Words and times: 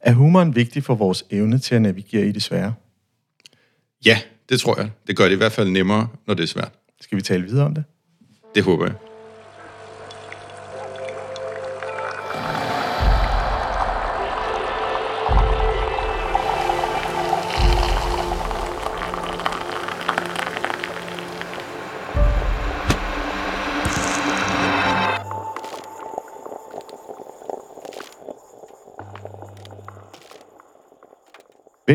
Er 0.00 0.12
humoren 0.12 0.54
vigtig 0.54 0.84
for 0.84 0.94
vores 0.94 1.24
evne 1.30 1.58
til 1.58 1.74
at 1.74 1.82
navigere 1.82 2.26
i 2.26 2.32
det 2.32 2.42
svære? 2.42 2.74
Ja, 4.06 4.18
det 4.48 4.60
tror 4.60 4.80
jeg. 4.80 4.90
Det 5.06 5.16
gør 5.16 5.24
det 5.24 5.32
i 5.32 5.36
hvert 5.36 5.52
fald 5.52 5.70
nemmere, 5.70 6.08
når 6.26 6.34
det 6.34 6.42
er 6.42 6.46
svært. 6.46 6.72
Skal 7.00 7.16
vi 7.16 7.22
tale 7.22 7.44
videre 7.44 7.66
om 7.66 7.74
det? 7.74 7.84
Det 8.54 8.64
håber 8.64 8.86
jeg. 8.86 8.94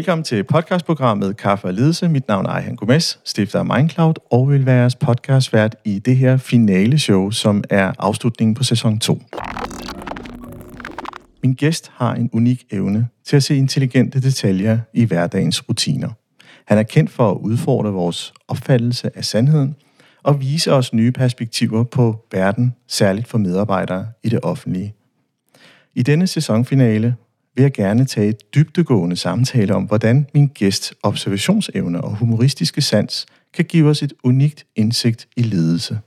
Velkommen 0.06 0.24
til 0.24 0.44
podcastprogrammet 0.44 1.38
Kaffe 1.38 1.68
og 1.68 1.74
Lidelse. 1.74 2.10
Mit 2.10 2.28
navn 2.28 2.46
er 2.46 2.50
Ejhan 2.50 2.76
Gomes, 2.76 3.20
stifter 3.24 3.60
af 3.60 3.66
Mindcloud, 3.66 4.14
og 4.32 4.50
vil 4.50 4.66
være 4.66 4.76
jeres 4.76 4.96
podcastvært 4.96 5.76
i 5.86 6.00
det 6.00 6.18
her 6.18 6.38
finale 6.38 7.00
show, 7.00 7.30
som 7.30 7.64
er 7.70 7.94
afslutningen 8.00 8.56
på 8.56 8.64
sæson 8.64 9.00
2. 9.00 9.22
Min 11.44 11.54
gæst 11.54 11.92
har 11.96 12.16
en 12.16 12.30
unik 12.34 12.64
evne 12.72 13.08
til 13.24 13.36
at 13.36 13.44
se 13.44 13.56
intelligente 13.56 14.22
detaljer 14.22 14.80
i 14.94 15.06
hverdagens 15.06 15.70
rutiner. 15.70 16.10
Han 16.66 16.78
er 16.78 16.84
kendt 16.84 17.12
for 17.12 17.32
at 17.32 17.38
udfordre 17.38 17.92
vores 17.92 18.34
opfattelse 18.48 19.18
af 19.18 19.26
sandheden 19.26 19.76
og 20.24 20.42
vise 20.42 20.74
os 20.74 20.94
nye 20.94 21.12
perspektiver 21.12 21.84
på 21.84 22.26
verden, 22.32 22.76
særligt 22.88 23.28
for 23.28 23.38
medarbejdere 23.38 24.08
i 24.24 24.30
det 24.30 24.40
offentlige. 24.44 24.94
I 25.96 26.04
denne 26.04 26.28
sæsonfinale 26.28 27.16
vil 27.56 27.62
jeg 27.62 27.74
gerne 27.74 28.06
tage 28.06 28.30
et 28.30 28.54
dybdegående 28.56 29.16
samtale 29.16 29.76
om, 29.76 29.84
hvordan 29.84 30.28
min 30.34 30.48
gæsts 30.48 30.94
observationsevne 31.04 32.02
og 32.02 32.16
humoristiske 32.16 32.82
sans 32.82 33.26
kan 33.54 33.66
give 33.66 33.90
os 33.90 34.04
et 34.04 34.14
unikt 34.24 34.66
indsigt 34.76 35.28
i 35.38 35.42
ledelse. 35.42 36.00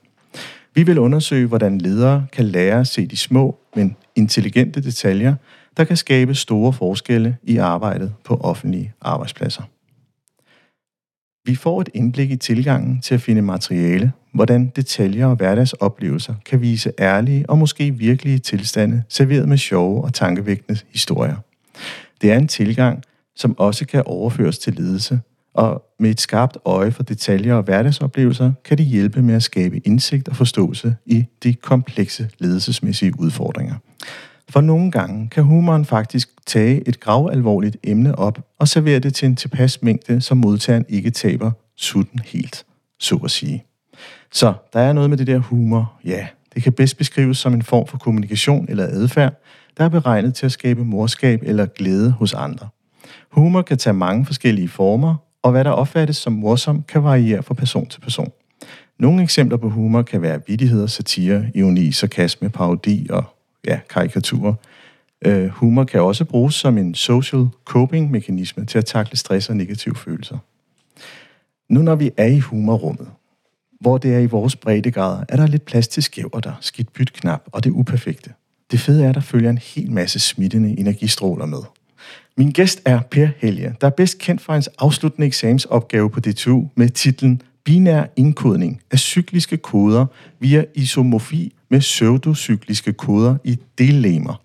Vi 0.75 0.83
vil 0.83 0.98
undersøge, 0.98 1.47
hvordan 1.47 1.78
ledere 1.78 2.27
kan 2.33 2.45
lære 2.45 2.81
at 2.81 2.87
se 2.87 3.06
de 3.06 3.17
små, 3.17 3.59
men 3.77 3.97
intelligente 4.17 4.81
detaljer, 4.81 5.34
der 5.77 5.84
kan 5.84 5.97
skabe 5.97 6.34
store 6.34 6.72
forskelle 6.72 7.37
i 7.42 7.56
arbejdet 7.56 8.15
på 8.25 8.37
offentlige 8.37 8.92
arbejdspladser. 9.00 9.62
Vi 11.44 11.55
får 11.55 11.81
et 11.81 11.89
indblik 11.94 12.31
i 12.31 12.37
tilgangen 12.37 13.00
til 13.00 13.15
at 13.15 13.20
finde 13.20 13.42
materiale, 13.42 14.12
hvordan 14.34 14.72
detaljer 14.77 15.27
og 15.27 15.37
hverdagsoplevelser 15.37 16.34
kan 16.47 16.61
vise 16.61 16.92
ærlige 16.98 17.50
og 17.50 17.59
måske 17.59 17.91
virkelige 17.91 18.39
tilstande, 18.39 19.03
serveret 19.09 19.48
med 19.48 19.56
sjove 19.56 20.05
og 20.05 20.15
tankevækkende 20.15 20.81
historier. 20.92 21.37
Det 22.21 22.33
er 22.33 22.37
en 22.37 22.48
tilgang, 22.48 23.03
som 23.37 23.59
også 23.59 23.87
kan 23.87 24.03
overføres 24.07 24.59
til 24.59 24.75
ledelse, 24.75 25.21
og 25.55 25.83
med 25.98 26.11
et 26.11 26.21
skarpt 26.21 26.57
øje 26.65 26.91
for 26.91 27.03
detaljer 27.03 27.55
og 27.55 27.62
hverdagsoplevelser, 27.62 28.53
kan 28.65 28.79
det 28.79 28.87
hjælpe 28.87 29.23
med 29.23 29.34
at 29.34 29.43
skabe 29.43 29.79
indsigt 29.87 30.29
og 30.29 30.37
forståelse 30.37 30.97
i 31.06 31.25
de 31.43 31.55
komplekse 31.55 32.31
ledelsesmæssige 32.39 33.21
udfordringer. 33.21 33.75
For 34.51 34.61
nogle 34.61 34.91
gange 34.91 35.29
kan 35.29 35.45
humoren 35.45 35.84
faktisk 35.84 36.29
tage 36.47 36.89
et 36.89 37.01
gravalvorligt 37.01 37.77
emne 37.84 38.19
op 38.19 38.39
og 38.59 38.69
servere 38.69 38.99
det 38.99 39.15
til 39.15 39.27
en 39.27 39.37
tilpas 39.37 39.83
mængde, 39.83 40.21
som 40.21 40.37
modtageren 40.37 40.84
ikke 40.89 41.11
taber 41.11 41.51
sutten 41.77 42.21
helt, 42.25 42.65
så 42.99 43.17
at 43.25 43.31
sige. 43.31 43.65
Så 44.33 44.55
der 44.73 44.81
er 44.81 44.93
noget 44.93 45.11
med 45.11 45.19
det 45.19 45.27
der 45.27 45.39
humor, 45.39 45.93
ja, 46.05 46.27
det 46.54 46.62
kan 46.62 46.72
bedst 46.72 46.96
beskrives 46.96 47.38
som 47.38 47.54
en 47.54 47.62
form 47.62 47.86
for 47.86 47.98
kommunikation 47.98 48.66
eller 48.68 48.84
adfærd, 48.84 49.42
der 49.78 49.84
er 49.84 49.88
beregnet 49.88 50.34
til 50.34 50.46
at 50.46 50.52
skabe 50.52 50.84
morskab 50.84 51.41
eller 51.42 51.66
glæde 51.66 52.10
hos 52.10 52.34
andre. 52.34 52.68
Humor 53.30 53.62
kan 53.62 53.78
tage 53.78 53.94
mange 53.94 54.27
forskellige 54.27 54.69
former, 54.69 55.14
og 55.42 55.50
hvad 55.50 55.64
der 55.64 55.70
opfattes 55.70 56.16
som 56.16 56.32
morsom, 56.32 56.82
kan 56.82 57.04
variere 57.04 57.42
fra 57.42 57.54
person 57.54 57.86
til 57.86 58.00
person. 58.00 58.32
Nogle 58.98 59.22
eksempler 59.22 59.56
på 59.58 59.69
humor 59.69 60.03
kan 60.03 60.22
være 60.22 60.41
vidtigheder, 60.47 60.87
satire, 60.87 61.50
ironi, 61.54 61.92
sarkasme, 61.92 62.48
parodi 62.48 63.06
og 63.10 63.25
ja, 63.66 63.81
karikaturer. 63.91 64.54
Uh, 65.26 65.47
humor 65.47 65.84
kan 65.84 66.00
også 66.00 66.25
bruges 66.25 66.54
som 66.54 66.78
en 66.78 66.94
social 66.94 67.47
coping-mekanisme 67.64 68.64
til 68.64 68.78
at 68.78 68.84
takle 68.84 69.19
stress 69.19 69.48
og 69.48 69.56
negative 69.56 69.97
følelser. 69.97 70.38
Nu 71.69 71.82
når 71.82 71.94
vi 71.94 72.10
er 72.16 72.26
i 72.26 72.38
humorrummet, 72.38 73.08
hvor 73.81 73.99
det 73.99 74.15
er 74.15 74.19
i 74.19 74.27
vores 74.27 74.56
breddegrader, 74.56 75.25
er 75.28 75.37
der 75.37 75.47
lidt 75.47 75.65
plads 75.65 75.89
til 75.89 76.03
skæver 76.03 76.56
skidt 76.61 76.93
byt 76.93 77.12
knap 77.12 77.43
og 77.53 77.65
det 77.65 77.71
uperfekte. 77.71 78.31
Det 78.71 78.81
fede 78.81 79.05
er, 79.05 79.09
at 79.09 79.15
der 79.15 79.21
følger 79.21 79.50
en 79.50 79.59
hel 79.59 79.93
masse 79.93 80.19
smittende 80.19 80.78
energistråler 80.78 81.47
med. 81.47 81.62
Min 82.37 82.50
gæst 82.50 82.83
er 82.84 83.00
Per 83.00 83.28
Helge, 83.38 83.75
der 83.81 83.87
er 83.87 83.91
bedst 83.91 84.19
kendt 84.19 84.41
for 84.41 84.53
hans 84.53 84.69
afsluttende 84.78 85.27
eksamensopgave 85.27 86.11
på 86.11 86.21
DTU 86.21 86.69
med 86.75 86.88
titlen 86.88 87.43
Binær 87.65 88.05
indkodning 88.17 88.83
af 88.91 88.99
cykliske 88.99 89.56
koder 89.56 90.06
via 90.41 90.65
isomorfi 90.75 91.55
med 91.71 91.81
pseudocykliske 91.81 92.93
koder 92.93 93.37
i 93.44 93.59
dellemer. 93.78 94.43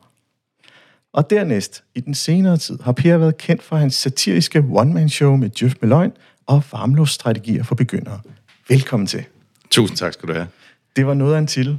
Og 1.14 1.30
dernæst, 1.30 1.84
i 1.96 2.00
den 2.00 2.14
senere 2.14 2.58
tid, 2.58 2.80
har 2.84 2.92
Per 2.92 3.18
været 3.18 3.38
kendt 3.38 3.64
for 3.64 3.76
hans 3.76 3.96
satiriske 3.96 4.66
one-man-show 4.70 5.36
med 5.36 5.50
Jeff 5.62 5.76
Meløgn 5.82 6.12
og 6.46 6.64
varmluftsstrategier 6.72 7.64
for 7.64 7.76
begyndere. 7.76 8.20
Velkommen 8.70 9.08
til. 9.08 9.24
Tusind 9.72 9.98
tak 9.98 10.14
skal 10.14 10.30
du 10.30 10.34
have. 10.34 10.48
Det 10.96 11.06
var 11.06 11.14
noget 11.14 11.36
af 11.36 11.40
en 11.40 11.48
titel. 11.48 11.78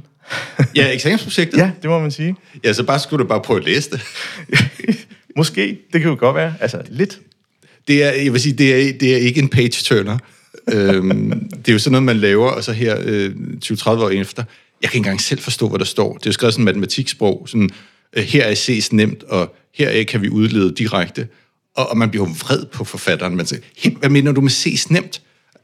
Ja, 0.75 0.93
eksamensprojektet? 0.93 1.57
Ja, 1.61 1.71
det 1.81 1.89
må 1.89 1.99
man 1.99 2.11
sige. 2.11 2.35
Ja, 2.63 2.73
så 2.73 2.83
bare 2.83 2.99
skulle 2.99 3.23
du 3.23 3.27
bare 3.27 3.41
prøve 3.41 3.59
at 3.59 3.65
læse 3.65 3.89
det. 3.91 4.01
Måske, 5.37 5.79
det 5.93 6.01
kan 6.01 6.09
jo 6.09 6.17
godt 6.19 6.35
være. 6.35 6.53
Altså, 6.59 6.81
lidt. 6.89 7.19
Det 7.87 8.03
er, 8.03 8.11
jeg 8.11 8.33
vil 8.33 8.41
sige, 8.41 8.53
det 8.53 8.89
er, 8.89 8.93
det 8.97 9.13
er 9.13 9.17
ikke 9.17 9.41
en 9.41 9.49
page-turner. 9.49 10.17
øhm, 10.73 11.49
det 11.49 11.67
er 11.69 11.73
jo 11.73 11.79
sådan 11.79 11.91
noget, 11.91 12.03
man 12.03 12.17
laver, 12.17 12.49
og 12.49 12.63
så 12.63 12.71
her 12.71 12.97
øh, 13.03 13.31
20-30 13.65 13.89
år 13.89 14.09
efter, 14.09 14.43
jeg 14.81 14.89
kan 14.89 14.97
ikke 14.97 15.07
engang 15.07 15.21
selv 15.21 15.39
forstå, 15.39 15.69
hvad 15.69 15.79
der 15.79 15.85
står. 15.85 16.13
Det 16.13 16.25
er 16.25 16.29
jo 16.29 16.33
skrevet 16.33 16.53
sådan 16.53 16.65
matematiksprog, 16.65 17.45
sådan, 17.49 17.69
øh, 18.13 18.23
her 18.23 18.43
er 18.43 18.55
ses 18.55 18.93
nemt, 18.93 19.23
og 19.23 19.55
her 19.75 20.03
kan 20.03 20.21
vi 20.21 20.29
udlede 20.29 20.75
direkte. 20.75 21.27
Og, 21.75 21.89
og 21.89 21.97
man 21.97 22.09
bliver 22.09 22.27
jo 22.27 22.31
vred 22.39 22.65
på 22.65 22.83
forfatteren. 22.83 23.35
Man 23.35 23.45
siger, 23.45 23.61
hvad 23.99 24.09
mener 24.09 24.31
du 24.31 24.41
med 24.41 24.49
ses 24.49 24.89
nemt? 24.89 25.21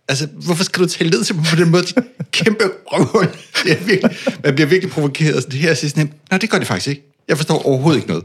Altså, 0.07 0.27
hvorfor 0.45 0.63
skal 0.63 0.83
du 0.83 0.87
tale 0.87 1.09
ned 1.09 1.23
til 1.23 1.35
mig 1.35 1.45
på 1.49 1.55
den 1.55 1.69
måde? 1.69 1.83
De 1.83 1.93
kæmpe 2.31 2.63
røvhul. 2.85 3.27
Det 3.63 3.71
er 3.71 3.85
virkelig, 3.85 4.11
man 4.43 4.55
bliver 4.55 4.67
virkelig 4.67 4.91
provokeret. 4.93 5.45
Det 5.45 5.59
her 5.59 5.73
sidste 5.73 5.99
nemt. 5.99 6.11
Nej, 6.31 6.37
det 6.37 6.49
gør 6.49 6.57
det 6.57 6.67
faktisk 6.67 6.87
ikke. 6.87 7.03
Jeg 7.27 7.37
forstår 7.37 7.65
overhovedet 7.65 7.97
ikke 7.99 8.09
noget. 8.09 8.23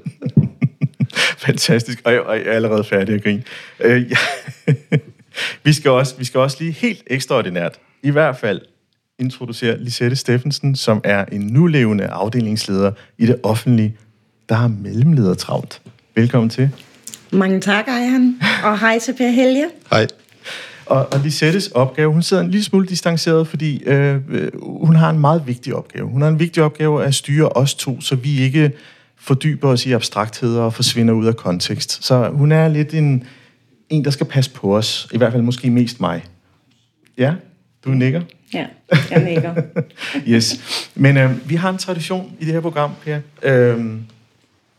Fantastisk. 1.46 2.00
Og 2.04 2.12
jeg, 2.12 2.20
og 2.20 2.36
jeg 2.36 2.46
er 2.46 2.52
allerede 2.52 2.84
færdig 2.84 3.14
at 3.14 3.22
grine. 3.22 3.42
Øh, 3.80 4.10
ja. 4.10 4.16
vi, 5.64 5.72
skal 5.72 5.90
også, 5.90 6.14
vi 6.18 6.24
skal 6.24 6.40
også 6.40 6.56
lige 6.60 6.72
helt 6.72 7.02
ekstraordinært, 7.06 7.78
i 8.02 8.10
hvert 8.10 8.36
fald, 8.36 8.60
introducere 9.18 9.78
Lisette 9.78 10.16
Steffensen, 10.16 10.76
som 10.76 11.00
er 11.04 11.24
en 11.24 11.40
nulevende 11.40 12.06
afdelingsleder 12.06 12.92
i 13.18 13.26
det 13.26 13.36
offentlige, 13.42 13.96
der 14.48 14.54
har 14.54 14.68
mellemleder 14.68 15.34
travlt. 15.34 15.80
Velkommen 16.14 16.50
til. 16.50 16.70
Mange 17.30 17.60
tak, 17.60 17.88
Ejhan. 17.88 18.40
Og 18.64 18.80
hej 18.80 18.98
til 18.98 19.14
Per 19.18 19.28
Helge. 19.28 19.66
Hej. 19.90 20.06
Og, 20.86 21.12
og 21.12 21.20
Lisettes 21.20 21.68
opgave, 21.68 22.12
hun 22.12 22.22
sidder 22.22 22.42
en 22.42 22.50
lille 22.50 22.64
smule 22.64 22.86
distanceret, 22.86 23.48
fordi 23.48 23.82
øh, 23.84 24.20
hun 24.62 24.96
har 24.96 25.10
en 25.10 25.18
meget 25.18 25.46
vigtig 25.46 25.74
opgave. 25.74 26.08
Hun 26.08 26.22
har 26.22 26.28
en 26.28 26.38
vigtig 26.38 26.62
opgave 26.62 27.04
at 27.04 27.14
styre 27.14 27.48
os 27.48 27.74
to, 27.74 28.00
så 28.00 28.16
vi 28.16 28.40
ikke 28.40 28.72
fordyber 29.16 29.68
os 29.68 29.86
i 29.86 29.92
abstraktheder 29.92 30.62
og 30.62 30.74
forsvinder 30.74 31.14
ud 31.14 31.26
af 31.26 31.36
kontekst. 31.36 32.04
Så 32.04 32.28
hun 32.28 32.52
er 32.52 32.68
lidt 32.68 32.94
en, 32.94 33.24
en, 33.88 34.04
der 34.04 34.10
skal 34.10 34.26
passe 34.26 34.50
på 34.50 34.76
os. 34.76 35.08
I 35.12 35.16
hvert 35.18 35.32
fald 35.32 35.42
måske 35.42 35.70
mest 35.70 36.00
mig. 36.00 36.24
Ja, 37.18 37.34
du 37.84 37.90
nikker? 37.90 38.22
Ja, 38.54 38.66
jeg 39.10 39.24
nikker. 39.24 39.54
yes. 40.34 40.54
Men 40.94 41.16
øh, 41.16 41.48
vi 41.48 41.54
har 41.54 41.70
en 41.70 41.78
tradition 41.78 42.32
i 42.40 42.44
det 42.44 42.52
her 42.52 42.60
program, 42.60 42.90
Per. 43.04 43.20
Øh, 43.42 43.84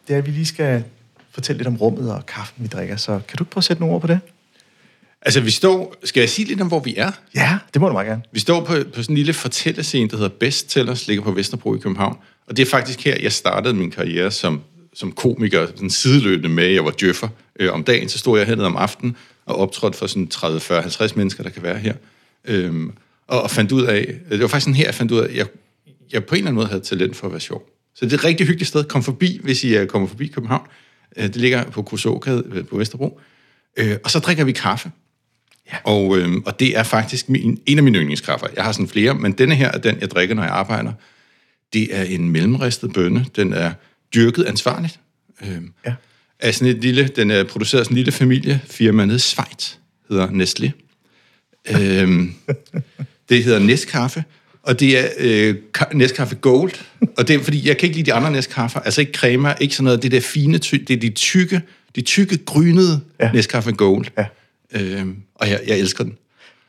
det 0.07 0.13
er, 0.13 0.17
at 0.17 0.25
vi 0.25 0.31
lige 0.31 0.45
skal 0.45 0.83
fortælle 1.31 1.57
lidt 1.57 1.67
om 1.67 1.75
rummet 1.77 2.11
og 2.11 2.25
kaffen, 2.25 2.63
vi 2.63 2.67
drikker. 2.67 2.95
Så 2.95 3.19
kan 3.27 3.37
du 3.37 3.43
ikke 3.43 3.51
prøve 3.51 3.59
at 3.59 3.63
sætte 3.63 3.81
nogle 3.81 3.95
ord 3.95 4.01
på 4.01 4.07
det? 4.07 4.19
Altså, 5.27 5.39
vi 5.39 5.51
står... 5.51 5.95
Skal 6.03 6.19
jeg 6.19 6.29
sige 6.29 6.47
lidt 6.47 6.61
om, 6.61 6.67
hvor 6.67 6.79
vi 6.79 6.95
er? 6.97 7.11
Ja, 7.35 7.57
det 7.73 7.81
må 7.81 7.87
du 7.87 7.93
meget 7.93 8.07
gerne. 8.07 8.21
Vi 8.31 8.39
står 8.39 8.63
på, 8.63 8.73
på 8.93 9.03
sådan 9.03 9.13
en 9.13 9.17
lille 9.17 9.33
fortællescene, 9.33 10.09
der 10.09 10.17
hedder 10.17 10.29
Bestsellers, 10.29 11.07
ligger 11.07 11.23
på 11.23 11.31
Vesterbro 11.31 11.75
i 11.75 11.77
København. 11.77 12.17
Og 12.47 12.57
det 12.57 12.65
er 12.65 12.69
faktisk 12.69 13.03
her, 13.05 13.15
jeg 13.21 13.31
startede 13.31 13.73
min 13.73 13.91
karriere 13.91 14.31
som, 14.31 14.61
som 14.93 15.11
komiker, 15.11 15.65
sådan 15.65 15.89
sideløbende 15.89 16.49
med, 16.49 16.65
jeg 16.65 16.85
var 16.85 16.91
djøffer. 16.91 17.27
Øh, 17.59 17.73
om 17.73 17.83
dagen, 17.83 18.09
så 18.09 18.17
stod 18.17 18.37
jeg 18.37 18.47
hernede 18.47 18.65
om 18.65 18.75
aftenen 18.75 19.15
og 19.45 19.55
optrådte 19.55 19.97
for 19.97 20.07
sådan 20.07 20.27
30, 20.27 20.59
40, 20.59 20.81
50 20.81 21.15
mennesker, 21.15 21.43
der 21.43 21.49
kan 21.49 21.63
være 21.63 21.77
her. 21.77 21.93
Øhm, 22.45 22.93
og, 23.27 23.41
og 23.41 23.51
fandt 23.51 23.71
ud 23.71 23.83
af... 23.83 24.15
Det 24.31 24.41
var 24.41 24.47
faktisk 24.47 24.63
sådan 24.63 24.75
her, 24.75 24.85
jeg 24.85 24.95
fandt 24.95 25.11
ud 25.11 25.19
af, 25.19 25.23
at 25.23 25.35
jeg, 25.35 25.45
jeg 26.13 26.25
på 26.25 26.35
en 26.35 26.37
eller 26.37 26.47
anden 26.47 26.55
måde 26.55 26.67
havde 26.67 26.81
talent 26.81 27.15
for 27.15 27.27
at 27.27 27.33
være 27.33 27.41
sjov. 27.41 27.69
Så 27.95 28.05
det 28.05 28.13
er 28.13 28.17
et 28.17 28.23
rigtig 28.23 28.47
hyggeligt 28.47 28.69
sted. 28.69 28.83
Kom 28.83 29.03
forbi, 29.03 29.39
hvis 29.43 29.63
I 29.63 29.85
kommer 29.85 30.07
forbi 30.07 30.27
København. 30.27 30.67
Øh, 31.17 31.23
det 31.23 31.35
ligger 31.35 31.63
på 31.63 31.81
Krusågade 31.81 32.43
øh, 32.51 32.65
på 32.65 32.77
Vesterbro. 32.77 33.19
Øh, 33.77 33.97
og 34.03 34.11
så 34.11 34.19
drikker 34.19 34.43
vi 34.43 34.51
kaffe. 34.51 34.91
Ja. 35.71 35.77
Og, 35.83 36.17
øh, 36.17 36.29
og 36.45 36.59
det 36.59 36.77
er 36.77 36.83
faktisk 36.83 37.29
min, 37.29 37.59
en 37.65 37.77
af 37.77 37.83
mine 37.83 37.97
yndlingskaffer. 37.99 38.47
Jeg 38.55 38.63
har 38.63 38.71
sådan 38.71 38.87
flere, 38.87 39.13
men 39.13 39.31
denne 39.31 39.55
her 39.55 39.71
er 39.71 39.77
den, 39.77 39.97
jeg 40.01 40.11
drikker, 40.11 40.35
når 40.35 40.43
jeg 40.43 40.51
arbejder. 40.51 40.91
Det 41.73 41.97
er 41.97 42.03
en 42.03 42.29
mellemristet 42.29 42.93
bønne. 42.93 43.25
Den 43.35 43.53
er 43.53 43.71
dyrket 44.15 44.43
ansvarligt. 44.45 44.99
Øh, 45.43 45.57
ja. 45.85 45.93
af 46.39 46.55
sådan 46.55 46.75
et 46.75 46.81
lille, 46.81 47.07
den 47.07 47.31
er 47.31 47.43
produceret 47.43 47.79
af 47.79 47.85
sådan 47.85 47.93
en 47.93 47.97
lille 47.97 48.11
familiefirma 48.11 49.05
nede 49.05 49.15
i 49.15 49.19
Schweiz, 49.19 49.75
hedder 50.09 50.27
Nestlé. 50.27 50.71
Øhm, 51.81 52.33
det 53.29 53.43
hedder 53.43 53.59
Nescafé, 53.75 54.21
og 54.63 54.79
det 54.79 54.99
er 54.99 55.07
øh, 55.19 55.55
Nescafé 55.93 56.35
Gold, 56.35 56.71
og 57.17 57.27
det 57.27 57.35
er, 57.35 57.43
fordi 57.43 57.67
jeg 57.67 57.77
kan 57.77 57.87
ikke 57.87 57.97
lide 57.97 58.11
de 58.11 58.13
andre 58.13 58.39
Nescafé, 58.39 58.81
altså 58.85 59.01
ikke 59.01 59.13
crema, 59.13 59.53
ikke 59.61 59.75
sådan 59.75 59.83
noget, 59.83 60.03
det 60.03 60.11
der 60.11 60.21
fine, 60.21 60.57
ty- 60.57 60.75
det 60.87 60.89
er 60.93 60.97
de 60.99 61.09
tykke, 61.09 61.61
de 61.95 62.01
tykke, 62.01 62.37
grynede 62.37 63.01
Ja. 63.19 63.29
Nescafé 63.29 63.71
Gold. 63.71 64.05
Ja. 64.17 64.25
Øhm, 64.73 65.17
og 65.35 65.49
jeg, 65.49 65.61
jeg 65.67 65.79
elsker 65.79 66.03
den. 66.03 66.17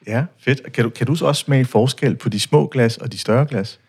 Ja, 0.07 0.25
fedt. 0.41 0.73
Kan 0.73 0.85
du, 0.85 0.91
kan 0.91 1.07
du 1.07 1.15
så 1.15 1.27
også 1.27 1.45
smage 1.45 1.65
forskel 1.65 2.17
på 2.17 2.29
de 2.29 2.41
små 2.41 2.67
glas 2.67 2.97
og 2.97 3.13
de 3.13 3.19
større 3.19 3.47
glas? 3.47 3.81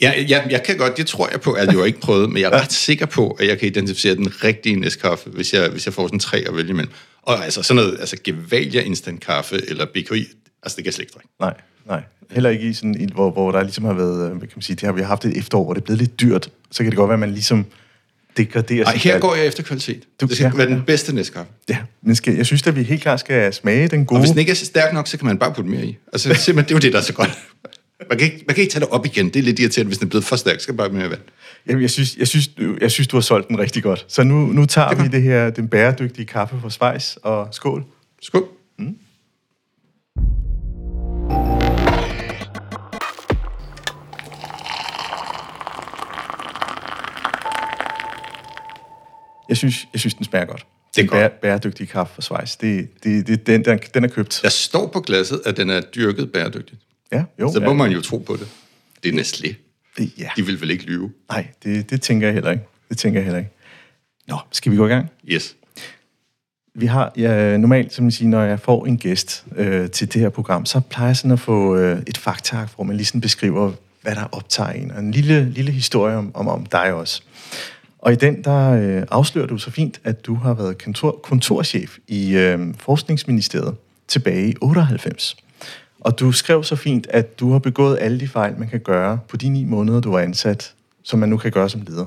Ja, 0.00 0.12
jeg, 0.28 0.46
jeg 0.50 0.62
kan 0.62 0.76
godt, 0.76 0.96
det 0.96 1.06
tror 1.06 1.28
jeg 1.30 1.40
på, 1.40 1.52
at 1.52 1.66
jeg 1.66 1.74
jo 1.74 1.84
ikke 1.84 2.00
prøvet, 2.00 2.30
men 2.30 2.42
jeg 2.42 2.52
er 2.52 2.62
ret 2.62 2.72
sikker 2.72 3.06
på, 3.06 3.30
at 3.30 3.46
jeg 3.46 3.58
kan 3.58 3.68
identificere 3.68 4.14
den 4.14 4.44
rigtige 4.44 4.86
Nescafé, 4.86 5.30
hvis 5.30 5.54
jeg, 5.54 5.68
hvis 5.68 5.86
jeg 5.86 5.94
får 5.94 6.06
sådan 6.06 6.18
tre 6.18 6.38
at 6.38 6.56
vælge 6.56 6.70
imellem. 6.70 6.92
Og 7.22 7.44
altså 7.44 7.62
sådan 7.62 7.82
noget, 7.82 8.00
altså 8.00 8.16
Gevalia 8.24 8.80
instant 8.80 9.20
kaffe 9.20 9.70
eller 9.70 9.84
BKI, 9.84 10.26
altså 10.62 10.76
det 10.76 10.76
kan 10.76 10.84
jeg 10.84 10.94
slet 10.94 11.02
ikke 11.02 11.12
drikke. 11.12 11.28
Nej, 11.40 11.54
nej. 11.86 12.02
Heller 12.30 12.50
ikke 12.50 12.68
i 12.68 12.72
sådan 12.72 13.00
en, 13.00 13.12
hvor, 13.12 13.30
hvor 13.30 13.52
der 13.52 13.62
ligesom 13.62 13.84
har 13.84 13.92
været, 13.92 14.30
øh, 14.30 14.36
hvad 14.36 14.48
kan 14.48 14.52
man 14.56 14.62
sige, 14.62 14.76
det 14.76 14.82
har 14.82 14.92
vi 14.92 15.02
haft 15.02 15.24
et 15.24 15.38
efterår, 15.38 15.64
hvor 15.64 15.74
det 15.74 15.80
er 15.80 15.84
blevet 15.84 16.00
lidt 16.00 16.20
dyrt. 16.20 16.50
Så 16.70 16.82
kan 16.82 16.90
det 16.90 16.96
godt 16.96 17.08
være, 17.08 17.14
at 17.14 17.20
man 17.20 17.32
ligesom 17.32 17.66
degraderer 18.36 18.84
Nej, 18.84 18.92
sit 18.92 19.02
her 19.02 19.12
valg. 19.12 19.20
går 19.22 19.34
jeg 19.34 19.46
efter 19.46 19.62
kvalitet. 19.62 20.02
Du- 20.20 20.26
Det 20.26 20.36
skal 20.36 20.44
ja, 20.52 20.56
være 20.56 20.66
den 20.66 20.82
bedste 20.86 21.12
Nescafé. 21.12 21.44
Ja, 21.68 21.78
men 22.02 22.14
skal, 22.16 22.34
jeg 22.34 22.46
synes 22.46 22.66
at 22.66 22.76
vi 22.76 22.82
helt 22.82 23.02
klart 23.02 23.20
skal 23.20 23.52
smage 23.52 23.88
den 23.88 24.04
gode. 24.06 24.16
Og 24.16 24.20
hvis 24.20 24.30
den 24.30 24.38
ikke 24.38 24.50
er 24.50 24.54
stærk 24.56 24.92
nok, 24.92 25.06
så 25.06 25.18
kan 25.18 25.26
man 25.26 25.38
bare 25.38 25.52
putte 25.54 25.70
mere 25.70 25.84
i. 25.84 25.96
Altså 26.12 26.34
simpelthen, 26.34 26.56
det 26.56 26.70
er 26.70 26.74
jo 26.74 26.78
det, 26.78 26.92
der 26.92 26.98
er 26.98 27.02
så 27.02 27.12
godt. 27.12 27.30
Man 28.10 28.18
kan, 28.18 28.32
ikke, 28.32 28.44
man 28.46 28.54
kan 28.54 28.62
ikke 28.62 28.72
tage 28.72 28.80
det 28.80 28.88
op 28.88 29.06
igen. 29.06 29.26
Det 29.28 29.36
er 29.36 29.42
lidt 29.42 29.58
irriterende, 29.58 29.88
hvis 29.88 29.98
den 29.98 30.06
er 30.06 30.10
blevet 30.10 30.24
for 30.24 30.36
stærk. 30.36 30.54
Så 30.56 30.62
skal 30.62 30.74
bare 30.74 30.88
mere 30.88 31.10
vand. 31.10 31.20
Jamen, 31.68 31.82
jeg 31.82 31.90
synes, 31.90 32.16
jeg, 32.16 32.28
synes, 32.28 32.48
du, 32.48 32.76
jeg 32.80 32.90
synes, 32.90 33.08
du 33.08 33.16
har 33.16 33.20
solgt 33.20 33.48
den 33.48 33.58
rigtig 33.58 33.82
godt. 33.82 34.04
Så 34.08 34.22
nu, 34.22 34.46
nu 34.46 34.66
tager 34.66 34.88
Det 34.88 35.02
vi 35.02 35.08
det 35.08 35.22
her, 35.22 35.50
den 35.50 35.68
bæredygtige 35.68 36.24
kaffe 36.26 36.56
fra 36.62 36.70
Schweiz, 36.70 37.16
og 37.22 37.48
skål. 37.52 37.84
Skål. 38.22 38.44
Jeg 49.48 49.56
synes, 49.56 49.88
jeg 49.92 50.00
synes 50.00 50.14
den 50.14 50.24
smager 50.24 50.44
godt. 50.44 50.66
Det 50.96 51.04
er 51.04 51.10
bære, 51.10 51.30
bæredygtige 51.30 51.86
kaffe 51.86 52.14
fra 52.14 52.22
Schweiz. 52.22 52.56
Det, 52.56 52.88
det, 53.04 53.26
det, 53.26 53.46
den, 53.46 53.64
den, 53.64 53.78
den 53.94 54.04
er 54.04 54.08
købt. 54.08 54.40
Der 54.42 54.48
står 54.48 54.86
på 54.86 55.00
glasset, 55.00 55.42
at 55.46 55.56
den 55.56 55.70
er 55.70 55.80
dyrket 55.80 56.32
bæredygtigt. 56.32 56.80
Ja, 57.12 57.24
jo. 57.40 57.52
Så 57.52 57.60
ja. 57.60 57.66
må 57.66 57.72
man 57.72 57.90
jo 57.90 58.00
tro 58.00 58.18
på 58.18 58.36
det. 58.36 58.48
Det 59.02 59.14
er 59.14 59.22
Nestlé. 59.22 59.54
Ja. 60.18 60.28
De 60.36 60.46
vil 60.46 60.60
vel 60.60 60.70
ikke 60.70 60.84
lyve? 60.84 61.12
Nej, 61.28 61.46
det, 61.64 61.90
det 61.90 62.02
tænker 62.02 62.26
jeg 62.26 62.34
heller 62.34 62.50
ikke. 62.50 62.64
Det 62.88 62.98
tænker 62.98 63.20
jeg 63.20 63.24
heller 63.24 63.38
ikke. 63.38 63.50
Nå, 64.28 64.38
skal 64.52 64.72
vi 64.72 64.76
gå 64.76 64.86
i 64.86 64.88
gang? 64.88 65.10
Yes. 65.28 65.56
Vi 66.74 66.86
har, 66.86 67.12
ja, 67.16 67.56
normalt, 67.56 67.92
som 67.92 68.04
jeg 68.04 68.12
siger, 68.12 68.28
når 68.28 68.42
jeg 68.42 68.60
får 68.60 68.86
en 68.86 68.98
gæst 68.98 69.44
øh, 69.56 69.90
til 69.90 70.12
det 70.12 70.20
her 70.20 70.28
program, 70.28 70.66
så 70.66 70.80
plejer 70.80 71.08
jeg 71.08 71.16
sådan 71.16 71.30
at 71.30 71.40
få 71.40 71.76
øh, 71.76 72.02
et 72.06 72.18
faktark, 72.18 72.74
hvor 72.74 72.84
man 72.84 72.96
lige 72.96 73.06
sådan 73.06 73.20
beskriver, 73.20 73.72
hvad 74.02 74.14
der 74.14 74.24
optager 74.32 74.70
en, 74.70 74.90
og 74.90 74.98
en 74.98 75.10
lille, 75.10 75.50
lille 75.50 75.72
historie 75.72 76.16
om, 76.16 76.30
om, 76.34 76.48
om 76.48 76.66
dig 76.66 76.92
også. 76.92 77.22
Og 78.06 78.12
i 78.12 78.16
den, 78.16 78.44
der 78.44 78.72
øh, 78.72 79.02
afslører 79.10 79.46
du 79.46 79.58
så 79.58 79.70
fint, 79.70 80.00
at 80.04 80.26
du 80.26 80.34
har 80.34 80.54
været 80.54 80.82
kontor, 80.82 81.20
kontorchef 81.22 81.98
i 82.08 82.36
øh, 82.36 82.74
Forskningsministeriet 82.78 83.76
tilbage 84.08 84.50
i 84.50 84.54
98. 84.60 85.36
Og 86.00 86.18
du 86.18 86.32
skrev 86.32 86.64
så 86.64 86.76
fint, 86.76 87.06
at 87.10 87.40
du 87.40 87.52
har 87.52 87.58
begået 87.58 87.98
alle 88.00 88.20
de 88.20 88.28
fejl, 88.28 88.58
man 88.58 88.68
kan 88.68 88.80
gøre 88.80 89.18
på 89.28 89.36
de 89.36 89.48
ni 89.48 89.64
måneder, 89.64 90.00
du 90.00 90.10
var 90.10 90.20
ansat, 90.20 90.74
som 91.02 91.18
man 91.18 91.28
nu 91.28 91.36
kan 91.36 91.50
gøre 91.50 91.68
som 91.68 91.80
leder. 91.88 92.06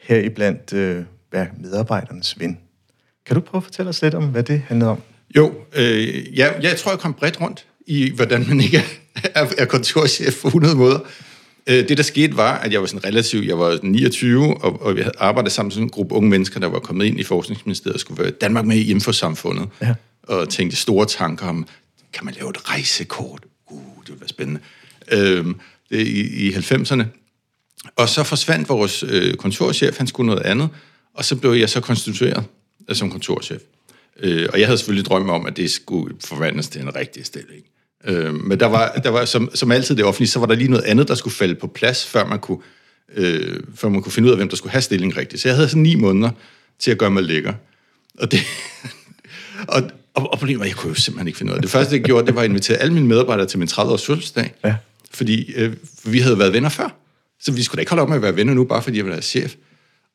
Heriblandt 0.00 0.72
øh, 0.72 1.04
være 1.32 1.46
medarbejdernes 1.60 2.40
ven. 2.40 2.58
Kan 3.26 3.34
du 3.34 3.40
prøve 3.40 3.58
at 3.58 3.64
fortælle 3.64 3.88
os 3.88 4.02
lidt 4.02 4.14
om, 4.14 4.24
hvad 4.24 4.42
det 4.42 4.62
handlede 4.68 4.90
om? 4.90 5.02
Jo, 5.36 5.54
øh, 5.76 6.38
ja, 6.38 6.48
jeg 6.62 6.76
tror, 6.76 6.92
jeg 6.92 6.98
kom 6.98 7.14
bredt 7.14 7.40
rundt 7.40 7.66
i, 7.86 8.12
hvordan 8.14 8.48
man 8.48 8.60
ikke 8.60 8.78
er, 9.24 9.46
er, 9.58 9.64
kontorchef 9.64 10.42
på 10.42 10.48
100 10.48 10.76
måder. 10.76 10.98
Øh, 11.66 11.88
det, 11.88 11.96
der 11.96 12.02
skete, 12.02 12.36
var, 12.36 12.58
at 12.58 12.72
jeg 12.72 12.80
var 12.80 12.86
sådan 12.86 13.04
relativt, 13.04 13.46
jeg 13.46 13.58
var 13.58 13.78
29, 13.82 14.56
og, 14.64 14.82
og 14.82 14.96
vi 14.96 15.00
havde 15.00 15.14
arbejdet 15.18 15.52
sammen 15.52 15.68
med 15.68 15.72
sådan 15.72 15.84
en 15.84 15.90
gruppe 15.90 16.14
unge 16.14 16.30
mennesker, 16.30 16.60
der 16.60 16.66
var 16.66 16.78
kommet 16.78 17.04
ind 17.04 17.20
i 17.20 17.22
Forskningsministeriet 17.22 17.94
og 17.94 18.00
skulle 18.00 18.22
være 18.22 18.32
Danmark 18.32 18.64
med 18.64 18.76
i 18.76 18.90
infosamfundet. 18.90 19.68
Ja. 19.82 19.94
Og 20.22 20.48
tænkte 20.48 20.76
store 20.76 21.06
tanker 21.06 21.46
om, 21.46 21.66
kan 22.12 22.24
man 22.24 22.34
lave 22.34 22.50
et 22.50 22.70
rejsekort? 22.70 23.44
Uh, 23.70 23.80
det 24.00 24.08
ville 24.08 24.20
være 24.20 24.28
spændende. 24.28 24.60
Øh, 25.12 25.46
det, 25.90 26.06
i, 26.06 26.48
I 26.48 26.52
90'erne. 26.52 27.04
Og 27.96 28.08
så 28.08 28.24
forsvandt 28.24 28.68
vores 28.68 29.02
øh, 29.08 29.34
kontorchef, 29.34 29.98
han 29.98 30.06
skulle 30.06 30.26
noget 30.26 30.42
andet, 30.42 30.68
og 31.14 31.24
så 31.24 31.36
blev 31.36 31.50
jeg 31.50 31.70
så 31.70 31.80
konstitueret 31.80 32.44
øh, 32.88 32.96
som 32.96 33.10
kontorchef. 33.10 33.60
Øh, 34.20 34.48
og 34.52 34.60
jeg 34.60 34.66
havde 34.66 34.78
selvfølgelig 34.78 35.06
drømme 35.06 35.32
om, 35.32 35.46
at 35.46 35.56
det 35.56 35.70
skulle 35.70 36.16
forvandles 36.24 36.68
til 36.68 36.80
en 36.80 36.96
rigtig 36.96 37.26
stilling. 37.26 37.64
Øh, 38.06 38.34
men 38.34 38.60
der 38.60 38.66
var, 38.66 38.92
der 38.92 39.10
var 39.10 39.24
som, 39.24 39.50
som 39.54 39.72
altid 39.72 39.96
det 39.96 40.04
offentlige, 40.04 40.28
så 40.28 40.38
var 40.38 40.46
der 40.46 40.54
lige 40.54 40.70
noget 40.70 40.84
andet, 40.84 41.08
der 41.08 41.14
skulle 41.14 41.34
falde 41.34 41.54
på 41.54 41.66
plads, 41.66 42.06
før 42.06 42.26
man 42.26 42.38
kunne, 42.38 42.58
øh, 43.14 43.60
før 43.74 43.88
man 43.88 44.02
kunne 44.02 44.12
finde 44.12 44.26
ud 44.26 44.30
af, 44.30 44.38
hvem 44.38 44.48
der 44.48 44.56
skulle 44.56 44.72
have 44.72 44.82
stillingen 44.82 45.16
rigtigt. 45.16 45.42
Så 45.42 45.48
jeg 45.48 45.56
havde 45.56 45.68
sådan 45.68 45.82
ni 45.82 45.94
måneder 45.94 46.30
til 46.78 46.90
at 46.90 46.98
gøre 46.98 47.10
mig 47.10 47.22
lækker. 47.22 47.52
Og 48.18 48.32
det... 48.32 48.40
og, 49.68 49.82
og, 50.14 50.32
og 50.32 50.38
problemet 50.38 50.58
var, 50.58 50.64
at 50.64 50.68
jeg 50.68 50.76
kunne 50.76 50.88
jo 50.88 50.94
simpelthen 50.94 51.26
ikke 51.26 51.38
finde 51.38 51.52
ud 51.52 51.56
af 51.56 51.60
det. 51.60 51.62
Det 51.62 51.70
første, 51.70 51.94
jeg 51.94 52.04
gjorde, 52.04 52.26
det 52.26 52.34
var 52.34 52.40
at 52.40 52.48
invitere 52.48 52.76
alle 52.76 52.94
mine 52.94 53.06
medarbejdere 53.06 53.46
til 53.46 53.58
min 53.58 53.68
30-års 53.68 54.06
fødselsdag. 54.06 54.54
Ja. 54.64 54.74
Fordi 55.10 55.52
øh, 55.52 55.72
vi 56.04 56.18
havde 56.18 56.38
været 56.38 56.52
venner 56.52 56.68
før. 56.68 56.96
Så 57.40 57.52
vi 57.52 57.62
skulle 57.62 57.76
da 57.76 57.80
ikke 57.80 57.90
holde 57.90 58.02
op 58.02 58.08
med 58.08 58.16
at 58.16 58.22
være 58.22 58.36
venner 58.36 58.54
nu, 58.54 58.64
bare 58.64 58.82
fordi 58.82 58.96
jeg 58.96 59.04
var 59.04 59.12
deres 59.12 59.24
chef. 59.24 59.54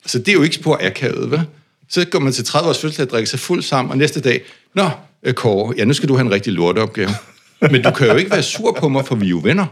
Så 0.05 0.19
det 0.19 0.27
er 0.27 0.33
jo 0.33 0.41
ikke 0.41 0.55
spor 0.55 0.77
akavet, 0.81 1.31
vel? 1.31 1.41
Så 1.89 2.05
går 2.05 2.19
man 2.19 2.33
til 2.33 2.45
30 2.45 2.69
års 2.69 2.77
fødselsdag 2.77 3.05
og 3.05 3.09
drikker 3.09 3.29
sig 3.29 3.39
fuld 3.39 3.61
sammen, 3.61 3.91
og 3.91 3.97
næste 3.97 4.21
dag, 4.21 4.43
Nå, 4.73 4.89
øh, 5.23 5.33
Kåre, 5.33 5.73
ja, 5.77 5.85
nu 5.85 5.93
skal 5.93 6.09
du 6.09 6.15
have 6.15 6.25
en 6.25 6.31
rigtig 6.31 6.53
lorteopgave. 6.53 7.09
Men 7.61 7.83
du 7.83 7.91
kan 7.91 8.07
jo 8.07 8.15
ikke 8.15 8.31
være 8.31 8.43
sur 8.43 8.77
på 8.79 8.89
mig, 8.89 9.05
for 9.05 9.15
vi 9.15 9.25
er 9.25 9.29
jo 9.29 9.41
venner. 9.43 9.65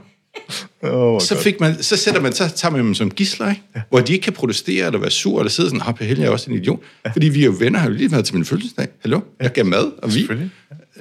Oh, 0.81 1.21
Så, 1.21 1.37
fik 1.43 1.59
man, 1.59 1.83
så, 1.83 1.97
sætter 1.97 2.21
man, 2.21 2.33
så 2.33 2.49
tager 2.55 2.71
man 2.71 2.85
dem 2.85 2.93
som 2.93 3.11
gisler, 3.11 3.49
ikke? 3.49 3.61
Ja. 3.75 3.81
hvor 3.89 3.99
de 3.99 4.13
ikke 4.13 4.23
kan 4.23 4.33
protestere 4.33 4.85
eller 4.85 4.99
være 4.99 5.09
sur, 5.09 5.39
eller 5.39 5.49
sidde 5.49 5.69
sådan, 5.69 5.81
har 5.81 5.97
Helge 5.99 6.25
er 6.25 6.29
også 6.29 6.51
en 6.51 6.57
idiot. 6.57 6.79
Ja. 7.05 7.11
Fordi 7.11 7.29
vi 7.29 7.41
er 7.41 7.45
jo 7.45 7.55
venner, 7.59 7.79
har 7.79 7.89
jo 7.89 7.95
lige 7.95 8.11
været 8.11 8.25
til 8.25 8.35
min 8.35 8.45
fødselsdag. 8.45 8.87
Hallo? 9.01 9.19
Jeg 9.39 9.53
gav 9.53 9.65
mad, 9.65 9.91
og 9.97 10.09
vi. 10.09 10.13
Selvfølgelig, 10.13 10.49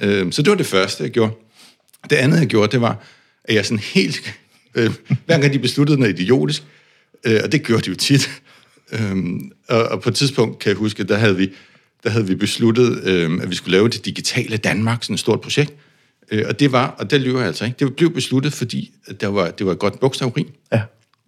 Øhm, 0.01 0.31
så 0.31 0.41
det 0.41 0.49
var 0.49 0.57
det 0.57 0.65
første, 0.65 1.03
jeg 1.03 1.11
gjorde. 1.11 1.31
Det 2.09 2.15
andet, 2.15 2.39
jeg 2.39 2.47
gjorde, 2.47 2.71
det 2.71 2.81
var, 2.81 3.03
at 3.43 3.55
jeg 3.55 3.65
sådan 3.65 3.79
helt... 3.79 4.35
Øh, 4.75 4.91
hver 5.25 5.39
gang 5.39 5.53
de 5.53 5.59
besluttede 5.59 5.99
noget 5.99 6.19
idiotisk, 6.19 6.63
øh, 7.25 7.39
og 7.43 7.51
det 7.51 7.63
gjorde 7.63 7.81
de 7.81 7.89
jo 7.89 7.95
tit, 7.95 8.41
øhm, 8.91 9.51
og, 9.67 9.83
og 9.83 10.01
på 10.01 10.09
et 10.09 10.15
tidspunkt, 10.15 10.59
kan 10.59 10.69
jeg 10.69 10.77
huske, 10.77 11.03
der 11.03 11.17
havde 11.17 11.37
vi, 11.37 11.49
der 12.03 12.09
havde 12.09 12.27
vi 12.27 12.35
besluttet, 12.35 13.03
øh, 13.03 13.39
at 13.41 13.49
vi 13.49 13.55
skulle 13.55 13.71
lave 13.71 13.89
det 13.89 14.05
digitale 14.05 14.57
Danmark, 14.57 15.03
sådan 15.03 15.13
et 15.13 15.19
stort 15.19 15.41
projekt. 15.41 15.73
Øh, 16.31 16.45
og 16.47 16.59
det 16.59 16.71
var, 16.71 16.87
og 16.87 17.11
det 17.11 17.21
lyver 17.21 17.39
jeg 17.39 17.47
altså 17.47 17.65
ikke, 17.65 17.85
det 17.85 17.95
blev 17.95 18.13
besluttet, 18.13 18.53
fordi 18.53 18.91
der 19.21 19.27
var, 19.27 19.51
det 19.51 19.65
var 19.65 19.71
et 19.71 19.79
godt 19.79 19.99
bogstavrim. 19.99 20.47
Ja. 20.71 20.81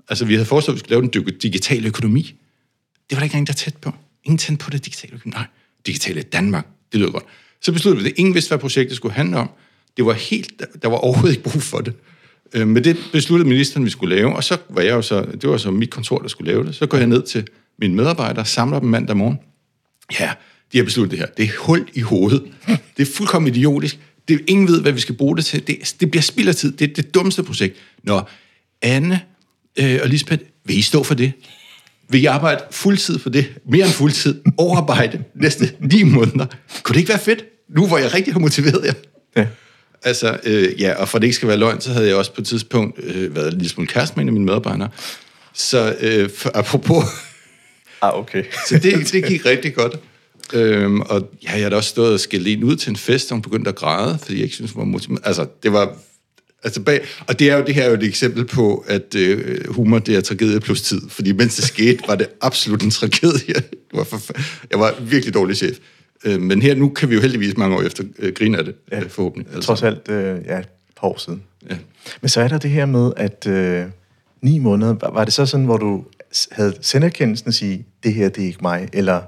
Altså, 0.10 0.26
vi 0.26 0.34
havde 0.34 0.46
foreslået, 0.46 0.74
at 0.74 0.76
vi 0.76 0.80
skulle 0.80 1.02
lave 1.02 1.24
den 1.24 1.40
digitale 1.40 1.88
økonomi. 1.88 2.22
Det 3.10 3.16
var 3.16 3.18
der 3.18 3.24
ikke 3.24 3.34
engang, 3.34 3.48
der 3.48 3.54
tæt 3.54 3.76
på. 3.78 3.92
Ingen 4.24 4.38
tændt 4.38 4.60
på 4.60 4.70
det 4.70 4.86
digitale 4.86 5.14
økonomi. 5.16 5.34
Nej, 5.34 5.46
digitale 5.86 6.22
Danmark, 6.22 6.68
det 6.92 7.00
lyder 7.00 7.12
godt. 7.12 7.24
Så 7.62 7.72
besluttede 7.72 8.04
vi 8.04 8.10
det. 8.10 8.20
Ingen 8.20 8.34
vidste, 8.34 8.50
hvad 8.50 8.58
projektet 8.60 8.96
skulle 8.98 9.14
handle 9.14 9.38
om. 9.38 9.50
Det 9.98 10.06
var 10.06 10.14
helt, 10.14 10.60
der- 10.60 10.66
der 10.82 10.88
var 10.88 10.98
overhovedet 10.98 11.38
ikke 11.38 11.50
brug 11.50 11.62
for 11.62 11.78
det. 11.78 11.94
Øh, 12.54 12.68
Men 12.68 12.84
det 12.84 12.98
besluttede 13.12 13.50
ministeren, 13.50 13.86
vi 13.86 13.90
skulle 13.90 14.16
lave, 14.16 14.36
og 14.36 14.44
så 14.44 14.58
var 14.70 14.82
jeg 14.82 14.92
jo 14.92 15.02
så, 15.02 15.22
det 15.42 15.50
var 15.50 15.58
så 15.58 15.72
mit 15.72 15.90
kontor, 15.90 16.18
der 16.20 16.28
skulle 16.28 16.52
lave 16.52 16.66
det. 16.66 16.76
Så 16.76 16.86
går 16.88 16.98
jeg 16.98 17.08
ned 17.08 17.22
til 17.24 17.48
mine 17.80 17.96
medarbejdere, 17.96 18.46
samler 18.46 18.80
dem 18.80 18.90
mandag 18.90 19.18
morgen. 19.18 19.40
Ja, 20.20 20.32
de 20.74 20.78
har 20.78 20.84
besluttet 20.86 21.12
det 21.12 21.20
her. 21.20 21.26
Det 21.38 21.46
er 21.46 21.50
hul 21.60 21.88
i 21.94 22.00
hovedet. 22.02 22.44
Det 22.98 23.08
er 23.08 23.14
fuldkommen 23.16 23.56
idiotisk. 23.56 24.00
Det, 24.28 24.42
ingen 24.48 24.68
ved, 24.68 24.82
hvad 24.82 24.92
vi 24.92 25.00
skal 25.00 25.16
bruge 25.16 25.38
det 25.38 25.46
til. 25.46 25.68
Det, 25.68 25.96
det 26.00 26.12
bliver 26.12 26.22
spild 26.22 26.48
af 26.48 26.56
tid. 26.56 26.72
Det 26.72 26.90
er 26.90 26.94
det 26.94 27.14
dummeste 27.14 27.44
projekt. 27.44 27.76
Nå, 28.04 28.22
Anne 28.82 29.22
øh, 29.80 30.00
og 30.04 30.10
Lisbeth, 30.10 30.44
vil 30.66 30.78
I 30.78 30.82
stå 30.82 31.04
for 31.04 31.14
det? 31.14 31.32
Vil 32.10 32.22
I 32.22 32.26
arbejde 32.26 32.64
fuldtid 32.72 33.20
for 33.20 33.30
det? 33.30 33.46
Mere 33.70 33.86
end 33.86 33.94
fuldtid? 33.94 34.42
Overarbejde 34.58 35.24
næste 35.36 35.72
ni 35.80 36.04
måneder? 36.04 36.46
Kunne 36.84 36.94
det 36.94 37.00
ikke 37.00 37.10
være 37.10 37.20
fedt? 37.20 37.46
Nu 37.70 37.88
hvor 37.88 37.98
jeg 37.98 38.14
rigtig 38.14 38.34
har 38.34 38.40
motiveret 38.40 38.86
jer. 38.86 38.94
Ja. 39.36 39.48
Altså, 40.04 40.38
øh, 40.44 40.82
ja, 40.82 40.94
og 40.94 41.10
for 41.10 41.20
det 41.20 41.28
ikke 41.28 41.36
skal 41.36 41.48
være 41.48 41.58
løgn, 41.58 41.82
så 41.82 41.94
havde 41.94 42.08
jeg 42.08 42.16
også 42.16 42.34
på 42.34 42.42
et 42.42 42.48
tidspunkt 42.48 43.00
øh, 43.04 43.36
været 43.36 43.54
lille 43.54 43.70
smule 43.70 43.88
kæreste 43.88 44.16
med 44.16 44.22
en 44.24 44.28
af 44.30 44.34
mine 44.34 44.46
medarbejdere. 44.46 44.90
Så 45.54 45.96
øh, 46.00 46.30
for, 46.38 46.52
apropos, 46.54 47.04
Ah, 48.02 48.20
okay. 48.20 48.44
så 48.68 48.80
det, 48.80 49.12
det 49.12 49.26
gik 49.26 49.46
rigtig 49.46 49.74
godt. 49.76 50.00
Øhm, 50.54 51.02
og 51.02 51.30
ja, 51.44 51.52
jeg 51.54 51.62
har 51.64 51.70
da 51.70 51.76
også 51.76 51.90
stået 51.90 52.14
og 52.14 52.20
skældt 52.20 52.48
en 52.48 52.64
ud 52.64 52.76
til 52.76 52.90
en 52.90 52.96
fest, 52.96 53.32
og 53.32 53.36
hun 53.36 53.42
begyndte 53.42 53.70
at 53.70 53.76
græde, 53.76 54.18
fordi 54.22 54.36
jeg 54.36 54.44
ikke 54.44 54.56
synes, 54.56 54.72
hun 54.72 54.80
var 54.80 54.86
motiveret. 54.86 55.22
Altså, 55.24 55.46
det 55.64 55.74
var... 55.74 55.96
Altså 56.64 56.82
bag, 56.82 57.02
og 57.28 57.40
det 57.40 57.50
er 57.50 57.58
jo 57.58 57.64
det 57.66 57.76
her 57.76 57.84
er 57.84 57.88
jo 57.88 57.94
et 57.94 58.04
eksempel 58.04 58.46
på, 58.46 58.86
at 58.88 59.16
øh, 59.16 59.74
humor, 59.74 60.00
det 60.00 60.16
er 60.16 60.22
tragedie 60.22 60.60
plus 60.60 60.82
tid. 60.82 61.02
Fordi 61.10 61.32
mens 61.32 61.56
det 61.56 61.66
skete, 61.66 62.00
var 62.08 62.16
det 62.16 62.28
absolut 62.42 62.84
en 62.84 62.92
tragedie. 62.92 63.54
Det 63.92 63.94
var 63.94 64.04
forf- 64.04 64.66
jeg 64.72 64.80
var 64.80 64.96
virkelig 65.02 65.34
dårlig 65.34 65.58
chef. 65.58 65.78
Øh, 66.26 66.42
men 66.42 66.62
her, 66.62 66.76
nu 66.76 66.90
kan 66.90 67.10
vi 67.10 67.16
jo 67.16 67.22
heldigvis 67.22 67.58
mange 67.58 67.76
år 67.76 67.82
efter 67.82 68.04
øh, 68.20 68.34
grine 68.34 68.58
af 68.58 68.66
det, 68.66 68.76
ja. 68.92 69.00
øh, 69.00 69.10
forhåbentlig. 69.10 69.54
Altså, 69.54 69.68
Trods 69.68 69.84
alt, 69.84 70.10
øh, 70.10 70.40
ja, 70.46 70.60
et 70.60 70.68
par 70.98 71.08
år 71.08 71.18
siden. 71.18 71.44
ja. 71.70 71.78
Men 72.22 72.30
så 72.30 72.42
er 72.42 72.48
der 72.48 72.58
det 72.58 72.70
her 72.70 72.86
med, 72.86 73.12
at 73.18 73.48
øh, 73.48 73.86
ni 74.42 74.60
måneder, 74.60 74.94
var, 75.02 75.12
var 75.12 75.26
det 75.26 75.34
så 75.34 75.46
sådan, 75.46 75.66
hvor 75.66 75.78
du 75.78 76.04
havde 76.52 76.74
senderkendelsen 76.82 77.48
at 77.48 77.54
sige, 77.54 77.86
det 78.04 78.14
her, 78.14 78.30
det 78.30 78.44
er 78.44 78.48
ikke 78.48 78.60
mig, 78.62 78.90
eller... 78.94 79.22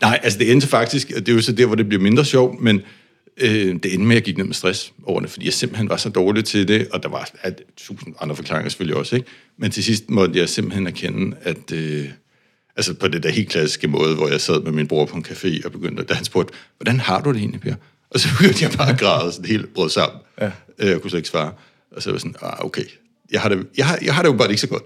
Nej, 0.00 0.20
altså 0.22 0.38
det 0.38 0.52
endte 0.52 0.66
faktisk, 0.66 1.08
det 1.08 1.28
er 1.28 1.32
jo 1.32 1.42
så 1.42 1.52
der, 1.52 1.66
hvor 1.66 1.74
det 1.74 1.88
bliver 1.88 2.02
mindre 2.02 2.24
sjovt, 2.24 2.60
men 2.60 2.82
øh, 3.36 3.50
det 3.50 3.94
endte 3.94 3.98
med, 3.98 4.10
at 4.10 4.14
jeg 4.14 4.22
gik 4.22 4.36
ned 4.36 4.44
med 4.44 4.54
stress 4.54 4.92
over 5.04 5.20
det, 5.20 5.30
fordi 5.30 5.46
jeg 5.46 5.52
simpelthen 5.52 5.88
var 5.88 5.96
så 5.96 6.08
dårlig 6.08 6.44
til 6.44 6.68
det, 6.68 6.88
og 6.92 7.02
der 7.02 7.08
var 7.08 7.30
at, 7.42 7.62
tusind 7.76 8.14
andre 8.20 8.36
forklaringer 8.36 8.70
selvfølgelig 8.70 8.96
også, 8.96 9.16
ikke? 9.16 9.28
Men 9.58 9.70
til 9.70 9.84
sidst 9.84 10.10
måtte 10.10 10.38
jeg 10.38 10.48
simpelthen 10.48 10.86
erkende, 10.86 11.36
at... 11.42 11.72
Øh, 11.72 12.08
altså 12.76 12.94
på 12.94 13.08
det 13.08 13.22
der 13.22 13.30
helt 13.30 13.48
klassiske 13.48 13.88
måde, 13.88 14.14
hvor 14.14 14.28
jeg 14.28 14.40
sad 14.40 14.62
med 14.62 14.72
min 14.72 14.88
bror 14.88 15.04
på 15.04 15.16
en 15.16 15.24
café 15.28 15.64
og 15.64 15.72
begyndte, 15.72 16.02
da 16.02 16.14
han 16.14 16.24
spurgte, 16.24 16.54
hvordan 16.78 17.00
har 17.00 17.20
du 17.20 17.32
det 17.32 17.38
egentlig, 17.38 17.60
Per? 17.60 17.74
Og 18.10 18.20
så 18.20 18.28
begyndte 18.38 18.64
jeg 18.64 18.72
bare 18.78 18.90
at 18.90 18.98
græde, 18.98 19.32
sådan 19.32 19.50
helt 19.50 19.74
brød 19.74 19.90
sammen. 19.90 20.20
Ja. 20.40 20.50
Øh, 20.78 20.88
jeg 20.88 21.00
kunne 21.00 21.10
slet 21.10 21.18
ikke 21.18 21.28
svare. 21.28 21.52
Og 21.96 22.02
så 22.02 22.10
var 22.10 22.14
jeg 22.14 22.20
sådan, 22.20 22.34
ah, 22.42 22.64
okay, 22.64 22.84
jeg 23.32 23.40
har 23.40 23.48
det, 23.48 23.66
jeg 23.76 23.86
har, 23.86 23.98
jeg 24.02 24.14
har 24.14 24.22
det 24.22 24.28
jo 24.28 24.36
bare 24.36 24.48
ikke 24.48 24.60
så 24.60 24.68
godt. 24.68 24.82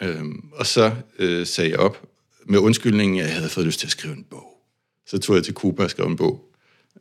Øhm, 0.00 0.44
og 0.52 0.66
så 0.66 0.90
øh, 1.18 1.46
sagde 1.46 1.70
jeg 1.70 1.78
op 1.78 2.02
med 2.46 2.58
undskyldningen, 2.58 3.20
at 3.20 3.26
jeg 3.26 3.34
havde 3.34 3.48
fået 3.48 3.66
lyst 3.66 3.80
til 3.80 3.86
at 3.86 3.90
skrive 3.90 4.14
en 4.14 4.24
bog. 4.30 4.44
Så 5.06 5.18
tog 5.18 5.36
jeg 5.36 5.44
til 5.44 5.54
Cuba 5.54 5.82
og 5.84 5.90
skrev 5.90 6.06
en 6.06 6.16
bog. 6.16 6.40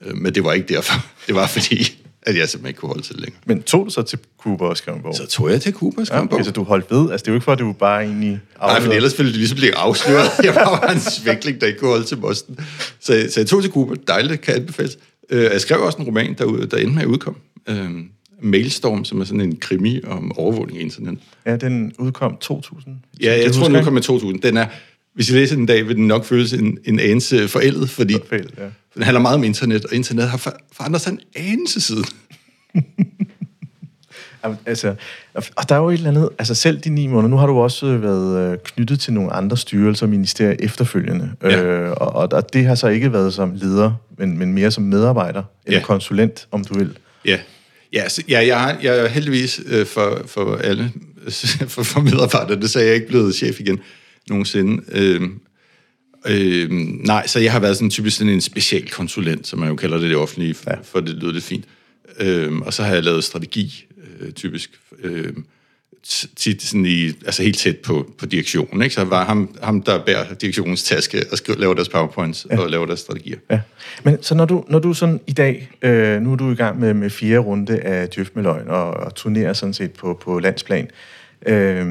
Øh, 0.01 0.15
men 0.15 0.35
det 0.35 0.43
var 0.43 0.53
ikke 0.53 0.73
derfor. 0.73 0.93
Det 1.27 1.35
var 1.35 1.47
fordi, 1.47 2.01
at 2.21 2.37
jeg 2.37 2.49
simpelthen 2.49 2.67
ikke 2.67 2.79
kunne 2.79 2.89
holde 2.89 3.03
til 3.03 3.15
det 3.15 3.21
længere. 3.21 3.41
Men 3.45 3.63
tog 3.63 3.85
du 3.85 3.89
så 3.89 4.01
til 4.01 4.19
Cuba 4.37 4.65
og 4.65 4.77
skrev 4.77 4.95
en 4.95 5.01
bog? 5.01 5.15
Så 5.15 5.27
tog 5.27 5.51
jeg 5.51 5.61
til 5.61 5.73
Cuba 5.73 6.01
og 6.01 6.07
skrev 6.07 6.17
ja, 6.17 6.21
en 6.21 6.27
bog. 6.27 6.45
Så 6.45 6.51
du 6.51 6.63
holdt 6.63 6.91
ved? 6.91 7.11
Altså, 7.11 7.23
det 7.23 7.27
er 7.27 7.31
jo 7.31 7.35
ikke 7.35 7.45
for, 7.45 7.51
at 7.51 7.59
du 7.59 7.73
bare 7.73 8.03
egentlig... 8.03 8.39
Nej, 8.59 8.81
for 8.81 8.91
ellers 8.91 9.17
ville 9.17 9.31
det 9.31 9.37
ligesom 9.37 9.55
blive 9.55 9.75
afsløret. 9.75 10.29
Jeg 10.43 10.55
var 10.55 10.79
bare 10.81 10.93
en 10.93 10.99
svækling, 10.99 11.61
der 11.61 11.67
ikke 11.67 11.79
kunne 11.79 11.89
holde 11.89 12.05
til 12.05 12.15
Boston. 12.15 12.57
Så, 12.99 13.27
så 13.29 13.39
jeg 13.39 13.47
tog 13.47 13.61
til 13.61 13.71
Cuba. 13.71 13.95
Dejligt, 14.07 14.41
kan 14.41 14.55
anbefales. 14.55 14.97
Øh, 15.29 15.43
jeg 15.43 15.61
skrev 15.61 15.81
også 15.81 15.97
en 15.97 16.03
roman, 16.03 16.33
der, 16.33 16.45
der 16.45 16.77
endte 16.77 16.95
med 16.95 17.01
at 17.01 17.07
udkomme. 17.07 17.39
Øh, 17.69 17.89
Mailstorm, 18.41 19.05
som 19.05 19.21
er 19.21 19.25
sådan 19.25 19.41
en 19.41 19.55
krimi 19.55 20.01
om 20.07 20.37
overvågning 20.37 20.79
af 20.79 20.83
internet. 20.83 21.19
Ja, 21.45 21.55
den 21.55 21.93
udkom 21.99 22.37
2000. 22.37 22.95
Ja, 23.23 23.41
jeg 23.43 23.53
tror, 23.53 23.63
den 23.67 23.75
udkom 23.75 23.93
med 23.93 24.01
2000. 24.01 24.41
Den 24.41 24.57
er, 24.57 24.65
hvis 25.13 25.29
I 25.29 25.33
læser 25.33 25.55
den 25.55 25.65
dag, 25.65 25.87
vil 25.87 25.95
den 25.95 26.07
nok 26.07 26.25
føles 26.25 26.53
en, 26.53 26.77
en 26.85 26.99
anelse 26.99 27.47
forældet, 27.47 27.89
fordi 27.89 28.15
Forældet, 28.29 28.53
ja. 28.57 28.63
den 28.95 29.03
handler 29.03 29.21
meget 29.21 29.35
om 29.35 29.43
internet, 29.43 29.85
og 29.85 29.93
internet 29.93 30.29
har 30.29 30.37
for, 30.37 30.53
forandret 30.73 31.01
sig 31.01 31.11
en 31.11 31.19
anelse 31.35 31.81
siden. 31.81 32.05
Altså, 34.65 34.95
og 35.55 35.69
der 35.69 35.75
er 35.75 35.79
jo 35.79 35.89
et 35.89 35.93
eller 35.93 36.09
andet, 36.09 36.29
altså 36.39 36.55
selv 36.55 36.79
de 36.79 36.89
ni 36.89 37.07
måneder, 37.07 37.29
nu 37.29 37.37
har 37.37 37.47
du 37.47 37.57
også 37.59 37.85
øh, 37.85 38.03
været 38.03 38.51
øh, 38.51 38.57
knyttet 38.63 38.99
til 38.99 39.13
nogle 39.13 39.33
andre 39.33 39.57
styrelser 39.57 40.05
og 40.05 40.09
ministerier 40.09 40.55
efterfølgende, 40.59 41.31
Ja. 41.43 41.63
øh, 41.63 41.91
og, 41.91 42.15
og, 42.31 42.53
det 42.53 42.65
har 42.65 42.75
så 42.75 42.87
ikke 42.87 43.13
været 43.13 43.33
som 43.33 43.51
leder, 43.55 43.93
men, 44.17 44.37
men 44.37 44.53
mere 44.53 44.71
som 44.71 44.83
medarbejder, 44.83 45.43
eller 45.65 45.79
Ja. 45.79 45.85
konsulent, 45.85 46.47
om 46.51 46.63
du 46.65 46.73
vil. 46.73 46.97
Ja, 47.25 47.37
ja, 47.93 48.09
så, 48.09 48.23
ja 48.29 48.47
jeg, 48.47 48.77
jeg 48.83 48.99
er 48.99 49.07
heldigvis 49.07 49.61
øh, 49.65 49.85
for, 49.85 50.21
for 50.25 50.55
alle, 50.55 50.91
for, 51.67 51.83
for 51.83 51.99
medarbejdere, 52.01 52.67
så 52.67 52.79
er 52.79 52.83
jeg 52.83 52.95
ikke 52.95 53.07
blevet 53.07 53.35
chef 53.35 53.59
igen 53.59 53.79
nogensinde. 54.29 54.83
Øh, 54.91 55.21
øh, 56.27 56.71
nej, 57.05 57.27
så 57.27 57.39
jeg 57.39 57.51
har 57.51 57.59
været 57.59 57.77
sådan 57.77 57.89
typisk 57.89 58.17
sådan 58.17 58.33
en 58.33 58.41
specialkonsulent, 58.41 59.47
som 59.47 59.59
man 59.59 59.69
jo 59.69 59.75
kalder 59.75 59.97
det 59.97 60.09
det 60.09 60.17
offentlige, 60.17 60.53
for, 60.53 60.69
ja. 60.69 60.77
for 60.83 60.99
det 60.99 61.15
lyder 61.15 61.33
lidt 61.33 61.43
fint. 61.43 61.65
Øh, 62.19 62.57
og 62.57 62.73
så 62.73 62.83
har 62.83 62.93
jeg 62.93 63.03
lavet 63.03 63.23
strategi, 63.23 63.85
øh, 64.19 64.31
typisk. 64.31 64.79
Øh, 65.03 65.33
tit 66.35 66.61
sådan 66.61 66.85
i, 66.85 67.07
altså 67.07 67.43
helt 67.43 67.57
tæt 67.57 67.77
på, 67.77 68.11
på 68.17 68.25
direktionen. 68.25 68.81
Ikke? 68.81 68.95
Så 68.95 69.03
var 69.03 69.25
ham, 69.25 69.55
ham, 69.63 69.81
der 69.81 70.05
bærer 70.05 70.33
direktionens 70.33 70.83
taske 70.83 71.23
og 71.31 71.37
skriver, 71.37 71.59
laver 71.59 71.73
deres 71.73 71.89
powerpoints 71.89 72.47
ja. 72.49 72.59
og 72.59 72.69
laver 72.69 72.85
deres 72.85 72.99
strategier. 72.99 73.37
Ja. 73.51 73.59
Men 74.03 74.23
så 74.23 74.35
når 74.35 74.45
du, 74.45 74.65
når 74.69 74.79
du 74.79 74.93
sådan 74.93 75.19
i 75.27 75.31
dag, 75.31 75.69
øh, 75.81 76.21
nu 76.21 76.31
er 76.31 76.35
du 76.35 76.51
i 76.51 76.55
gang 76.55 76.79
med, 76.79 76.93
med 76.93 77.09
fire 77.09 77.39
runde 77.39 77.79
af 77.79 78.09
Djøf 78.09 78.29
med 78.33 78.43
løgn, 78.43 78.67
og, 78.67 78.91
og 78.91 79.15
turnerer 79.15 79.53
sådan 79.53 79.73
set 79.73 79.91
på, 79.91 80.19
på 80.23 80.39
landsplan. 80.39 80.89
Øh, 81.47 81.85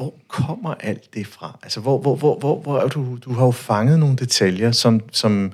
hvor 0.00 0.14
kommer 0.28 0.74
alt 0.80 1.14
det 1.14 1.26
fra? 1.26 1.58
Altså, 1.62 1.80
hvor, 1.80 1.98
hvor, 1.98 2.16
hvor, 2.16 2.38
hvor, 2.38 2.60
hvor 2.60 2.78
er 2.78 2.88
du, 2.88 3.18
du 3.24 3.32
har 3.32 3.44
jo 3.44 3.50
fanget 3.50 3.98
nogle 3.98 4.16
detaljer, 4.16 4.72
som, 4.72 5.00
som 5.12 5.52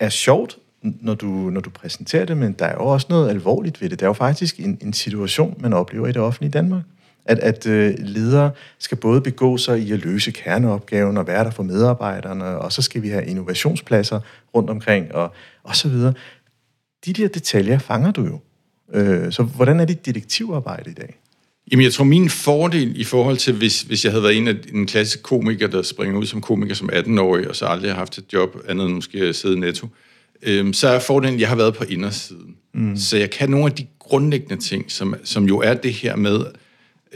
er 0.00 0.08
sjovt, 0.08 0.58
når 0.82 1.14
du, 1.14 1.26
når 1.26 1.60
du 1.60 1.70
præsenterer 1.70 2.24
det, 2.24 2.36
men 2.36 2.52
der 2.52 2.66
er 2.66 2.72
jo 2.72 2.86
også 2.86 3.06
noget 3.10 3.30
alvorligt 3.30 3.80
ved 3.80 3.88
det. 3.88 4.00
Det 4.00 4.06
er 4.06 4.08
jo 4.08 4.12
faktisk 4.12 4.60
en, 4.60 4.78
en 4.80 4.92
situation, 4.92 5.56
man 5.60 5.72
oplever 5.72 6.06
i 6.06 6.12
det 6.12 6.22
offentlige 6.22 6.50
Danmark. 6.50 6.82
At, 7.24 7.38
at 7.38 7.66
øh, 7.66 7.94
ledere 7.98 8.50
skal 8.78 8.98
både 8.98 9.20
begå 9.20 9.56
sig 9.56 9.80
i 9.80 9.92
at 9.92 9.98
løse 9.98 10.30
kerneopgaven 10.30 11.16
og 11.16 11.26
være 11.26 11.44
der 11.44 11.50
for 11.50 11.62
medarbejderne, 11.62 12.44
og 12.44 12.72
så 12.72 12.82
skal 12.82 13.02
vi 13.02 13.08
have 13.08 13.26
innovationspladser 13.26 14.20
rundt 14.54 14.70
omkring, 14.70 15.14
og, 15.14 15.32
og 15.62 15.76
så 15.76 15.88
videre. 15.88 16.14
De 17.06 17.12
der 17.12 17.28
detaljer 17.28 17.78
fanger 17.78 18.10
du 18.10 18.24
jo. 18.24 18.40
Øh, 18.92 19.32
så 19.32 19.42
hvordan 19.42 19.80
er 19.80 19.84
dit 19.84 20.06
detektivarbejde 20.06 20.90
i 20.90 20.94
dag? 20.94 21.18
Jamen, 21.72 21.84
jeg 21.84 21.92
tror, 21.92 22.04
min 22.04 22.30
fordel 22.30 23.00
i 23.00 23.04
forhold 23.04 23.36
til, 23.36 23.54
hvis, 23.54 23.82
hvis 23.82 24.04
jeg 24.04 24.12
havde 24.12 24.22
været 24.22 24.36
en 24.36 24.48
af 24.48 24.54
en 24.72 24.86
klassisk 24.86 25.22
komiker, 25.22 25.66
der 25.66 25.82
springer 25.82 26.18
ud 26.18 26.26
som 26.26 26.40
komiker 26.40 26.74
som 26.74 26.90
18-årig, 26.92 27.48
og 27.48 27.56
så 27.56 27.66
aldrig 27.66 27.90
har 27.90 27.98
haft 27.98 28.18
et 28.18 28.24
job 28.32 28.56
andet 28.68 28.86
end 28.86 28.94
måske 28.94 29.18
at 29.18 29.36
sidde 29.36 29.60
netto, 29.60 29.88
øhm, 30.42 30.72
så 30.72 30.88
er 30.88 30.98
fordelen, 30.98 31.34
at 31.34 31.40
jeg 31.40 31.48
har 31.48 31.56
været 31.56 31.74
på 31.74 31.84
indersiden. 31.84 32.56
Mm. 32.74 32.96
Så 32.96 33.16
jeg 33.16 33.30
kan 33.30 33.50
nogle 33.50 33.66
af 33.66 33.72
de 33.72 33.86
grundlæggende 33.98 34.64
ting, 34.64 34.92
som, 34.92 35.14
som 35.24 35.44
jo 35.44 35.58
er 35.58 35.74
det 35.74 35.92
her 35.92 36.16
med 36.16 36.44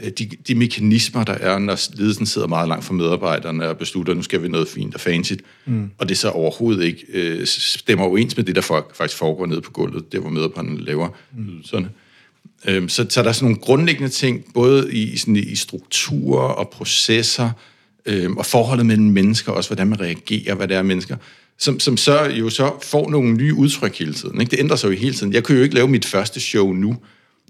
øh, 0.03 0.11
de, 0.11 0.29
de 0.47 0.55
mekanismer, 0.55 1.23
der 1.23 1.33
er, 1.33 1.59
når 1.59 1.97
ledelsen 1.97 2.25
sidder 2.25 2.47
meget 2.47 2.67
langt 2.67 2.85
fra 2.85 2.93
medarbejderne 2.93 3.69
og 3.69 3.77
beslutter, 3.77 4.13
nu 4.13 4.21
skal 4.21 4.43
vi 4.43 4.47
noget 4.47 4.67
fint 4.67 4.95
og 4.95 5.01
fancy, 5.01 5.33
mm. 5.65 5.89
og 5.97 6.09
det 6.09 6.17
så 6.17 6.29
overhovedet 6.29 6.83
ikke 6.83 7.05
øh, 7.13 7.47
stemmer 7.47 8.05
overens 8.05 8.37
med 8.37 8.45
det, 8.45 8.55
der 8.55 8.83
faktisk 8.93 9.17
foregår 9.17 9.45
nede 9.45 9.61
på 9.61 9.71
gulvet, 9.71 10.11
der 10.11 10.19
hvor 10.19 10.29
medarbejderne 10.29 10.81
laver 10.81 11.09
mm. 11.37 11.49
ydelserne. 11.49 11.89
Øhm, 12.65 12.89
så, 12.89 13.05
så 13.09 13.21
der 13.23 13.29
er 13.29 13.33
sådan 13.33 13.45
nogle 13.45 13.61
grundlæggende 13.61 14.09
ting, 14.09 14.45
både 14.53 14.93
i, 14.93 15.17
sådan, 15.17 15.35
i 15.35 15.55
strukturer 15.55 16.47
og 16.47 16.69
processer, 16.69 17.49
øhm, 18.05 18.37
og 18.37 18.45
forholdet 18.45 18.85
mellem 18.85 19.05
mennesker, 19.05 19.51
også 19.51 19.69
hvordan 19.69 19.87
man 19.87 19.99
reagerer, 19.99 20.55
hvad 20.55 20.67
det 20.67 20.77
er 20.77 20.81
mennesker, 20.81 21.15
som, 21.57 21.79
som 21.79 21.97
så 21.97 22.23
jo 22.23 22.49
så 22.49 22.71
får 22.83 23.09
nogle 23.09 23.33
nye 23.33 23.53
udtryk 23.53 23.99
hele 23.99 24.13
tiden. 24.13 24.41
Ikke? 24.41 24.51
Det 24.51 24.59
ændrer 24.59 24.75
sig 24.75 24.87
jo 24.87 24.93
hele 24.93 25.13
tiden. 25.13 25.33
Jeg 25.33 25.43
kunne 25.43 25.57
jo 25.57 25.63
ikke 25.63 25.75
lave 25.75 25.87
mit 25.87 26.05
første 26.05 26.39
show 26.39 26.73
nu. 26.73 26.97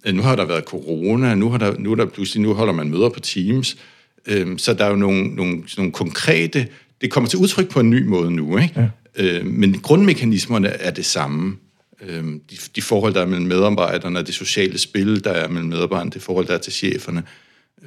Øh, 0.06 0.16
Nu 0.16 0.22
har 0.22 0.36
der 0.36 0.46
været 0.46 0.64
corona, 0.64 1.36
nu 1.36 1.50
har 1.50 1.58
der, 1.58 1.76
nu 1.80 1.92
er 1.92 1.96
der 1.96 2.06
pludselig, 2.06 2.42
nu 2.42 2.54
holder 2.54 2.74
man 2.74 2.90
møder 2.90 3.10
på 3.10 3.20
Teams, 3.20 3.78
øhm, 4.26 4.58
så 4.58 4.74
der 4.74 4.86
er 4.86 4.90
jo 4.90 4.96
nogle, 4.96 5.28
nogle, 5.28 5.64
nogle 5.78 5.92
konkrete, 5.92 6.68
det 7.02 7.12
kommer 7.12 7.30
til 7.30 7.40
udtryk 7.40 7.70
på 7.70 7.80
en 7.80 7.90
ny 7.90 8.06
måde 8.08 8.32
nu, 8.32 8.58
ikke? 8.58 8.74
Ja. 8.80 8.88
Øh, 9.24 9.46
men 9.46 9.80
grundmekanismerne 9.80 10.68
er 10.68 10.92
det 10.92 11.06
samme. 11.06 11.56
Øhm, 12.02 12.42
de, 12.52 12.58
de 12.76 12.82
forhold, 12.82 13.14
der 13.14 13.22
er 13.22 13.26
mellem 13.26 13.48
medarbejderne, 13.48 14.24
det 14.24 14.34
sociale 14.34 14.78
spil, 14.78 15.24
der 15.24 15.32
er 15.32 15.48
mellem 15.48 15.70
medarbejderne, 15.70 16.12
det 16.12 16.22
forhold, 16.22 16.48
der 16.48 16.54
er 16.54 16.58
til 16.58 16.74
cheferne. 16.74 17.24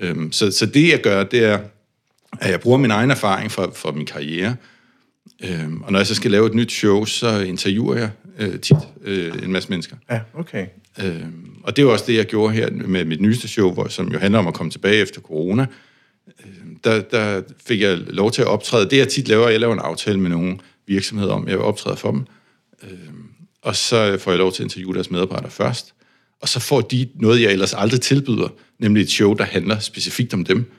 Øhm, 0.00 0.32
så, 0.32 0.50
så 0.50 0.66
det, 0.66 0.88
jeg 0.88 1.00
gør, 1.00 1.24
det 1.24 1.44
er, 1.44 1.58
at 2.40 2.50
jeg 2.50 2.60
bruger 2.60 2.78
min 2.78 2.90
egen 2.90 3.10
erfaring 3.10 3.52
fra, 3.52 3.70
fra 3.74 3.92
min 3.92 4.06
karriere, 4.06 4.56
øhm, 5.44 5.82
og 5.82 5.92
når 5.92 5.98
jeg 5.98 6.06
så 6.06 6.14
skal 6.14 6.30
lave 6.30 6.46
et 6.46 6.54
nyt 6.54 6.72
show, 6.72 7.04
så 7.04 7.40
interviewer 7.40 7.96
jeg 7.96 8.10
øh, 8.38 8.60
tit 8.60 8.76
øh, 9.02 9.42
en 9.42 9.52
masse 9.52 9.68
mennesker. 9.68 9.96
Ja, 10.10 10.20
okay. 10.34 10.66
Øhm, 11.04 11.56
og 11.62 11.76
det 11.76 11.82
er 11.82 11.86
jo 11.86 11.92
også 11.92 12.04
det, 12.06 12.16
jeg 12.16 12.26
gjorde 12.26 12.54
her 12.54 12.70
med 12.70 13.04
mit 13.04 13.20
nyeste 13.20 13.48
show, 13.48 13.72
hvor, 13.72 13.88
som 13.88 14.12
jo 14.12 14.18
handler 14.18 14.38
om 14.38 14.48
at 14.48 14.54
komme 14.54 14.70
tilbage 14.70 14.96
efter 14.96 15.20
corona. 15.20 15.66
Øhm, 16.44 16.76
der, 16.84 17.00
der 17.00 17.42
fik 17.66 17.80
jeg 17.80 17.98
lov 17.98 18.30
til 18.30 18.42
at 18.42 18.48
optræde. 18.48 18.90
Det, 18.90 18.96
jeg 18.96 19.08
tit 19.08 19.28
laver, 19.28 19.48
jeg 19.48 19.60
laver 19.60 19.72
en 19.72 19.80
aftale 19.80 20.20
med 20.20 20.30
nogle 20.30 20.58
virksomheder 20.86 21.32
om, 21.32 21.48
jeg 21.48 21.56
vil 21.56 21.64
optræde 21.64 21.96
for 21.96 22.10
dem. 22.10 22.26
Øhm, 22.82 23.31
og 23.62 23.76
så 23.76 24.18
får 24.18 24.30
jeg 24.30 24.38
lov 24.38 24.52
til 24.52 24.62
at 24.62 24.64
interviewe 24.64 24.94
deres 24.94 25.10
medarbejdere 25.10 25.50
først. 25.50 25.94
Og 26.40 26.48
så 26.48 26.60
får 26.60 26.80
de 26.80 27.08
noget, 27.14 27.42
jeg 27.42 27.52
ellers 27.52 27.74
aldrig 27.74 28.00
tilbyder, 28.00 28.48
nemlig 28.78 29.02
et 29.02 29.10
show, 29.10 29.34
der 29.34 29.44
handler 29.44 29.78
specifikt 29.78 30.34
om 30.34 30.44
dem. 30.44 30.72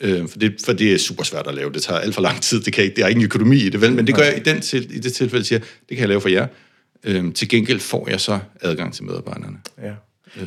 Øh, 0.00 0.28
for, 0.28 0.38
det, 0.38 0.56
for 0.64 0.72
det 0.72 0.94
er 0.94 0.98
super 0.98 1.24
svært 1.24 1.46
at 1.46 1.54
lave. 1.54 1.72
Det 1.72 1.82
tager 1.82 2.00
alt 2.00 2.14
for 2.14 2.22
lang 2.22 2.42
tid. 2.42 2.60
Det 2.60 2.72
kan 2.72 2.84
ikke, 2.84 2.96
der 2.96 3.04
er 3.04 3.08
ingen 3.08 3.24
økonomi 3.24 3.56
i 3.56 3.68
det, 3.68 3.80
vel? 3.80 3.92
Men 3.94 4.06
det 4.06 4.14
gør 4.14 4.22
jeg 4.22 4.36
i, 4.36 4.40
den 4.40 4.60
til, 4.60 4.96
i 4.96 4.98
det 4.98 5.12
tilfælde, 5.12 5.44
siger 5.44 5.58
det 5.58 5.68
kan 5.88 5.98
jeg 5.98 6.08
lave 6.08 6.20
for 6.20 6.28
jer. 6.28 6.46
Øh, 7.04 7.34
til 7.34 7.48
gengæld 7.48 7.80
får 7.80 8.08
jeg 8.10 8.20
så 8.20 8.38
adgang 8.60 8.94
til 8.94 9.04
medarbejderne. 9.04 9.58
Ja. 9.82 9.92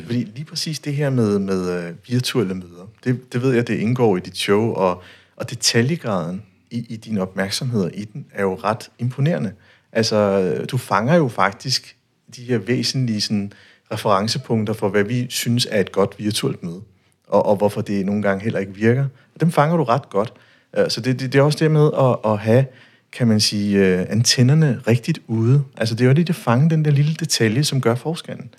Fordi 0.06 0.28
lige 0.34 0.44
præcis 0.44 0.78
det 0.78 0.94
her 0.94 1.10
med, 1.10 1.38
med 1.38 1.88
øh, 1.88 1.94
virtuelle 2.08 2.54
møder, 2.54 2.90
det, 3.04 3.32
det 3.32 3.42
ved 3.42 3.54
jeg, 3.54 3.68
det 3.68 3.78
indgår 3.78 4.16
i 4.16 4.20
dit 4.20 4.36
show, 4.36 4.72
og, 4.72 5.02
og 5.36 5.50
detaljegraden 5.50 6.42
i, 6.70 6.86
i 6.88 6.96
din 6.96 7.18
opmærksomhed 7.18 7.90
i 7.94 8.04
den 8.04 8.26
er 8.32 8.42
jo 8.42 8.54
ret 8.54 8.90
imponerende. 8.98 9.52
Altså, 9.92 10.54
du 10.70 10.76
fanger 10.76 11.14
jo 11.14 11.28
faktisk 11.28 11.96
de 12.36 12.42
her 12.42 12.58
væsentlige 12.58 13.20
sådan, 13.20 13.52
referencepunkter 13.92 14.72
for, 14.72 14.88
hvad 14.88 15.04
vi 15.04 15.26
synes 15.30 15.68
er 15.70 15.80
et 15.80 15.92
godt 15.92 16.14
virtuelt 16.18 16.62
møde, 16.62 16.80
og, 17.28 17.46
og 17.46 17.56
hvorfor 17.56 17.80
det 17.80 18.06
nogle 18.06 18.22
gange 18.22 18.44
heller 18.44 18.58
ikke 18.58 18.74
virker. 18.74 19.06
Og 19.34 19.40
dem 19.40 19.52
fanger 19.52 19.76
du 19.76 19.84
ret 19.84 20.10
godt. 20.10 20.32
Øh, 20.78 20.90
så 20.90 21.00
det, 21.00 21.20
det, 21.20 21.32
det 21.32 21.38
er 21.38 21.42
også 21.42 21.58
det 21.58 21.70
med 21.70 21.90
at, 21.98 22.32
at 22.32 22.38
have, 22.38 22.66
kan 23.12 23.28
man 23.28 23.40
sige, 23.40 23.86
øh, 23.86 24.06
antennerne 24.08 24.80
rigtigt 24.86 25.18
ude. 25.26 25.64
Altså, 25.76 25.94
det 25.94 26.04
er 26.04 26.08
jo 26.08 26.14
lige 26.14 26.28
at 26.28 26.34
fange 26.34 26.70
den 26.70 26.84
der 26.84 26.90
lille 26.90 27.14
detalje, 27.14 27.64
som 27.64 27.80
gør 27.80 27.94
forskellen. 27.94 28.50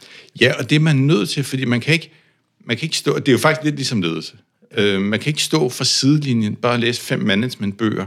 Ja, 0.41 0.53
og 0.59 0.69
det 0.69 0.75
er 0.75 0.79
man 0.79 0.95
nødt 0.95 1.29
til, 1.29 1.43
fordi 1.43 1.65
man 1.65 1.81
kan 1.81 1.93
ikke, 1.93 2.11
man 2.65 2.77
kan 2.77 2.85
ikke 2.85 2.97
stå... 2.97 3.19
Det 3.19 3.27
er 3.27 3.31
jo 3.31 3.37
faktisk 3.37 3.63
lidt 3.63 3.75
ligesom 3.75 4.01
ledelse. 4.01 4.33
Øh, 4.77 5.01
man 5.01 5.19
kan 5.19 5.29
ikke 5.29 5.43
stå 5.43 5.69
fra 5.69 5.85
sidelinjen, 5.85 6.55
bare 6.55 6.77
læse 6.77 7.01
fem 7.01 7.19
managementbøger, 7.19 8.05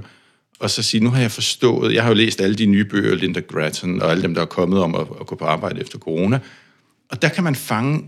og 0.62 0.70
så 0.70 0.82
sige, 0.82 1.04
nu 1.04 1.10
har 1.10 1.20
jeg 1.20 1.30
forstået... 1.30 1.94
Jeg 1.94 2.02
har 2.02 2.10
jo 2.10 2.14
læst 2.14 2.40
alle 2.40 2.56
de 2.56 2.66
nye 2.66 2.84
bøger, 2.84 3.14
Linda 3.14 3.40
Grattan, 3.40 4.02
og 4.02 4.10
alle 4.10 4.22
dem, 4.22 4.34
der 4.34 4.42
er 4.42 4.46
kommet 4.46 4.80
om 4.80 4.94
at, 4.94 5.06
at 5.20 5.26
gå 5.26 5.36
på 5.36 5.44
arbejde 5.44 5.80
efter 5.80 5.98
corona. 5.98 6.38
Og 7.10 7.22
der 7.22 7.28
kan 7.28 7.44
man 7.44 7.54
fange 7.54 8.04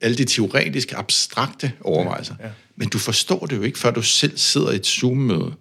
alle 0.00 0.16
de 0.16 0.24
teoretiske, 0.24 0.96
abstrakte 0.96 1.72
overvejelser. 1.80 2.34
Ja, 2.40 2.46
ja. 2.46 2.52
Men 2.76 2.88
du 2.88 2.98
forstår 2.98 3.46
det 3.46 3.56
jo 3.56 3.62
ikke, 3.62 3.78
før 3.78 3.90
du 3.90 4.02
selv 4.02 4.38
sidder 4.38 4.70
i 4.70 4.76
et 4.76 4.86
Zoom-møde 4.86 5.54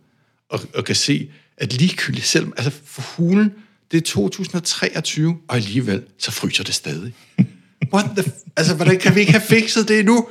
og, 0.49 0.59
og 0.75 0.85
kan 0.85 0.95
se, 0.95 1.29
at 1.57 1.73
ligegyldigt 1.73 2.25
selv, 2.25 2.47
altså 2.57 2.71
for 2.85 3.01
hulen, 3.01 3.51
det 3.91 3.97
er 3.97 4.01
2023, 4.01 5.37
og 5.47 5.55
alligevel, 5.55 6.03
så 6.17 6.31
fryser 6.31 6.63
det 6.63 6.73
stadig. 6.73 7.13
What 7.93 8.05
the 8.17 8.31
altså, 8.57 8.75
hvordan 8.75 8.99
kan 8.99 9.15
vi 9.15 9.19
ikke 9.19 9.31
have 9.31 9.43
fikset 9.49 9.87
det 9.87 9.99
endnu? 9.99 10.27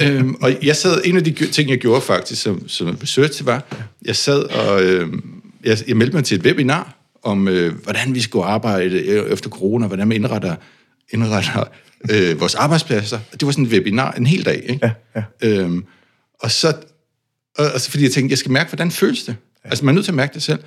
øhm, 0.00 0.34
og 0.34 0.56
jeg 0.62 0.76
sad, 0.76 1.02
en 1.04 1.16
af 1.16 1.24
de 1.24 1.32
ting, 1.46 1.70
jeg 1.70 1.78
gjorde 1.78 2.00
faktisk, 2.00 2.42
som, 2.42 2.68
som 2.68 2.98
research 3.02 3.46
var, 3.46 3.66
jeg 4.04 4.16
sad 4.16 4.42
og, 4.42 4.82
øhm, 4.82 5.33
jeg, 5.64 5.78
jeg 5.88 5.96
meldte 5.96 6.16
mig 6.16 6.24
til 6.24 6.38
et 6.38 6.44
webinar, 6.46 6.96
om 7.22 7.48
øh, 7.48 7.74
hvordan 7.82 8.14
vi 8.14 8.20
skulle 8.20 8.44
arbejde 8.44 8.96
øh, 8.96 9.32
efter 9.32 9.50
corona, 9.50 9.86
hvordan 9.86 10.08
man 10.08 10.16
indretter, 10.16 10.56
indretter 11.12 11.64
øh, 12.10 12.40
vores 12.40 12.54
arbejdspladser. 12.54 13.18
Det 13.32 13.46
var 13.46 13.52
sådan 13.52 13.64
et 13.64 13.70
webinar 13.70 14.12
en 14.12 14.26
hel 14.26 14.44
dag, 14.44 14.62
ikke? 14.68 14.92
Ja, 15.14 15.20
ja. 15.42 15.48
Øhm, 15.48 15.84
og 16.40 16.50
så, 16.50 16.74
og, 17.58 17.64
altså, 17.64 17.90
fordi 17.90 18.04
jeg 18.04 18.12
tænkte, 18.12 18.32
jeg 18.32 18.38
skal 18.38 18.52
mærke, 18.52 18.70
hvordan 18.70 18.90
føles 18.90 19.22
det? 19.24 19.36
Ja. 19.64 19.68
Altså, 19.68 19.84
man 19.84 19.92
er 19.92 19.94
nødt 19.94 20.04
til 20.04 20.12
at 20.12 20.16
mærke 20.16 20.34
det 20.34 20.42
selv. 20.42 20.58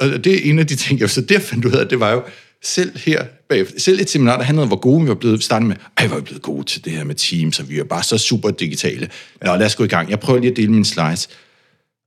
Og 0.00 0.24
det 0.24 0.26
er 0.26 0.50
en 0.50 0.58
af 0.58 0.66
de 0.66 0.76
ting, 0.76 1.00
jeg 1.00 1.10
så 1.10 1.20
der 1.20 1.38
fandt 1.38 1.64
ud 1.64 1.72
af, 1.72 1.88
det 1.88 2.00
var 2.00 2.10
jo, 2.10 2.22
selv 2.62 2.98
her 2.98 3.24
bagefter, 3.48 3.80
selv 3.80 4.00
et 4.00 4.10
seminar, 4.10 4.36
der 4.36 4.44
handlede 4.44 4.62
om, 4.62 4.68
hvor 4.68 4.76
gode 4.76 5.02
vi 5.02 5.08
var 5.08 5.14
blevet, 5.14 5.42
startet 5.42 5.68
med, 5.68 5.76
ej, 5.96 6.06
hvor 6.06 6.16
er 6.16 6.20
vi 6.20 6.24
blevet 6.24 6.42
gode 6.42 6.64
til 6.64 6.84
det 6.84 6.92
her 6.92 7.04
med 7.04 7.14
Teams, 7.14 7.60
og 7.60 7.68
vi 7.68 7.78
er 7.78 7.84
bare 7.84 8.02
så 8.02 8.18
super 8.18 8.50
digitale. 8.50 9.08
Nå, 9.44 9.56
lad 9.56 9.66
os 9.66 9.76
gå 9.76 9.84
i 9.84 9.88
gang. 9.88 10.10
Jeg 10.10 10.20
prøver 10.20 10.40
lige 10.40 10.50
at 10.50 10.56
dele 10.56 10.72
mine 10.72 10.84
slides. 10.84 11.28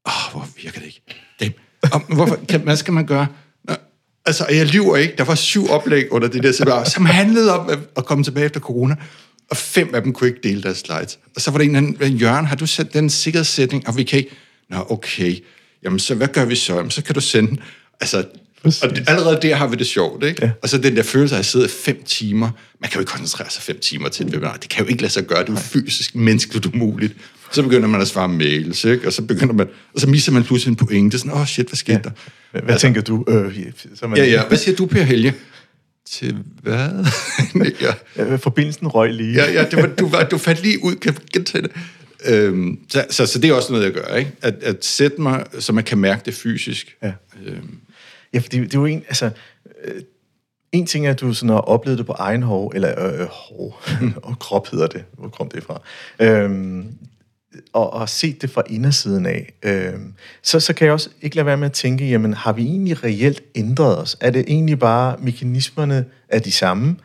Åh, 0.08 0.27
oh, 0.27 0.32
hvor 0.32 0.50
virker 0.63 0.80
det 0.80 0.86
ikke? 0.86 1.25
Og, 1.92 2.01
hvorfor, 2.15 2.39
kan, 2.50 2.62
hvad 2.62 2.75
skal 2.75 2.94
man 2.94 3.06
gøre? 3.06 3.27
Nå, 3.68 3.74
altså, 4.25 4.46
jeg 4.50 4.65
lyver 4.65 4.98
ikke. 4.98 5.13
Der 5.18 5.24
var 5.24 5.36
syv 5.36 5.70
oplæg 5.70 6.12
under 6.12 6.27
det 6.27 6.44
der 6.44 6.51
seminar, 6.51 6.84
som 6.84 7.06
handlede 7.06 7.60
om 7.60 7.70
at, 7.98 8.06
komme 8.06 8.24
tilbage 8.24 8.46
efter 8.46 8.60
corona 8.60 8.96
og 9.50 9.58
fem 9.58 9.96
af 9.96 10.01
dem 10.01 10.13
kunne 10.13 10.27
ikke 10.27 10.39
dele 10.44 10.63
deres 10.63 10.77
slides. 10.77 11.20
Og 11.36 11.42
så 11.42 11.51
var 11.51 11.58
der 11.58 11.65
en 11.65 11.75
anden, 11.75 12.18
Jørgen, 12.18 12.46
har 12.46 12.56
du 12.56 12.65
sat 12.65 12.94
den 12.94 13.10
sikkerhedssætning, 13.10 13.88
og 13.88 13.98
vi 13.98 14.04
kan 14.04 14.20
ikke... 14.20 14.32
Nå, 14.70 14.86
okay. 14.89 15.36
Jamen, 15.84 16.00
så 16.00 16.15
hvad 16.15 16.27
gør 16.27 16.46
vi 16.46 16.56
så? 16.56 16.75
Jamen, 16.75 16.92
så 16.92 17.04
kan 17.04 17.15
du 17.15 17.22
sende... 17.22 17.62
Altså, 18.01 18.24
Præcis. 18.63 18.84
og 18.84 18.92
allerede 19.08 19.39
der 19.42 19.56
har 19.56 19.68
vi 19.68 19.75
det 19.75 19.88
sjovt, 19.88 20.24
ikke? 20.24 20.46
Ja. 20.46 20.51
Og 20.62 20.70
så 20.70 20.77
den 20.77 20.96
der 20.96 21.04
følelse 21.04 21.36
af 21.36 21.39
at 21.39 21.46
sidde 21.46 21.65
i 21.65 21.70
fem 21.70 22.04
timer. 22.04 22.50
Man 22.82 22.89
kan 22.89 22.96
jo 22.96 23.00
ikke 23.00 23.12
koncentrere 23.12 23.50
sig 23.50 23.63
fem 23.63 23.80
timer 23.80 24.10
til 24.10 24.25
et 24.25 24.34
webinar. 24.34 24.58
Det 24.58 24.70
kan 24.70 24.84
jo 24.84 24.89
ikke 24.89 25.01
lade 25.01 25.13
sig 25.13 25.24
gøre. 25.24 25.42
Det 25.42 25.50
er 25.50 25.54
jo 25.54 25.60
fysisk, 25.60 26.15
menneskeligt 26.15 26.65
umuligt. 26.65 27.13
Så 27.52 27.64
begynder 27.64 27.88
man 27.88 28.02
at 28.02 28.08
svare 28.08 28.30
mails, 28.30 28.86
ikke? 28.86 29.08
Og 29.08 29.14
så 29.14 29.22
begynder 29.22 29.54
man... 29.54 29.68
Og 29.94 30.02
så 30.02 30.10
misser 30.10 30.32
man 30.32 30.44
pludselig 30.44 30.72
en 30.72 30.75
pointe. 30.75 31.20
Sådan, 31.20 31.32
åh 31.32 31.40
oh, 31.40 31.48
shit, 31.48 31.68
hvad 31.68 31.78
skete 31.78 31.98
ja. 31.98 32.02
der? 32.04 32.10
Hvad, 32.52 32.62
hvad 32.62 32.80
tænker 32.80 33.02
du? 33.02 33.25
Øh, 33.28 33.56
så 33.96 34.08
man, 34.08 34.18
Ja, 34.18 34.25
ja. 34.25 34.48
Hvad 34.48 34.58
siger 34.58 34.75
du, 34.75 34.86
Per 34.86 35.02
Helge? 35.02 35.34
Til 36.10 36.38
hvad? 36.62 37.06
ja. 37.82 37.94
ja. 38.18 38.36
Forbindelsen 38.36 38.88
røg 38.88 39.14
lige. 39.14 39.34
Ja, 39.34 39.52
ja 39.52 39.66
det 39.72 39.82
var, 39.82 39.88
du, 39.88 40.08
var, 40.08 40.24
du 40.24 40.38
fandt 40.38 40.64
lige 40.64 40.84
ud, 40.84 40.96
kan 40.96 41.16
gentage 41.34 41.62
det? 41.62 41.72
Øhm, 42.25 42.80
så, 42.90 43.06
så, 43.10 43.25
så 43.25 43.40
det 43.40 43.50
er 43.50 43.54
også 43.54 43.72
noget, 43.74 43.86
jeg 43.86 43.94
gør, 43.94 44.16
ikke? 44.16 44.32
At, 44.42 44.56
at 44.62 44.86
sætte 44.86 45.22
mig, 45.22 45.46
så 45.60 45.74
man 45.74 45.84
kan 45.84 45.98
mærke 45.98 46.22
det 46.25 46.34
fysisk. 46.34 46.96
Ja. 47.04 47.12
Øhm, 47.46 47.80
Ja, 48.36 48.40
for 48.40 48.50
det, 48.50 48.62
det 48.62 48.75
er 48.75 48.80
jo 48.80 48.86
en, 48.86 49.04
altså, 49.08 49.30
øh, 49.84 50.02
en 50.72 50.86
ting 50.86 51.08
er, 51.08 51.12
at 51.12 51.20
du 51.20 51.34
sådan 51.34 51.50
har 51.50 51.58
oplevet 51.58 51.98
det 51.98 52.06
på 52.06 52.12
egen 52.12 52.44
hår, 52.44 52.72
eller 52.75 53.22
øh, 53.22 53.28
hår, 53.32 53.84
og 54.24 54.40
krop 54.40 54.68
hedder 54.72 54.88
det, 54.88 55.04
hvor 55.14 55.30
kom 55.30 55.50
det 55.50 55.64
fra, 55.64 55.82
øhm, 56.20 56.88
og, 57.74 57.94
og 57.94 58.10
set 58.10 58.42
det 58.42 58.50
fra 58.50 58.64
indersiden 58.70 59.26
af, 59.26 59.54
øh, 59.64 59.94
så, 60.42 60.60
så 60.60 60.74
kan 60.74 60.86
jeg 60.86 60.94
også 60.94 61.10
ikke 61.22 61.36
lade 61.36 61.46
være 61.46 61.58
med 61.58 61.66
at 61.66 61.72
tænke, 61.72 62.10
jamen 62.10 62.34
har 62.34 62.54
vi 62.54 62.64
egentlig 62.64 63.04
reelt 63.04 63.44
ændret 63.56 63.98
os? 63.98 64.18
Er 64.22 64.30
det 64.30 64.46
egentlig 64.48 64.80
bare, 64.80 65.16
mekanismerne 65.20 66.06
er 66.30 66.40
de 66.40 66.52
samme? 66.52 66.96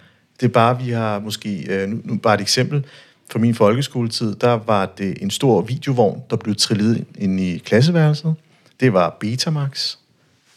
Det 0.40 0.46
er 0.46 0.50
bare, 0.50 0.82
vi 0.84 0.90
har 0.90 1.18
måske, 1.18 1.66
øh, 1.68 1.88
nu, 1.88 2.00
nu 2.04 2.16
bare 2.16 2.34
et 2.34 2.40
eksempel, 2.40 2.84
for 3.30 3.38
min 3.38 3.54
folkeskoletid, 3.54 4.34
der 4.34 4.52
var 4.52 4.86
det 4.86 5.22
en 5.22 5.30
stor 5.30 5.62
videovogn, 5.62 6.22
der 6.30 6.36
blev 6.36 6.54
trillet 6.54 7.04
ind 7.18 7.40
i 7.40 7.58
klasseværelset. 7.58 8.34
Det 8.80 8.92
var 8.92 9.16
Betamax, 9.20 9.96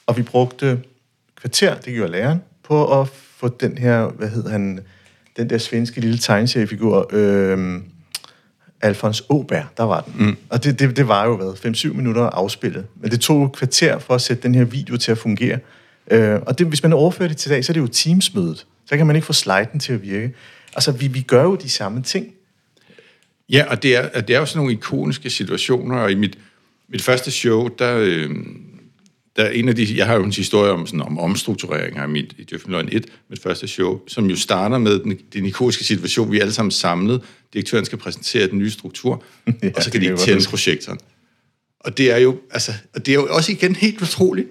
og 0.07 0.17
vi 0.17 0.21
brugte 0.21 0.79
kvarter, 1.35 1.75
det 1.75 1.93
gjorde 1.93 2.11
læreren, 2.11 2.41
på 2.63 3.01
at 3.01 3.07
få 3.07 3.47
den 3.47 3.77
her, 3.77 4.07
hvad 4.07 4.29
hed 4.29 4.49
han, 4.49 4.79
den 5.37 5.49
der 5.49 5.57
svenske 5.57 6.01
lille 6.01 6.17
tegneseriefigur, 6.17 7.09
øh, 7.11 7.81
Alfons 8.83 9.23
Åberg, 9.29 9.63
der 9.77 9.83
var 9.83 10.01
den. 10.01 10.25
Mm. 10.25 10.35
Og 10.49 10.63
det, 10.63 10.79
det, 10.79 10.97
det 10.97 11.07
var 11.07 11.25
jo, 11.25 11.37
hvad, 11.37 11.73
5-7 11.73 11.93
minutter 11.93 12.21
afspillet. 12.21 12.85
Men 13.01 13.11
det 13.11 13.21
tog 13.21 13.45
et 13.45 13.51
kvarter 13.51 13.99
for 13.99 14.15
at 14.15 14.21
sætte 14.21 14.43
den 14.43 14.55
her 14.55 14.63
video 14.63 14.97
til 14.97 15.11
at 15.11 15.17
fungere. 15.17 15.59
Øh, 16.11 16.39
og 16.45 16.59
det, 16.59 16.67
hvis 16.67 16.83
man 16.83 16.93
overfører 16.93 17.27
det 17.27 17.37
til 17.37 17.51
dag, 17.51 17.65
så 17.65 17.71
er 17.71 17.73
det 17.73 17.81
jo 17.81 17.87
Teams-mødet. 17.87 18.65
Så 18.85 18.97
kan 18.97 19.07
man 19.07 19.15
ikke 19.15 19.25
få 19.25 19.33
sliden 19.33 19.79
til 19.79 19.93
at 19.93 20.01
virke. 20.01 20.33
Altså, 20.75 20.91
vi, 20.91 21.07
vi 21.07 21.21
gør 21.21 21.43
jo 21.43 21.55
de 21.55 21.69
samme 21.69 22.01
ting. 22.01 22.27
ja, 23.49 23.65
og 23.69 23.83
det 23.83 23.95
er, 23.95 24.21
det 24.21 24.35
er 24.35 24.39
jo 24.39 24.45
sådan 24.45 24.57
nogle 24.57 24.73
ikoniske 24.73 25.29
situationer, 25.29 25.97
og 25.97 26.11
i 26.11 26.15
mit, 26.15 26.37
mit 26.89 27.01
første 27.01 27.31
show, 27.31 27.67
der, 27.67 27.97
øh, 27.99 28.29
der 29.35 29.43
er 29.43 29.49
en 29.49 29.69
af 29.69 29.75
de, 29.75 29.97
jeg 29.97 30.05
har 30.05 30.15
jo 30.15 30.23
en 30.23 30.31
historie 30.31 30.71
om, 30.71 30.87
sådan, 30.87 31.01
om 31.01 31.19
omstrukturering 31.19 31.97
af 31.97 32.09
mit, 32.09 32.33
i 32.37 32.43
Døffeløgn 32.43 32.89
1, 32.91 33.05
mit 33.29 33.41
første 33.41 33.67
show, 33.67 33.99
som 34.07 34.29
jo 34.29 34.35
starter 34.35 34.77
med 34.77 34.99
den, 34.99 35.17
den 35.33 35.45
ikoniske 35.45 35.83
situation, 35.83 36.31
vi 36.31 36.37
er 36.37 36.41
alle 36.41 36.53
sammen 36.53 36.71
samlet, 36.71 37.21
direktøren 37.53 37.85
skal 37.85 37.97
præsentere 37.97 38.47
den 38.47 38.57
nye 38.57 38.71
struktur, 38.71 39.23
Ja, 39.63 39.69
og 39.75 39.83
så 39.83 39.91
kan 39.91 40.01
de 40.01 40.05
ikke 40.05 40.17
tænde 40.17 40.49
projektoren. 40.49 40.99
Og 41.79 41.97
det 41.97 42.11
er 42.11 42.17
jo, 42.17 42.37
altså, 42.51 42.71
og 42.95 43.05
det 43.05 43.11
er 43.11 43.15
jo 43.15 43.27
også 43.29 43.51
igen 43.51 43.75
helt 43.75 44.01
utroligt. 44.01 44.47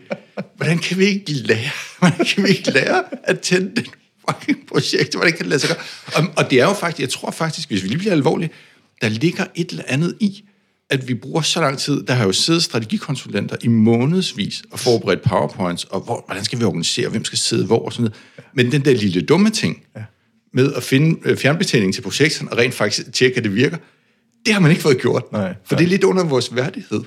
Hvordan 0.57 0.79
kan 0.79 0.99
vi 0.99 1.05
ikke 1.05 1.33
lære, 1.33 1.71
hvordan 1.99 2.27
kan 2.27 2.45
vi 2.45 2.49
ikke 2.49 2.71
lære 2.71 3.05
at 3.25 3.41
tænde 3.41 3.77
den 3.77 3.87
fucking 4.31 4.67
projekt? 4.69 5.15
Hvordan 5.15 5.33
kan 5.33 5.41
det 5.41 5.47
lade 5.47 5.61
sig 5.61 5.69
gøre? 5.69 5.85
Og, 6.17 6.33
og 6.37 6.51
det 6.51 6.61
er 6.61 6.65
jo 6.65 6.73
faktisk, 6.73 7.01
jeg 7.01 7.11
tror 7.11 7.31
faktisk, 7.31 7.69
hvis 7.69 7.83
vi 7.83 7.89
lige 7.89 7.99
bliver 7.99 8.13
alvorlige, 8.13 8.51
der 9.03 9.09
ligger 9.09 9.45
et 9.55 9.71
eller 9.71 9.85
andet 9.87 10.17
i, 10.21 10.45
at 10.91 11.09
vi 11.09 11.15
bruger 11.15 11.41
så 11.41 11.61
lang 11.61 11.79
tid. 11.79 12.03
Der 12.03 12.15
har 12.15 12.25
jo 12.25 12.33
siddet 12.33 12.63
strategikonsulenter 12.63 13.57
i 13.63 13.69
månedsvis 13.69 14.63
og 14.71 14.79
forberedt 14.79 15.23
powerpoints, 15.23 15.85
og 15.85 16.01
hvor, 16.01 16.25
hvordan 16.27 16.45
skal 16.45 16.59
vi 16.59 16.65
organisere, 16.65 17.09
hvem 17.09 17.25
skal 17.25 17.39
sidde 17.39 17.67
hvor 17.67 17.85
og 17.85 17.93
sådan 17.93 18.03
noget. 18.03 18.17
Men 18.55 18.73
den 18.73 18.85
der 18.85 18.95
lille 18.95 19.23
dumme 19.23 19.51
ting, 19.51 19.83
med 20.55 20.73
at 20.75 20.83
finde 20.83 21.21
øh, 21.25 21.37
fjernbetjening 21.37 21.95
til 21.95 22.03
projekterne 22.03 22.53
og 22.53 22.59
rent 22.59 22.75
faktisk 22.75 23.13
tjekke, 23.13 23.37
at 23.37 23.45
det 23.45 23.55
virker, 23.55 23.77
det 24.47 24.55
har 24.55 24.61
man 24.61 24.71
ikke 24.71 24.83
fået 24.83 25.01
gjort. 25.01 25.33
Nej, 25.33 25.55
for 25.65 25.77
det 25.77 25.85
er 25.85 25.89
lidt 25.89 26.05
under 26.05 26.25
vores 26.25 26.55
værdighed. 26.55 27.01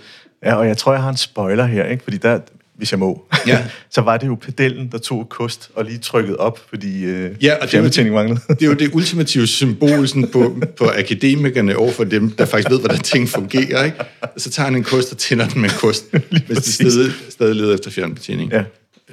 Ja, 0.43 0.55
og 0.55 0.67
jeg 0.67 0.77
tror, 0.77 0.93
jeg 0.93 1.01
har 1.01 1.09
en 1.09 1.17
spoiler 1.17 1.65
her, 1.65 1.85
ikke? 1.85 2.03
Fordi 2.03 2.17
der, 2.17 2.39
hvis 2.77 2.91
jeg 2.91 2.99
må, 2.99 3.27
Ja. 3.47 3.65
så 3.95 4.01
var 4.01 4.17
det 4.17 4.27
jo 4.27 4.35
pedellen, 4.35 4.89
der 4.91 4.97
tog 4.97 5.29
kost 5.29 5.69
og 5.75 5.85
lige 5.85 5.97
trykket 5.97 6.38
op, 6.38 6.59
fordi 6.69 7.03
øh, 7.03 7.31
Ja, 7.41 7.53
og 7.53 7.61
det 7.61 7.63
er 7.63 7.67
fjernbetjening 7.67 8.15
manglede. 8.15 8.39
Det 8.49 8.61
er 8.61 8.67
jo 8.67 8.73
det 8.73 8.89
ultimative 8.93 9.47
symbol 9.47 10.07
sådan 10.07 10.27
på, 10.27 10.61
på 10.77 10.85
akademikerne 10.97 11.77
over 11.77 11.91
for 11.91 12.03
dem, 12.03 12.31
der 12.31 12.45
faktisk 12.45 12.69
ved, 12.69 12.79
hvordan 12.79 12.99
ting 12.99 13.29
fungerer. 13.29 13.83
Ikke? 13.83 13.97
Så 14.38 14.49
tager 14.49 14.65
han 14.65 14.75
en 14.75 14.83
kost 14.83 15.11
og 15.11 15.17
tænder 15.17 15.47
den 15.47 15.61
med 15.61 15.69
en 15.69 15.75
kost, 15.75 16.05
hvis 16.47 16.57
de 16.57 16.71
stadig, 16.71 17.11
stadig 17.29 17.55
leder 17.55 17.73
efter 17.73 17.91
fjernbetjening. 17.91 18.51
Ja. 18.51 18.63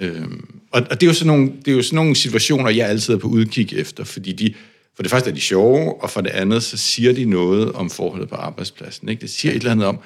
Øhm, 0.01 0.45
og, 0.71 0.83
og 0.91 1.01
det, 1.01 1.03
er 1.03 1.11
jo 1.11 1.15
sådan 1.15 1.27
nogle, 1.27 1.53
det 1.65 1.73
er 1.73 1.77
jo 1.77 1.83
sådan 1.83 1.97
nogle 1.97 2.17
situationer, 2.17 2.71
jeg 2.71 2.89
altid 2.89 3.15
er 3.15 3.19
på 3.19 3.29
udkig 3.29 3.73
efter, 3.79 4.05
fordi 4.05 4.33
de, 4.33 4.55
for 4.97 5.03
det 5.03 5.11
første 5.11 5.31
er 5.31 5.35
de 5.35 5.41
sjove, 5.41 6.03
og 6.03 6.11
for 6.11 6.21
det 6.21 6.31
andet, 6.31 6.63
så 6.63 6.77
siger 6.77 7.13
de 7.13 7.25
noget 7.25 7.73
om 7.73 7.91
forholdet 7.91 8.29
på 8.29 8.35
arbejdspladsen. 8.35 9.09
Ikke? 9.09 9.21
Det 9.21 9.31
siger 9.31 9.53
et 9.53 9.59
eller 9.59 9.71
andet 9.71 9.87
om, 9.87 9.99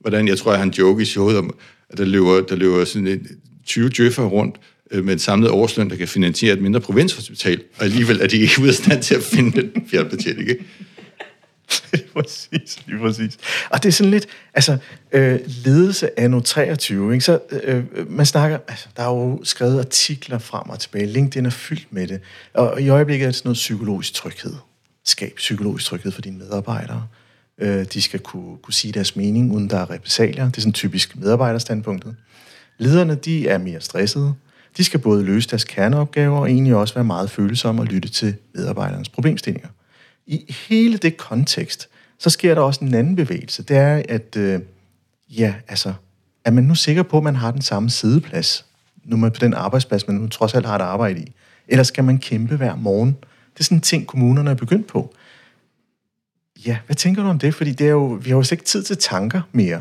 hvordan, 0.00 0.28
jeg 0.28 0.38
tror, 0.38 0.52
at 0.52 0.58
han 0.58 0.70
joke 0.70 1.02
i 1.02 1.04
showet 1.04 1.38
om, 1.38 1.54
at 1.90 1.98
der 1.98 2.04
løber, 2.04 2.40
der 2.40 2.56
løber 2.56 2.84
sådan 2.84 3.06
et 3.06 3.22
20 3.66 3.88
djøffer 3.88 4.24
rundt 4.24 4.56
øh, 4.90 5.04
med 5.04 5.12
en 5.12 5.18
samlet 5.18 5.50
årsløn, 5.50 5.90
der 5.90 5.96
kan 5.96 6.08
finansiere 6.08 6.54
et 6.54 6.62
mindre 6.62 6.80
provinshospital, 6.80 7.62
og 7.78 7.84
alligevel 7.84 8.20
er 8.20 8.26
de 8.26 8.36
ikke 8.36 8.60
ude 8.60 8.68
af 8.68 8.74
stand 8.74 9.02
til 9.02 9.14
at 9.14 9.22
finde 9.22 9.62
den 9.62 9.88
fjernbetjening. 9.90 10.48
Ikke? 10.48 10.64
lige 11.92 12.08
præcis, 12.14 12.78
lige 12.86 12.98
præcis. 12.98 13.38
Og 13.70 13.82
det 13.82 13.88
er 13.88 13.92
sådan 13.92 14.10
lidt, 14.10 14.26
altså, 14.54 14.78
øh, 15.12 15.38
ledelse 15.64 16.20
af 16.20 16.30
nu 16.30 16.40
23, 16.40 17.12
ikke? 17.12 17.24
så 17.24 17.40
øh, 17.50 17.84
øh, 17.94 18.10
man 18.10 18.26
snakker, 18.26 18.58
altså, 18.68 18.88
der 18.96 19.02
er 19.02 19.08
jo 19.08 19.40
skrevet 19.44 19.78
artikler 19.78 20.38
frem 20.38 20.70
og 20.70 20.80
tilbage, 20.80 21.06
LinkedIn 21.06 21.46
er 21.46 21.50
fyldt 21.50 21.86
med 21.90 22.06
det, 22.06 22.20
og 22.54 22.82
i 22.82 22.88
øjeblikket 22.88 23.24
er 23.24 23.28
det 23.28 23.36
sådan 23.36 23.48
noget 23.48 23.54
psykologisk 23.54 24.14
tryghed. 24.14 24.54
Skab 25.04 25.32
psykologisk 25.36 25.86
tryghed 25.86 26.12
for 26.12 26.22
dine 26.22 26.38
medarbejdere. 26.38 27.06
Øh, 27.58 27.84
de 27.84 28.02
skal 28.02 28.20
kunne, 28.20 28.56
kunne 28.62 28.74
sige 28.74 28.92
deres 28.92 29.16
mening, 29.16 29.52
uden 29.52 29.70
der 29.70 29.78
er 29.78 29.90
repressalier. 29.90 30.44
Det 30.44 30.56
er 30.56 30.60
sådan 30.60 30.72
typisk 30.72 31.16
medarbejderstandpunktet. 31.16 32.16
Lederne, 32.78 33.14
de 33.14 33.48
er 33.48 33.58
mere 33.58 33.80
stressede. 33.80 34.34
De 34.76 34.84
skal 34.84 35.00
både 35.00 35.24
løse 35.24 35.48
deres 35.48 35.64
kerneopgaver 35.64 36.38
og 36.38 36.50
egentlig 36.50 36.74
også 36.74 36.94
være 36.94 37.04
meget 37.04 37.30
følsomme 37.30 37.82
og 37.82 37.86
lytte 37.86 38.08
til 38.08 38.34
medarbejdernes 38.54 39.08
problemstillinger. 39.08 39.68
I 40.26 40.54
hele 40.68 40.96
det 40.96 41.16
kontekst, 41.16 41.88
så 42.18 42.30
sker 42.30 42.54
der 42.54 42.62
også 42.62 42.84
en 42.84 42.94
anden 42.94 43.16
bevægelse. 43.16 43.62
Det 43.62 43.76
er, 43.76 44.02
at 44.08 44.36
øh, 44.36 44.60
ja, 45.30 45.54
altså, 45.68 45.92
er 46.44 46.50
man 46.50 46.64
nu 46.64 46.74
sikker 46.74 47.02
på, 47.02 47.16
at 47.16 47.24
man 47.24 47.36
har 47.36 47.50
den 47.50 47.62
samme 47.62 47.90
sideplads, 47.90 48.64
nu 49.04 49.16
man 49.16 49.30
på 49.30 49.38
den 49.40 49.54
arbejdsplads, 49.54 50.06
man 50.06 50.16
nu 50.16 50.28
trods 50.28 50.54
alt 50.54 50.66
har 50.66 50.74
et 50.74 50.82
arbejde 50.82 51.20
i? 51.20 51.32
Eller 51.68 51.84
skal 51.84 52.04
man 52.04 52.18
kæmpe 52.18 52.56
hver 52.56 52.76
morgen? 52.76 53.16
Det 53.54 53.60
er 53.60 53.64
sådan 53.64 53.78
en 53.78 53.82
ting, 53.82 54.06
kommunerne 54.06 54.50
er 54.50 54.54
begyndt 54.54 54.86
på. 54.86 55.14
Ja, 56.66 56.78
hvad 56.86 56.96
tænker 56.96 57.22
du 57.22 57.28
om 57.28 57.38
det? 57.38 57.54
Fordi 57.54 57.72
det 57.72 57.86
er 57.86 57.90
jo, 57.90 58.06
vi 58.06 58.30
har 58.30 58.36
jo 58.36 58.44
ikke 58.52 58.64
tid 58.64 58.82
til 58.82 58.96
tanker 58.96 59.40
mere. 59.52 59.80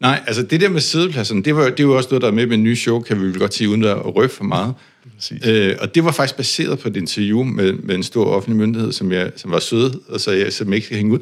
Nej, 0.00 0.22
altså 0.26 0.42
det 0.42 0.60
der 0.60 0.68
med 0.68 0.80
sædepladserne, 0.80 1.42
det, 1.42 1.56
var, 1.56 1.70
det 1.70 1.80
jo 1.80 1.96
også 1.96 2.08
noget, 2.10 2.22
der 2.22 2.28
er 2.28 2.32
med 2.32 2.46
med 2.46 2.56
en 2.56 2.62
ny 2.62 2.76
show, 2.76 3.00
kan 3.00 3.20
vi 3.20 3.26
vel 3.26 3.38
godt 3.38 3.54
sige, 3.54 3.68
uden 3.68 3.84
at 3.84 4.16
røbe 4.16 4.32
for 4.32 4.44
meget. 4.44 4.74
Præcis. 5.14 5.46
Øh, 5.46 5.76
og 5.80 5.94
det 5.94 6.04
var 6.04 6.12
faktisk 6.12 6.36
baseret 6.36 6.78
på 6.78 6.88
et 6.88 6.96
interview 6.96 7.42
med, 7.42 7.72
med 7.72 7.94
en 7.94 8.02
stor 8.02 8.24
offentlig 8.24 8.56
myndighed, 8.56 8.92
som, 8.92 9.12
jeg, 9.12 9.32
som 9.36 9.50
var 9.50 9.58
sød, 9.58 10.00
og 10.08 10.20
så 10.20 10.30
jeg, 10.30 10.52
som 10.52 10.72
ikke 10.72 10.84
skal 10.84 10.96
hænge 10.96 11.12
ud. 11.12 11.18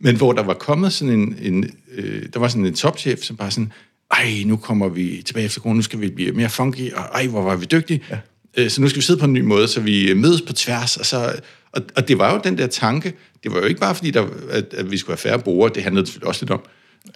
Men 0.00 0.16
hvor 0.16 0.32
der 0.32 0.42
var 0.42 0.54
kommet 0.54 0.92
sådan 0.92 1.14
en, 1.14 1.36
en 1.42 1.70
øh, 1.94 2.22
der 2.32 2.40
var 2.40 2.48
sådan 2.48 2.66
en 2.66 2.74
topchef, 2.74 3.22
som 3.22 3.36
bare 3.36 3.50
sådan, 3.50 3.72
ej, 4.10 4.42
nu 4.46 4.56
kommer 4.56 4.88
vi 4.88 5.22
tilbage 5.26 5.46
efter 5.46 5.60
corona, 5.60 5.76
nu 5.76 5.82
skal 5.82 6.00
vi 6.00 6.10
blive 6.10 6.32
mere 6.32 6.48
funky, 6.48 6.92
og 6.92 7.02
ej, 7.02 7.26
hvor 7.26 7.42
var 7.42 7.56
vi 7.56 7.66
dygtige. 7.66 8.02
Ja. 8.10 8.18
Øh, 8.56 8.70
så 8.70 8.80
nu 8.80 8.88
skal 8.88 8.96
vi 8.96 9.04
sidde 9.04 9.20
på 9.20 9.26
en 9.26 9.32
ny 9.32 9.40
måde, 9.40 9.68
så 9.68 9.80
vi 9.80 10.14
mødes 10.14 10.42
på 10.42 10.52
tværs, 10.52 10.96
og 10.96 11.06
så... 11.06 11.32
Og, 11.76 11.82
og 11.96 12.08
det 12.08 12.18
var 12.18 12.34
jo 12.34 12.40
den 12.44 12.58
der 12.58 12.66
tanke, 12.66 13.14
det 13.42 13.52
var 13.52 13.58
jo 13.58 13.64
ikke 13.64 13.80
bare 13.80 13.94
fordi, 13.94 14.10
der, 14.10 14.28
at, 14.50 14.74
at 14.74 14.90
vi 14.90 14.96
skulle 14.96 15.12
have 15.12 15.30
færre 15.30 15.38
brugere, 15.38 15.70
det 15.74 15.82
handlede 15.82 16.06
selvfølgelig 16.06 16.28
også 16.28 16.44
lidt 16.44 16.50
om, 16.50 16.60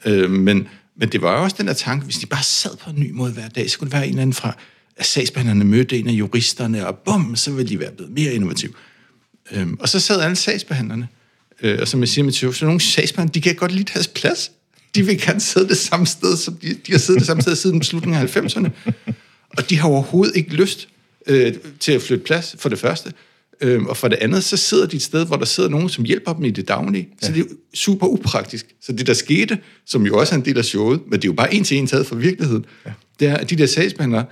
øh, 0.04 0.30
men, 0.30 0.68
men 0.96 1.08
det 1.08 1.22
var 1.22 1.38
jo 1.38 1.42
også 1.42 1.56
den 1.58 1.66
der 1.66 1.72
tanke, 1.72 2.04
hvis 2.04 2.16
de 2.16 2.26
bare 2.26 2.42
sad 2.42 2.76
på 2.76 2.90
en 2.90 3.00
ny 3.00 3.10
måde 3.10 3.32
hver 3.32 3.48
dag, 3.48 3.70
så 3.70 3.78
kunne 3.78 3.86
det 3.86 3.92
være 3.92 4.04
en 4.04 4.08
eller 4.08 4.22
anden 4.22 4.34
fra, 4.34 4.56
at 4.96 5.06
sagsbehandlerne 5.06 5.64
mødte 5.64 5.98
en 5.98 6.08
af 6.08 6.12
juristerne, 6.12 6.86
og 6.86 6.98
bum, 6.98 7.36
så 7.36 7.50
ville 7.50 7.68
de 7.68 7.80
være 7.80 7.92
blevet 7.92 8.12
mere 8.12 8.32
innovative. 8.32 8.72
Øh, 9.52 9.68
og 9.80 9.88
så 9.88 10.00
sad 10.00 10.20
alle 10.20 10.36
sagsbehandlerne, 10.36 11.08
øh, 11.62 11.78
og 11.80 11.88
som 11.88 12.00
jeg 12.00 12.08
siger 12.08 12.24
med 12.24 12.32
så 12.32 12.64
nogle 12.64 12.80
sagsbehandlere, 12.80 13.34
de 13.34 13.40
kan 13.40 13.54
godt 13.54 13.72
lide 13.72 13.92
deres 13.94 14.08
plads. 14.08 14.52
De 14.94 15.06
vil 15.06 15.20
gerne 15.20 15.40
sidde 15.40 15.68
det 15.68 15.76
samme 15.76 16.06
sted, 16.06 16.36
som 16.36 16.54
de, 16.54 16.74
de 16.86 16.92
har 16.92 16.98
siddet 16.98 17.20
det 17.20 17.26
samme 17.26 17.42
sted 17.42 17.56
siden 17.56 17.82
slutningen 17.82 18.22
af 18.22 18.36
90'erne. 18.36 18.70
Og 19.48 19.70
de 19.70 19.78
har 19.78 19.88
overhovedet 19.88 20.36
ikke 20.36 20.54
lyst 20.54 20.88
øh, 21.26 21.54
til 21.80 21.92
at 21.92 22.02
flytte 22.02 22.24
plads, 22.24 22.56
for 22.58 22.68
det 22.68 22.78
første. 22.78 23.12
Øhm, 23.60 23.86
og 23.86 23.96
for 23.96 24.08
det 24.08 24.16
andet, 24.16 24.44
så 24.44 24.56
sidder 24.56 24.86
de 24.86 24.96
et 24.96 25.02
sted, 25.02 25.26
hvor 25.26 25.36
der 25.36 25.44
sidder 25.44 25.68
nogen, 25.68 25.88
som 25.88 26.04
hjælper 26.04 26.32
dem 26.32 26.44
i 26.44 26.50
det 26.50 26.68
daglige. 26.68 27.08
Ja. 27.22 27.26
Så 27.26 27.32
det 27.32 27.40
er 27.40 27.44
super 27.74 28.06
upraktisk. 28.06 28.66
Så 28.82 28.92
det, 28.92 29.06
der 29.06 29.14
skete, 29.14 29.58
som 29.86 30.06
jo 30.06 30.18
også 30.18 30.34
er 30.34 30.38
en 30.38 30.44
del 30.44 30.58
af 30.58 30.64
showet, 30.64 31.00
men 31.06 31.12
det 31.12 31.24
er 31.24 31.28
jo 31.28 31.32
bare 31.32 31.54
en 31.54 31.64
til 31.64 31.76
en 31.76 31.86
taget 31.86 32.06
fra 32.06 32.16
virkeligheden, 32.16 32.64
ja. 32.86 32.90
det 33.20 33.28
er, 33.28 33.36
at 33.36 33.50
de 33.50 33.56
der 33.56 33.66
sagsbehandlere, 33.66 34.24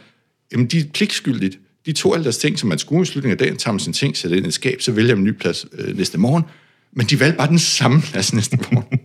jamen 0.53 0.67
de 0.67 0.79
er 0.79 0.85
pligtskyldigt. 0.95 1.59
De 1.87 1.93
tog 1.93 2.15
alle 2.15 2.25
deres 2.25 2.39
ting, 2.39 2.59
som 2.59 2.69
man 2.69 2.79
skulle 2.79 3.03
i 3.03 3.05
slutningen 3.05 3.33
af 3.33 3.39
dagen, 3.39 3.57
tager 3.57 3.73
man 3.73 3.81
sin 3.81 3.93
ting, 3.93 4.17
sætter 4.17 4.37
ind 4.37 4.47
i 4.47 4.49
et 4.49 4.55
skab, 4.55 4.83
så 4.83 4.93
vælger 4.93 5.15
man 5.15 5.25
en 5.25 5.25
ny 5.25 5.33
plads 5.33 5.67
øh, 5.73 5.97
næste 5.97 6.19
morgen. 6.19 6.45
Men 6.93 7.07
de 7.07 7.21
valgte 7.21 7.37
bare 7.37 7.49
den 7.49 7.59
samme 7.59 8.03
plads 8.03 8.33
næste 8.33 8.59
morgen. 8.73 8.99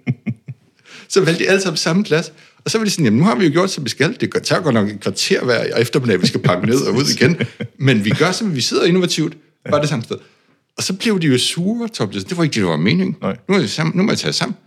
så 1.08 1.22
valgte 1.22 1.44
de 1.44 1.50
alle 1.50 1.62
sammen 1.62 1.78
samme 1.78 2.04
plads. 2.04 2.34
Og 2.66 2.72
så 2.72 2.78
var 2.78 2.86
de 2.86 2.92
sådan, 2.92 3.06
jamen 3.06 3.20
nu 3.20 3.26
har 3.26 3.36
vi 3.36 3.46
jo 3.46 3.52
gjort, 3.52 3.72
som 3.72 3.84
vi 3.84 3.90
skal. 3.90 4.18
Det 4.22 4.44
tager 4.44 4.62
godt 4.62 4.74
nok 4.74 4.90
et 4.90 5.00
kvarter 5.00 5.44
hver 5.44 5.76
eftermiddag, 5.76 6.22
vi 6.22 6.28
skal 6.28 6.42
pakke 6.42 6.66
ned 6.68 6.82
og 6.82 6.96
ud 6.96 7.04
igen. 7.16 7.38
Men 7.88 8.06
vi 8.06 8.10
gør, 8.10 8.32
som 8.32 8.56
vi 8.56 8.62
sidder 8.62 8.86
innovativt, 8.86 9.38
bare 9.70 9.82
det 9.82 9.90
samme 9.90 10.04
sted. 10.04 10.18
Og 10.78 10.84
så 10.84 10.94
blev 10.94 11.20
de 11.20 11.28
jo 11.28 11.38
sure, 11.38 11.88
topless. 11.88 12.26
Det 12.26 12.38
var 12.38 12.44
ikke 12.44 12.54
det, 12.54 12.62
der 12.62 12.70
var 12.70 12.78
meningen. 12.78 13.16
Nej. 13.22 13.38
Nu, 13.50 13.56
er 13.56 13.60
det 13.60 13.70
sammen, 13.70 13.98
nu 13.98 14.04
må 14.04 14.12
jeg 14.12 14.20
tage 14.20 14.34
sammen. 14.34 14.58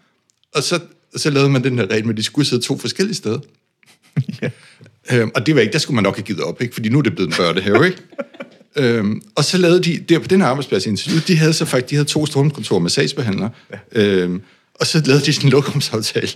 Og 0.54 0.62
så, 0.62 0.80
og 1.14 1.20
så 1.20 1.30
lavede 1.30 1.50
man 1.50 1.64
den 1.64 1.78
her 1.78 1.86
regel 1.90 2.04
med, 2.06 2.14
at 2.14 2.16
de 2.16 2.22
skulle 2.22 2.48
sidde 2.48 2.62
to 2.62 2.78
forskellige 2.78 3.14
steder. 3.14 3.38
ja. 4.42 4.50
øhm, 5.12 5.30
og 5.34 5.46
det 5.46 5.54
var 5.54 5.60
ikke, 5.60 5.72
der 5.72 5.78
skulle 5.78 5.94
man 5.94 6.04
nok 6.04 6.16
have 6.16 6.24
givet 6.24 6.40
op, 6.40 6.62
ikke? 6.62 6.74
fordi 6.74 6.88
nu 6.88 6.98
er 6.98 7.02
det 7.02 7.14
blevet 7.14 7.28
en 7.28 7.34
børnehave, 7.36 7.86
ikke? 7.86 7.98
øhm, 8.76 9.22
og 9.34 9.44
så 9.44 9.58
lavede 9.58 9.82
de, 9.82 9.98
der 9.98 10.18
på 10.18 10.28
den 10.28 10.40
her 10.40 10.48
arbejdsplads 10.48 10.84
de 11.26 11.36
havde 11.36 11.52
så 11.52 11.64
faktisk, 11.64 11.90
de 11.90 11.94
havde 11.94 12.08
to 12.08 12.26
stormkontorer 12.26 12.80
med 12.80 12.90
sagsbehandlere, 12.90 13.50
ja. 13.94 14.02
øhm, 14.02 14.42
og 14.74 14.86
så 14.86 15.02
lavede 15.06 15.24
de 15.24 15.32
sådan 15.32 15.46
en 15.46 15.50
lokumsaftale. 15.50 16.28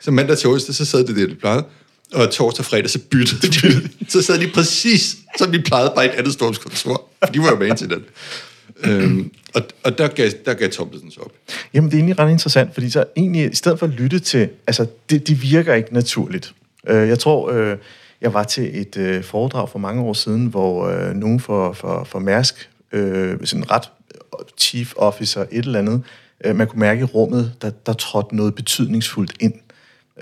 Så 0.00 0.10
mandag 0.10 0.38
til 0.38 0.48
onsdag, 0.48 0.74
så 0.74 0.84
sad 0.84 1.06
det 1.06 1.16
der, 1.16 1.26
det 1.26 1.38
plejede. 1.38 1.64
Og 2.12 2.30
torsdag 2.30 2.60
og 2.60 2.64
fredag, 2.64 2.90
så 2.90 2.98
byttede 2.98 3.46
de. 3.46 3.88
så 4.08 4.22
sad 4.22 4.38
de 4.38 4.50
præcis, 4.54 5.16
som 5.38 5.52
de 5.52 5.62
plejede, 5.62 5.92
bare 5.94 6.04
et 6.06 6.10
andet 6.10 6.32
stormskontor. 6.32 7.08
De 7.34 7.38
var 7.38 7.50
jo 7.50 7.56
vant 7.56 7.78
til 7.78 7.90
den. 7.90 8.04
Øhm, 8.84 9.32
og, 9.54 9.62
og 9.84 9.98
der 9.98 10.08
gav, 10.08 10.30
der 10.44 10.54
gav 10.54 10.68
Tomlinson 10.68 11.10
så 11.10 11.20
op. 11.20 11.32
Jamen, 11.74 11.90
det 11.90 11.96
er 11.96 11.98
egentlig 11.98 12.18
ret 12.18 12.30
interessant, 12.30 12.74
fordi 12.74 12.90
så 12.90 13.04
egentlig, 13.16 13.52
i 13.52 13.54
stedet 13.54 13.78
for 13.78 13.86
at 13.86 13.92
lytte 13.92 14.18
til, 14.18 14.48
altså, 14.66 14.86
det, 15.10 15.28
det 15.28 15.42
virker 15.42 15.74
ikke 15.74 15.94
naturligt. 15.94 16.54
Øh, 16.88 17.08
jeg 17.08 17.18
tror, 17.18 17.50
øh, 17.50 17.76
jeg 18.20 18.34
var 18.34 18.42
til 18.42 18.80
et 18.80 18.96
øh, 18.96 19.24
foredrag 19.24 19.68
for 19.68 19.78
mange 19.78 20.02
år 20.02 20.12
siden, 20.12 20.46
hvor 20.46 20.88
øh, 20.88 21.14
nogen 21.14 21.40
for, 21.40 21.72
for, 21.72 22.04
for 22.04 22.18
Mærsk, 22.18 22.70
øh, 22.92 23.38
sådan 23.44 23.70
ret 23.70 23.90
øh, 24.14 24.46
chief 24.58 24.92
officer, 24.96 25.40
et 25.40 25.64
eller 25.64 25.78
andet, 25.78 26.02
øh, 26.44 26.56
man 26.56 26.66
kunne 26.66 26.80
mærke 26.80 27.00
i 27.00 27.04
rummet, 27.04 27.52
der, 27.62 27.70
der 27.70 27.92
trådte 27.92 28.36
noget 28.36 28.54
betydningsfuldt 28.54 29.32
ind. 29.40 29.54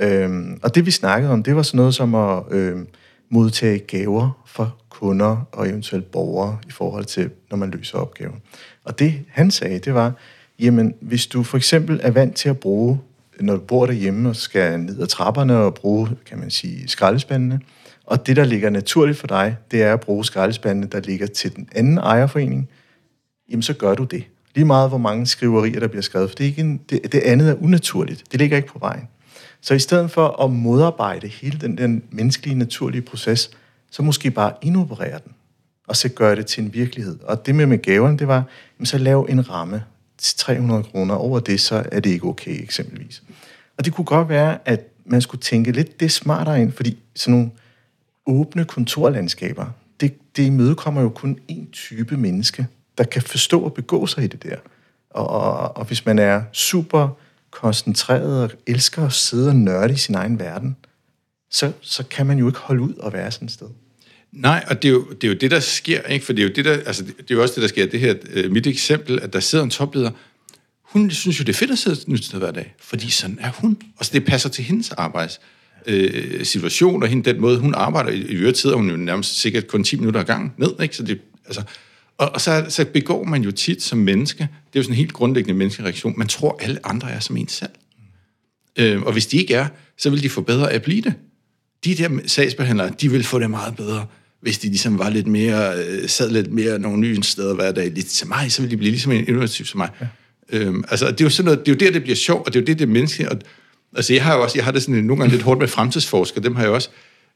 Øhm, 0.01 0.61
og 0.63 0.75
det 0.75 0.87
vi 0.87 0.91
snakkede 0.91 1.33
om, 1.33 1.43
det 1.43 1.57
var 1.57 1.63
sådan 1.63 1.79
noget 1.79 1.95
som 1.95 2.15
at 2.15 2.43
øhm, 2.51 2.87
modtage 3.31 3.79
gaver 3.79 4.43
fra 4.47 4.71
kunder 4.89 5.49
og 5.53 5.69
eventuelt 5.69 6.11
borgere 6.11 6.59
i 6.69 6.71
forhold 6.71 7.05
til, 7.05 7.31
når 7.51 7.57
man 7.57 7.71
løser 7.71 7.99
opgaver. 7.99 8.35
Og 8.85 8.99
det 8.99 9.15
han 9.29 9.51
sagde, 9.51 9.79
det 9.79 9.95
var, 9.95 10.13
jamen 10.59 10.95
hvis 11.01 11.27
du 11.27 11.43
for 11.43 11.57
eksempel 11.57 12.01
er 12.03 12.11
vant 12.11 12.37
til 12.37 12.49
at 12.49 12.59
bruge, 12.59 13.01
når 13.41 13.55
du 13.55 13.61
bor 13.61 13.87
derhjemme 13.87 14.29
og 14.29 14.37
skal 14.37 14.81
ned 14.81 15.03
ad 15.03 15.07
trapperne 15.07 15.57
og 15.57 15.75
bruge, 15.75 16.09
kan 16.27 16.39
man 16.39 16.51
sige, 16.51 16.89
skraldespandene, 16.89 17.61
og 18.07 18.27
det, 18.27 18.37
der 18.37 18.45
ligger 18.45 18.71
naturligt 18.71 19.19
for 19.19 19.27
dig, 19.27 19.57
det 19.71 19.83
er 19.83 19.93
at 19.93 20.01
bruge 20.01 20.25
skraldespandene, 20.25 20.87
der 20.87 21.01
ligger 21.01 21.27
til 21.27 21.57
den 21.57 21.69
anden 21.75 21.99
ejerforening, 21.99 22.69
jamen 23.51 23.63
så 23.63 23.75
gør 23.75 23.95
du 23.95 24.05
det. 24.05 24.25
Lige 24.55 24.65
meget, 24.65 24.89
hvor 24.89 24.99
mange 24.99 25.27
skriverier, 25.27 25.81
der 25.81 25.89
bliver 25.89 26.03
skrevet, 26.03 26.31
for 26.31 26.37
det, 26.37 26.45
er 26.45 26.49
ikke 26.49 26.61
en, 26.61 26.81
det, 26.91 27.13
det 27.13 27.21
andet 27.21 27.51
er 27.51 27.55
unaturligt. 27.63 28.25
Det 28.33 28.41
ligger 28.41 28.57
ikke 28.57 28.69
på 28.69 28.79
vejen. 28.79 29.09
Så 29.61 29.75
i 29.75 29.79
stedet 29.79 30.11
for 30.11 30.45
at 30.45 30.51
modarbejde 30.51 31.29
hele 31.29 31.59
den, 31.59 31.79
den 31.79 32.03
menneskelige, 32.11 32.55
naturlige 32.55 33.03
proces, 33.03 33.51
så 33.91 34.03
måske 34.03 34.31
bare 34.31 34.53
indoperere 34.63 35.21
den, 35.25 35.33
og 35.87 35.97
så 35.97 36.09
gøre 36.09 36.37
det 36.37 36.47
til 36.47 36.65
en 36.65 36.75
virkelighed. 36.75 37.19
Og 37.21 37.47
det 37.47 37.55
med 37.55 37.67
med 37.67 37.79
gaverne, 37.79 38.19
det 38.19 38.29
var, 38.29 38.45
jamen, 38.79 38.87
så 38.87 38.99
lav 38.99 39.27
en 39.29 39.51
ramme 39.51 39.85
til 40.19 40.39
300 40.39 40.83
kroner. 40.83 41.15
Over 41.15 41.41
det, 41.41 41.61
så 41.61 41.85
er 41.93 42.01
det 42.01 42.11
ikke 42.11 42.27
okay, 42.27 42.63
eksempelvis. 42.63 43.23
Og 43.79 43.85
det 43.85 43.95
kunne 43.95 44.05
godt 44.05 44.29
være, 44.29 44.59
at 44.65 44.81
man 45.05 45.21
skulle 45.21 45.41
tænke 45.41 45.73
lidt 45.73 46.01
det 46.01 46.13
smartere 46.13 46.63
ind, 46.63 46.73
fordi 46.73 46.99
sådan 47.17 47.35
nogle 47.35 47.51
åbne 48.27 48.65
kontorlandskaber, 48.65 49.67
det, 50.01 50.37
det 50.37 50.43
imødekommer 50.47 51.03
jo 51.03 51.09
kun 51.09 51.39
én 51.53 51.71
type 51.73 52.17
menneske, 52.17 52.67
der 52.99 53.05
kan 53.05 53.23
forstå 53.23 53.61
og 53.61 53.75
begå 53.75 54.07
sig 54.07 54.25
i 54.25 54.27
det 54.27 54.43
der. 54.43 54.57
Og, 55.11 55.29
og, 55.29 55.77
og 55.77 55.85
hvis 55.85 56.07
man 56.07 56.19
er 56.19 56.43
super 56.53 57.09
koncentreret 57.51 58.43
og 58.43 58.51
elsker 58.67 59.07
at 59.07 59.13
sidde 59.13 59.49
og 59.49 59.57
nørde 59.57 59.93
i 59.93 59.97
sin 59.97 60.15
egen 60.15 60.39
verden, 60.39 60.77
så, 61.51 61.73
så 61.81 62.03
kan 62.03 62.27
man 62.27 62.39
jo 62.39 62.47
ikke 62.47 62.59
holde 62.59 62.83
ud 62.83 62.95
og 62.95 63.13
være 63.13 63.31
sådan 63.31 63.47
et 63.47 63.53
sted. 63.53 63.67
Nej, 64.33 64.65
og 64.69 64.83
det 64.83 64.89
er, 64.89 64.93
jo, 64.93 65.11
det 65.11 65.25
er 65.25 65.29
jo 65.29 65.35
det, 65.35 65.51
der 65.51 65.61
sker, 65.61 66.03
ikke? 66.03 66.25
for 66.25 66.33
det 66.33 66.43
er 66.43 66.49
jo, 66.49 66.53
det, 66.55 66.65
der, 66.65 66.73
altså, 66.73 67.05
det 67.05 67.31
er 67.31 67.35
jo 67.35 67.43
også 67.43 67.55
det, 67.55 67.63
der 67.63 67.69
sker. 67.69 67.87
Det 67.87 68.01
her, 68.01 68.15
øh, 68.33 68.53
mit 68.53 68.67
eksempel, 68.67 69.21
at 69.23 69.33
der 69.33 69.41
sidder 69.41 69.65
en 69.65 69.71
topleder, 69.71 70.11
hun 70.83 71.11
synes 71.11 71.41
jo, 71.41 71.45
det 71.45 71.53
er 71.53 71.57
fedt 71.57 71.71
at 71.71 71.79
sidde 71.79 71.97
et 72.01 72.09
nyt 72.09 72.25
sted 72.25 72.39
hver 72.39 72.51
dag, 72.51 72.75
fordi 72.81 73.11
sådan 73.11 73.39
er 73.41 73.51
hun. 73.51 73.79
Og 73.97 74.05
så 74.05 74.11
det 74.13 74.25
passer 74.25 74.49
til 74.49 74.65
hendes 74.65 74.91
arbejds 74.91 75.41
øh, 75.87 76.45
situation, 76.45 77.03
og 77.03 77.09
hende, 77.09 77.33
den 77.33 77.41
måde, 77.41 77.59
hun 77.59 77.75
arbejder. 77.75 78.11
I 78.11 78.21
øvrigt 78.21 78.59
sidder 78.59 78.77
hun 78.77 78.91
jo 78.91 78.97
nærmest 78.97 79.41
sikkert 79.41 79.67
kun 79.67 79.85
10 79.85 79.97
minutter 79.97 80.21
ad 80.21 80.25
gangen 80.25 80.53
ned, 80.57 80.71
ikke? 80.83 80.97
Så 80.97 81.03
det, 81.03 81.21
altså, 81.47 81.63
og, 82.21 82.31
og 82.35 82.41
så, 82.41 82.65
så 82.69 82.85
begår 82.85 83.25
man 83.25 83.43
jo 83.43 83.51
tit 83.51 83.83
som 83.83 83.99
menneske, 83.99 84.39
det 84.39 84.49
er 84.49 84.81
jo 84.81 84.83
sådan 84.83 84.93
en 84.93 84.99
helt 84.99 85.13
grundlæggende 85.13 85.59
menneskereaktion, 85.59 86.15
man 86.17 86.29
tror, 86.29 86.59
alle 86.61 86.87
andre 86.87 87.11
er 87.11 87.21
som 87.21 87.37
en 87.37 87.49
selv. 87.49 87.71
Øh, 88.79 89.03
og 89.03 89.13
hvis 89.13 89.27
de 89.27 89.37
ikke 89.37 89.55
er, 89.55 89.67
så 89.99 90.11
vil 90.11 90.23
de 90.23 90.29
få 90.29 90.41
bedre 90.41 90.73
at 90.73 90.83
blive 90.83 91.03
det. 91.03 91.15
De 91.85 91.95
der 91.95 92.09
sagsbehandlere, 92.27 92.93
de 93.01 93.11
vil 93.11 93.25
få 93.25 93.39
det 93.39 93.51
meget 93.51 93.77
bedre, 93.77 94.07
hvis 94.43 94.59
de 94.59 94.67
ligesom 94.67 94.99
var 94.99 95.11
lidt 95.11 95.27
mere, 95.27 95.85
øh, 95.85 96.09
sad 96.09 96.31
lidt 96.31 96.53
mere 96.53 96.79
nogle 96.79 96.99
nye 96.99 97.23
steder 97.23 97.55
hver 97.55 97.73
dag, 97.73 97.91
lidt 97.91 98.07
til 98.07 98.29
mig, 98.29 98.53
så 98.53 98.63
vil 98.63 98.71
de 98.71 98.77
blive 98.77 98.91
ligesom 98.91 99.13
en 99.13 99.29
innovativ 99.29 99.67
som 99.67 99.79
mig. 99.79 99.89
Ja. 100.01 100.07
Øhm, 100.59 100.85
altså, 100.89 101.11
det 101.11 101.21
er 101.21 101.25
jo 101.25 101.31
sådan 101.31 101.45
noget, 101.45 101.67
det 101.67 101.69
er 101.69 101.75
jo 101.75 101.79
der, 101.79 101.93
det 101.93 102.03
bliver 102.03 102.17
sjovt, 102.17 102.47
og 102.47 102.53
det 102.53 102.59
er 102.59 102.63
jo 102.63 102.67
det, 102.67 102.79
det 102.79 102.85
er 102.85 102.93
menneskeligt. 102.93 103.31
Og, 103.31 103.39
altså, 103.97 104.15
jeg 104.15 104.25
har 104.25 104.35
jo 104.35 104.43
også, 104.43 104.59
jeg 104.59 104.65
har 104.65 104.73
det 104.73 104.83
sådan 104.83 105.05
nogle 105.05 105.23
gange 105.23 105.33
lidt 105.33 105.43
hårdt 105.43 105.61
med 105.61 105.69
fremtidsforskere, 105.69 106.45
dem 106.45 106.57
har 106.57 106.63
jeg 106.63 106.73
også 106.73 106.91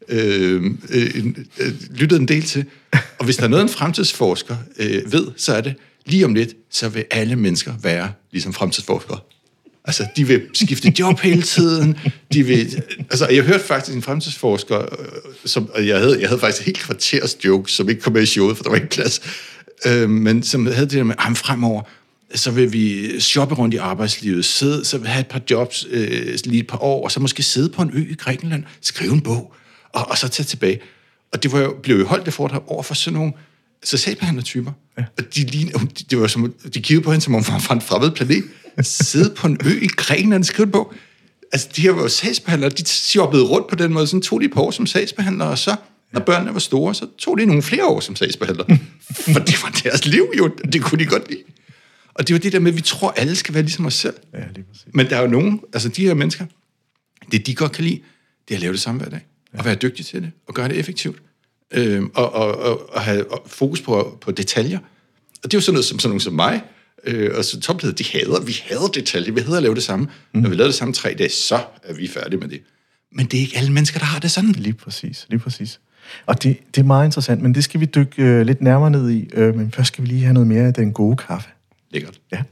øh, 0.08 0.64
øh, 0.90 1.26
øh, 1.58 1.72
lyttet 1.90 2.20
en 2.20 2.28
del 2.28 2.42
til. 2.42 2.64
Og 3.18 3.24
hvis 3.24 3.36
der 3.36 3.44
er 3.44 3.48
noget, 3.48 3.62
en 3.62 3.68
fremtidsforsker 3.68 4.56
øh, 4.78 5.12
ved, 5.12 5.26
så 5.36 5.54
er 5.54 5.60
det, 5.60 5.74
lige 6.06 6.24
om 6.24 6.34
lidt, 6.34 6.54
så 6.70 6.88
vil 6.88 7.04
alle 7.10 7.36
mennesker 7.36 7.72
være 7.82 8.12
ligesom 8.32 8.52
fremtidsforskere. 8.52 9.18
Altså, 9.84 10.06
de 10.16 10.26
vil 10.26 10.42
skifte 10.54 10.92
job 10.98 11.20
hele 11.20 11.42
tiden. 11.42 11.98
De 12.32 12.42
vil, 12.42 12.82
altså, 13.10 13.28
jeg 13.28 13.44
hørte 13.44 13.64
faktisk 13.64 13.96
en 13.96 14.02
fremtidsforsker, 14.02 14.78
øh, 14.78 14.88
som, 15.44 15.70
og 15.74 15.86
jeg 15.86 15.98
havde, 15.98 16.20
jeg 16.20 16.28
havde 16.28 16.40
faktisk 16.40 16.66
helt 16.66 16.78
kvarters 16.78 17.36
joke, 17.44 17.72
som 17.72 17.88
ikke 17.88 18.00
kom 18.00 18.12
med 18.12 18.22
i 18.22 18.26
showet, 18.26 18.56
for 18.56 18.64
der 18.64 18.70
var 18.70 18.76
ikke 18.76 18.90
plads, 18.90 19.20
øh, 19.86 20.10
men 20.10 20.42
som 20.42 20.66
havde 20.66 20.80
det 20.80 20.92
der 20.92 21.04
med, 21.04 21.14
ah, 21.18 21.30
at 21.30 21.36
fremover, 21.36 21.82
så 22.34 22.50
vil 22.50 22.72
vi 22.72 23.20
shoppe 23.20 23.54
rundt 23.54 23.74
i 23.74 23.76
arbejdslivet, 23.76 24.44
sidde, 24.44 24.84
så 24.84 24.98
vil 24.98 25.08
have 25.08 25.20
et 25.20 25.26
par 25.26 25.40
jobs 25.50 25.86
øh, 25.90 26.38
lige 26.44 26.60
et 26.60 26.66
par 26.66 26.82
år, 26.82 27.04
og 27.04 27.12
så 27.12 27.20
måske 27.20 27.42
sidde 27.42 27.68
på 27.68 27.82
en 27.82 27.90
ø 27.94 28.00
i 28.10 28.14
Grækenland, 28.14 28.64
skrive 28.80 29.12
en 29.12 29.20
bog, 29.20 29.54
og, 29.94 30.10
og 30.10 30.18
så 30.18 30.28
tage 30.28 30.44
tilbage. 30.44 30.80
Og 31.32 31.42
det 31.42 31.52
var 31.52 31.60
jo, 31.60 31.76
blev 31.82 31.96
jo 31.98 32.06
holdt 32.06 32.26
det 32.26 32.34
foredrag 32.34 32.60
over 32.66 32.82
for 32.82 32.94
sådan 32.94 33.18
nogle 33.18 33.32
så 33.84 33.96
sagsbehandlertyper. 33.96 34.72
Ja. 34.98 35.04
Og 35.18 35.24
de, 35.34 35.40
lignede, 35.40 35.78
det 36.10 36.20
var 36.20 36.26
som, 36.26 36.54
de 36.74 36.82
kiggede 36.82 37.00
på 37.00 37.10
hende, 37.10 37.24
som 37.24 37.34
om 37.34 37.44
hun 37.44 37.54
var 37.68 37.72
en 37.74 37.80
fremmed 37.80 38.10
planet. 38.10 38.44
Sidde 38.80 39.34
på 39.36 39.46
en 39.46 39.58
ø 39.64 39.70
i 39.82 39.86
Grækenland 39.86 40.44
skrive 40.44 40.66
bog. 40.66 40.94
Altså, 41.52 41.68
de 41.76 41.82
her 41.82 41.90
var 41.90 42.02
jo 42.02 42.08
sagsbehandlere, 42.08 42.70
de 42.70 42.86
shoppede 42.86 43.42
rundt 43.44 43.68
på 43.68 43.74
den 43.74 43.92
måde, 43.92 44.06
sådan 44.06 44.22
tog 44.22 44.40
de 44.40 44.48
på 44.48 44.62
år 44.62 44.70
som 44.70 44.86
sagsbehandlere, 44.86 45.48
og 45.48 45.58
så, 45.58 45.76
når 46.12 46.20
børnene 46.20 46.54
var 46.54 46.60
store, 46.60 46.94
så 46.94 47.06
tog 47.18 47.38
de 47.38 47.46
nogle 47.46 47.62
flere 47.62 47.86
år 47.86 48.00
som 48.00 48.16
sagsbehandlere. 48.16 48.66
For 49.34 49.40
det 49.40 49.62
var 49.62 49.80
deres 49.84 50.06
liv 50.06 50.32
jo, 50.38 50.48
det 50.72 50.82
kunne 50.82 50.98
de 50.98 51.06
godt 51.06 51.30
lide. 51.30 51.42
Og 52.14 52.28
det 52.28 52.34
var 52.34 52.38
det 52.38 52.52
der 52.52 52.58
med, 52.58 52.70
at 52.70 52.76
vi 52.76 52.82
tror, 52.82 53.10
at 53.10 53.18
alle 53.18 53.36
skal 53.36 53.54
være 53.54 53.62
ligesom 53.62 53.86
os 53.86 53.94
selv. 53.94 54.14
Ja, 54.34 54.38
lige 54.54 54.64
præcis. 54.64 54.86
Men 54.94 55.10
der 55.10 55.16
er 55.16 55.20
jo 55.20 55.26
nogen, 55.26 55.60
altså 55.72 55.88
de 55.88 56.06
her 56.06 56.14
mennesker, 56.14 56.46
det 57.32 57.46
de 57.46 57.54
godt 57.54 57.72
kan 57.72 57.84
lide, 57.84 58.00
det 58.48 58.54
er 58.54 58.58
at 58.58 58.60
lave 58.60 58.72
det 58.72 58.80
samme 58.80 59.00
hver 59.00 59.10
dag. 59.10 59.20
Og 59.58 59.64
være 59.64 59.74
dygtig 59.74 60.06
til 60.06 60.22
det, 60.22 60.30
og 60.46 60.54
gøre 60.54 60.68
det 60.68 60.76
effektivt. 60.76 61.22
Øhm, 61.70 62.10
og, 62.14 62.32
og, 62.32 62.58
og, 62.58 62.94
og 62.94 63.00
have 63.00 63.24
fokus 63.46 63.80
på, 63.80 64.18
på 64.20 64.30
detaljer. 64.30 64.78
Og 65.44 65.52
det 65.52 65.54
er 65.54 65.58
jo 65.58 65.60
sådan 65.60 65.74
noget 65.74 65.84
som, 65.84 65.98
sådan 65.98 66.10
noget 66.10 66.22
som 66.22 66.32
mig, 66.32 66.62
øh, 67.04 67.30
og 67.36 67.44
så 67.44 67.60
topleder, 67.60 67.94
de 67.94 68.04
hader, 68.04 68.40
vi 68.40 68.56
hader 68.64 68.86
detaljer, 68.86 69.32
vi 69.32 69.40
hader 69.40 69.56
at 69.56 69.62
lave 69.62 69.74
det 69.74 69.82
samme. 69.82 70.08
Mm. 70.34 70.40
Når 70.40 70.50
vi 70.50 70.56
laver 70.56 70.68
det 70.68 70.74
samme 70.74 70.94
tre 70.94 71.14
dage, 71.18 71.30
så 71.30 71.60
er 71.82 71.94
vi 71.94 72.08
færdige 72.08 72.40
med 72.40 72.48
det. 72.48 72.62
Men 73.12 73.26
det 73.26 73.36
er 73.36 73.40
ikke 73.40 73.56
alle 73.56 73.72
mennesker, 73.72 73.98
der 73.98 74.06
har 74.06 74.18
det 74.20 74.30
sådan. 74.30 74.52
Lige 74.52 74.72
præcis, 74.74 75.26
lige 75.28 75.40
præcis. 75.40 75.80
Og 76.26 76.42
det, 76.42 76.56
det 76.74 76.80
er 76.80 76.84
meget 76.84 77.04
interessant, 77.04 77.42
men 77.42 77.54
det 77.54 77.64
skal 77.64 77.80
vi 77.80 77.86
dykke 77.86 78.22
øh, 78.22 78.46
lidt 78.46 78.60
nærmere 78.60 78.90
ned 78.90 79.10
i. 79.10 79.30
Øh, 79.32 79.54
men 79.54 79.72
først 79.72 79.88
skal 79.88 80.04
vi 80.04 80.08
lige 80.08 80.22
have 80.22 80.34
noget 80.34 80.46
mere 80.46 80.66
af 80.66 80.74
den 80.74 80.92
gode 80.92 81.16
kaffe. 81.16 81.48
Lækkert. 81.90 82.20
Ja. 82.32 82.42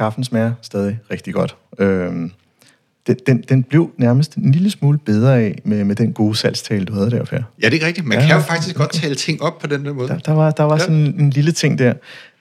Kaffen 0.00 0.24
smager 0.24 0.52
stadig 0.62 0.98
rigtig 1.10 1.34
godt. 1.34 1.56
Øhm, 1.78 2.30
den, 3.06 3.16
den, 3.26 3.44
den 3.48 3.62
blev 3.62 3.90
nærmest 3.98 4.34
en 4.34 4.52
lille 4.52 4.70
smule 4.70 4.98
bedre 4.98 5.40
af 5.40 5.58
med, 5.64 5.84
med 5.84 5.96
den 5.96 6.12
gode 6.12 6.36
salgstale, 6.36 6.84
du 6.84 6.92
havde 6.92 7.10
der, 7.10 7.24
Per. 7.24 7.42
Ja, 7.62 7.68
det 7.68 7.82
er 7.82 7.86
rigtigt. 7.86 8.06
Man 8.06 8.18
Ja, 8.20 8.26
kan 8.26 8.36
jo 8.36 8.42
faktisk 8.42 8.76
godt 8.76 8.92
tale 8.92 9.14
ting 9.14 9.42
op 9.42 9.58
på 9.58 9.66
den 9.66 9.84
der 9.84 9.92
måde. 9.92 10.08
Der, 10.08 10.18
der 10.18 10.32
var, 10.32 10.50
der 10.50 10.62
var 10.64 10.74
Ja. 10.74 10.78
sådan 10.78 11.14
en 11.18 11.30
lille 11.30 11.52
ting 11.52 11.78
der. 11.78 11.94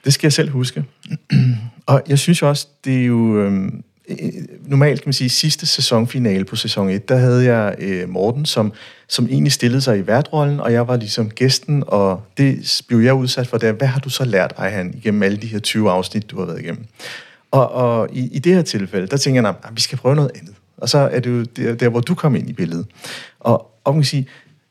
Det 0.06 0.14
skal 0.14 0.28
jeg 0.28 0.34
selv 0.34 0.50
huske. 0.52 0.84
og 1.86 2.02
jeg 2.08 2.20
synes 2.20 2.42
jo 2.42 2.50
også, 2.50 2.68
det 2.86 3.02
er 3.02 3.06
jo... 3.06 3.40
Øhm, 3.42 3.84
øh, 4.10 4.18
normalt 4.68 5.02
kan 5.02 5.08
man 5.08 5.14
sige, 5.14 5.30
sidste 5.30 5.66
sæsonfinale 5.66 6.46
på 6.46 6.56
sæson 6.56 6.90
1, 6.90 7.10
der 7.10 7.18
havde 7.18 7.54
jeg 7.54 7.76
øh, 7.80 8.10
Morten, 8.10 8.46
som, 8.46 8.74
som 9.08 9.28
egentlig 9.28 9.52
stillede 9.54 9.82
sig 9.82 10.00
i 10.00 10.08
værtrollen, 10.08 10.60
og 10.60 10.74
jeg 10.74 10.88
var 10.88 10.96
ligesom 10.98 11.30
gæsten, 11.30 11.84
og 11.88 12.24
det 12.38 12.82
blev 12.88 13.00
jeg 13.00 13.14
udsat 13.14 13.48
for 13.48 13.58
der. 13.58 13.72
Hvad 13.72 13.88
har 13.88 14.00
du 14.00 14.10
så 14.10 14.26
lært, 14.26 14.54
Ejhan, 14.58 14.94
igennem 14.98 15.24
alle 15.24 15.38
de 15.38 15.48
her 15.48 15.60
20 15.60 15.92
afsnit, 15.92 16.32
du 16.32 16.40
har 16.40 16.46
været 16.46 16.60
igennem? 16.62 16.86
Og, 17.52 17.72
og 17.72 18.10
i, 18.14 18.30
i 18.32 18.40
det 18.40 18.56
her 18.56 18.62
tilfælde, 18.62 19.08
der 19.08 19.18
tænker 19.18 19.42
jeg, 19.42 19.56
at 19.64 19.76
vi 19.76 19.82
skal 19.82 19.98
prøve 19.98 20.16
noget 20.16 20.32
andet. 20.36 20.56
Og 20.78 20.90
så 20.90 20.98
er 20.98 21.20
det 21.20 21.30
jo 21.30 21.44
der, 21.44 21.76
der 21.76 21.90
hvor 21.90 22.00
du 22.00 22.16
kom 22.16 22.36
ind 22.36 22.50
i 22.50 22.54
billedet. 22.54 22.86
Og, 23.40 23.72
og 23.84 23.94
man 23.94 24.02
kan 24.02 24.06
sige, 24.06 24.28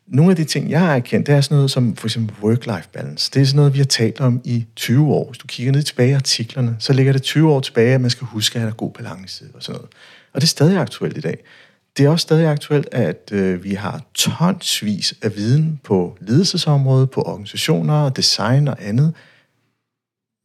nogle 0.07 0.31
af 0.31 0.37
de 0.37 0.45
ting, 0.45 0.71
jeg 0.71 0.81
har 0.81 0.95
erkendt, 0.95 1.27
det 1.27 1.35
er 1.35 1.41
sådan 1.41 1.55
noget 1.55 1.71
som 1.71 1.97
for 1.97 2.07
eksempel 2.07 2.37
work-life 2.43 2.89
balance. 2.93 3.31
Det 3.35 3.43
er 3.43 3.47
sådan 3.47 3.57
noget, 3.57 3.73
vi 3.73 3.79
har 3.79 3.85
talt 3.85 4.21
om 4.21 4.41
i 4.45 4.67
20 4.77 5.07
år. 5.07 5.27
Hvis 5.31 5.39
du 5.39 5.47
kigger 5.47 5.73
ned 5.73 5.83
tilbage 5.83 6.11
i 6.11 6.13
artiklerne, 6.13 6.77
så 6.79 6.93
ligger 6.93 7.13
det 7.13 7.23
20 7.23 7.53
år 7.53 7.61
tilbage, 7.61 7.95
at 7.95 8.01
man 8.01 8.11
skal 8.11 8.27
huske 8.27 8.57
at 8.57 8.61
have 8.61 8.73
god 8.73 8.93
balance 8.93 9.45
og 9.55 9.63
sådan 9.63 9.77
noget. 9.77 9.91
Og 10.33 10.41
det 10.41 10.47
er 10.47 10.49
stadig 10.49 10.79
aktuelt 10.79 11.17
i 11.17 11.21
dag. 11.21 11.39
Det 11.97 12.07
er 12.07 12.11
også 12.11 12.23
stadig 12.23 12.47
aktuelt, 12.47 12.89
at 12.93 13.31
øh, 13.33 13.65
vi 13.65 13.75
har 13.75 14.03
tonsvis 14.15 15.15
af 15.23 15.37
viden 15.37 15.81
på 15.85 16.17
ledelsesområdet, 16.21 17.11
på 17.11 17.23
organisationer, 17.23 18.09
design 18.09 18.69
og 18.69 18.77
andet. 18.81 19.15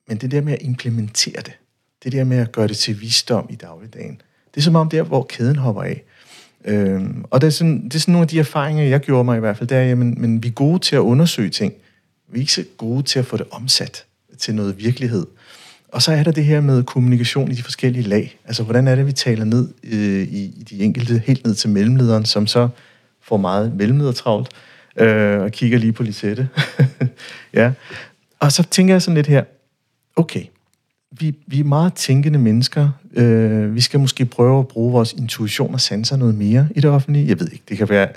Men 0.07 0.17
det 0.17 0.31
der 0.31 0.41
med 0.41 0.53
at 0.53 0.61
implementere 0.61 1.41
det, 1.41 1.53
det 2.03 2.11
der 2.11 2.23
med 2.23 2.37
at 2.37 2.51
gøre 2.51 2.67
det 2.67 2.77
til 2.77 3.01
visdom 3.01 3.47
i 3.49 3.55
dagligdagen, 3.55 4.21
det 4.55 4.57
er 4.57 4.63
som 4.63 4.75
om 4.75 4.89
der, 4.89 5.03
hvor 5.03 5.25
kæden 5.29 5.55
hopper 5.55 5.83
af. 5.83 6.03
Øhm, 6.65 7.25
og 7.29 7.41
det 7.41 7.47
er, 7.47 7.51
sådan, 7.51 7.83
det 7.83 7.95
er 7.95 7.99
sådan 7.99 8.11
nogle 8.11 8.23
af 8.23 8.27
de 8.27 8.39
erfaringer, 8.39 8.83
jeg 8.83 8.99
gjorde 8.99 9.23
mig 9.23 9.37
i 9.37 9.39
hvert 9.39 9.57
fald, 9.57 9.69
det 9.69 9.77
er, 9.77 9.81
jamen, 9.81 10.21
men 10.21 10.43
vi 10.43 10.47
er 10.47 10.51
gode 10.51 10.79
til 10.79 10.95
at 10.95 10.99
undersøge 10.99 11.49
ting. 11.49 11.73
Vi 12.31 12.37
er 12.37 12.41
ikke 12.41 12.53
så 12.53 12.63
gode 12.77 13.03
til 13.03 13.19
at 13.19 13.25
få 13.25 13.37
det 13.37 13.45
omsat 13.51 14.05
til 14.37 14.55
noget 14.55 14.77
virkelighed. 14.77 15.25
Og 15.87 16.01
så 16.01 16.11
er 16.11 16.23
der 16.23 16.31
det 16.31 16.45
her 16.45 16.61
med 16.61 16.83
kommunikation 16.83 17.51
i 17.51 17.55
de 17.55 17.63
forskellige 17.63 18.03
lag. 18.03 18.39
Altså, 18.45 18.63
hvordan 18.63 18.87
er 18.87 18.95
det, 18.95 19.07
vi 19.07 19.11
taler 19.11 19.45
ned 19.45 19.69
øh, 19.83 20.21
i, 20.21 20.43
i 20.43 20.65
de 20.69 20.83
enkelte, 20.83 21.21
helt 21.25 21.45
ned 21.45 21.55
til 21.55 21.69
mellemlederen, 21.69 22.25
som 22.25 22.47
så 22.47 22.69
får 23.21 23.37
meget 23.37 23.75
mellemledertravlt, 23.75 24.49
øh, 24.97 25.41
og 25.41 25.51
kigger 25.51 25.77
lige 25.77 25.93
på 25.93 26.03
Lisette. 26.03 26.49
ja. 27.53 27.71
Og 28.39 28.51
så 28.51 28.63
tænker 28.63 28.93
jeg 28.93 29.01
sådan 29.01 29.15
lidt 29.15 29.27
her, 29.27 29.43
okay, 30.15 30.43
vi, 31.19 31.35
vi 31.47 31.59
er 31.59 31.63
meget 31.63 31.93
tænkende 31.93 32.39
mennesker. 32.39 32.89
Øh, 33.13 33.75
vi 33.75 33.81
skal 33.81 33.99
måske 33.99 34.25
prøve 34.25 34.59
at 34.59 34.67
bruge 34.67 34.91
vores 34.91 35.13
intuition 35.13 35.73
og 35.73 35.81
sanser 35.81 36.17
noget 36.17 36.35
mere 36.35 36.67
i 36.75 36.81
det 36.81 36.89
offentlige. 36.89 37.27
Jeg 37.27 37.39
ved 37.39 37.47
ikke, 37.51 37.63
det 37.69 37.77
kan, 37.77 37.89
være, 37.89 38.07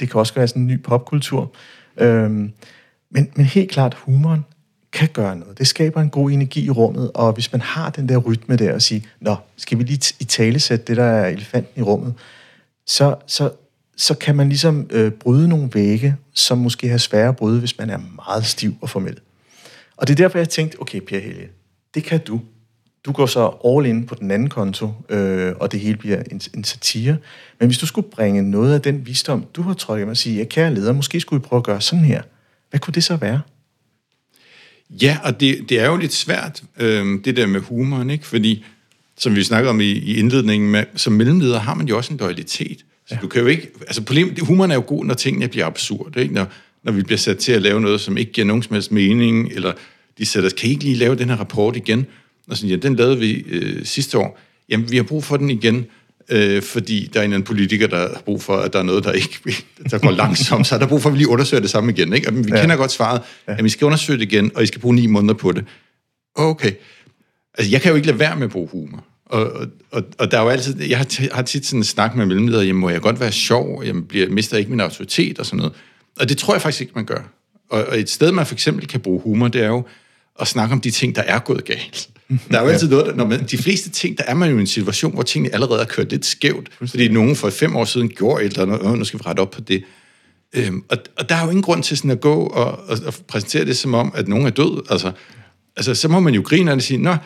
det 0.00 0.10
kan 0.10 0.20
også 0.20 0.34
være 0.34 0.48
sådan 0.48 0.62
en 0.62 0.68
ny 0.68 0.82
popkultur. 0.82 1.52
Øh, 1.96 2.30
men, 2.30 2.50
men 3.10 3.44
helt 3.44 3.70
klart, 3.70 3.94
humoren 3.94 4.44
kan 4.92 5.08
gøre 5.12 5.36
noget. 5.36 5.58
Det 5.58 5.66
skaber 5.66 6.00
en 6.00 6.10
god 6.10 6.30
energi 6.30 6.64
i 6.64 6.70
rummet, 6.70 7.10
og 7.14 7.32
hvis 7.32 7.52
man 7.52 7.60
har 7.60 7.90
den 7.90 8.08
der 8.08 8.16
rytme 8.16 8.56
der 8.56 8.74
og 8.74 8.82
sige, 8.82 9.06
nå, 9.20 9.36
skal 9.56 9.78
vi 9.78 9.82
lige 9.82 10.14
i 10.20 10.24
tale 10.24 10.60
sætte 10.60 10.84
det, 10.84 10.96
der 10.96 11.04
er 11.04 11.28
elefanten 11.28 11.80
i 11.80 11.82
rummet, 11.82 12.14
så, 12.86 13.14
så, 13.26 13.50
så 13.96 14.14
kan 14.14 14.36
man 14.36 14.48
ligesom 14.48 14.86
øh, 14.90 15.12
bryde 15.12 15.48
nogle 15.48 15.70
vægge, 15.74 16.16
som 16.34 16.58
måske 16.58 16.88
har 16.88 16.98
svære 16.98 17.28
at 17.28 17.36
bryde, 17.36 17.58
hvis 17.58 17.78
man 17.78 17.90
er 17.90 17.98
meget 18.26 18.46
stiv 18.46 18.74
og 18.80 18.90
formel. 18.90 19.18
Og 19.96 20.08
det 20.08 20.14
er 20.14 20.24
derfor, 20.24 20.38
jeg 20.38 20.48
tænkte, 20.48 20.80
okay, 20.80 21.00
Per 21.00 21.20
Helge, 21.20 21.48
det 21.94 22.04
kan 22.04 22.20
du. 22.20 22.40
Du 23.06 23.12
går 23.12 23.26
så 23.26 23.50
all 23.64 23.86
in 23.86 24.06
på 24.06 24.14
den 24.14 24.30
anden 24.30 24.48
konto, 24.48 24.90
øh, 25.08 25.52
og 25.60 25.72
det 25.72 25.80
hele 25.80 25.96
bliver 25.96 26.22
en, 26.30 26.40
en 26.54 26.64
satire. 26.64 27.16
Men 27.60 27.68
hvis 27.68 27.78
du 27.78 27.86
skulle 27.86 28.08
bringe 28.10 28.50
noget 28.50 28.74
af 28.74 28.82
den 28.82 29.06
visdom, 29.06 29.46
du 29.54 29.62
har 29.62 29.74
trådt 29.74 30.08
og 30.08 30.16
sige, 30.16 30.36
ja, 30.36 30.44
kære 30.44 30.74
leder, 30.74 30.92
måske 30.92 31.20
skulle 31.20 31.42
vi 31.42 31.46
prøve 31.46 31.58
at 31.58 31.64
gøre 31.64 31.80
sådan 31.80 32.04
her. 32.04 32.22
Hvad 32.70 32.80
kunne 32.80 32.94
det 32.94 33.04
så 33.04 33.16
være? 33.16 33.40
Ja, 34.90 35.18
og 35.24 35.40
det, 35.40 35.68
det 35.68 35.80
er 35.80 35.86
jo 35.86 35.96
lidt 35.96 36.12
svært, 36.12 36.62
øh, 36.78 37.24
det 37.24 37.36
der 37.36 37.46
med 37.46 37.60
humoren, 37.60 38.10
ikke? 38.10 38.26
Fordi, 38.26 38.64
som 39.18 39.36
vi 39.36 39.42
snakker 39.42 39.70
om 39.70 39.80
i, 39.80 39.84
i 39.84 40.16
indledningen, 40.16 40.70
med, 40.70 40.84
som 40.96 41.12
mellemleder 41.12 41.58
har 41.58 41.74
man 41.74 41.88
jo 41.88 41.96
også 41.96 42.12
en 42.12 42.18
loyalitet. 42.18 42.84
Så 43.06 43.14
ja. 43.14 43.20
du 43.20 43.26
kan 43.26 43.40
jo 43.40 43.46
ikke... 43.46 43.68
Altså, 43.80 44.02
problemet, 44.02 44.40
humoren 44.40 44.70
er 44.70 44.74
jo 44.74 44.84
god, 44.86 45.04
når 45.04 45.14
tingene 45.14 45.48
bliver 45.48 45.66
absurd, 45.66 46.16
ikke? 46.16 46.34
Når, 46.34 46.46
når 46.82 46.92
vi 46.92 47.02
bliver 47.02 47.18
sat 47.18 47.38
til 47.38 47.52
at 47.52 47.62
lave 47.62 47.80
noget, 47.80 48.00
som 48.00 48.16
ikke 48.16 48.32
giver 48.32 48.46
nogen 48.46 48.62
som 48.62 48.74
helst 48.74 48.92
mening, 48.92 49.52
eller 49.52 49.72
de 50.18 50.26
sætter 50.26 50.48
os, 50.48 50.52
kan 50.52 50.68
I 50.68 50.72
ikke 50.72 50.84
lige 50.84 50.96
lave 50.96 51.14
den 51.14 51.28
her 51.28 51.36
rapport 51.36 51.76
igen? 51.76 52.06
Og 52.48 52.56
sådan, 52.56 52.70
ja, 52.70 52.76
den 52.76 52.96
lavede 52.96 53.18
vi 53.18 53.32
øh, 53.32 53.84
sidste 53.84 54.18
år. 54.18 54.40
Jamen, 54.68 54.90
vi 54.90 54.96
har 54.96 55.02
brug 55.02 55.24
for 55.24 55.36
den 55.36 55.50
igen, 55.50 55.86
øh, 56.28 56.62
fordi 56.62 57.10
der 57.14 57.20
er 57.20 57.24
en 57.24 57.32
anden 57.32 57.46
politiker, 57.46 57.86
der 57.86 57.98
har 57.98 58.22
brug 58.24 58.42
for, 58.42 58.56
at 58.56 58.72
der 58.72 58.78
er 58.78 58.82
noget, 58.82 59.04
der 59.04 59.12
ikke 59.12 59.38
der 59.90 59.98
går 59.98 60.10
langsomt, 60.10 60.66
så 60.66 60.74
er 60.74 60.78
der 60.78 60.86
brug 60.86 61.02
for, 61.02 61.08
at 61.08 61.12
vi 61.12 61.18
lige 61.18 61.28
undersøger 61.28 61.60
det 61.60 61.70
samme 61.70 61.92
igen. 61.92 62.12
Ikke? 62.12 62.28
Og 62.28 62.36
vi 62.36 62.42
ja. 62.48 62.60
kender 62.60 62.76
godt 62.76 62.92
svaret, 62.92 63.22
ja. 63.48 63.54
at 63.58 63.64
vi 63.64 63.68
skal 63.68 63.84
undersøge 63.84 64.18
det 64.18 64.32
igen, 64.32 64.50
og 64.54 64.62
I 64.62 64.66
skal 64.66 64.80
bruge 64.80 64.94
ni 64.94 65.06
måneder 65.06 65.34
på 65.34 65.52
det. 65.52 65.64
Okay. 66.34 66.72
Altså, 67.58 67.70
jeg 67.70 67.80
kan 67.80 67.90
jo 67.90 67.96
ikke 67.96 68.06
lade 68.06 68.18
være 68.18 68.36
med 68.36 68.44
at 68.44 68.50
bruge 68.50 68.68
humor. 68.68 69.04
Og, 69.26 69.52
og, 69.90 70.02
og, 70.18 70.30
der 70.30 70.38
er 70.38 70.42
jo 70.42 70.48
altid, 70.48 70.82
jeg 70.82 70.98
har, 70.98 71.04
t- 71.04 71.34
har 71.34 71.42
tit 71.42 71.66
sådan 71.66 71.80
en 71.80 71.84
snak 71.84 72.16
med 72.16 72.26
mellemledere, 72.26 72.64
jamen 72.64 72.80
må 72.80 72.90
jeg 72.90 73.00
godt 73.00 73.20
være 73.20 73.32
sjov, 73.32 73.84
jeg 73.84 74.08
bliver, 74.08 74.28
mister 74.28 74.56
ikke 74.56 74.70
min 74.70 74.80
autoritet 74.80 75.38
og 75.38 75.46
sådan 75.46 75.58
noget. 75.58 75.72
Og 76.20 76.28
det 76.28 76.38
tror 76.38 76.54
jeg 76.54 76.62
faktisk 76.62 76.80
ikke, 76.80 76.92
man 76.94 77.04
gør. 77.04 77.22
Og, 77.72 77.84
og 77.84 78.00
et 78.00 78.10
sted, 78.10 78.32
man 78.32 78.46
for 78.46 78.54
eksempel 78.54 78.86
kan 78.86 79.00
bruge 79.00 79.20
humor, 79.20 79.48
det 79.48 79.62
er 79.62 79.66
jo 79.66 79.84
at 80.40 80.48
snakke 80.48 80.72
om 80.72 80.80
de 80.80 80.90
ting, 80.90 81.16
der 81.16 81.22
er 81.22 81.38
gået 81.38 81.64
galt. 81.64 82.08
Der 82.50 82.58
er 82.58 82.62
jo 82.62 82.68
altid 82.68 82.88
noget, 82.88 83.06
der, 83.06 83.14
når 83.14 83.26
man, 83.26 83.44
de 83.44 83.58
fleste 83.58 83.90
ting, 83.90 84.18
der 84.18 84.24
er 84.26 84.34
man 84.34 84.50
jo 84.50 84.56
i 84.56 84.60
en 84.60 84.66
situation, 84.66 85.14
hvor 85.14 85.22
tingene 85.22 85.54
allerede 85.54 85.80
er 85.80 85.84
kørt 85.84 86.10
lidt 86.10 86.26
skævt, 86.26 86.68
fordi 86.78 87.08
nogen 87.08 87.36
for 87.36 87.50
fem 87.50 87.76
år 87.76 87.84
siden 87.84 88.08
gjorde 88.08 88.44
et 88.44 88.52
eller 88.52 88.62
andet, 88.62 88.80
og 88.80 88.98
nu 88.98 89.04
skal 89.04 89.18
vi 89.18 89.22
rette 89.26 89.40
op 89.40 89.50
på 89.50 89.60
det. 89.60 89.84
Øhm, 90.52 90.82
og, 90.88 90.98
og 91.18 91.28
der 91.28 91.34
er 91.34 91.44
jo 91.44 91.50
ingen 91.50 91.62
grund 91.62 91.82
til 91.82 91.96
sådan 91.96 92.10
at 92.10 92.20
gå 92.20 92.34
og, 92.34 92.88
og, 92.88 92.98
og 93.06 93.14
præsentere 93.28 93.64
det 93.64 93.76
som 93.76 93.94
om, 93.94 94.12
at 94.14 94.28
nogen 94.28 94.46
er 94.46 94.50
død. 94.50 94.86
Altså, 94.90 95.12
altså 95.76 95.94
så 95.94 96.08
må 96.08 96.20
man 96.20 96.34
jo 96.34 96.42
grine 96.42 96.72
og 96.72 96.82
sige, 96.82 96.98
nå, 96.98 97.16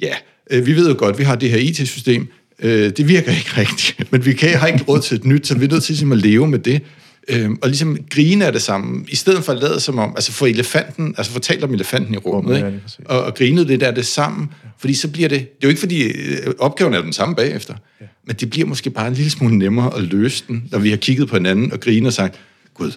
ja, 0.00 0.14
øh, 0.50 0.66
vi 0.66 0.76
ved 0.76 0.88
jo 0.88 0.94
godt, 0.98 1.18
vi 1.18 1.24
har 1.24 1.36
det 1.36 1.50
her 1.50 1.58
IT-system, 1.58 2.28
øh, 2.58 2.92
det 2.96 3.08
virker 3.08 3.32
ikke 3.32 3.50
rigtigt, 3.56 4.06
men 4.12 4.24
vi 4.24 4.32
kan, 4.32 4.58
har 4.58 4.66
ikke 4.66 4.84
råd 4.88 5.00
til 5.00 5.16
et 5.16 5.24
nyt, 5.24 5.46
så 5.46 5.58
vi 5.58 5.64
er 5.64 5.68
nødt 5.68 5.82
til 5.82 5.92
ligesom, 5.92 6.12
at 6.12 6.18
leve 6.18 6.48
med 6.48 6.58
det. 6.58 6.82
Øhm, 7.28 7.58
og 7.62 7.68
ligesom 7.68 7.98
grine 8.10 8.46
af 8.46 8.52
det 8.52 8.62
samme, 8.62 9.04
i 9.08 9.16
stedet 9.16 9.44
for 9.44 9.52
at 9.52 9.58
lade 9.58 9.80
som 9.80 9.98
om, 9.98 10.12
altså 10.16 10.32
for 10.32 10.46
elefanten, 10.46 11.14
altså 11.18 11.32
fortæl 11.32 11.64
om 11.64 11.74
elefanten 11.74 12.14
i 12.14 12.16
rummet, 12.16 12.56
ikke? 12.56 12.82
og, 13.04 13.24
og 13.24 13.34
grine 13.34 13.68
det 13.68 13.80
der 13.80 13.90
det 13.90 14.06
sammen, 14.06 14.50
fordi 14.78 14.94
så 14.94 15.08
bliver 15.08 15.28
det, 15.28 15.40
det 15.40 15.46
er 15.46 15.58
jo 15.62 15.68
ikke 15.68 15.80
fordi 15.80 16.02
øh, 16.02 16.54
opgaven 16.58 16.94
er 16.94 17.02
den 17.02 17.12
samme 17.12 17.34
bagefter, 17.34 17.74
ja. 18.00 18.06
men 18.26 18.36
det 18.36 18.50
bliver 18.50 18.66
måske 18.66 18.90
bare 18.90 19.08
en 19.08 19.14
lille 19.14 19.30
smule 19.30 19.58
nemmere 19.58 19.96
at 19.96 20.02
løse 20.02 20.44
den, 20.48 20.68
når 20.70 20.78
vi 20.78 20.90
har 20.90 20.96
kigget 20.96 21.28
på 21.28 21.36
hinanden 21.36 21.72
og 21.72 21.80
grinet 21.80 22.06
og 22.06 22.12
sagt, 22.12 22.40
gud, 22.74 22.92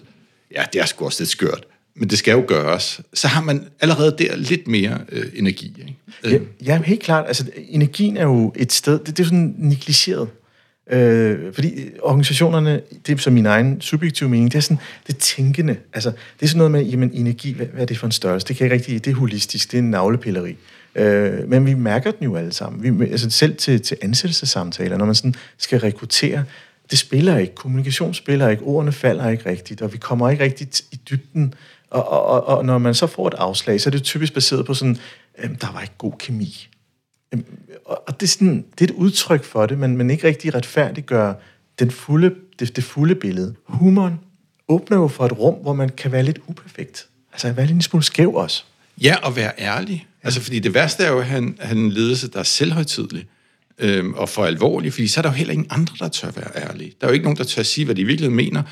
ja, 0.56 0.62
det 0.72 0.80
er 0.80 0.86
sgu 0.86 1.04
også 1.04 1.22
lidt 1.22 1.30
skørt, 1.30 1.64
men 1.96 2.10
det 2.10 2.18
skal 2.18 2.32
jo 2.32 2.44
gøres. 2.46 3.00
Så 3.14 3.28
har 3.28 3.40
man 3.40 3.64
allerede 3.80 4.16
der 4.18 4.36
lidt 4.36 4.68
mere 4.68 4.98
øh, 5.12 5.26
energi. 5.34 5.76
Ikke? 5.78 6.44
Ja, 6.64 6.74
ja, 6.74 6.82
helt 6.82 7.02
klart. 7.02 7.24
Altså, 7.26 7.44
energien 7.68 8.16
er 8.16 8.24
jo 8.24 8.52
et 8.56 8.72
sted, 8.72 8.98
det, 8.98 9.06
det 9.06 9.20
er 9.20 9.24
jo 9.24 9.28
sådan 9.28 9.54
negligeret. 9.58 10.28
Øh, 10.90 11.54
fordi 11.54 11.90
organisationerne, 12.02 12.80
det 13.06 13.12
er 13.12 13.16
så 13.16 13.30
min 13.30 13.46
egen 13.46 13.80
subjektive 13.80 14.28
mening, 14.28 14.52
det 14.52 14.58
er 14.58 14.62
sådan, 14.62 14.78
det 15.06 15.14
er 15.14 15.18
tænkende. 15.18 15.76
Altså, 15.92 16.10
det 16.10 16.42
er 16.42 16.46
sådan 16.46 16.58
noget 16.58 16.70
med, 16.70 16.82
jamen 16.82 17.10
energi, 17.14 17.52
hvad, 17.52 17.66
hvad 17.66 17.82
er 17.82 17.86
det 17.86 17.98
for 17.98 18.06
en 18.06 18.12
størrelse? 18.12 18.46
Det 18.46 18.56
kan 18.56 18.64
ikke 18.64 18.74
rigtig, 18.74 19.04
det 19.04 19.10
er 19.10 19.14
holistisk, 19.14 19.72
det 19.72 19.78
er 19.78 19.82
en 19.82 19.90
navlepilleri. 19.90 20.56
Øh, 20.94 21.48
men 21.48 21.66
vi 21.66 21.74
mærker 21.74 22.10
den 22.10 22.24
jo 22.24 22.36
alle 22.36 22.52
sammen. 22.52 23.00
Vi, 23.00 23.10
altså 23.10 23.30
selv 23.30 23.56
til, 23.56 23.82
til 23.82 23.96
ansættelsessamtaler, 24.02 24.96
når 24.96 25.04
man 25.04 25.14
sådan 25.14 25.34
skal 25.58 25.80
rekruttere, 25.80 26.44
det 26.90 26.98
spiller 26.98 27.38
ikke. 27.38 27.54
Kommunikation 27.54 28.14
spiller 28.14 28.48
ikke. 28.48 28.62
Ordene 28.62 28.92
falder 28.92 29.28
ikke 29.28 29.50
rigtigt, 29.50 29.82
og 29.82 29.92
vi 29.92 29.98
kommer 29.98 30.30
ikke 30.30 30.44
rigtigt 30.44 30.80
i 30.92 31.00
dybden. 31.10 31.54
Og, 31.90 32.08
og, 32.08 32.22
og, 32.26 32.58
og 32.58 32.64
når 32.64 32.78
man 32.78 32.94
så 32.94 33.06
får 33.06 33.28
et 33.28 33.34
afslag, 33.34 33.80
så 33.80 33.88
er 33.88 33.90
det 33.90 34.02
typisk 34.02 34.34
baseret 34.34 34.66
på 34.66 34.74
sådan, 34.74 34.96
øh, 35.38 35.50
der 35.60 35.72
var 35.72 35.80
ikke 35.80 35.94
god 35.98 36.12
kemi. 36.18 36.68
Og 37.88 38.20
det 38.20 38.22
er, 38.22 38.30
sådan, 38.30 38.64
det 38.78 38.90
er 38.90 38.94
et 38.94 38.96
udtryk 38.96 39.44
for 39.44 39.66
det, 39.66 39.78
men, 39.78 39.96
men 39.96 40.10
ikke 40.10 40.26
rigtig 40.26 40.54
retfærdiggør 40.54 41.34
den 41.78 41.90
fulde, 41.90 42.34
det, 42.58 42.76
det 42.76 42.84
fulde 42.84 43.14
billede. 43.14 43.54
Humoren 43.64 44.14
åbner 44.68 44.96
jo 44.96 45.08
for 45.08 45.26
et 45.26 45.38
rum, 45.38 45.54
hvor 45.54 45.72
man 45.72 45.88
kan 45.88 46.12
være 46.12 46.22
lidt 46.22 46.38
uperfekt. 46.46 47.06
Altså 47.32 47.52
være 47.52 47.66
lidt 47.66 47.74
en 47.74 47.82
smule 47.82 48.04
skæv 48.04 48.34
også. 48.34 48.64
Ja, 49.02 49.16
og 49.22 49.36
være 49.36 49.52
ærlig. 49.58 50.06
Altså, 50.22 50.40
fordi 50.40 50.58
det 50.58 50.74
værste 50.74 51.04
er 51.04 51.10
jo, 51.10 51.18
at 51.18 51.26
han, 51.26 51.56
han 51.60 51.78
en 51.78 51.90
ledelse, 51.90 52.28
der 52.28 52.38
er 52.38 52.42
selvhøjtidlig 52.42 53.26
øhm, 53.78 54.14
og 54.14 54.28
for 54.28 54.44
alvorlig, 54.44 54.92
fordi 54.92 55.06
så 55.06 55.20
er 55.20 55.22
der 55.22 55.28
jo 55.28 55.34
heller 55.34 55.52
ingen 55.52 55.66
andre, 55.70 55.94
der 55.98 56.08
tør 56.08 56.30
være 56.30 56.68
ærlige. 56.68 56.92
Der 57.00 57.06
er 57.06 57.10
jo 57.10 57.14
ikke 57.14 57.24
nogen, 57.24 57.36
der 57.36 57.44
tør 57.44 57.62
sige, 57.62 57.84
hvad 57.84 57.94
de 57.94 58.04
virkelig 58.04 58.32
mener. 58.32 58.62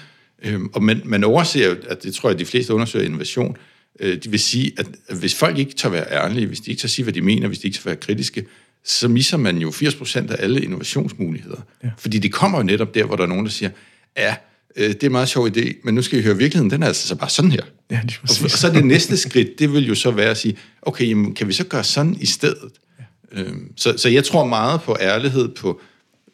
Øhm, 0.43 0.71
og 0.73 0.83
man, 0.83 1.03
man 1.05 1.25
overser 1.25 1.69
jo, 1.69 1.77
at 1.89 2.03
det 2.03 2.15
tror 2.15 2.29
jeg, 2.29 2.39
de 2.39 2.47
fleste 2.47 2.75
undersøger 2.75 3.05
innovation, 3.05 3.57
øh, 4.01 4.23
de 4.23 4.31
vil 4.31 4.41
sige, 4.41 4.73
at 4.79 4.87
hvis 5.19 5.35
folk 5.35 5.59
ikke 5.59 5.73
tør 5.73 5.89
være 5.89 6.13
ærlige, 6.13 6.47
hvis 6.47 6.61
de 6.61 6.71
ikke 6.71 6.81
tør 6.81 6.89
sige, 6.89 7.03
hvad 7.03 7.13
de 7.13 7.21
mener, 7.21 7.49
hvis 7.49 7.59
de 7.59 7.67
ikke 7.67 7.79
tør 7.79 7.91
være 7.91 7.97
kritiske, 7.97 8.47
så 8.87 9.09
misser 9.09 9.37
man 9.37 9.59
jo 9.59 9.70
80% 9.70 10.33
af 10.33 10.37
alle 10.38 10.62
innovationsmuligheder. 10.62 11.61
Ja. 11.85 11.88
Fordi 11.99 12.18
det 12.18 12.33
kommer 12.33 12.59
jo 12.59 12.64
netop 12.64 12.94
der, 12.94 13.05
hvor 13.05 13.16
der 13.16 13.22
er 13.22 13.29
nogen, 13.29 13.44
der 13.44 13.51
siger, 13.51 13.70
ja, 14.16 14.37
øh, 14.77 14.88
det 14.88 15.03
er 15.03 15.07
en 15.07 15.12
meget 15.12 15.29
sjov 15.29 15.49
idé, 15.49 15.81
men 15.85 15.94
nu 15.94 16.03
skal 16.03 16.18
I 16.18 16.22
høre, 16.22 16.37
virkeligheden 16.37 16.70
den 16.70 16.83
er 16.83 16.87
altså 16.87 17.09
så 17.09 17.16
bare 17.16 17.31
sådan 17.31 17.51
her. 17.53 17.62
Ja, 17.90 18.01
lige 18.05 18.18
og, 18.22 18.29
og 18.44 18.51
så 18.51 18.70
det 18.70 18.85
næste 18.85 19.16
skridt, 19.16 19.59
det 19.59 19.72
vil 19.72 19.87
jo 19.87 19.94
så 19.94 20.11
være 20.11 20.31
at 20.31 20.37
sige, 20.37 20.57
okay, 20.83 21.09
jamen, 21.09 21.35
kan 21.35 21.49
vi 21.49 21.53
så 21.53 21.64
gøre 21.64 21.85
sådan 21.85 22.16
i 22.20 22.27
stedet? 22.27 22.72
Ja. 22.99 23.40
Øhm, 23.40 23.72
så, 23.77 23.94
så 23.96 24.09
jeg 24.09 24.25
tror 24.25 24.44
meget 24.44 24.83
på 24.83 24.96
ærlighed, 25.01 25.49
på, 25.49 25.81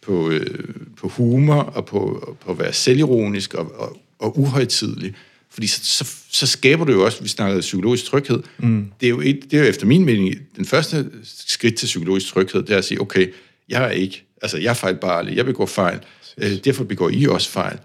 på, 0.02 0.30
øh, 0.30 0.74
på 0.96 1.08
humor 1.08 1.54
og 1.54 1.86
på, 1.86 2.36
på 2.40 2.50
at 2.50 2.58
være 2.58 2.72
selvironisk 2.72 3.54
og, 3.54 3.72
og, 3.80 3.96
og 4.18 4.38
uhøjtidlig. 4.38 5.14
Fordi 5.52 5.66
så, 5.66 5.80
så, 5.84 6.14
så 6.30 6.46
skaber 6.46 6.84
du 6.84 6.92
jo 6.92 7.04
også, 7.04 7.22
vi 7.22 7.28
snakker 7.28 7.60
psykologisk 7.60 8.04
tryghed, 8.04 8.42
mm. 8.58 8.92
det, 9.00 9.06
er 9.06 9.10
jo 9.10 9.20
et, 9.20 9.40
det 9.50 9.54
er 9.54 9.62
jo 9.62 9.68
efter 9.68 9.86
min 9.86 10.04
mening, 10.04 10.34
den 10.56 10.64
første 10.64 11.10
skridt 11.24 11.74
til 11.74 11.86
psykologisk 11.86 12.26
tryghed, 12.26 12.62
det 12.62 12.70
er 12.70 12.78
at 12.78 12.84
sige, 12.84 13.00
okay, 13.00 13.32
jeg 13.68 13.84
er 13.84 13.90
ikke, 13.90 14.24
altså 14.42 14.58
jeg 14.58 14.70
er 14.70 14.74
fejlbarlig, 14.74 15.36
jeg 15.36 15.44
begår 15.44 15.66
fejl, 15.66 16.00
øh, 16.38 16.64
derfor 16.64 16.84
begår 16.84 17.10
I 17.10 17.26
også 17.26 17.50
fejl. 17.50 17.78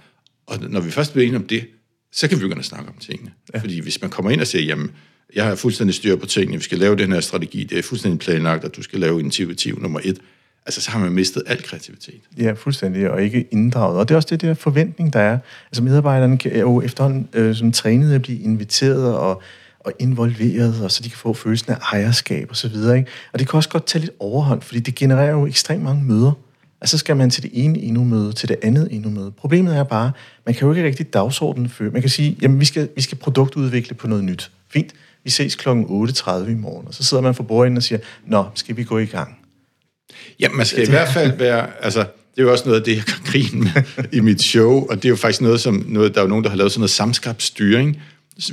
Og 0.48 0.60
når 0.70 0.80
vi 0.80 0.92
først 0.92 1.12
bliver 1.12 1.26
enige 1.26 1.40
om 1.40 1.48
det, 1.48 1.66
så 2.12 2.28
kan 2.28 2.38
vi 2.38 2.42
begynde 2.42 2.60
at 2.60 2.66
snakke 2.66 2.90
om 2.90 2.96
tingene. 3.00 3.32
Ja. 3.54 3.60
Fordi 3.60 3.80
hvis 3.80 4.02
man 4.02 4.10
kommer 4.10 4.32
ind 4.32 4.42
og 4.42 4.48
siger, 4.48 4.64
jamen, 4.64 4.92
jeg 5.36 5.46
har 5.46 5.56
fuldstændig 5.56 5.96
styr 5.96 6.16
på 6.16 6.26
tingene, 6.26 6.58
vi 6.58 6.64
skal 6.64 6.78
lave 6.78 6.96
den 6.96 7.12
her 7.12 7.20
strategi, 7.20 7.64
det 7.64 7.78
er 7.78 7.82
fuldstændig 7.82 8.20
planlagt, 8.20 8.64
at 8.64 8.76
du 8.76 8.82
skal 8.82 9.00
lave 9.00 9.20
initiativ 9.20 9.82
nummer 9.82 10.00
et, 10.04 10.20
altså 10.68 10.82
så 10.82 10.92
har 10.92 11.00
man 11.00 11.12
mistet 11.12 11.44
al 11.46 11.64
kreativitet. 11.64 12.22
Ja, 12.38 12.52
fuldstændig, 12.52 13.10
og 13.10 13.24
ikke 13.24 13.48
inddraget. 13.52 14.00
Og 14.00 14.10
det 14.10 14.14
er 14.14 14.16
også 14.16 14.28
det 14.30 14.42
der 14.42 14.54
forventning, 14.54 15.14
der 15.14 15.20
er. 15.20 15.38
Altså 15.72 15.84
medarbejderne 15.84 16.40
er 16.46 16.60
jo 16.60 16.82
efterhånden 16.82 17.30
øh, 17.34 17.56
som 17.56 17.72
trænet 17.72 18.14
at 18.14 18.22
blive 18.22 18.40
inviteret 18.40 19.16
og, 19.16 19.42
og 19.80 19.92
involveret, 20.00 20.84
og 20.84 20.92
så 20.92 21.04
de 21.04 21.10
kan 21.10 21.18
få 21.18 21.34
følelsen 21.34 21.72
af 21.72 21.78
ejerskab 21.94 22.48
og 22.50 22.56
så 22.56 22.68
videre. 22.68 23.04
Og 23.34 23.40
det 23.40 23.50
kan 23.50 23.58
også 23.58 23.70
godt 23.70 23.86
tage 23.86 24.00
lidt 24.00 24.12
overhånd, 24.20 24.62
fordi 24.62 24.80
det 24.80 24.96
genererer 24.96 25.32
jo 25.32 25.48
ekstremt 25.48 25.84
mange 25.84 26.04
møder. 26.04 26.32
Altså 26.82 26.98
skal 26.98 27.18
man 27.18 27.30
til 27.30 27.44
det 27.44 27.52
ene 27.54 27.80
endnu-møde, 27.80 28.34
til 28.34 28.50
det 28.50 28.58
andet 28.64 28.88
endnu-møde. 28.92 29.32
Problemet 29.32 29.78
er 29.78 29.84
bare, 29.84 30.12
man 30.46 30.56
kan 30.56 30.68
jo 30.68 30.74
ikke 30.74 30.88
rigtig 30.88 31.14
dagsordenen 31.14 31.70
før. 31.70 31.92
Man 31.92 32.02
kan 32.02 32.10
sige, 32.10 32.38
jamen 32.42 32.60
vi 32.60 32.66
skal, 32.66 32.90
vi 32.96 33.02
skal 33.02 33.18
produktudvikle 33.18 33.96
på 33.96 34.08
noget 34.08 34.24
nyt. 34.24 34.52
Fint, 34.70 34.94
vi 35.24 35.30
ses 35.30 35.56
kl. 35.56 35.70
8.30 35.70 35.74
i 36.50 36.54
morgen. 36.54 36.88
Og 36.88 36.94
så 36.94 37.04
sidder 37.04 37.24
man 37.24 37.36
for 37.36 37.44
bordenden 37.44 37.78
og 37.78 37.84
siger, 37.84 38.00
nå, 38.26 38.46
skal 38.54 38.78
vi 38.78 38.84
gå 38.84 38.98
i 38.98 39.06
gang? 39.06 39.38
Ja, 40.40 40.50
man 40.50 40.66
skal 40.66 40.88
i 40.88 40.90
hvert 40.90 41.14
fald 41.14 41.38
være, 41.38 41.68
altså, 41.82 42.00
det 42.00 42.44
er 42.44 42.44
jo 42.44 42.52
også 42.52 42.66
noget 42.66 42.80
af 42.80 42.86
det, 42.86 42.96
jeg 42.96 43.06
kan 43.06 43.18
grine 43.26 43.60
med 43.60 44.04
i 44.12 44.20
mit 44.20 44.42
show, 44.42 44.88
og 44.90 44.96
det 44.96 45.06
er 45.06 45.10
jo 45.10 45.16
faktisk 45.16 45.42
noget, 45.42 45.62
som 45.62 45.86
noget, 45.88 46.14
der 46.14 46.20
er 46.20 46.24
jo 46.24 46.30
nogen, 46.30 46.44
der 46.44 46.50
har 46.50 46.58
lavet 46.58 46.72
sådan 46.72 46.80
noget 46.80 46.92
samskabt 46.92 47.44
styring, 47.44 48.02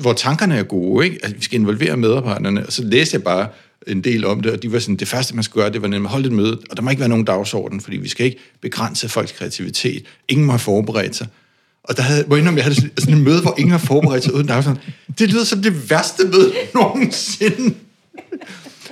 hvor 0.00 0.12
tankerne 0.12 0.56
er 0.56 0.62
gode, 0.62 1.04
ikke? 1.04 1.18
Altså, 1.22 1.36
vi 1.36 1.44
skal 1.44 1.60
involvere 1.60 1.96
medarbejderne, 1.96 2.66
og 2.66 2.72
så 2.72 2.82
læste 2.84 3.14
jeg 3.14 3.22
bare 3.22 3.48
en 3.86 4.04
del 4.04 4.24
om 4.26 4.40
det, 4.40 4.52
og 4.52 4.62
de 4.62 4.72
var 4.72 4.78
sådan, 4.78 4.96
det 4.96 5.08
første, 5.08 5.34
man 5.34 5.44
skulle 5.44 5.62
gøre, 5.62 5.72
det 5.72 5.82
var 5.82 5.88
nemlig 5.88 6.06
at 6.06 6.10
holde 6.12 6.26
et 6.26 6.32
møde, 6.32 6.58
og 6.70 6.76
der 6.76 6.82
må 6.82 6.90
ikke 6.90 7.00
være 7.00 7.08
nogen 7.08 7.24
dagsorden, 7.24 7.80
fordi 7.80 7.96
vi 7.96 8.08
skal 8.08 8.26
ikke 8.26 8.38
begrænse 8.60 9.08
folks 9.08 9.32
kreativitet. 9.32 10.04
Ingen 10.28 10.46
må 10.46 10.52
have 10.52 10.58
forberedt 10.58 11.16
sig. 11.16 11.26
Og 11.84 11.96
der 11.96 12.02
havde, 12.02 12.24
hvor 12.24 12.36
indom, 12.36 12.56
jeg 12.56 12.64
havde 12.64 12.74
sådan 12.98 13.14
et 13.14 13.20
møde, 13.20 13.42
hvor 13.42 13.54
ingen 13.58 13.70
har 13.70 13.78
forberedt 13.78 14.24
sig 14.24 14.34
uden 14.34 14.46
dagsorden. 14.46 14.80
Det 15.18 15.32
lyder 15.32 15.44
som 15.44 15.62
det 15.62 15.90
værste 15.90 16.24
møde 16.24 16.52
nogensinde. 16.74 17.74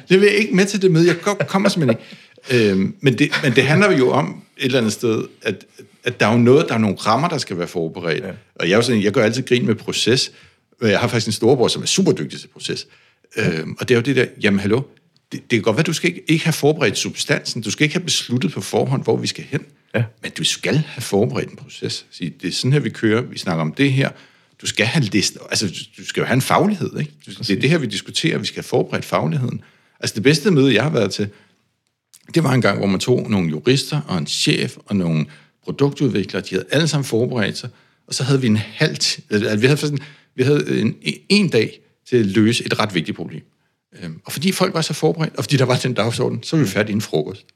Det 0.08 0.20
vil 0.20 0.28
jeg 0.28 0.34
ikke 0.34 0.56
med 0.56 0.66
til 0.66 0.82
det 0.82 0.90
møde. 0.90 1.06
Jeg 1.06 1.16
kommer 1.48 1.68
simpelthen 1.68 1.90
ikke. 1.90 2.02
Øhm, 2.50 2.94
men, 3.00 3.18
det, 3.18 3.30
men 3.42 3.56
det 3.56 3.64
handler 3.64 3.98
jo 3.98 4.10
om 4.10 4.42
et 4.56 4.64
eller 4.64 4.78
andet 4.78 4.92
sted, 4.92 5.24
at, 5.42 5.66
at 6.04 6.20
der 6.20 6.26
er 6.26 6.32
jo 6.32 6.38
noget, 6.38 6.68
der 6.68 6.74
er 6.74 6.78
nogle 6.78 6.96
rammer, 6.96 7.28
der 7.28 7.38
skal 7.38 7.58
være 7.58 7.68
forberedt. 7.68 8.24
Ja. 8.24 8.30
Og 8.54 8.68
jeg, 8.68 8.72
er 8.72 8.76
jo 8.76 8.82
sådan, 8.82 9.02
jeg 9.02 9.12
gør 9.12 9.24
altid 9.24 9.42
grin 9.42 9.66
med 9.66 9.74
proces. 9.74 10.32
Jeg 10.82 11.00
har 11.00 11.08
faktisk 11.08 11.26
en 11.26 11.32
storebror, 11.32 11.68
som 11.68 11.82
er 11.82 11.86
super 11.86 12.12
dygtig 12.12 12.40
til 12.40 12.48
proces. 12.48 12.86
Ja. 13.36 13.50
Øhm, 13.50 13.76
og 13.80 13.88
det 13.88 13.94
er 13.94 13.98
jo 13.98 14.02
det 14.02 14.16
der, 14.16 14.26
jamen 14.42 14.60
hallo, 14.60 14.82
det, 15.32 15.40
det 15.40 15.50
kan 15.50 15.62
godt 15.62 15.76
være, 15.76 15.84
du 15.84 15.92
skal 15.92 16.10
ikke, 16.10 16.22
ikke 16.28 16.44
have 16.44 16.52
forberedt 16.52 16.98
substansen, 16.98 17.62
du 17.62 17.70
skal 17.70 17.84
ikke 17.84 17.94
have 17.94 18.04
besluttet 18.04 18.52
på 18.52 18.60
forhånd, 18.60 19.02
hvor 19.02 19.16
vi 19.16 19.26
skal 19.26 19.44
hen, 19.44 19.60
ja. 19.94 20.04
men 20.22 20.30
du 20.38 20.44
skal 20.44 20.76
have 20.76 21.02
forberedt 21.02 21.50
en 21.50 21.56
proces. 21.56 22.06
Sige, 22.10 22.34
det 22.42 22.48
er 22.48 22.52
sådan 22.52 22.72
her, 22.72 22.80
vi 22.80 22.90
kører, 22.90 23.22
vi 23.22 23.38
snakker 23.38 23.62
om 23.62 23.72
det 23.72 23.92
her, 23.92 24.10
du 24.60 24.66
skal 24.66 24.86
have 24.86 25.04
list, 25.04 25.38
altså 25.50 25.86
du 25.98 26.04
skal 26.04 26.20
jo 26.20 26.26
have 26.26 26.34
en 26.34 26.42
faglighed, 26.42 26.98
ikke? 27.00 27.12
Det 27.26 27.50
er 27.50 27.60
det 27.60 27.70
her, 27.70 27.78
vi 27.78 27.86
diskuterer, 27.86 28.38
vi 28.38 28.46
skal 28.46 28.56
have 28.56 28.68
forberedt 28.68 29.04
fagligheden. 29.04 29.62
Altså 30.00 30.14
det 30.14 30.22
bedste 30.22 30.50
møde, 30.50 30.74
jeg 30.74 30.82
har 30.82 30.90
været 30.90 31.10
til, 31.10 31.28
det 32.34 32.44
var 32.44 32.52
en 32.52 32.62
gang, 32.62 32.78
hvor 32.78 32.86
man 32.86 33.00
tog 33.00 33.30
nogle 33.30 33.48
jurister 33.48 34.00
og 34.08 34.18
en 34.18 34.26
chef 34.26 34.76
og 34.86 34.96
nogle 34.96 35.26
produktudviklere, 35.64 36.42
de 36.42 36.54
havde 36.54 36.66
alle 36.70 36.88
sammen 36.88 37.04
forberedt 37.04 37.58
sig, 37.58 37.70
og 38.06 38.14
så 38.14 38.24
havde 38.24 38.40
vi 38.40 38.46
en 38.46 38.56
halv, 38.56 38.96
altså, 39.30 39.56
vi 39.56 39.66
havde, 39.66 39.76
sådan, 39.76 39.98
vi 40.34 40.42
havde 40.42 40.80
en, 40.80 40.94
en 41.28 41.48
dag 41.48 41.80
til 42.08 42.16
at 42.16 42.26
løse 42.26 42.66
et 42.66 42.78
ret 42.78 42.94
vigtigt 42.94 43.16
problem. 43.16 43.42
Øhm, 44.02 44.20
og 44.24 44.32
fordi 44.32 44.52
folk 44.52 44.74
var 44.74 44.80
så 44.80 44.92
forberedt, 44.92 45.36
og 45.36 45.44
fordi 45.44 45.56
der 45.56 45.64
var 45.64 45.76
den 45.76 45.94
dagsorden, 45.94 46.42
så 46.42 46.56
var 46.56 46.64
vi 46.64 46.70
færdige 46.70 46.90
inden 46.90 47.02
frokost. 47.02 47.46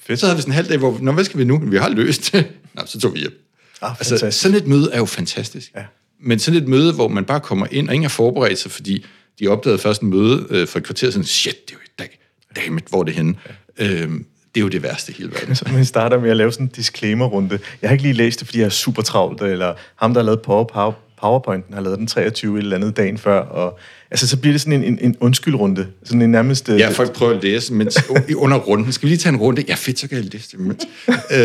Fedt. 0.00 0.20
Så 0.20 0.26
havde 0.26 0.36
vi 0.36 0.42
sådan 0.42 0.52
en 0.52 0.54
halv 0.54 0.68
dag, 0.68 0.78
hvor, 0.78 0.98
Nå, 1.00 1.12
hvad 1.12 1.24
skal 1.24 1.38
vi 1.38 1.44
nu? 1.44 1.58
Vi 1.58 1.76
har 1.76 1.88
løst 1.88 2.32
det. 2.32 2.46
Nå, 2.74 2.82
så 2.86 3.00
tog 3.00 3.14
vi 3.14 3.18
hjem. 3.18 3.46
Ah, 3.82 3.96
altså, 3.98 4.30
sådan 4.30 4.56
et 4.56 4.66
møde 4.66 4.90
er 4.92 4.98
jo 4.98 5.04
fantastisk. 5.04 5.72
Ja. 5.76 5.84
Men 6.22 6.38
sådan 6.38 6.62
et 6.62 6.68
møde, 6.68 6.92
hvor 6.92 7.08
man 7.08 7.24
bare 7.24 7.40
kommer 7.40 7.66
ind, 7.70 7.88
og 7.88 7.94
ingen 7.94 8.04
er 8.04 8.08
forberedt 8.08 8.58
sig, 8.58 8.70
fordi 8.70 9.04
de 9.40 9.48
opdagede 9.48 9.78
først 9.78 10.02
en 10.02 10.10
møde 10.10 10.46
øh, 10.50 10.68
for 10.68 10.78
et 10.78 10.84
kvarter, 10.84 11.10
sådan, 11.10 11.24
shit, 11.24 11.68
det 11.68 11.74
er 11.74 11.78
jo 11.78 11.84
i 11.86 11.92
dag. 11.98 12.18
Dammit, 12.56 12.84
hvor 12.88 13.00
er 13.00 13.04
det 13.04 13.14
henne? 13.14 13.34
Øhm, 13.80 14.26
det 14.54 14.60
er 14.60 14.64
jo 14.64 14.68
det 14.68 14.82
værste 14.82 15.12
i 15.12 15.14
hele 15.18 15.32
verden. 15.32 15.54
Så 15.54 15.64
man 15.72 15.84
starter 15.84 16.20
med 16.20 16.30
at 16.30 16.36
lave 16.36 16.52
sådan 16.52 16.66
en 16.66 16.72
disclaimer-runde. 16.76 17.58
Jeg 17.82 17.90
har 17.90 17.92
ikke 17.92 18.02
lige 18.02 18.14
læst 18.14 18.40
det, 18.40 18.48
fordi 18.48 18.58
jeg 18.58 18.66
er 18.66 18.70
super 18.70 19.02
travlt, 19.02 19.42
eller 19.42 19.74
ham, 19.96 20.14
der 20.14 20.20
har 20.20 20.24
lavet 20.24 20.42
Power, 20.42 20.92
PowerPointen, 21.20 21.74
har 21.74 21.80
lavet 21.80 21.98
den 21.98 22.06
23 22.06 22.58
eller 22.58 22.76
andet 22.76 22.96
dagen 22.96 23.18
før, 23.18 23.40
og 23.40 23.78
altså, 24.10 24.28
så 24.28 24.36
bliver 24.36 24.54
det 24.54 24.60
sådan 24.60 24.72
en, 24.72 24.84
en, 24.84 24.98
en 25.02 25.16
undskyldrunde. 25.20 25.86
Sådan 26.04 26.22
en 26.22 26.30
nærmest... 26.30 26.68
Ja, 26.68 26.88
folk 26.88 27.12
prøver 27.12 27.34
at 27.36 27.42
læse, 27.42 27.72
men 27.72 27.88
under 28.36 28.56
runden, 28.58 28.92
skal 28.92 29.06
vi 29.06 29.10
lige 29.10 29.18
tage 29.18 29.32
en 29.32 29.40
runde? 29.40 29.64
Ja, 29.68 29.74
fedt, 29.74 29.98
så 29.98 30.08
kan 30.08 30.16
jeg 30.16 30.26
læse 30.32 30.56
det. 30.56 30.86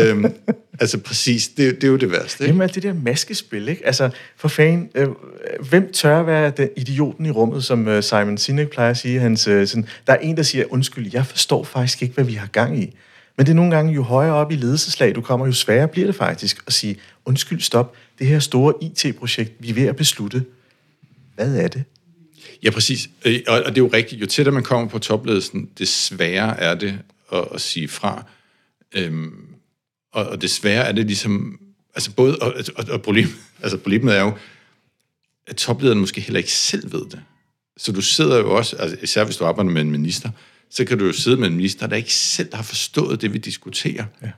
øhm, 0.08 0.24
altså 0.80 0.98
præcis, 0.98 1.48
det, 1.48 1.74
det 1.74 1.84
er 1.84 1.88
jo 1.88 1.96
det 1.96 2.10
værste. 2.10 2.44
Ikke? 2.44 2.50
Jamen 2.50 2.62
alt 2.62 2.74
det 2.74 2.82
der 2.82 2.94
maskespil, 3.04 3.68
ikke? 3.68 3.86
Altså, 3.86 4.10
for 4.36 4.48
fanden, 4.48 4.88
øh, 4.94 5.08
hvem 5.68 5.92
tør 5.92 6.22
være 6.22 6.52
den 6.56 6.68
idioten 6.76 7.26
i 7.26 7.30
rummet, 7.30 7.64
som 7.64 7.88
øh, 7.88 8.02
Simon 8.02 8.38
Sinek 8.38 8.70
plejer 8.70 8.90
at 8.90 8.96
sige? 8.96 9.20
Hans, 9.20 9.48
øh, 9.48 9.66
sådan, 9.66 9.86
der 10.06 10.12
er 10.12 10.18
en, 10.18 10.36
der 10.36 10.42
siger, 10.42 10.64
undskyld, 10.70 11.10
jeg 11.12 11.26
forstår 11.26 11.64
faktisk 11.64 12.02
ikke, 12.02 12.14
hvad 12.14 12.24
vi 12.24 12.34
har 12.34 12.46
gang 12.46 12.82
i. 12.82 12.96
Men 13.36 13.46
det 13.46 13.52
er 13.52 13.56
nogle 13.56 13.76
gange, 13.76 13.92
jo 13.92 14.02
højere 14.02 14.34
op 14.34 14.52
i 14.52 14.56
ledelseslag 14.56 15.14
du 15.14 15.20
kommer, 15.20 15.46
jo 15.46 15.52
sværere 15.52 15.88
bliver 15.88 16.06
det 16.06 16.14
faktisk 16.14 16.62
at 16.66 16.72
sige, 16.72 16.96
undskyld, 17.24 17.60
stop, 17.60 17.94
det 18.18 18.26
her 18.26 18.38
store 18.38 18.74
IT-projekt, 18.82 19.52
vi 19.58 19.70
er 19.70 19.74
ved 19.74 19.86
at 19.86 19.96
beslutte, 19.96 20.44
hvad 21.34 21.56
er 21.56 21.68
det? 21.68 21.84
Ja, 22.62 22.70
præcis. 22.70 23.10
Øh, 23.24 23.40
og 23.48 23.64
det 23.64 23.78
er 23.78 23.82
jo 23.82 23.90
rigtigt. 23.92 24.20
Jo 24.20 24.26
tættere 24.26 24.54
man 24.54 24.62
kommer 24.62 24.88
på 24.88 24.98
topledelsen, 24.98 25.68
det 25.78 25.88
sværere 25.88 26.60
er 26.60 26.74
det 26.74 26.98
at, 27.32 27.44
at 27.54 27.60
sige 27.60 27.88
fra. 27.88 28.24
Øhm, 28.94 29.46
og, 30.12 30.26
og 30.26 30.42
desværre 30.42 30.84
er 30.84 30.92
det 30.92 31.06
ligesom... 31.06 31.60
Altså 31.94 32.12
både... 32.12 32.38
Og, 32.38 32.54
og, 32.76 32.84
og 32.90 33.02
problem, 33.02 33.28
altså 33.62 33.76
problemet 33.76 34.16
er 34.16 34.20
jo, 34.20 34.32
at 35.46 35.56
toplederen 35.56 36.00
måske 36.00 36.20
heller 36.20 36.38
ikke 36.38 36.52
selv 36.52 36.92
ved 36.92 37.04
det. 37.10 37.20
Så 37.76 37.92
du 37.92 38.00
sidder 38.00 38.38
jo 38.38 38.56
også, 38.56 38.76
altså 38.76 38.96
især 39.02 39.24
hvis 39.24 39.36
du 39.36 39.44
arbejder 39.44 39.70
med 39.70 39.82
en 39.82 39.90
minister, 39.90 40.30
så 40.70 40.84
kan 40.84 40.98
du 40.98 41.06
jo 41.06 41.12
sidde 41.12 41.36
med 41.36 41.48
en 41.48 41.56
minister, 41.56 41.86
der 41.86 41.96
ikke 41.96 42.14
selv 42.14 42.54
har 42.54 42.62
forstået 42.62 43.22
det, 43.22 43.32
vi 43.32 43.38
diskuterer. 43.38 44.04
Ja. 44.22 44.30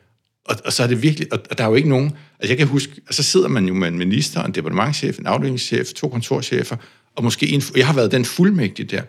Og, 0.45 0.57
og 0.65 0.73
så 0.73 0.83
er 0.83 0.87
det 0.87 1.03
virkelig, 1.03 1.33
og, 1.33 1.39
og 1.51 1.59
der 1.59 1.65
er 1.65 1.69
jo 1.69 1.75
ikke 1.75 1.89
nogen, 1.89 2.13
altså 2.39 2.51
jeg 2.51 2.57
kan 2.59 2.67
huske, 2.67 3.01
og 3.09 3.15
så 3.15 3.23
sidder 3.23 3.49
man 3.49 3.69
jo 3.69 3.75
med 3.75 3.89
en 3.89 3.99
minister, 3.99 4.43
en 4.43 4.55
departementchef, 4.55 5.19
en 5.19 5.27
afdelingschef, 5.27 5.93
to 5.93 6.09
kontorchefer, 6.09 6.77
og 7.17 7.25
måske 7.25 7.49
en, 7.49 7.63
jeg 7.77 7.87
har 7.87 7.95
været 7.95 8.13
den 8.13 8.25
fuldmægtige 8.25 8.87
der, 8.87 9.03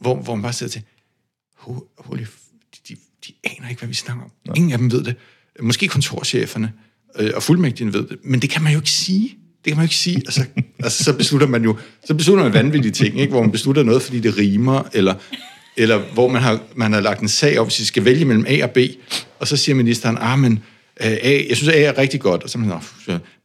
hvor, 0.00 0.16
hvor 0.16 0.34
man 0.34 0.42
bare 0.42 0.52
sidder 0.52 0.70
til, 0.70 0.82
holy, 1.98 2.20
de, 2.20 2.78
de, 2.88 2.96
de 3.26 3.32
aner 3.44 3.68
ikke, 3.68 3.80
hvad 3.80 3.88
vi 3.88 3.94
snakker 3.94 4.24
om. 4.24 4.30
Ja. 4.46 4.52
Ingen 4.56 4.72
af 4.72 4.78
dem 4.78 4.92
ved 4.92 5.04
det. 5.04 5.16
Måske 5.60 5.88
kontorcheferne 5.88 6.72
øh, 7.18 7.30
og 7.34 7.42
fuldmægtigen 7.42 7.92
ved 7.92 8.08
det, 8.08 8.18
men 8.24 8.42
det 8.42 8.50
kan 8.50 8.62
man 8.62 8.72
jo 8.72 8.78
ikke 8.78 8.90
sige. 8.90 9.38
Det 9.64 9.72
kan 9.72 9.76
man 9.76 9.82
jo 9.82 9.86
ikke 9.86 9.96
sige. 9.96 10.16
Altså, 10.16 10.44
altså 10.84 11.04
så 11.04 11.12
beslutter 11.12 11.46
man 11.46 11.64
jo, 11.64 11.78
så 12.04 12.14
beslutter 12.14 12.44
man 12.44 12.52
vanvittige 12.52 12.92
ting, 12.92 13.20
ikke? 13.20 13.30
hvor 13.30 13.40
man 13.42 13.50
beslutter 13.50 13.82
noget, 13.82 14.02
fordi 14.02 14.20
det 14.20 14.38
rimer, 14.38 14.82
eller 14.92 15.14
eller 15.78 15.98
hvor 16.12 16.28
man 16.28 16.42
har, 16.42 16.60
man 16.76 16.92
har 16.92 17.00
lagt 17.00 17.20
en 17.20 17.28
sag 17.28 17.58
op, 17.58 17.66
hvis 17.66 17.80
vi 17.80 17.84
skal 17.84 18.04
vælge 18.04 18.24
mellem 18.24 18.44
A 18.48 18.62
og 18.62 18.70
B, 18.70 18.78
og 19.38 19.48
så 19.48 19.56
siger 19.56 19.76
ministeren, 19.76 20.18
ah, 20.20 20.38
men 20.38 20.52
øh, 21.00 21.16
A, 21.22 21.46
jeg 21.48 21.56
synes, 21.56 21.74
A 21.74 21.80
er 21.80 21.98
rigtig 21.98 22.20
godt, 22.20 22.42
og 22.42 22.50
så 22.50 22.58
man, 22.58 22.72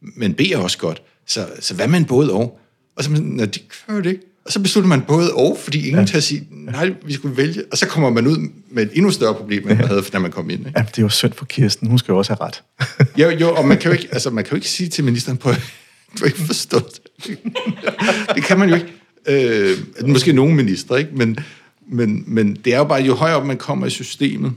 men 0.00 0.34
B 0.34 0.40
er 0.40 0.58
også 0.58 0.78
godt, 0.78 1.02
så, 1.26 1.46
så 1.60 1.74
hvad 1.74 1.88
en 1.88 2.04
både 2.04 2.32
og? 2.32 2.60
Og 2.96 3.04
så 3.04 3.10
man, 3.10 3.38
de 3.38 3.60
gør 3.86 4.00
det 4.00 4.10
ikke. 4.10 4.22
Og 4.44 4.52
så 4.52 4.60
beslutter 4.60 4.88
man 4.88 5.02
både 5.02 5.32
og, 5.34 5.58
fordi 5.60 5.78
ingen 5.88 6.00
ja. 6.00 6.06
tager 6.06 6.20
sige, 6.20 6.46
nej, 6.50 6.94
vi 7.06 7.12
skulle 7.12 7.36
vælge. 7.36 7.62
Og 7.70 7.78
så 7.78 7.86
kommer 7.86 8.10
man 8.10 8.26
ud 8.26 8.50
med 8.70 8.82
et 8.82 8.90
endnu 8.94 9.10
større 9.10 9.34
problem, 9.34 9.68
end 9.68 9.78
man 9.78 9.86
havde, 9.86 10.02
da 10.12 10.18
man 10.18 10.30
kom 10.30 10.50
ind. 10.50 10.66
Ikke? 10.66 10.72
Ja, 10.76 10.84
det 10.84 10.98
er 10.98 11.02
jo 11.02 11.08
synd 11.08 11.32
for 11.32 11.44
Kirsten. 11.44 11.88
Hun 11.88 11.98
skal 11.98 12.12
jo 12.12 12.18
også 12.18 12.32
have 12.32 12.48
ret. 12.48 12.62
jo, 13.20 13.28
jo, 13.30 13.54
og 13.54 13.68
man 13.68 13.78
kan 13.78 13.90
jo 13.90 13.98
ikke, 13.98 14.08
altså, 14.12 14.30
man 14.30 14.44
kan 14.44 14.50
jo 14.50 14.56
ikke 14.56 14.68
sige 14.68 14.88
til 14.88 15.04
ministeren 15.04 15.38
på, 15.38 15.50
du 15.50 16.18
har 16.18 16.26
ikke 16.26 16.38
forstået 16.38 17.00
det. 17.26 17.38
det 18.34 18.44
kan 18.44 18.58
man 18.58 18.68
jo 18.68 18.74
ikke. 18.74 18.92
Øh, 19.28 20.08
måske 20.08 20.32
nogle 20.32 20.54
ministre, 20.54 20.98
ikke? 20.98 21.10
Men, 21.14 21.38
Men, 21.86 22.24
men 22.26 22.54
det 22.54 22.74
er 22.74 22.78
jo 22.78 22.84
bare, 22.84 23.02
jo 23.02 23.14
højere 23.14 23.36
op 23.36 23.46
man 23.46 23.56
kommer 23.56 23.86
i 23.86 23.90
systemet, 23.90 24.52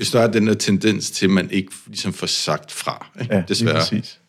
jo 0.00 0.04
større 0.04 0.24
er 0.24 0.30
den 0.30 0.46
der 0.46 0.54
tendens 0.54 1.10
til, 1.10 1.26
at 1.26 1.30
man 1.30 1.50
ikke 1.50 1.72
ligesom 1.86 2.12
får 2.12 2.26
sagt 2.26 2.72
fra. 2.72 3.06
Ikke? 3.20 3.34
Ja, 3.34 3.42
Desværre. 3.48 3.74
præcis. 3.74 4.20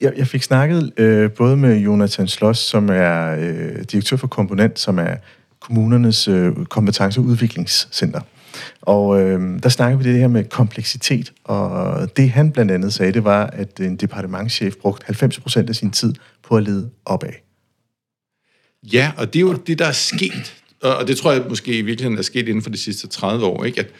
Jeg, 0.00 0.12
jeg 0.16 0.26
fik 0.26 0.42
snakket 0.42 0.92
øh, 0.96 1.30
både 1.30 1.56
med 1.56 1.76
Jonathan 1.78 2.28
Sloss, 2.28 2.60
som 2.60 2.88
er 2.88 3.36
øh, 3.38 3.82
direktør 3.92 4.16
for 4.16 4.26
Komponent, 4.26 4.78
som 4.78 4.98
er 4.98 5.16
kommunernes 5.60 6.28
øh, 6.28 6.52
kompetenceudviklingscenter. 6.64 8.20
Og 8.82 9.20
øh, 9.20 9.62
der 9.62 9.68
snakker 9.68 9.98
vi 9.98 10.04
det 10.04 10.18
her 10.18 10.28
med 10.28 10.44
kompleksitet, 10.44 11.32
og 11.44 12.16
det 12.16 12.30
han 12.30 12.50
blandt 12.50 12.70
andet 12.70 12.92
sagde, 12.92 13.12
det 13.12 13.24
var, 13.24 13.46
at 13.46 13.80
en 13.80 13.96
departementschef 13.96 14.74
brugte 14.76 15.06
90% 15.06 15.68
af 15.68 15.74
sin 15.74 15.90
tid 15.90 16.14
på 16.42 16.56
at 16.56 16.62
lede 16.62 16.90
opad. 17.04 17.32
Ja, 18.92 19.12
og 19.16 19.32
det 19.32 19.38
er 19.38 19.40
jo 19.40 19.52
det, 19.52 19.78
der 19.78 19.86
er 19.86 19.92
sket, 19.92 20.63
og 20.88 21.08
det 21.08 21.16
tror 21.16 21.32
jeg 21.32 21.44
måske 21.48 21.78
i 21.78 21.82
virkeligheden 21.82 22.18
er 22.18 22.22
sket 22.22 22.48
inden 22.48 22.62
for 22.62 22.70
de 22.70 22.78
sidste 22.78 23.06
30 23.06 23.44
år, 23.44 23.64
ikke? 23.64 23.80
at 23.80 23.92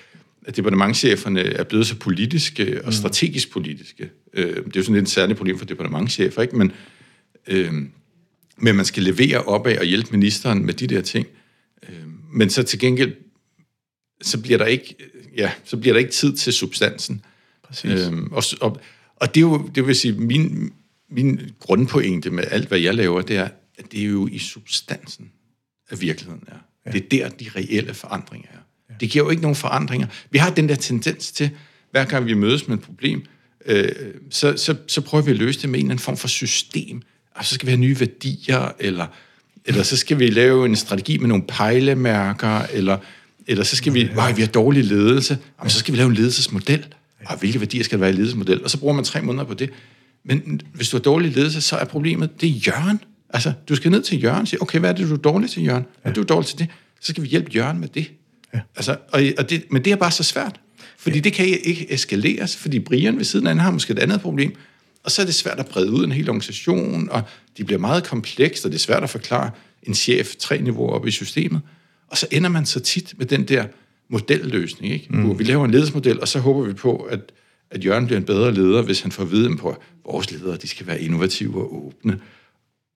at 0.45 0.57
departementcheferne 0.57 1.41
er 1.41 1.65
blevet 1.65 1.87
så 1.87 1.97
politiske 1.97 2.81
og 2.81 2.87
mm. 2.87 2.93
strategisk 2.93 3.51
politiske. 3.51 4.11
Øh, 4.33 4.57
det 4.57 4.57
er 4.57 4.63
jo 4.77 4.83
sådan 4.83 4.95
lidt 4.95 5.03
et 5.03 5.11
særligt 5.11 5.37
problem 5.37 5.59
for 5.59 5.65
departementchefer, 5.65 6.43
ikke? 6.43 6.57
Men, 6.57 6.73
øh, 7.47 7.73
men 8.57 8.77
man 8.77 8.85
skal 8.85 9.03
levere 9.03 9.43
opad 9.43 9.79
og 9.79 9.85
hjælpe 9.85 10.11
ministeren 10.11 10.67
med 10.67 10.75
de 10.75 10.87
der 10.87 11.01
ting. 11.01 11.27
Øh, 11.89 12.05
men 12.33 12.51
så 12.51 12.63
til 12.63 12.79
gengæld, 12.79 13.15
så 14.23 14.41
bliver 14.41 14.59
der 14.59 14.67
ikke, 14.67 14.97
ja, 15.37 15.53
så 15.65 15.77
bliver 15.77 15.93
der 15.93 15.99
ikke 15.99 16.13
tid 16.13 16.37
til 16.37 16.53
substansen. 16.53 17.25
Præcis. 17.63 17.91
Øh, 17.91 18.13
og, 18.31 18.43
og, 18.61 18.81
og 19.17 19.35
det 19.35 19.37
er 19.37 19.47
jo, 19.47 19.71
det 19.75 19.87
vil 19.87 19.97
sige, 19.97 20.13
min, 20.13 20.73
min 21.11 21.41
grundpointe 21.59 22.31
med 22.31 22.45
alt, 22.51 22.69
hvad 22.69 22.79
jeg 22.79 22.95
laver, 22.95 23.23
det 23.23 23.37
er, 23.37 23.49
at 23.79 23.93
det 23.93 24.01
er 24.01 24.07
jo 24.07 24.29
i 24.33 24.39
substansen 24.39 25.31
af 25.91 26.01
virkeligheden 26.01 26.45
er. 26.47 26.59
Ja. 26.87 26.91
Det 26.91 27.05
er 27.05 27.09
der, 27.11 27.29
de 27.29 27.47
reelle 27.57 27.95
forandringer 27.95 28.49
er. 28.53 28.95
Det 29.01 29.11
giver 29.11 29.25
jo 29.25 29.31
ikke 29.31 29.43
nogen 29.43 29.57
forandringer. 29.57 30.07
Vi 30.31 30.39
har 30.39 30.51
den 30.51 30.69
der 30.69 30.75
tendens 30.75 31.33
til, 31.33 31.51
hver 31.91 32.05
gang 32.05 32.27
vi 32.27 32.35
mødes 32.35 32.69
med 32.69 32.77
et 32.77 32.83
problem, 32.83 33.23
øh, 33.67 33.89
så, 34.31 34.57
så, 34.57 34.77
så 34.87 35.01
prøver 35.01 35.25
vi 35.25 35.31
at 35.31 35.37
løse 35.37 35.63
det 35.63 35.71
med 35.71 35.79
en 35.79 35.85
eller 35.85 35.93
anden 35.93 36.03
form 36.03 36.17
for 36.17 36.29
system. 36.29 37.03
Og 37.35 37.45
så 37.45 37.55
skal 37.55 37.67
vi 37.67 37.71
have 37.71 37.81
nye 37.81 38.01
værdier, 38.01 38.73
eller, 38.79 39.07
eller 39.65 39.83
så 39.83 39.97
skal 39.97 40.19
vi 40.19 40.27
lave 40.27 40.67
en 40.67 40.77
strategi 40.77 41.19
med 41.19 41.29
nogle 41.29 41.45
pejlemærker, 41.49 42.61
eller, 42.73 42.99
eller 43.47 43.65
så 43.65 43.77
skal 43.77 43.95
vi, 43.95 44.03
øh, 44.03 44.37
vi 44.37 44.43
har 44.43 44.49
dårlig 44.49 44.85
ledelse, 44.85 45.39
Jamen, 45.59 45.71
så 45.71 45.79
skal 45.79 45.93
vi 45.93 45.99
lave 45.99 46.09
en 46.09 46.15
ledelsesmodel. 46.15 46.87
Og 47.27 47.39
hvilke 47.39 47.61
værdier 47.61 47.85
skal 47.85 47.99
der 47.99 48.01
være 48.01 48.11
i 48.11 48.15
ledelsesmodel? 48.15 48.65
Og 48.65 48.71
så 48.71 48.79
bruger 48.79 48.95
man 48.95 49.05
tre 49.05 49.23
måneder 49.23 49.45
på 49.45 49.55
det. 49.55 49.71
Men 50.25 50.61
hvis 50.75 50.89
du 50.89 50.97
har 50.97 51.03
dårlig 51.03 51.33
ledelse, 51.33 51.61
så 51.61 51.77
er 51.77 51.85
problemet, 51.85 52.41
det 52.41 52.49
er 52.49 52.53
Jørgen. 52.67 53.01
Altså, 53.35 53.53
du 53.69 53.77
skal 53.77 53.91
ned 53.91 54.03
til 54.03 54.23
Jørgen 54.23 54.41
og 54.41 54.49
sige, 54.49 54.63
okay, 54.63 54.79
hvad 54.79 54.91
er 54.91 54.95
det, 54.95 55.09
du 55.09 55.15
er 55.15 55.19
dårlig 55.19 55.51
til, 55.51 55.65
Jørgen? 55.65 55.85
Er 56.05 56.13
du 56.13 56.23
dårlig 56.23 56.47
til 56.47 56.59
det? 56.59 56.69
Så 57.01 57.13
skal 57.13 57.23
vi 57.23 57.29
hjælpe 57.29 57.51
Jørgen 57.55 57.81
med 57.81 57.89
det. 57.89 58.11
Ja. 58.55 58.61
Altså, 58.77 58.97
og, 59.13 59.23
og 59.39 59.51
det, 59.51 59.65
men 59.71 59.85
det 59.85 59.93
er 59.93 59.97
bare 59.97 60.11
så 60.11 60.23
svært. 60.23 60.61
Fordi 60.99 61.17
ja. 61.17 61.23
det 61.23 61.33
kan 61.33 61.47
ikke 61.47 61.93
eskaleres, 61.93 62.57
fordi 62.57 62.79
Brian 62.79 63.17
ved 63.17 63.25
siden 63.25 63.47
af 63.47 63.57
har 63.57 63.71
måske 63.71 63.93
et 63.93 63.99
andet 63.99 64.21
problem. 64.21 64.55
Og 65.05 65.11
så 65.11 65.23
er 65.23 65.27
det 65.27 65.35
svært 65.35 65.59
at 65.59 65.67
brede 65.67 65.91
ud 65.91 66.05
en 66.05 66.13
hel 66.13 66.29
organisation, 66.29 67.09
og 67.11 67.23
de 67.59 67.65
bliver 67.65 67.79
meget 67.79 68.05
komplekst, 68.05 68.65
og 68.65 68.71
det 68.71 68.77
er 68.77 68.81
svært 68.81 69.03
at 69.03 69.11
forklare 69.11 69.51
en 69.83 69.95
chef 69.95 70.37
tre 70.37 70.61
niveauer 70.61 70.93
op 70.93 71.07
i 71.07 71.11
systemet. 71.11 71.61
Og 72.09 72.19
så 72.19 72.27
ender 72.31 72.51
man 72.51 72.67
så 72.67 72.81
tit 72.81 73.15
med 73.17 73.27
den 73.27 73.45
der 73.45 73.67
modelløsning, 74.11 74.93
ikke? 74.93 75.07
Mm. 75.11 75.23
hvor 75.23 75.35
vi 75.35 75.45
laver 75.45 75.65
en 75.65 75.71
ledelsesmodel, 75.71 76.21
og 76.21 76.29
så 76.29 76.39
håber 76.39 76.63
vi 76.63 76.73
på, 76.73 76.97
at, 76.97 77.21
at 77.71 77.85
Jørgen 77.85 78.07
bliver 78.07 78.19
en 78.19 78.27
bedre 78.27 78.55
leder, 78.55 78.83
hvis 78.83 79.01
han 79.01 79.13
får 79.13 79.25
viden 79.25 79.57
på, 79.57 79.69
at 79.69 79.77
vores 80.07 80.31
ledere 80.31 80.57
de 80.57 80.69
skal 80.69 80.87
være 80.87 81.01
innovative 81.01 81.61
og 81.61 81.87
åbne. 81.87 82.21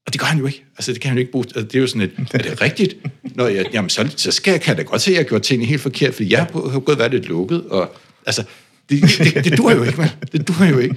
Og 0.08 0.12
det 0.12 0.20
gør 0.20 0.26
han 0.26 0.38
jo 0.38 0.46
ikke. 0.46 0.64
Altså, 0.76 0.92
det 0.92 1.00
kan 1.00 1.08
han 1.08 1.18
jo 1.18 1.20
ikke 1.20 1.32
bruge. 1.32 1.44
Altså, 1.44 1.62
det 1.62 1.74
er 1.74 1.80
jo 1.80 1.86
sådan 1.86 2.02
et, 2.02 2.12
er 2.32 2.38
det 2.38 2.60
rigtigt? 2.60 2.96
Nå, 3.22 3.46
jeg, 3.46 3.66
jamen, 3.72 3.90
så, 3.90 4.12
så 4.16 4.32
skal 4.32 4.50
jeg, 4.50 4.60
kan 4.60 4.76
jeg 4.76 4.84
da 4.84 4.90
godt 4.90 5.00
se, 5.00 5.10
at 5.10 5.14
jeg 5.14 5.20
har 5.20 5.28
gjort 5.28 5.42
tingene 5.42 5.68
helt 5.68 5.80
forkert, 5.80 6.14
for 6.14 6.22
jeg 6.22 6.38
har 6.72 6.80
gået 6.80 6.98
været 6.98 7.10
lidt 7.10 7.26
lukket. 7.26 7.64
Og, 7.68 7.96
altså, 8.26 8.44
det, 8.90 9.02
det, 9.18 9.44
det 9.44 9.58
dur 9.58 9.72
jo 9.72 9.82
ikke, 9.82 9.98
man. 10.00 10.08
Det 10.32 10.48
dur 10.48 10.64
jo 10.64 10.78
ikke. 10.78 10.96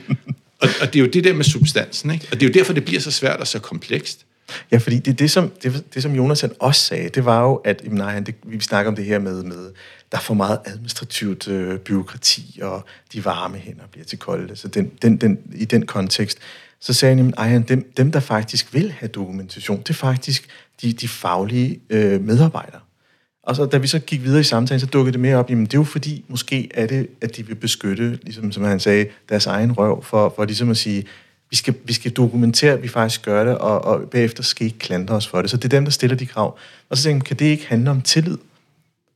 Og, 0.60 0.70
og 0.82 0.94
det 0.94 1.00
er 1.00 1.04
jo 1.04 1.10
det 1.10 1.24
der 1.24 1.34
med 1.34 1.44
substansen, 1.44 2.12
ikke? 2.12 2.28
Og 2.32 2.40
det 2.40 2.46
er 2.46 2.50
jo 2.50 2.54
derfor, 2.54 2.74
det 2.74 2.86
bliver 2.86 3.02
så 3.02 3.12
svært 3.12 3.40
og 3.40 3.48
så 3.48 3.60
komplekst. 3.60 4.26
Ja, 4.72 4.78
fordi 4.78 5.00
det, 5.00 5.20
det, 5.20 5.32
som, 5.32 5.52
det, 5.64 5.84
det, 5.94 6.04
som 6.04 6.16
Jonas 6.16 6.42
han 6.42 6.52
også 6.60 6.82
sagde, 6.82 7.10
det 7.10 7.26
var 7.26 7.42
jo, 7.42 7.56
at 7.56 7.82
jamen, 7.84 7.98
nej, 7.98 8.20
det, 8.20 8.36
vi 8.44 8.60
snakker 8.60 8.92
om 8.92 8.96
det 8.96 9.06
her 9.06 9.20
med, 9.20 9.44
med 9.44 9.72
der 10.12 10.18
er 10.18 10.22
for 10.22 10.34
meget 10.34 10.60
administrativt 10.66 11.48
øh, 11.48 11.80
byråkrati, 11.80 12.60
og 12.62 12.86
de 13.14 13.26
varme 13.26 13.58
hænder 13.58 13.84
bliver 13.92 14.06
til 14.06 14.18
kolde. 14.18 14.56
Så 14.56 14.68
den, 14.68 14.92
den, 15.02 15.18
den, 15.18 15.40
i 15.56 15.66
den 15.66 15.86
kontekst, 15.86 16.38
så 16.82 16.94
sagde 16.94 17.34
han, 17.38 17.56
at 17.56 17.70
dem, 17.70 17.92
dem, 17.98 18.12
der 18.12 18.20
faktisk 18.20 18.74
vil 18.74 18.92
have 18.92 19.10
dokumentation, 19.10 19.80
det 19.80 19.90
er 19.90 19.94
faktisk 19.94 20.48
de, 20.82 20.94
de 20.94 21.08
faglige 21.08 21.80
øh, 21.90 22.22
medarbejdere. 22.22 22.80
Og 23.44 23.56
så 23.56 23.66
da 23.66 23.78
vi 23.78 23.88
så 23.88 24.00
gik 24.00 24.24
videre 24.24 24.40
i 24.40 24.44
samtalen, 24.44 24.80
så 24.80 24.86
dukkede 24.86 25.14
det 25.14 25.20
mere 25.20 25.38
op, 25.38 25.50
jamen 25.50 25.66
det 25.66 25.74
er 25.74 25.78
jo 25.78 25.84
fordi, 25.84 26.26
måske 26.28 26.70
er 26.74 26.88
det, 26.88 27.08
at 27.22 27.38
de 27.38 27.48
vil 27.48 27.56
beskytte, 27.56 28.20
ligesom 28.24 28.52
som 28.52 28.64
han 28.64 28.80
sagde, 28.80 29.06
deres 29.30 29.46
egen 29.46 29.72
røv, 29.72 30.04
for, 30.04 30.34
for 30.36 30.46
ligesom 30.46 30.70
at 30.70 30.78
sige, 30.78 31.06
vi 31.50 31.56
skal, 31.56 31.74
vi 31.86 31.94
skal 31.94 32.12
dokumentere, 32.12 32.74
at 32.74 32.84
vi 32.84 32.88
faktisk 32.88 33.26
gør 33.26 33.44
det, 33.44 33.58
og, 33.58 33.86
og 33.86 34.10
bagefter 34.10 34.44
skal 34.44 34.66
ikke 34.66 34.80
klandre 34.80 35.16
os 35.16 35.28
for 35.28 35.42
det. 35.42 35.50
Så 35.50 35.58
det 35.58 35.66
er 35.66 35.70
dem, 35.70 35.84
der 35.84 35.92
stiller 35.92 36.18
de 36.18 36.26
krav. 36.26 36.58
Og 36.90 36.98
så 36.98 37.04
tænkte 37.04 37.24
jeg, 37.24 37.28
kan 37.28 37.38
det 37.38 37.46
ikke 37.46 37.68
handle 37.68 37.92
om 37.92 38.02
tillid? 38.02 38.38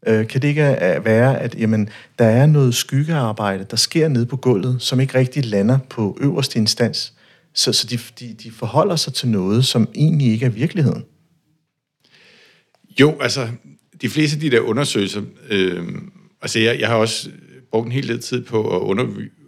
Øh, 0.07 0.28
kan 0.28 0.41
det 0.41 0.47
ikke 0.47 0.95
øh, 0.95 1.05
være, 1.05 1.39
at 1.39 1.55
jamen, 1.55 1.89
der 2.20 2.26
er 2.26 2.45
noget 2.45 2.76
skyggearbejde, 2.76 3.66
der 3.72 3.78
sker 3.78 4.07
nede 4.07 4.26
på 4.26 4.38
gulvet, 4.38 4.82
som 4.82 4.99
ikke 4.99 5.18
rigtig 5.18 5.45
lander 5.45 5.78
på 5.89 6.18
øverste 6.22 6.59
instans? 6.59 7.13
Så, 7.55 7.73
så 7.73 7.87
de, 7.87 7.99
de, 8.19 8.33
de 8.43 8.51
forholder 8.51 8.95
sig 8.95 9.13
til 9.13 9.27
noget, 9.27 9.65
som 9.65 9.89
egentlig 9.95 10.27
ikke 10.27 10.45
er 10.45 10.49
virkeligheden. 10.49 11.03
Jo, 12.99 13.17
altså, 13.21 13.49
de 14.01 14.09
fleste 14.09 14.35
af 14.35 14.41
de 14.41 14.51
der 14.51 14.59
undersøgelser, 14.59 15.21
øh, 15.49 15.83
altså 16.41 16.59
jeg, 16.59 16.79
jeg 16.79 16.87
har 16.87 16.95
også 16.95 17.29
brugt 17.71 17.85
en 17.85 17.91
hel 17.91 18.07
del 18.07 18.21
tid 18.21 18.41
på 18.41 18.75
at 18.75 18.79
under, 18.79 19.05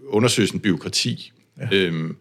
undersøge 0.07 0.47
sådan 0.47 0.59
byråkrati. 0.59 1.31
Ja. 1.59 1.77
Øhm, 1.77 2.15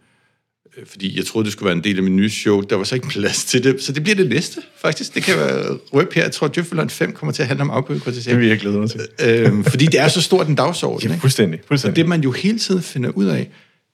fordi 0.87 1.16
jeg 1.16 1.26
troede, 1.26 1.45
det 1.45 1.53
skulle 1.53 1.66
være 1.66 1.76
en 1.76 1.84
del 1.84 1.97
af 1.97 2.03
min 2.03 2.16
nye 2.16 2.30
show. 2.30 2.61
Der 2.61 2.76
var 2.76 2.84
så 2.84 2.95
ikke 2.95 3.09
plads 3.09 3.45
til 3.45 3.64
det, 3.64 3.82
så 3.82 3.93
det 3.93 4.03
bliver 4.03 4.16
det 4.16 4.28
næste, 4.28 4.62
faktisk. 4.78 5.14
Det 5.14 5.22
kan 5.22 5.37
være 5.37 5.78
røb 5.93 6.12
her. 6.12 6.22
Jeg 6.22 6.32
tror, 6.32 6.47
at 6.47 6.55
Djøffeland 6.55 6.91
5 6.91 7.12
kommer 7.12 7.32
til 7.32 7.43
at 7.43 7.49
handle 7.49 7.62
om 7.62 7.70
afbyråkratisering. 7.70 8.34
Det 8.34 8.41
vil 8.41 8.49
jeg 8.49 8.59
glæde 8.59 8.78
mig 8.78 8.91
til. 8.91 9.01
Øhm, 9.20 9.64
fordi 9.64 9.87
det 9.87 10.01
er 10.01 10.09
så 10.09 10.22
stort 10.22 10.49
en 10.49 10.55
dagsorden. 10.55 11.11
Ja, 11.11 11.16
fuldstændig. 11.16 11.61
fuldstændig. 11.68 11.93
Og 11.93 11.97
det, 11.97 12.09
man 12.09 12.20
jo 12.20 12.30
hele 12.30 12.59
tiden 12.59 12.82
finder 12.82 13.11
ud 13.11 13.24
af, 13.24 13.51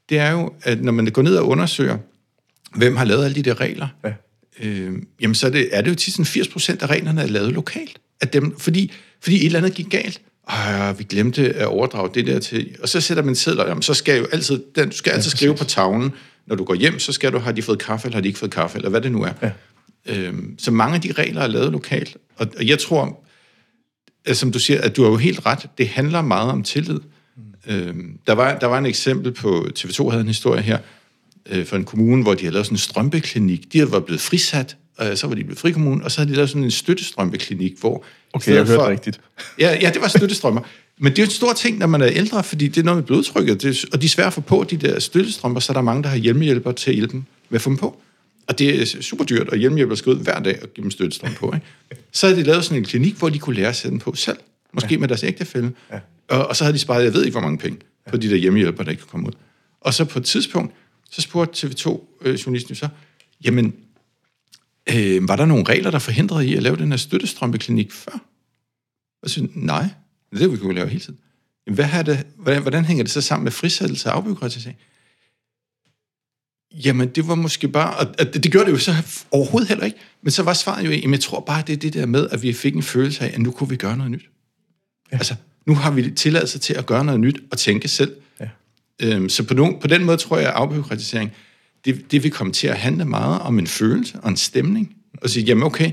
det 0.09 0.19
er 0.19 0.31
jo, 0.31 0.53
at 0.63 0.85
når 0.85 0.93
man 0.93 1.07
går 1.07 1.23
ned 1.23 1.37
og 1.37 1.49
undersøger, 1.49 1.99
hvem 2.77 2.97
har 2.97 3.05
lavet 3.05 3.25
alle 3.25 3.35
de 3.35 3.43
der 3.43 3.61
regler, 3.61 3.89
ja. 4.05 4.13
øh, 4.63 4.93
jamen 5.21 5.35
så 5.35 5.47
er 5.47 5.51
det, 5.51 5.69
er 5.73 5.81
det 5.81 5.91
jo 5.91 5.95
til 5.95 6.13
sådan 6.13 6.25
80 6.25 6.49
procent 6.49 6.83
af 6.83 6.87
reglerne 6.87 7.23
er 7.23 7.27
lavet 7.27 7.53
lokalt. 7.53 8.01
At 8.21 8.33
dem, 8.33 8.59
fordi, 8.59 8.93
fordi 9.21 9.37
et 9.37 9.47
eller 9.47 9.59
andet 9.59 9.75
gik 9.75 9.91
galt. 9.91 10.21
Ej, 10.49 10.93
vi 10.93 11.05
glemte 11.05 11.53
at 11.53 11.67
overdrage 11.67 12.11
det 12.15 12.27
der 12.27 12.39
til... 12.39 12.77
Og 12.83 12.89
så 12.89 13.01
sætter 13.01 13.23
man 13.23 13.35
sædler, 13.35 13.69
jamen, 13.69 13.83
så 13.83 13.95
skal 13.95 14.19
jo 14.19 14.27
altid, 14.33 14.63
den, 14.75 14.89
du 14.89 14.97
skal 14.97 15.11
altid 15.11 15.31
ja, 15.31 15.37
skrive 15.37 15.55
på 15.55 15.65
tavlen, 15.65 16.13
når 16.47 16.57
du 16.57 16.65
går 16.65 16.75
hjem, 16.75 16.99
så 16.99 17.13
skal 17.13 17.33
du, 17.33 17.39
har 17.39 17.53
de 17.53 17.63
fået 17.63 17.79
kaffe, 17.79 18.07
eller 18.07 18.17
har 18.17 18.21
de 18.21 18.29
ikke 18.29 18.39
fået 18.39 18.51
kaffe, 18.51 18.77
eller 18.77 18.91
hvad 18.91 19.01
det 19.01 19.13
nu 19.13 19.23
er. 19.23 19.33
Ja. 19.43 19.51
Øhm, 20.07 20.59
så 20.59 20.71
mange 20.71 20.95
af 20.95 21.01
de 21.01 21.13
regler 21.13 21.41
er 21.41 21.47
lavet 21.47 21.73
lokalt. 21.73 22.17
Og, 22.37 22.47
og 22.57 22.67
jeg 22.67 22.79
tror, 22.79 23.25
at, 24.25 24.37
som 24.37 24.53
du 24.53 24.59
siger, 24.59 24.81
at 24.81 24.97
du 24.97 25.03
har 25.03 25.11
jo 25.11 25.17
helt 25.17 25.47
ret, 25.47 25.69
det 25.79 25.89
handler 25.89 26.23
meget 26.23 26.51
om 26.51 26.63
tillid. 26.63 27.01
Øh, 27.67 27.95
der, 28.27 28.33
var, 28.33 28.59
der 28.59 28.67
var 28.67 28.79
en 28.79 28.87
eksempel 28.87 29.33
på, 29.33 29.67
TV2 29.79 30.09
havde 30.09 30.21
en 30.21 30.27
historie 30.27 30.63
her, 30.63 30.79
øh, 31.51 31.67
for 31.67 31.77
en 31.77 31.85
kommune, 31.85 32.23
hvor 32.23 32.35
de 32.35 32.41
havde 32.41 32.53
lavet 32.53 32.67
sådan 32.67 32.75
en 32.75 32.79
strømpeklinik. 32.79 33.73
De 33.73 33.93
var 33.93 34.01
blevet 34.01 34.21
frisat, 34.21 34.77
og 34.97 35.19
så 35.19 35.27
var 35.27 35.35
de 35.35 35.45
blevet 35.45 35.59
frikommune, 35.59 36.05
og 36.05 36.11
så 36.11 36.21
havde 36.21 36.31
de 36.31 36.37
lavet 36.37 36.51
sådan 36.51 36.65
en 36.65 36.71
støttestrømpeklinik, 36.71 37.73
hvor... 37.81 38.05
Okay, 38.33 38.55
jeg 38.55 38.57
hørte 38.57 38.75
for, 38.75 38.89
rigtigt. 38.89 39.21
Ja, 39.59 39.79
ja, 39.81 39.91
det 39.91 40.03
var 40.03 40.09
støttestrømper. 40.09 40.63
Men 40.99 41.13
det 41.13 41.19
er 41.19 41.23
jo 41.23 41.27
en 41.27 41.31
stor 41.31 41.53
ting, 41.53 41.79
når 41.79 41.87
man 41.87 42.03
er 42.03 42.09
ældre, 42.13 42.45
fordi 42.45 42.69
det 42.69 42.81
er 42.81 42.85
noget 42.85 42.97
med 42.97 43.05
blodtrykket, 43.05 43.63
det, 43.63 43.85
og 43.93 44.01
de 44.01 44.07
er 44.07 44.09
svære 44.09 44.27
at 44.27 44.33
få 44.33 44.41
på, 44.41 44.65
de 44.71 44.77
der 44.77 45.01
støttestrømper, 45.01 45.61
så 45.61 45.73
er 45.73 45.75
der 45.75 45.81
mange, 45.81 46.03
der 46.03 46.09
har 46.09 46.17
hjemmehjælper 46.17 46.73
til 46.73 46.91
at 46.91 46.95
hjælpe 46.95 47.13
dem 47.13 47.25
med 47.49 47.57
at 47.57 47.63
få 47.63 47.71
dem 47.71 47.77
på. 47.77 48.01
Og 48.47 48.59
det 48.59 48.83
er 48.83 49.03
super 49.03 49.25
dyrt, 49.25 49.49
og 49.49 49.57
hjemmehjælper 49.57 49.95
skal 49.95 50.13
ud 50.13 50.17
hver 50.17 50.41
dag 50.41 50.59
og 50.63 50.69
give 50.75 50.83
dem 50.83 50.91
støttestrøm 50.91 51.35
på. 51.35 51.53
Ikke? 51.55 51.67
Så 52.13 52.27
havde 52.27 52.41
de 52.41 52.47
lavet 52.47 52.65
sådan 52.65 52.79
en 52.79 52.85
klinik, 52.85 53.15
hvor 53.15 53.29
de 53.29 53.39
kunne 53.39 53.57
lære 53.57 53.69
at 53.69 53.77
sætte 53.77 53.91
dem 53.91 53.99
på 53.99 54.15
selv. 54.15 54.37
Måske 54.73 54.95
ja. 54.95 54.99
med 54.99 55.09
deres 55.09 55.25
ægtefælde. 55.25 55.73
Ja. 55.93 55.99
Og, 56.29 56.47
og 56.47 56.57
så 56.57 56.65
havde 56.65 56.75
de 56.75 56.79
sparet, 56.79 57.05
jeg 57.05 57.15
ved 57.15 57.25
ikke, 57.25 57.35
hvor 57.35 57.41
mange 57.41 57.59
penge 57.59 57.79
på 58.11 58.17
de 58.17 58.31
der 58.31 58.37
hjemmehjælper, 58.37 58.85
der 58.85 58.91
ikke 58.91 59.03
kunne 59.03 59.11
komme 59.11 59.27
ud. 59.27 59.33
Og 59.81 59.95
så 59.95 60.05
på 60.05 60.19
et 60.19 60.25
tidspunkt, 60.25 60.75
så 61.11 61.21
spurgte 61.21 61.67
TV2-journalisten 61.67 62.73
øh, 62.73 62.77
så, 62.77 62.89
jamen, 63.45 63.75
øh, 64.95 65.29
var 65.29 65.37
der 65.37 65.45
nogle 65.45 65.65
regler, 65.65 65.91
der 65.91 65.99
forhindrede 65.99 66.49
i 66.49 66.55
at 66.55 66.63
lave 66.63 66.77
den 66.77 66.91
her 66.91 66.97
støttestrømpeklinik 66.97 67.93
før? 67.93 68.25
Og 69.23 69.31
så 69.31 69.49
nej, 69.55 69.83
det 70.31 70.37
er 70.37 70.39
det, 70.39 70.53
vi 70.53 70.57
kunne 70.57 70.75
lave 70.75 70.89
hele 70.89 71.01
tiden. 71.01 71.19
Jamen, 71.67 71.75
hvad 71.75 71.89
er 71.93 72.03
det, 72.03 72.27
hvordan, 72.37 72.63
hvordan 72.63 72.85
hænger 72.85 73.05
det 73.05 73.11
så 73.13 73.21
sammen 73.21 73.45
med 73.45 73.53
frisættelse 73.53 74.09
og 74.09 74.17
afbyråkratisering? 74.17 74.79
Jamen, 76.85 77.09
det 77.09 77.29
var 77.29 77.35
måske 77.35 77.69
bare... 77.69 77.97
Og 77.97 78.19
det, 78.19 78.45
det 78.45 78.53
gjorde 78.53 78.67
det 78.67 78.73
jo 78.73 78.79
så 78.79 78.93
overhovedet 79.31 79.69
heller 79.69 79.85
ikke. 79.85 79.99
Men 80.23 80.31
så 80.31 80.43
var 80.43 80.55
svaret 80.55 80.87
jo, 80.87 80.91
jamen, 80.91 81.13
jeg 81.13 81.21
tror 81.21 81.41
bare, 81.41 81.63
det 81.67 81.73
er 81.73 81.77
det 81.77 81.93
der 81.93 82.07
med, 82.07 82.29
at 82.31 82.43
vi 82.43 82.53
fik 82.53 82.75
en 82.75 82.83
følelse 82.83 83.25
af, 83.25 83.35
at 83.35 83.41
nu 83.41 83.51
kunne 83.51 83.69
vi 83.69 83.77
gøre 83.77 83.97
noget 83.97 84.11
nyt. 84.11 84.29
Ja. 85.13 85.17
Altså, 85.17 85.35
nu 85.67 85.75
har 85.75 85.91
vi 85.91 86.11
tilladelse 86.11 86.59
til 86.59 86.75
at 86.75 86.87
gøre 86.87 87.05
noget 87.05 87.21
nyt 87.21 87.41
og 87.51 87.59
tænke 87.59 87.89
selv. 87.89 88.17
Ja. 88.41 88.49
Øhm, 89.03 89.29
så 89.29 89.43
på, 89.43 89.55
nogen, 89.55 89.81
på 89.81 89.87
den 89.87 90.05
måde 90.05 90.17
tror 90.17 90.39
jeg, 90.39 90.49
at 90.49 90.55
afbyråkratisering, 90.55 91.33
det, 91.85 92.13
det 92.13 92.23
vil 92.23 92.31
komme 92.31 92.53
til 92.53 92.67
at 92.67 92.77
handle 92.77 93.05
meget 93.05 93.41
om 93.41 93.59
en 93.59 93.67
følelse 93.67 94.21
og 94.23 94.31
en 94.31 94.37
stemning. 94.37 94.97
Og 95.23 95.31
sige, 95.31 95.45
jamen 95.45 95.63
okay, 95.63 95.91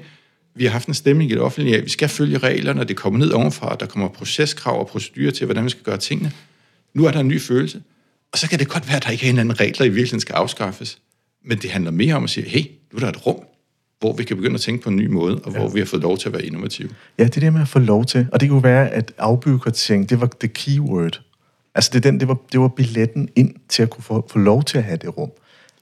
vi 0.55 0.63
har 0.65 0.71
haft 0.71 0.87
en 0.87 0.93
stemning 0.93 1.31
i 1.31 1.33
det 1.33 1.41
offentlige 1.41 1.77
af, 1.77 1.83
vi 1.83 1.89
skal 1.89 2.09
følge 2.09 2.37
reglerne, 2.37 2.83
det 2.83 2.95
kommer 2.95 3.19
ned 3.19 3.31
ovenfra, 3.31 3.75
der 3.79 3.85
kommer 3.85 4.07
proceskrav 4.07 4.79
og 4.79 4.87
procedurer 4.87 5.31
til, 5.31 5.45
hvordan 5.45 5.65
vi 5.65 5.69
skal 5.69 5.83
gøre 5.83 5.97
tingene. 5.97 6.31
Nu 6.93 7.05
er 7.05 7.11
der 7.11 7.19
en 7.19 7.27
ny 7.27 7.41
følelse. 7.41 7.81
Og 8.31 8.37
så 8.37 8.49
kan 8.49 8.59
det 8.59 8.67
godt 8.67 8.87
være, 8.87 8.97
at 8.97 9.03
der 9.03 9.09
ikke 9.09 9.25
er 9.25 9.29
en 9.29 9.39
anden 9.39 9.59
regel, 9.59 9.77
der 9.77 9.83
i 9.83 9.89
virkeligheden 9.89 10.19
skal 10.19 10.33
afskaffes. 10.33 10.99
Men 11.45 11.57
det 11.57 11.71
handler 11.71 11.91
mere 11.91 12.15
om 12.15 12.23
at 12.23 12.29
sige, 12.29 12.49
hey, 12.49 12.65
nu 12.91 12.95
er 12.95 12.99
der 12.99 13.09
et 13.09 13.25
rum, 13.25 13.43
hvor 13.99 14.13
vi 14.13 14.23
kan 14.23 14.37
begynde 14.37 14.55
at 14.55 14.61
tænke 14.61 14.83
på 14.83 14.89
en 14.89 14.95
ny 14.95 15.07
måde, 15.07 15.39
og 15.43 15.51
hvor 15.51 15.69
vi 15.69 15.79
har 15.79 15.85
fået 15.85 16.01
lov 16.01 16.17
til 16.17 16.27
at 16.29 16.33
være 16.33 16.45
innovative. 16.45 16.89
Ja, 17.17 17.23
det 17.23 17.35
er 17.35 17.39
det 17.39 17.53
med 17.53 17.61
at 17.61 17.67
få 17.67 17.79
lov 17.79 18.05
til. 18.05 18.27
Og 18.31 18.41
det 18.41 18.49
kunne 18.49 18.63
være, 18.63 18.89
at 18.89 19.13
afbyråkratisering, 19.17 20.09
det 20.09 20.21
var 20.21 20.29
the 20.39 20.47
keyword. 20.47 21.21
Altså 21.75 21.91
det, 21.93 22.03
den, 22.03 22.19
det, 22.19 22.27
var, 22.27 22.37
det 22.51 22.59
var 22.59 22.67
billetten 22.67 23.29
ind 23.35 23.55
til 23.69 23.83
at 23.83 23.89
kunne 23.89 24.03
få, 24.03 24.27
få 24.31 24.39
lov 24.39 24.63
til 24.63 24.77
at 24.77 24.83
have 24.83 24.97
det 24.97 25.17
rum. 25.17 25.31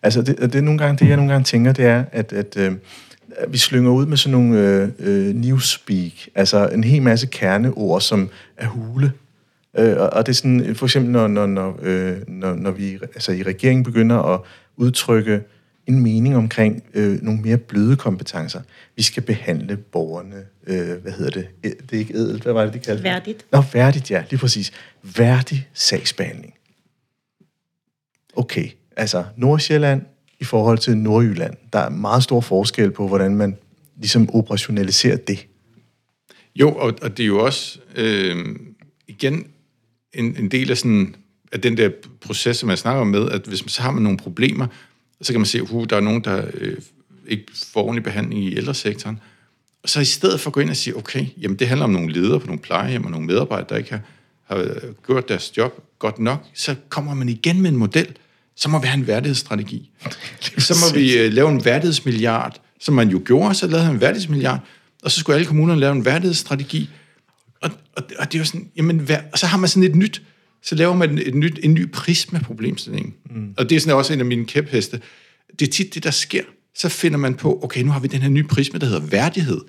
Altså 0.04 0.22
det, 0.22 0.38
det 0.40 0.56
er 0.56 0.62
nogle 0.62 0.80
gange, 0.80 0.98
det 0.98 1.10
jeg 1.10 1.16
nogle 1.16 1.32
gange 1.32 1.46
tænker, 1.46 1.72
det 1.72 1.86
er, 1.86 2.04
at, 2.12 2.34
at 2.34 2.58
øh, 2.58 2.74
vi 3.48 3.58
slynger 3.58 3.92
ud 3.92 4.06
med 4.06 4.18
sådan 4.18 4.32
nogle 4.32 4.60
øh, 4.60 4.90
øh, 5.00 5.36
newspeak, 5.36 6.14
altså 6.36 6.68
en 6.68 6.84
hel 6.84 7.02
masse 7.02 7.28
kerneord, 7.28 8.02
som 8.02 8.30
er 8.58 8.68
hule. 8.68 9.12
Øh, 9.78 9.98
og, 9.98 10.10
og 10.14 10.26
det 10.26 10.32
er 10.32 10.36
sådan, 10.36 10.76
for 10.76 10.86
eksempel 10.86 11.12
når, 11.12 11.28
når, 11.28 11.46
når, 11.46 11.80
øh, 11.82 12.18
når, 12.28 12.56
når 12.56 12.72
vi 12.72 12.94
altså 12.94 13.32
i 13.32 13.44
regeringen 13.44 13.84
begynder 13.84 14.18
at 14.18 14.40
udtrykke 14.78 15.42
en 15.88 16.04
mening 16.04 16.36
omkring 16.36 16.84
øh, 16.94 17.22
nogle 17.22 17.42
mere 17.42 17.58
bløde 17.58 17.96
kompetencer. 17.96 18.62
Vi 18.96 19.04
skal 19.04 19.24
behandle 19.24 19.78
borgerne, 19.78 20.46
øh, 20.68 21.02
hvad 21.02 21.12
hedder 21.12 21.32
det? 21.32 21.48
Det 21.64 21.94
er 21.94 21.98
ikke 21.98 22.14
edelt, 22.14 22.44
hvad 22.44 22.54
var 22.54 22.66
det, 22.66 22.74
de 22.74 22.80
kaldte 22.80 23.04
det? 23.04 23.04
Værdigt. 23.04 23.46
Nå, 23.52 23.64
værdigt, 23.74 24.12
ja, 24.12 24.24
lige 24.30 24.40
præcis. 24.40 24.72
Værdig 25.18 25.68
sagsbehandling. 25.74 26.54
Okay, 28.36 28.70
altså 28.96 29.26
Nordsjælland 29.38 30.02
i 30.40 30.44
forhold 30.44 30.78
til 30.78 30.98
Nordjylland. 30.98 31.54
Der 31.74 31.80
er 31.80 31.90
meget 31.90 32.24
stor 32.24 32.42
forskel 32.42 32.92
på, 32.92 33.08
hvordan 33.08 33.36
man 33.36 33.58
ligesom 33.98 34.30
operationaliserer 34.34 35.18
det. 35.18 35.48
Jo, 36.56 36.72
og, 36.72 36.94
og 37.02 37.18
det 37.18 37.24
er 37.24 37.28
jo 37.28 37.46
også 37.46 37.80
øh, 37.96 38.56
igen 39.08 39.48
en, 40.14 40.36
en 40.38 40.52
del 40.52 40.72
af 40.72 40.78
sådan 40.78 41.16
af 41.52 41.62
den 41.62 41.78
der 41.78 41.90
proces, 42.22 42.58
som 42.58 42.70
jeg 42.70 42.78
snakker 42.78 43.02
om 43.02 43.08
med, 43.08 43.30
at 43.30 43.42
hvis 43.42 43.64
man 43.64 43.70
så 43.70 43.82
har 43.82 43.92
man 43.92 44.04
nogle 44.04 44.18
problemer, 44.18 44.68
så 45.22 45.34
kan 45.34 45.40
man 45.40 45.46
se, 45.46 45.58
at 45.58 45.70
uh, 45.70 45.86
der 45.90 45.96
er 45.96 46.02
nogen, 46.02 46.24
der 46.24 46.46
øh, 46.54 46.78
ikke 47.28 47.46
får 47.74 47.84
ordentlig 47.84 48.04
behandling 48.04 48.44
i 48.44 48.58
ældresektoren. 48.58 49.20
Og 49.84 49.90
så 49.90 50.00
i 50.00 50.06
stedet 50.06 50.40
for 50.40 50.50
at 50.50 50.54
gå 50.54 50.60
ind 50.60 50.70
og 50.70 50.76
sige, 50.76 50.98
okay, 50.98 51.26
jamen 51.38 51.60
det 51.60 51.68
handler 51.68 51.84
om 51.84 51.92
nogle 51.92 52.14
ledere 52.14 52.40
på 52.40 52.46
nogle 52.46 52.62
plejehjem 52.62 53.06
og 53.06 53.12
nogle 53.12 53.28
medarbejdere, 53.28 53.68
der 53.70 53.78
ikke 53.78 53.92
har, 53.92 54.02
har 54.44 54.58
øh, 54.58 54.94
gjort 55.06 55.30
deres 55.30 55.58
job 55.58 55.84
godt 56.00 56.20
nok, 56.20 56.46
så 56.54 56.76
kommer 56.90 57.14
man 57.14 57.30
igen 57.30 57.62
med 57.62 57.70
en 57.70 57.78
model, 57.78 58.08
så 58.56 58.70
må 58.70 58.80
vi 58.80 58.88
have 58.88 59.00
en 59.00 59.08
værdighedsstrategi. 59.08 59.92
så 60.58 60.74
må 60.74 61.00
vi 61.00 61.18
øh, 61.18 61.34
lave 61.34 61.50
en 61.50 61.66
værdighedsmilliard, 61.66 62.62
som 62.80 62.94
man 62.94 63.10
jo 63.10 63.22
gjorde, 63.26 63.56
så 63.56 63.68
lavede 63.68 63.86
han 63.86 63.96
en 63.96 64.02
værdighedsmilliard, 64.02 64.60
og 65.04 65.12
så 65.12 65.20
skulle 65.20 65.36
alle 65.36 65.48
kommunerne 65.48 65.80
lave 65.80 65.92
en 65.92 66.06
værdighedsstrategi. 66.06 66.90
Og, 67.62 67.72
og, 67.96 68.04
og 68.20 68.32
det 68.32 68.36
er 68.36 68.40
jo 68.40 68.46
sådan, 68.46 68.70
jamen, 68.76 69.08
vær, 69.08 69.22
og 69.32 69.40
så 69.40 69.46
har 69.46 69.58
man 69.58 69.70
sådan 69.70 69.84
et 69.84 69.96
nyt, 69.96 70.22
så 70.68 70.76
laver 70.76 70.96
man 70.96 71.18
et 71.18 71.36
nyt, 71.36 71.60
en 71.64 71.74
ny 71.74 71.92
prisme 71.92 72.40
problemstilling. 72.40 73.16
Mm. 73.30 73.54
Og 73.58 73.70
det 73.70 73.76
er 73.76 73.80
sådan 73.80 73.96
også 73.96 74.14
en 74.14 74.20
af 74.20 74.26
mine 74.26 74.46
kæpheste. 74.46 75.02
Det 75.60 75.68
er 75.68 75.72
tit 75.72 75.94
det, 75.94 76.04
der 76.04 76.12
sker. 76.12 76.44
Så 76.76 76.90
finder 76.90 77.18
man 77.18 77.36
på, 77.36 77.60
okay, 77.64 77.82
nu 77.82 77.92
har 77.92 78.00
vi 78.00 78.08
den 78.08 78.22
her 78.22 78.30
nye 78.30 78.44
prisme, 78.44 78.80
der 78.80 78.86
hedder 78.86 79.02
værdighed. 79.02 79.62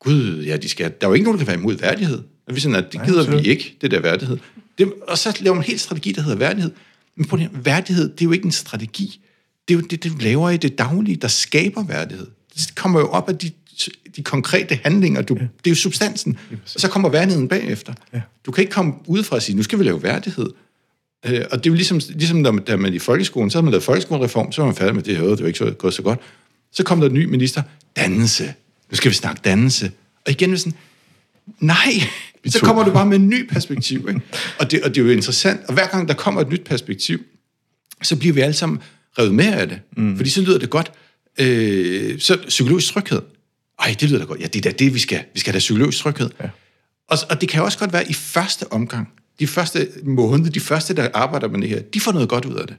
Gud, 0.00 0.42
ja, 0.46 0.56
de 0.56 0.68
skal, 0.68 0.92
der 1.00 1.06
er 1.06 1.10
jo 1.10 1.14
ikke 1.14 1.24
nogen, 1.24 1.38
der 1.38 1.44
kan 1.44 1.52
være 1.52 1.60
imod 1.60 1.76
værdighed. 1.76 2.22
Og 2.46 2.54
vi 2.54 2.60
sådan, 2.60 2.76
at 2.76 2.84
det 2.84 2.94
Nej, 2.94 3.06
gider 3.06 3.22
vi 3.22 3.26
absolut. 3.26 3.46
ikke, 3.46 3.76
det 3.80 3.90
der 3.90 4.00
værdighed. 4.00 4.38
Det, 4.78 4.92
og 5.08 5.18
så 5.18 5.36
laver 5.40 5.54
man 5.54 5.62
en 5.62 5.66
helt 5.66 5.80
strategi, 5.80 6.12
der 6.12 6.22
hedder 6.22 6.38
værdighed. 6.38 6.70
Men 7.16 7.26
på 7.26 7.36
det, 7.36 7.50
værdighed, 7.52 8.08
det 8.08 8.20
er 8.20 8.24
jo 8.24 8.32
ikke 8.32 8.44
en 8.44 8.52
strategi. 8.52 9.20
Det 9.68 9.74
er 9.74 9.78
jo 9.78 9.84
det, 9.84 10.04
du 10.04 10.10
laver 10.20 10.50
i 10.50 10.56
det 10.56 10.78
daglige, 10.78 11.16
der 11.16 11.28
skaber 11.28 11.84
værdighed. 11.84 12.26
Det 12.54 12.74
kommer 12.74 13.00
jo 13.00 13.08
op 13.08 13.28
af 13.28 13.38
de, 13.38 13.50
de 14.16 14.22
konkrete 14.22 14.78
handlinger. 14.82 15.22
Du, 15.22 15.34
ja. 15.34 15.40
Det 15.40 15.66
er 15.66 15.70
jo 15.70 15.74
substansen. 15.74 16.38
Og 16.74 16.80
så 16.80 16.88
kommer 16.88 17.08
værdigheden 17.08 17.48
bagefter. 17.48 17.94
Ja. 18.14 18.20
Du 18.46 18.52
kan 18.52 18.62
ikke 18.62 18.72
komme 18.72 18.92
udefra 19.06 19.36
og 19.36 19.42
sige, 19.42 19.56
nu 19.56 19.62
skal 19.62 19.78
vi 19.78 19.84
lave 19.84 20.02
værdighed. 20.02 20.50
Øh, 21.26 21.44
og 21.50 21.64
det 21.64 21.66
er 21.66 21.70
jo 21.70 21.74
ligesom, 21.74 22.00
ligesom 22.08 22.36
man, 22.36 22.58
da 22.58 22.76
man 22.76 22.94
i 22.94 22.98
folkeskolen, 22.98 23.50
så 23.50 23.58
havde 23.58 23.64
man 23.64 23.70
lavet 23.70 23.84
folkeskolereform, 23.84 24.52
så 24.52 24.62
var 24.62 24.66
man 24.66 24.76
færdig 24.76 24.94
med 24.94 25.02
det 25.02 25.16
her, 25.16 25.24
det 25.24 25.40
var 25.40 25.46
ikke 25.46 25.58
så, 25.58 25.70
gået 25.70 25.94
så 25.94 26.02
godt. 26.02 26.20
Så 26.72 26.82
kom 26.82 27.00
der 27.00 27.08
en 27.08 27.14
ny 27.14 27.24
minister, 27.24 27.62
dannelse. 27.96 28.54
Nu 28.90 28.96
skal 28.96 29.10
vi 29.10 29.14
snakke 29.14 29.40
dannelse. 29.44 29.92
Og 30.26 30.32
igen 30.32 30.52
er 30.52 30.56
sådan, 30.56 30.74
nej, 31.58 31.92
så 32.46 32.60
kommer 32.60 32.84
du 32.84 32.92
bare 32.92 33.06
med 33.06 33.16
en 33.16 33.28
ny 33.28 33.48
perspektiv. 33.48 34.08
Ikke? 34.08 34.20
Og, 34.58 34.70
det, 34.70 34.82
og 34.82 34.94
det 34.94 35.00
er 35.00 35.04
jo 35.04 35.10
interessant, 35.10 35.60
og 35.68 35.74
hver 35.74 35.86
gang 35.86 36.08
der 36.08 36.14
kommer 36.14 36.40
et 36.40 36.48
nyt 36.48 36.64
perspektiv, 36.64 37.20
så 38.02 38.16
bliver 38.16 38.34
vi 38.34 38.40
alle 38.40 38.54
sammen 38.54 38.78
revet 39.18 39.34
med 39.34 39.52
af 39.52 39.68
det. 39.68 39.80
Mm. 39.96 40.16
Fordi 40.16 40.30
så 40.30 40.40
lyder 40.40 40.58
det 40.58 40.70
godt. 40.70 40.92
Øh, 41.38 42.20
så 42.20 42.38
psykologisk 42.48 42.92
tryghed. 42.92 43.20
Ej, 43.78 43.96
det 44.00 44.08
lyder 44.10 44.18
da 44.18 44.24
godt. 44.24 44.40
Ja, 44.40 44.46
det 44.46 44.66
er 44.66 44.70
da 44.70 44.76
det, 44.78 44.94
vi 44.94 44.98
skal. 44.98 45.24
Vi 45.34 45.40
skal 45.40 45.52
have 45.52 45.58
psykologisk 45.58 45.98
tryghed. 45.98 46.30
Ja. 46.40 46.48
Og, 47.08 47.18
og 47.30 47.40
det 47.40 47.48
kan 47.48 47.62
også 47.62 47.78
godt 47.78 47.92
være 47.92 48.10
i 48.10 48.12
første 48.12 48.72
omgang, 48.72 49.08
de 49.40 49.46
første 49.46 49.88
måneder, 50.02 50.50
de 50.50 50.60
første, 50.60 50.94
der 50.94 51.08
arbejder 51.14 51.48
med 51.48 51.60
det 51.60 51.68
her, 51.68 51.82
de 51.82 52.00
får 52.00 52.12
noget 52.12 52.28
godt 52.28 52.44
ud 52.44 52.54
af 52.54 52.66
det. 52.66 52.76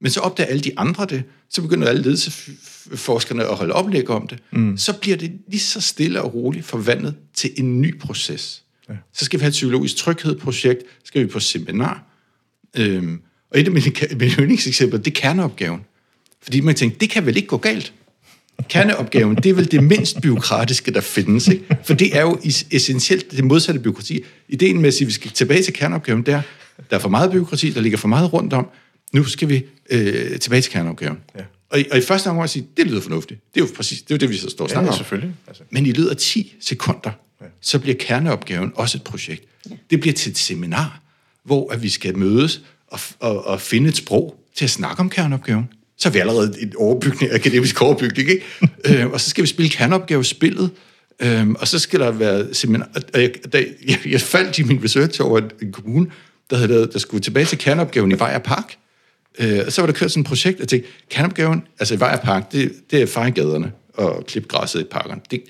Men 0.00 0.10
så 0.10 0.20
opdager 0.20 0.48
alle 0.48 0.62
de 0.62 0.78
andre 0.78 1.06
det, 1.06 1.22
så 1.50 1.62
begynder 1.62 1.88
alle 1.88 2.02
ledelsesforskerne 2.02 3.44
at 3.44 3.56
holde 3.56 3.74
oplæg 3.74 4.10
om 4.10 4.26
det. 4.26 4.38
Mm. 4.52 4.76
Så 4.76 4.92
bliver 4.92 5.16
det 5.16 5.32
lige 5.48 5.60
så 5.60 5.80
stille 5.80 6.22
og 6.22 6.34
roligt 6.34 6.66
forvandlet 6.66 7.14
til 7.34 7.50
en 7.56 7.80
ny 7.80 7.98
proces. 7.98 8.64
Ja. 8.88 8.94
Så 9.12 9.24
skal 9.24 9.40
vi 9.40 9.42
have 9.42 9.48
et 9.48 9.52
psykologisk 9.52 9.96
tryghedsprojekt, 9.96 10.82
så 10.82 11.04
skal 11.04 11.22
vi 11.22 11.26
på 11.26 11.40
seminar. 11.40 12.04
Øhm, 12.76 13.20
og 13.50 13.60
et 13.60 13.66
af 13.66 13.72
mine, 13.72 13.92
mine 14.18 14.32
yndlingseksempler, 14.32 14.98
det 14.98 15.10
er 15.10 15.20
kerneopgaven. 15.20 15.80
Fordi 16.42 16.60
man 16.60 16.74
tænker, 16.74 16.98
det 16.98 17.10
kan 17.10 17.26
vel 17.26 17.36
ikke 17.36 17.48
gå 17.48 17.56
galt? 17.56 17.92
Kerneopgaven, 18.68 19.36
det 19.36 19.46
er 19.46 19.54
vel 19.54 19.70
det 19.70 19.84
mindst 19.84 20.20
byråkratiske, 20.20 20.90
der 20.90 21.00
findes. 21.00 21.48
Ikke? 21.48 21.64
For 21.84 21.94
det 21.94 22.16
er 22.16 22.22
jo 22.22 22.38
essentielt 22.70 23.30
det 23.30 23.44
modsatte 23.44 23.80
byråkrati. 23.80 24.24
Ideen 24.48 24.80
med 24.80 24.88
at 24.88 24.94
sige, 24.94 25.04
at 25.04 25.08
vi 25.08 25.12
skal 25.12 25.30
tilbage 25.30 25.62
til 25.62 25.74
kerneopgaven, 25.74 26.22
der 26.22 26.42
der 26.90 26.96
er 26.96 27.00
for 27.00 27.08
meget 27.08 27.30
byråkrati, 27.30 27.70
der 27.70 27.80
ligger 27.80 27.98
for 27.98 28.08
meget 28.08 28.32
rundt 28.32 28.52
om. 28.52 28.68
Nu 29.12 29.24
skal 29.24 29.48
vi 29.48 29.64
øh, 29.90 30.38
tilbage 30.38 30.62
til 30.62 30.72
kerneopgaven. 30.72 31.18
Ja. 31.38 31.42
Og, 31.70 31.80
i, 31.80 31.84
og 31.90 31.98
i 31.98 32.00
første 32.00 32.30
omgang 32.30 32.50
sige, 32.50 32.66
det 32.76 32.86
lyder 32.86 33.00
fornuftigt. 33.00 33.40
Det 33.54 33.60
er 33.60 33.64
jo 33.64 33.70
præcis 33.76 34.02
det, 34.02 34.10
er 34.10 34.14
jo 34.14 34.18
det 34.18 34.28
vi 34.30 34.36
så 34.36 34.50
står 34.50 34.64
og 34.64 34.70
snakker 34.70 34.90
om. 34.90 34.96
selvfølgelig. 34.96 35.34
Altså. 35.46 35.62
Men 35.70 35.86
i 35.86 35.92
løbet 35.92 36.10
af 36.10 36.16
10 36.16 36.54
sekunder, 36.60 37.10
ja. 37.40 37.46
så 37.60 37.78
bliver 37.78 37.96
kerneopgaven 38.00 38.72
også 38.74 38.98
et 38.98 39.02
projekt. 39.02 39.44
Ja. 39.70 39.74
Det 39.90 40.00
bliver 40.00 40.14
til 40.14 40.30
et 40.30 40.38
seminar, 40.38 41.00
hvor 41.44 41.72
at 41.72 41.82
vi 41.82 41.88
skal 41.88 42.18
mødes 42.18 42.62
og, 42.86 43.00
og, 43.20 43.46
og 43.46 43.60
finde 43.60 43.88
et 43.88 43.96
sprog 43.96 44.44
til 44.54 44.64
at 44.64 44.70
snakke 44.70 45.00
om 45.00 45.10
kerneopgaven. 45.10 45.68
Så 46.02 46.08
er 46.08 46.12
vi 46.12 46.18
allerede 46.18 46.54
en 46.62 46.72
overbygning, 46.76 47.32
akademisk 47.40 47.82
overbygning, 47.82 48.28
ikke? 48.28 48.44
øh, 48.84 49.06
og 49.10 49.20
så 49.20 49.30
skal 49.30 49.42
vi 49.42 49.48
spille 49.48 49.70
kerneopgavespillet, 49.70 50.70
øh, 51.20 51.48
og 51.50 51.68
så 51.68 51.78
skal 51.78 52.00
der 52.00 52.10
være 52.10 52.54
seminar... 52.54 52.88
Og 53.14 53.20
jeg, 53.20 53.30
jeg, 53.88 53.98
jeg 54.06 54.20
faldt 54.20 54.58
i 54.58 54.62
min 54.62 54.84
research 54.84 55.22
over 55.22 55.38
en, 55.38 55.50
en 55.62 55.72
kommune, 55.72 56.06
der, 56.50 56.56
havde, 56.56 56.68
lavet- 56.68 56.92
der 56.92 56.98
skulle 56.98 57.20
tilbage 57.20 57.46
til 57.46 57.58
kerneopgaven 57.58 58.12
i 58.12 58.18
Vejr 58.18 58.38
Park. 58.38 58.74
Øh, 59.38 59.60
og 59.66 59.72
så 59.72 59.82
var 59.82 59.86
der 59.86 59.92
kørt 59.92 60.10
sådan 60.10 60.20
et 60.20 60.26
projekt, 60.26 60.56
og 60.56 60.60
jeg 60.60 60.68
tænkte, 60.68 60.88
kerneopgaven, 61.10 61.62
altså 61.78 61.94
i 61.94 62.00
Vejr 62.00 62.16
Park, 62.16 62.52
det, 62.52 62.72
det 62.90 63.02
er 63.02 63.06
fejregaderne 63.06 63.72
og 63.94 64.26
klippe 64.26 64.48
græsset 64.48 64.80
i 64.80 64.84
parkerne. 64.84 65.20
Det, 65.30 65.42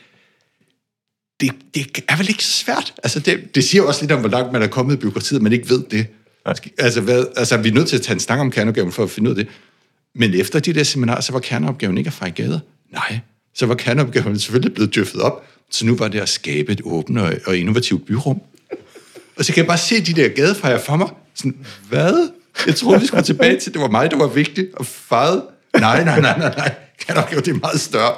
det, 1.40 1.50
det 1.74 2.04
er 2.08 2.16
vel 2.16 2.28
ikke 2.28 2.44
så 2.44 2.52
svært. 2.52 2.94
Altså 3.02 3.20
det, 3.20 3.54
det 3.54 3.64
siger 3.64 3.82
også 3.82 4.02
lidt 4.02 4.12
om, 4.12 4.20
hvor 4.20 4.28
langt 4.28 4.52
man 4.52 4.62
er 4.62 4.66
kommet 4.66 4.94
i 4.94 4.96
byråkratiet, 4.98 5.38
at 5.38 5.42
man 5.42 5.52
ikke 5.52 5.70
ved 5.70 5.82
det. 5.90 6.06
Altså, 6.78 7.00
hvad, 7.00 7.24
altså, 7.36 7.56
vi 7.56 7.68
er 7.68 7.72
nødt 7.72 7.88
til 7.88 7.96
at 7.96 8.02
tage 8.02 8.14
en 8.14 8.20
snak 8.20 8.38
om 8.38 8.50
kerneopgaven 8.50 8.92
for 8.92 9.02
at 9.02 9.10
finde 9.10 9.30
ud 9.30 9.36
af 9.36 9.44
det. 9.44 9.52
Men 10.14 10.34
efter 10.34 10.58
de 10.60 10.72
der 10.72 10.82
seminarer, 10.82 11.20
så 11.20 11.32
var 11.32 11.38
kerneopgaven 11.40 11.98
ikke 11.98 12.08
at 12.08 12.14
fejre 12.14 12.30
gader. 12.32 12.58
Nej, 12.92 13.18
så 13.54 13.66
var 13.66 13.74
kerneopgaven 13.74 14.38
selvfølgelig 14.38 14.74
blevet 14.74 14.94
døffet 14.94 15.20
op. 15.20 15.44
Så 15.70 15.86
nu 15.86 15.96
var 15.96 16.08
det 16.08 16.20
at 16.20 16.28
skabe 16.28 16.72
et 16.72 16.80
åbent 16.84 17.18
og, 17.18 17.32
og 17.46 17.56
innovativt 17.56 18.06
byrum. 18.06 18.40
Og 19.36 19.44
så 19.44 19.52
kan 19.52 19.60
jeg 19.60 19.66
bare 19.66 19.78
se 19.78 20.00
de 20.04 20.12
der 20.12 20.28
gadefejre 20.28 20.80
for 20.86 20.96
mig. 20.96 21.08
Sådan, 21.34 21.56
hvad? 21.88 22.28
Jeg 22.66 22.74
troede, 22.76 23.00
vi 23.00 23.06
skulle 23.06 23.22
tilbage 23.22 23.58
til, 23.60 23.72
det 23.72 23.80
var 23.80 23.88
mig, 23.88 24.10
der 24.10 24.16
var 24.16 24.26
vigtigt 24.26 24.68
og 24.74 24.86
fejret. 24.86 25.42
Nej, 25.80 26.04
nej, 26.04 26.20
nej, 26.20 26.38
nej, 26.38 26.54
nej. 26.56 26.74
Kerneopgaven, 27.06 27.44
det 27.44 27.50
er 27.54 27.58
meget 27.58 27.80
større. 27.80 28.12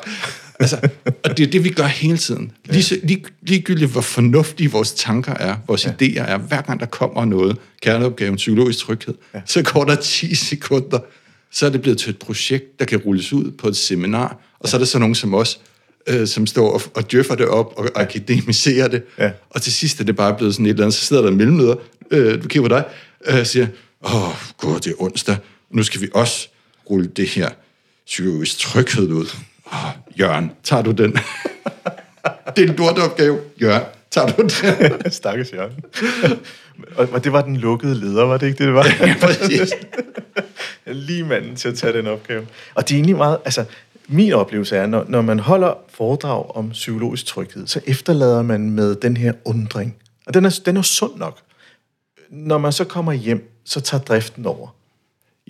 Altså, 0.61 0.77
og 1.25 1.37
det 1.39 1.47
er 1.47 1.51
det, 1.51 1.65
vi 1.65 1.69
gør 1.71 1.87
hele 1.87 2.19
tiden. 2.19 2.53
Lige, 2.65 2.83
så- 2.83 3.01
lige, 3.03 3.25
ligegyldigt, 3.43 3.91
hvor 3.91 4.01
fornuftige 4.01 4.71
vores 4.71 4.93
tanker 4.93 5.35
er, 5.35 5.57
vores 5.67 5.87
ja. 5.87 5.91
idéer 6.03 6.23
er, 6.23 6.39
hver 6.39 6.63
gang 6.63 6.81
der 6.81 6.87
kommer 6.87 7.25
noget, 7.25 7.57
kerneopgaven, 7.83 8.37
psykologisk 8.37 8.79
tryghed, 8.79 9.15
ja. 9.35 9.41
så 9.47 9.63
går 9.63 9.85
der 9.85 9.95
10 9.95 10.35
sekunder, 10.35 10.99
så 11.55 11.67
er 11.67 11.71
det 11.71 11.83
blevet 11.83 11.99
til 11.99 12.11
et 12.11 12.19
projekt, 12.19 12.79
der 12.79 12.85
kan 12.85 12.99
rulles 12.99 13.33
ud 13.33 13.51
på 13.51 13.69
et 13.69 13.77
seminar, 13.77 14.37
og 14.61 14.69
så 14.69 14.77
er 14.77 14.79
der 14.79 14.87
så 14.87 14.99
nogen 14.99 15.15
som 15.15 15.35
os, 15.35 15.61
øh, 16.07 16.27
som 16.27 16.47
står 16.47 16.71
og, 16.73 16.81
og 16.95 17.11
djøffer 17.11 17.35
det 17.35 17.47
op 17.47 17.73
og 17.77 17.89
akademiserer 17.95 18.89
det, 18.89 19.03
Ja. 19.19 19.31
og 19.51 19.63
til 19.63 19.73
sidst 19.73 20.01
er 20.01 20.05
det 20.05 20.17
bare 20.17 20.35
blevet 20.37 20.55
sådan 20.55 20.67
et 20.67 20.71
eller 20.71 20.83
andet, 20.85 20.95
så 20.95 21.05
sidder 21.05 21.23
der 21.23 21.31
en 21.31 21.37
mellemleder, 21.37 21.75
øh, 22.11 22.43
du 22.43 22.49
kigger 22.49 22.69
på 22.69 22.75
dig, 22.75 22.85
øh, 23.27 23.41
og 23.41 23.47
siger, 23.47 23.67
åh, 24.05 24.29
gud, 24.59 24.81
det 24.81 24.87
er 24.91 25.03
onsdag, 25.03 25.37
nu 25.71 25.83
skal 25.83 26.01
vi 26.01 26.09
også 26.15 26.49
rulle 26.91 27.07
det 27.07 27.29
her 27.29 27.49
psykologisk 28.07 28.59
tryghed 28.59 29.09
ud. 29.13 29.27
Åh, 29.73 30.19
Jørgen, 30.21 30.51
tager 30.65 30.83
du 30.83 30.91
den? 30.91 31.13
det 32.57 32.65
er 32.65 32.69
en 32.69 32.77
lorteopgave. 32.77 33.39
Jørgen, 33.63 33.83
tager 34.11 34.27
du 34.27 34.43
den? 34.43 34.51
Stakkes 35.13 35.53
Jørgen. 35.53 35.73
og, 36.97 37.09
og 37.13 37.25
det 37.25 37.33
var 37.33 37.43
den 37.43 37.57
lukkede 37.57 37.95
leder, 38.01 38.25
var 38.25 38.37
det 38.37 38.47
ikke 38.47 38.59
det, 38.59 38.67
det 38.67 38.75
var? 38.75 38.87
ja, 39.07 39.17
præcis. 39.21 39.73
Lige 40.87 41.25
manden 41.25 41.57
til 41.57 41.69
at 41.69 41.79
tage 41.79 41.93
den 41.93 42.07
opgave. 42.07 42.47
Og 42.75 42.89
det 42.89 42.95
er 42.95 42.99
egentlig 42.99 43.17
meget, 43.17 43.39
altså, 43.45 43.65
min 44.09 44.33
oplevelse 44.33 44.77
er, 44.77 44.87
når, 44.87 45.05
når 45.09 45.23
man 45.23 45.39
holder 45.39 45.75
foredrag 45.89 46.57
om 46.57 46.71
psykologisk 46.71 47.27
tryghed, 47.27 47.67
så 47.67 47.81
efterlader 47.87 48.43
man 48.43 48.71
med 48.71 48.95
den 48.95 49.17
her 49.17 49.33
undring. 49.45 49.97
Og 50.27 50.35
den 50.35 50.45
er, 50.45 50.61
den 50.67 50.77
er 50.77 50.83
sund 50.83 51.17
nok. 51.17 51.39
Når 52.31 52.59
man 52.59 52.73
så 52.73 52.85
kommer 52.85 53.13
hjem, 53.13 53.51
så 53.65 53.81
tager 53.81 54.03
driften 54.03 54.47
over. 54.47 54.69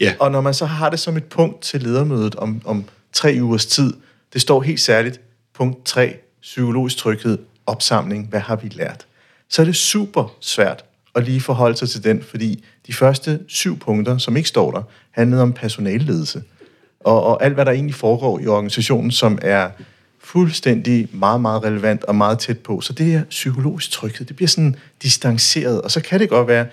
Ja. 0.01 0.15
Og 0.21 0.31
når 0.31 0.41
man 0.41 0.55
så 0.55 0.67
har 0.67 0.91
det 0.91 1.01
som 1.01 1.17
et 1.17 1.25
punkt 1.25 1.63
til 1.63 1.83
ledermødet 1.83 2.35
om, 2.35 2.63
om 2.65 2.85
tre 3.13 3.39
ugers 3.41 3.67
tid, 3.67 3.93
det 4.33 4.41
står 4.41 4.61
helt 4.61 4.81
særligt, 4.81 5.21
punkt 5.55 5.85
3, 5.87 6.17
psykologisk 6.43 6.97
tryghed, 6.97 7.39
opsamling, 7.67 8.29
hvad 8.29 8.41
har 8.41 8.57
vi 8.57 8.69
lært? 8.69 9.07
Så 9.49 9.63
er 9.63 9.67
det 9.67 9.77
super 9.77 10.37
svært 10.41 10.85
at 11.15 11.25
lige 11.25 11.41
forholde 11.41 11.77
sig 11.77 11.91
til 11.91 12.05
den, 12.05 12.23
fordi 12.23 12.65
de 12.87 12.93
første 12.93 13.41
syv 13.49 13.79
punkter, 13.79 14.19
som 14.19 14.37
ikke 14.37 14.49
står 14.49 14.71
der, 14.71 14.83
handlede 15.11 15.43
om 15.43 15.53
personalledelse. 15.53 16.43
Og, 17.01 17.23
og 17.23 17.45
alt, 17.45 17.55
hvad 17.55 17.65
der 17.65 17.73
egentlig 17.73 17.95
foregår 17.95 18.39
i 18.41 18.47
organisationen, 18.47 19.11
som 19.11 19.39
er 19.43 19.71
fuldstændig 20.25 21.09
meget, 21.13 21.41
meget 21.41 21.65
relevant 21.65 22.05
og 22.05 22.17
meget 22.17 22.39
tæt 22.39 22.59
på. 22.59 22.81
Så 22.81 22.93
det 22.93 23.07
her 23.07 23.25
psykologisk 23.25 23.91
tryghed, 23.91 24.27
det 24.27 24.37
bliver 24.37 24.49
sådan 24.49 24.77
distanceret, 25.03 25.83
og 25.83 25.91
så 25.91 26.01
kan 26.01 26.21
det 26.21 26.29
godt 26.29 26.49
være, 26.49 26.67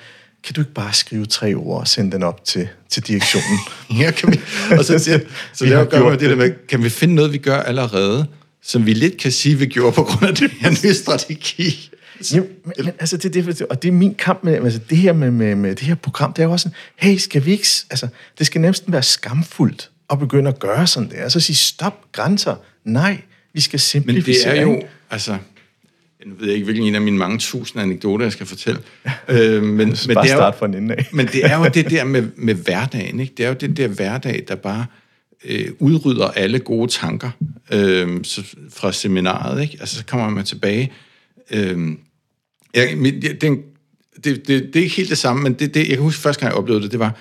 kan 0.44 0.54
du 0.54 0.62
ikke 0.62 0.74
bare 0.74 0.94
skrive 0.94 1.26
tre 1.26 1.54
ord 1.54 1.80
og 1.80 1.88
sende 1.88 2.12
den 2.12 2.24
op 2.24 2.46
til, 2.46 2.68
til 2.90 3.08
direktionen? 3.08 3.60
Ja, 4.00 4.12
kan 4.12 4.32
vi, 4.32 4.40
og 4.78 4.86
så, 4.86 5.00
så, 5.00 5.22
så 5.54 5.66
Vi 5.66 5.72
det 5.72 5.90
gør 5.90 6.10
med 6.10 6.18
det 6.18 6.30
der 6.30 6.36
med, 6.36 6.68
kan 6.68 6.84
vi 6.84 6.90
finde 6.90 7.16
noget, 7.16 7.34
vi 7.34 7.38
gør 7.38 7.58
allerede, 7.58 8.26
som 8.62 8.86
vi 8.86 8.94
lidt 8.94 9.18
kan 9.18 9.32
sige, 9.32 9.56
vi 9.56 9.66
gjorde 9.66 9.92
på 9.92 10.04
grund 10.04 10.30
af 10.30 10.36
den 10.36 10.50
her 10.50 10.70
nye 10.84 10.94
strategi? 10.94 11.90
Jamen, 12.34 12.50
men, 12.66 12.74
men, 12.78 12.94
altså, 13.00 13.18
det, 13.18 13.34
det, 13.34 13.62
og 13.62 13.82
det 13.82 13.88
er 13.88 13.92
min 13.92 14.16
kamp 14.16 14.44
med, 14.44 14.54
altså, 14.54 14.80
det 14.90 14.98
her 14.98 15.14
med, 15.14 15.32
med, 15.32 15.56
med 15.56 15.76
det 15.76 15.88
her 15.88 15.96
program, 15.96 16.34
det 16.34 16.42
er 16.42 16.46
jo 16.46 16.52
også 16.52 16.64
sådan, 16.64 16.76
hey, 16.96 17.18
skal 17.18 17.46
vi 17.46 17.52
ikke, 17.52 17.68
altså, 17.90 18.08
det 18.40 18.46
skal 18.46 18.62
næsten 18.62 18.94
være 18.94 19.04
skamfuldt 19.04 19.90
at 20.10 20.20
begynde 20.20 20.50
at 20.50 20.60
gøre 20.60 20.88
sådan 20.88 21.10
der, 21.10 21.24
altså 21.24 21.40
sige, 21.40 21.56
stop, 21.56 22.12
grænser, 22.12 22.56
nej, 22.84 23.22
vi 23.54 23.62
skal 23.62 23.78
Men 23.78 23.80
simplificere. 23.80 24.52
det 24.52 24.60
er 24.60 24.64
jo, 24.64 24.82
altså, 25.10 25.38
jeg 26.26 26.32
ved 26.40 26.54
ikke, 26.54 26.64
hvilken 26.64 26.86
en 26.86 26.96
af 26.96 27.02
mine 27.02 27.18
mange 27.18 27.38
tusind 27.38 27.82
anekdoter, 27.82 28.26
jeg 28.26 28.32
skal 28.32 28.46
fortælle. 28.46 28.82
Øh, 29.28 29.64
men, 29.64 29.78
men, 29.78 29.88
bare 29.88 29.88
det 29.88 30.16
er 30.16 30.22
jo, 30.22 30.28
start 30.28 30.56
fra 30.56 30.66
en 30.66 30.74
ende 30.74 30.96
af. 30.96 31.08
men 31.14 31.28
det 31.28 31.46
er 31.46 31.58
jo 31.58 31.66
det 31.74 31.90
der 31.90 32.04
med, 32.04 32.28
med 32.36 32.54
hverdagen, 32.54 33.20
ikke? 33.20 33.34
Det 33.38 33.46
er 33.46 33.50
jo 33.50 33.56
det 33.56 33.78
der 33.78 33.88
hverdag, 33.88 34.44
der 34.48 34.56
bare 34.56 34.86
øh, 35.46 35.68
udrydder 35.80 36.28
alle 36.28 36.60
gode 36.60 36.92
tanker 36.92 37.30
øh, 37.72 38.24
så, 38.24 38.44
fra 38.70 38.92
seminaret, 38.92 39.62
ikke? 39.62 39.78
Altså, 39.80 39.96
så 39.96 40.06
kommer 40.06 40.30
man 40.30 40.46
tilbage. 40.46 40.92
Øh, 41.52 41.78
jeg, 42.74 42.98
mit, 42.98 43.14
det, 43.14 43.42
det, 43.42 43.44
er 43.44 43.52
en- 43.52 43.64
det, 44.24 44.48
det, 44.48 44.48
det 44.48 44.76
er 44.76 44.84
ikke 44.84 44.96
helt 44.96 45.10
det 45.10 45.18
samme, 45.18 45.44
men 45.44 45.54
det, 45.54 45.74
det, 45.74 45.80
jeg 45.80 45.88
kan 45.88 46.00
huske 46.00 46.22
første 46.22 46.40
gang, 46.40 46.52
jeg 46.52 46.58
oplevede 46.58 46.84
det, 46.84 46.92
det 46.92 47.00
var, 47.00 47.20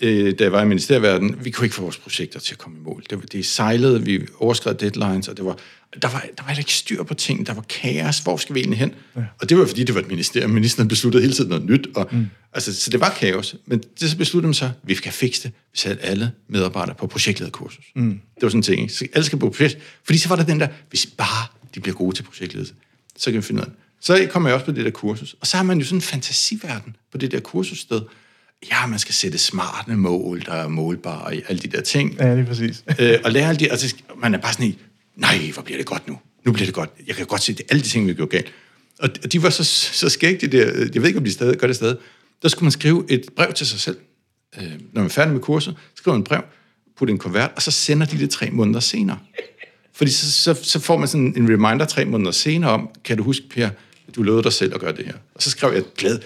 øh, 0.00 0.34
da 0.38 0.44
jeg 0.44 0.52
var 0.52 0.62
i 0.62 0.66
ministerverdenen, 0.66 1.36
vi 1.44 1.50
kunne 1.50 1.64
ikke 1.66 1.74
få 1.74 1.82
vores 1.82 1.98
projekter 1.98 2.40
til 2.40 2.54
at 2.54 2.58
komme 2.58 2.78
i 2.78 2.82
mål. 2.82 3.04
Det, 3.10 3.32
det 3.32 3.46
sejlede, 3.46 4.04
vi 4.04 4.20
overskred 4.38 4.74
deadlines, 4.74 5.28
og 5.28 5.36
det 5.36 5.44
var, 5.44 5.58
der 6.02 6.08
var, 6.08 6.26
der 6.38 6.44
var 6.44 6.58
ikke 6.58 6.72
styr 6.74 7.02
på 7.02 7.14
ting, 7.14 7.46
der 7.46 7.54
var 7.54 7.62
kaos, 7.62 8.18
hvor 8.18 8.36
skal 8.36 8.54
vi 8.54 8.60
egentlig 8.60 8.78
hen? 8.78 8.94
Ja. 9.16 9.20
Og 9.40 9.48
det 9.48 9.58
var 9.58 9.66
fordi, 9.66 9.84
det 9.84 9.94
var 9.94 10.00
et 10.00 10.08
ministerium, 10.08 10.50
ministeren 10.50 10.88
besluttede 10.88 11.22
hele 11.22 11.34
tiden 11.34 11.48
noget 11.48 11.64
nyt, 11.64 11.88
og, 11.94 12.08
mm. 12.12 12.26
altså, 12.52 12.74
så 12.74 12.90
det 12.90 13.00
var 13.00 13.16
kaos. 13.20 13.56
Men 13.66 13.82
det 14.00 14.10
så 14.10 14.16
besluttede 14.16 14.48
man 14.48 14.54
så, 14.54 14.64
at 14.64 14.70
vi 14.82 14.94
skal 14.94 15.12
fikse 15.12 15.42
det, 15.42 15.52
vi 15.72 15.78
satte 15.78 16.02
alle 16.02 16.32
medarbejdere 16.48 16.94
på 16.94 17.06
projektlederkursus. 17.06 17.84
Mm. 17.94 18.10
Det 18.10 18.42
var 18.42 18.48
sådan 18.48 18.58
en 18.58 18.62
ting, 18.62 18.82
ikke? 18.82 18.94
Så 18.94 19.06
alle 19.12 19.24
skal 19.26 19.38
på 19.38 19.50
projekt, 19.50 19.78
fordi 20.04 20.18
så 20.18 20.28
var 20.28 20.36
der 20.36 20.44
den 20.44 20.60
der, 20.60 20.68
hvis 20.88 21.06
bare 21.06 21.46
de 21.74 21.80
bliver 21.80 21.94
gode 21.96 22.16
til 22.16 22.22
projektledelse, 22.22 22.74
så 23.16 23.30
kan 23.30 23.36
vi 23.36 23.42
finde 23.42 23.60
ud 23.60 23.66
af. 23.66 23.72
Så 24.00 24.28
kom 24.30 24.46
jeg 24.46 24.54
også 24.54 24.66
på 24.66 24.72
det 24.72 24.84
der 24.84 24.90
kursus, 24.90 25.36
og 25.40 25.46
så 25.46 25.56
har 25.56 25.64
man 25.64 25.78
jo 25.78 25.84
sådan 25.84 25.98
en 25.98 26.02
fantasiverden 26.02 26.96
på 27.12 27.18
det 27.18 27.32
der 27.32 27.40
kursussted. 27.40 28.00
Ja, 28.70 28.86
man 28.86 28.98
skal 28.98 29.14
sætte 29.14 29.38
smarte 29.38 29.96
mål, 29.96 30.42
der 30.46 30.52
er 30.52 30.68
målbare 30.68 31.36
i 31.36 31.42
alle 31.48 31.62
de 31.62 31.68
der 31.68 31.80
ting. 31.80 32.16
Ja, 32.18 32.32
det 32.32 32.40
er 32.40 32.46
præcis. 32.46 32.84
øh, 33.00 33.18
og 33.24 33.32
lære 33.32 33.48
alle 33.48 33.58
de, 33.58 33.70
altså, 33.70 33.94
man 34.16 34.34
er 34.34 34.38
bare 34.38 34.52
sådan 34.52 34.66
i, 34.66 34.78
nej, 35.16 35.50
hvor 35.54 35.62
bliver 35.62 35.78
det 35.78 35.86
godt 35.86 36.08
nu? 36.08 36.18
Nu 36.44 36.52
bliver 36.52 36.66
det 36.66 36.74
godt. 36.74 36.90
Jeg 37.06 37.16
kan 37.16 37.26
godt 37.26 37.42
se, 37.42 37.52
det 37.52 37.66
alle 37.70 37.82
de 37.82 37.88
ting, 37.88 38.06
vi 38.06 38.14
gjorde 38.14 38.30
galt. 38.30 38.52
Og, 38.98 39.08
og 39.24 39.32
de 39.32 39.42
var 39.42 39.50
så, 39.50 39.64
så 39.64 40.08
skægge, 40.08 40.46
de 40.46 40.58
der, 40.58 40.66
jeg 40.94 41.02
ved 41.02 41.06
ikke, 41.06 41.18
om 41.18 41.24
de 41.24 41.32
stadig 41.32 41.58
gør 41.58 41.66
det 41.66 41.76
stadig. 41.76 41.96
Der 42.42 42.48
skulle 42.48 42.64
man 42.64 42.72
skrive 42.72 43.04
et 43.08 43.26
brev 43.36 43.52
til 43.52 43.66
sig 43.66 43.80
selv. 43.80 43.98
Øh, 44.56 44.70
når 44.70 45.00
man 45.00 45.04
er 45.04 45.08
færdig 45.08 45.32
med 45.32 45.40
kurset, 45.40 45.76
skriver 45.94 46.14
man 46.14 46.22
et 46.22 46.28
brev, 46.28 46.42
putter 46.96 47.14
en 47.14 47.18
kuvert, 47.18 47.50
og 47.56 47.62
så 47.62 47.70
sender 47.70 48.06
de 48.06 48.18
det 48.18 48.30
tre 48.30 48.50
måneder 48.50 48.80
senere. 48.80 49.18
Fordi 49.92 50.10
så, 50.10 50.32
så, 50.32 50.54
så 50.62 50.80
får 50.80 50.96
man 50.96 51.08
sådan 51.08 51.34
en 51.36 51.48
reminder 51.52 51.84
tre 51.84 52.04
måneder 52.04 52.30
senere 52.30 52.70
om, 52.70 52.88
kan 53.04 53.16
du 53.16 53.22
huske, 53.22 53.48
Per, 53.50 53.70
du 54.16 54.22
lovede 54.22 54.42
dig 54.42 54.52
selv 54.52 54.74
at 54.74 54.80
gøre 54.80 54.92
det 54.96 55.06
her. 55.06 55.14
Og 55.34 55.42
så 55.42 55.50
skrev 55.50 55.72
jeg 55.74 55.82
glad, 55.96 56.18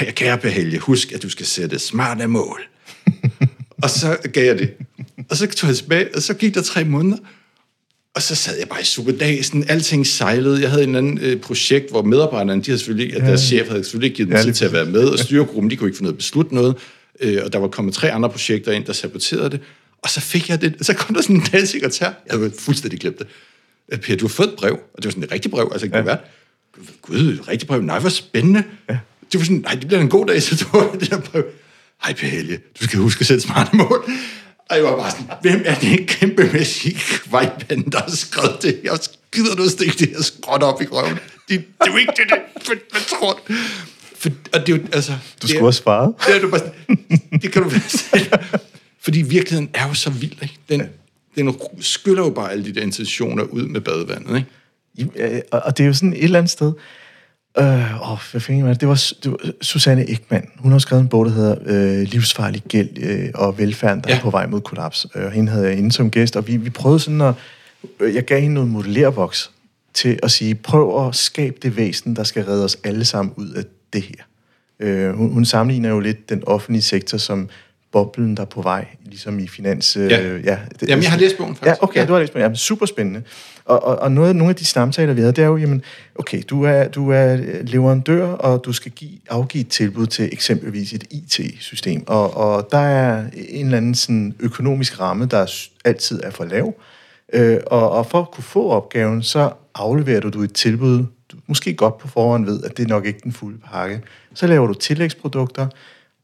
ja, 0.00 0.10
kære 0.10 0.38
Per 0.38 0.48
Helge, 0.48 0.78
husk, 0.78 1.12
at 1.12 1.22
du 1.22 1.28
skal 1.28 1.46
sætte 1.46 1.78
smarte 1.78 2.26
mål. 2.26 2.60
og 3.82 3.90
så 3.90 4.16
gav 4.32 4.46
jeg 4.46 4.58
det. 4.58 4.74
Og 5.30 5.36
så 5.36 5.46
tog 5.46 5.68
jeg 5.68 5.76
tilbage, 5.76 6.08
og 6.14 6.22
så 6.22 6.34
gik 6.34 6.54
der 6.54 6.62
tre 6.62 6.84
måneder, 6.84 7.16
og 8.14 8.22
så 8.22 8.34
sad 8.34 8.58
jeg 8.58 8.68
bare 8.68 8.80
i 8.80 8.84
superdagen, 8.84 9.64
alting 9.68 10.06
sejlede. 10.06 10.60
Jeg 10.60 10.70
havde 10.70 10.84
en 10.84 10.94
anden 10.94 11.18
øh, 11.18 11.40
projekt, 11.40 11.90
hvor 11.90 12.02
medarbejderne, 12.02 12.62
de 12.62 12.66
havde 12.66 12.78
selvfølgelig, 12.78 13.16
at 13.16 13.22
deres 13.22 13.40
chef 13.40 13.68
havde 13.68 13.84
selvfølgelig 13.84 14.06
ikke 14.06 14.16
givet 14.16 14.28
dem 14.28 14.36
Ja, 14.36 14.42
tid 14.42 14.52
til 14.52 14.64
at 14.64 14.72
være 14.72 14.84
med, 14.84 15.04
og 15.04 15.18
styregruppen, 15.18 15.70
de 15.70 15.76
kunne 15.76 15.88
ikke 15.88 15.96
finde 15.96 16.04
noget 16.04 16.14
at 16.14 16.18
beslutte 16.18 16.54
noget, 16.54 16.76
øh, 17.20 17.42
og 17.44 17.52
der 17.52 17.58
var 17.58 17.68
kommet 17.68 17.94
tre 17.94 18.12
andre 18.12 18.30
projekter 18.30 18.72
ind, 18.72 18.84
der 18.84 18.92
saboterede 18.92 19.50
det. 19.50 19.60
Og 20.02 20.10
så 20.10 20.20
fik 20.20 20.48
jeg 20.48 20.60
det, 20.60 20.74
så 20.80 20.94
kom 20.94 21.14
der 21.14 21.22
sådan 21.22 21.36
en 21.36 21.42
dalsekretær, 21.52 22.06
jeg 22.06 22.38
havde 22.38 22.52
fuldstændig 22.58 23.00
glemt 23.00 23.18
det. 23.18 23.26
Øh, 23.92 23.98
Per, 23.98 24.16
du 24.16 24.26
har 24.26 24.28
fået 24.28 24.48
et 24.48 24.54
brev, 24.54 24.72
og 24.72 24.96
det 24.96 25.04
var 25.04 25.10
sådan 25.10 25.22
et 25.22 25.32
rigtigt 25.32 25.52
brev, 25.52 25.68
altså 25.72 25.86
ikke 25.86 25.98
ja. 25.98 26.16
Gud, 27.02 27.32
et 27.32 27.48
rigtigt 27.48 27.68
brev, 27.68 27.82
nej, 27.82 27.98
hvor 27.98 28.08
spændende. 28.08 28.64
Ja. 28.88 28.98
Det 29.32 29.40
var 29.40 29.44
sådan, 29.44 29.56
nej, 29.56 29.74
det 29.74 29.86
bliver 29.86 30.00
en 30.00 30.08
god 30.08 30.26
dag, 30.26 30.42
så 30.42 30.56
du 30.64 30.78
har 30.78 30.90
det 31.00 31.10
der 31.10 31.20
brev. 31.20 31.44
Hej 32.04 32.14
Per 32.14 32.26
Helge, 32.26 32.58
du 32.80 32.84
skal 32.84 32.98
huske 32.98 33.20
at 33.20 33.26
sætte 33.26 33.42
smarte 33.42 33.76
mål. 33.76 34.10
Og 34.70 34.76
jeg 34.76 34.84
var 34.84 34.96
bare 34.96 35.10
sådan, 35.10 35.26
hvem 35.42 35.62
er 35.64 35.74
det 35.74 36.06
kæmpemæssige 36.06 36.94
kvejpande, 36.94 37.90
der 37.90 37.98
har 37.98 38.10
skrevet 38.10 38.62
det? 38.62 38.80
Jeg 38.84 38.98
gider 39.32 39.54
du 39.54 39.62
at 39.62 39.70
stikke 39.70 39.94
det 39.98 40.08
her 40.08 40.22
skråt 40.22 40.62
op 40.62 40.82
i 40.82 40.86
røven? 40.86 41.14
Det, 41.14 41.18
det 41.48 41.64
er 41.80 41.90
jo 41.90 41.96
ikke 41.96 42.12
det, 42.16 42.30
det 42.30 42.38
hvad, 42.66 42.76
hvad 42.90 43.00
tror 43.18 43.32
du? 43.32 43.54
For, 44.16 44.30
og 44.52 44.66
det 44.66 44.72
er 44.72 44.76
jo, 44.76 44.82
altså... 44.92 45.12
Du 45.42 45.48
skulle 45.48 45.62
have 45.62 45.72
svaret. 45.72 46.14
det 46.26 46.36
er 46.36 46.40
du 46.40 46.50
bare 46.50 46.60
sådan, 46.60 46.98
det 47.42 47.52
kan 47.52 47.62
du 47.62 47.68
være 47.68 47.80
selv. 47.80 48.32
Fordi 49.00 49.22
virkeligheden 49.22 49.70
er 49.74 49.88
jo 49.88 49.94
så 49.94 50.10
vild, 50.10 50.42
ikke? 50.42 50.58
Den, 50.68 50.82
den 51.34 51.56
skyller 51.80 52.22
jo 52.22 52.30
bare 52.30 52.52
alle 52.52 52.64
de 52.64 52.74
der 52.74 52.82
intentioner 52.82 53.42
ud 53.42 53.62
med 53.62 53.80
badevandet, 53.80 54.36
ikke? 54.36 54.48
Øh, 55.16 55.40
Og 55.50 55.78
det 55.78 55.84
er 55.84 55.86
jo 55.86 55.92
sådan 55.94 56.12
et 56.12 56.24
eller 56.24 56.38
andet 56.38 56.50
sted... 56.50 56.72
Øh, 57.58 58.10
åh, 58.12 58.18
hvad 58.30 58.40
fanden 58.40 58.64
var 58.64 58.68
det? 58.72 58.80
Det 58.80 58.88
var, 58.88 59.12
det 59.24 59.30
var 59.30 59.38
Susanne 59.62 60.10
Ekman. 60.10 60.48
Hun 60.58 60.72
har 60.72 60.78
skrevet 60.78 61.02
en 61.02 61.08
bog, 61.08 61.26
der 61.26 61.30
hedder 61.32 61.56
øh, 61.66 62.02
Livsfarlig 62.08 62.62
gæld 62.68 62.88
øh, 62.98 63.28
og 63.34 63.58
velfærden, 63.58 64.00
der 64.00 64.10
ja. 64.10 64.16
Er 64.16 64.20
på 64.20 64.30
vej 64.30 64.46
mod 64.46 64.60
kollaps. 64.60 65.06
Øh, 65.14 65.24
Og 65.24 65.32
hende 65.32 65.52
havde 65.52 65.66
jeg 65.68 65.78
inde 65.78 65.92
som 65.92 66.10
gæst, 66.10 66.36
og 66.36 66.46
vi, 66.46 66.56
vi 66.56 66.70
prøvede 66.70 67.00
sådan 67.00 67.20
at... 67.20 67.34
Øh, 68.00 68.14
jeg 68.14 68.24
gav 68.24 68.40
hende 68.40 68.54
noget 68.54 68.70
modellervoks 68.70 69.50
til 69.94 70.18
at 70.22 70.30
sige, 70.30 70.54
prøv 70.54 71.06
at 71.08 71.14
skabe 71.14 71.56
det 71.62 71.76
væsen, 71.76 72.16
der 72.16 72.24
skal 72.24 72.44
redde 72.44 72.64
os 72.64 72.78
alle 72.84 73.04
sammen 73.04 73.34
ud 73.36 73.50
af 73.50 73.62
det 73.92 74.02
her. 74.02 74.24
Øh, 74.80 75.14
hun, 75.14 75.32
hun 75.32 75.44
sammenligner 75.44 75.88
jo 75.88 76.00
lidt 76.00 76.28
den 76.28 76.42
offentlige 76.46 76.82
sektor 76.82 77.18
som 77.18 77.48
boblen, 77.92 78.36
der 78.36 78.42
er 78.42 78.46
på 78.46 78.62
vej, 78.62 78.86
ligesom 79.04 79.38
i 79.38 79.48
finans... 79.48 79.96
Øh, 79.96 80.10
Ja. 80.10 80.32
ja 80.44 80.58
det, 80.80 80.88
Jamen, 80.88 81.02
jeg 81.02 81.10
har 81.10 81.18
læst 81.18 81.36
bogen, 81.36 81.56
faktisk. 81.56 81.80
Ja, 81.80 81.84
okay, 81.84 81.96
ja. 81.96 82.00
Ja. 82.00 82.06
du 82.06 82.12
har 82.12 82.20
læst 82.20 82.32
bogen. 82.32 82.42
Jamen, 82.42 82.56
super 82.56 82.86
spændende. 82.86 83.22
Og, 83.64 83.84
og, 83.84 83.98
og 83.98 84.12
noget, 84.12 84.36
nogle 84.36 84.50
af 84.50 84.56
de 84.56 84.64
samtaler, 84.64 85.12
vi 85.12 85.20
havde, 85.20 85.32
det 85.32 85.42
er 85.44 85.48
jo, 85.48 85.56
jamen, 85.56 85.82
okay, 86.14 86.42
du 86.50 86.64
er, 86.64 86.88
du 86.88 87.10
er 87.10 87.36
leverandør, 87.62 88.26
og 88.26 88.64
du 88.64 88.72
skal 88.72 88.92
give, 88.92 89.10
afgive 89.30 89.60
et 89.60 89.68
tilbud 89.68 90.06
til 90.06 90.28
eksempelvis 90.32 90.92
et 90.92 91.04
IT-system, 91.10 92.04
og, 92.06 92.36
og 92.36 92.68
der 92.70 92.78
er 92.78 93.24
en 93.48 93.64
eller 93.64 93.76
anden 93.76 93.94
sådan 93.94 94.34
økonomisk 94.40 95.00
ramme, 95.00 95.26
der 95.26 95.52
altid 95.84 96.20
er 96.22 96.30
for 96.30 96.44
lav, 96.44 96.74
øh, 97.32 97.58
og, 97.66 97.90
og 97.90 98.06
for 98.06 98.20
at 98.20 98.30
kunne 98.30 98.44
få 98.44 98.70
opgaven, 98.70 99.22
så 99.22 99.50
afleverer 99.74 100.20
du, 100.20 100.28
du 100.28 100.42
et 100.42 100.52
tilbud, 100.52 100.98
du 101.32 101.36
måske 101.46 101.74
godt 101.74 101.98
på 101.98 102.08
forhånd 102.08 102.44
ved, 102.44 102.62
at 102.64 102.76
det 102.76 102.84
er 102.84 102.88
nok 102.88 103.06
ikke 103.06 103.20
den 103.24 103.32
fulde 103.32 103.58
pakke. 103.72 104.00
Så 104.34 104.46
laver 104.46 104.66
du 104.66 104.74
tillægsprodukter, 104.74 105.66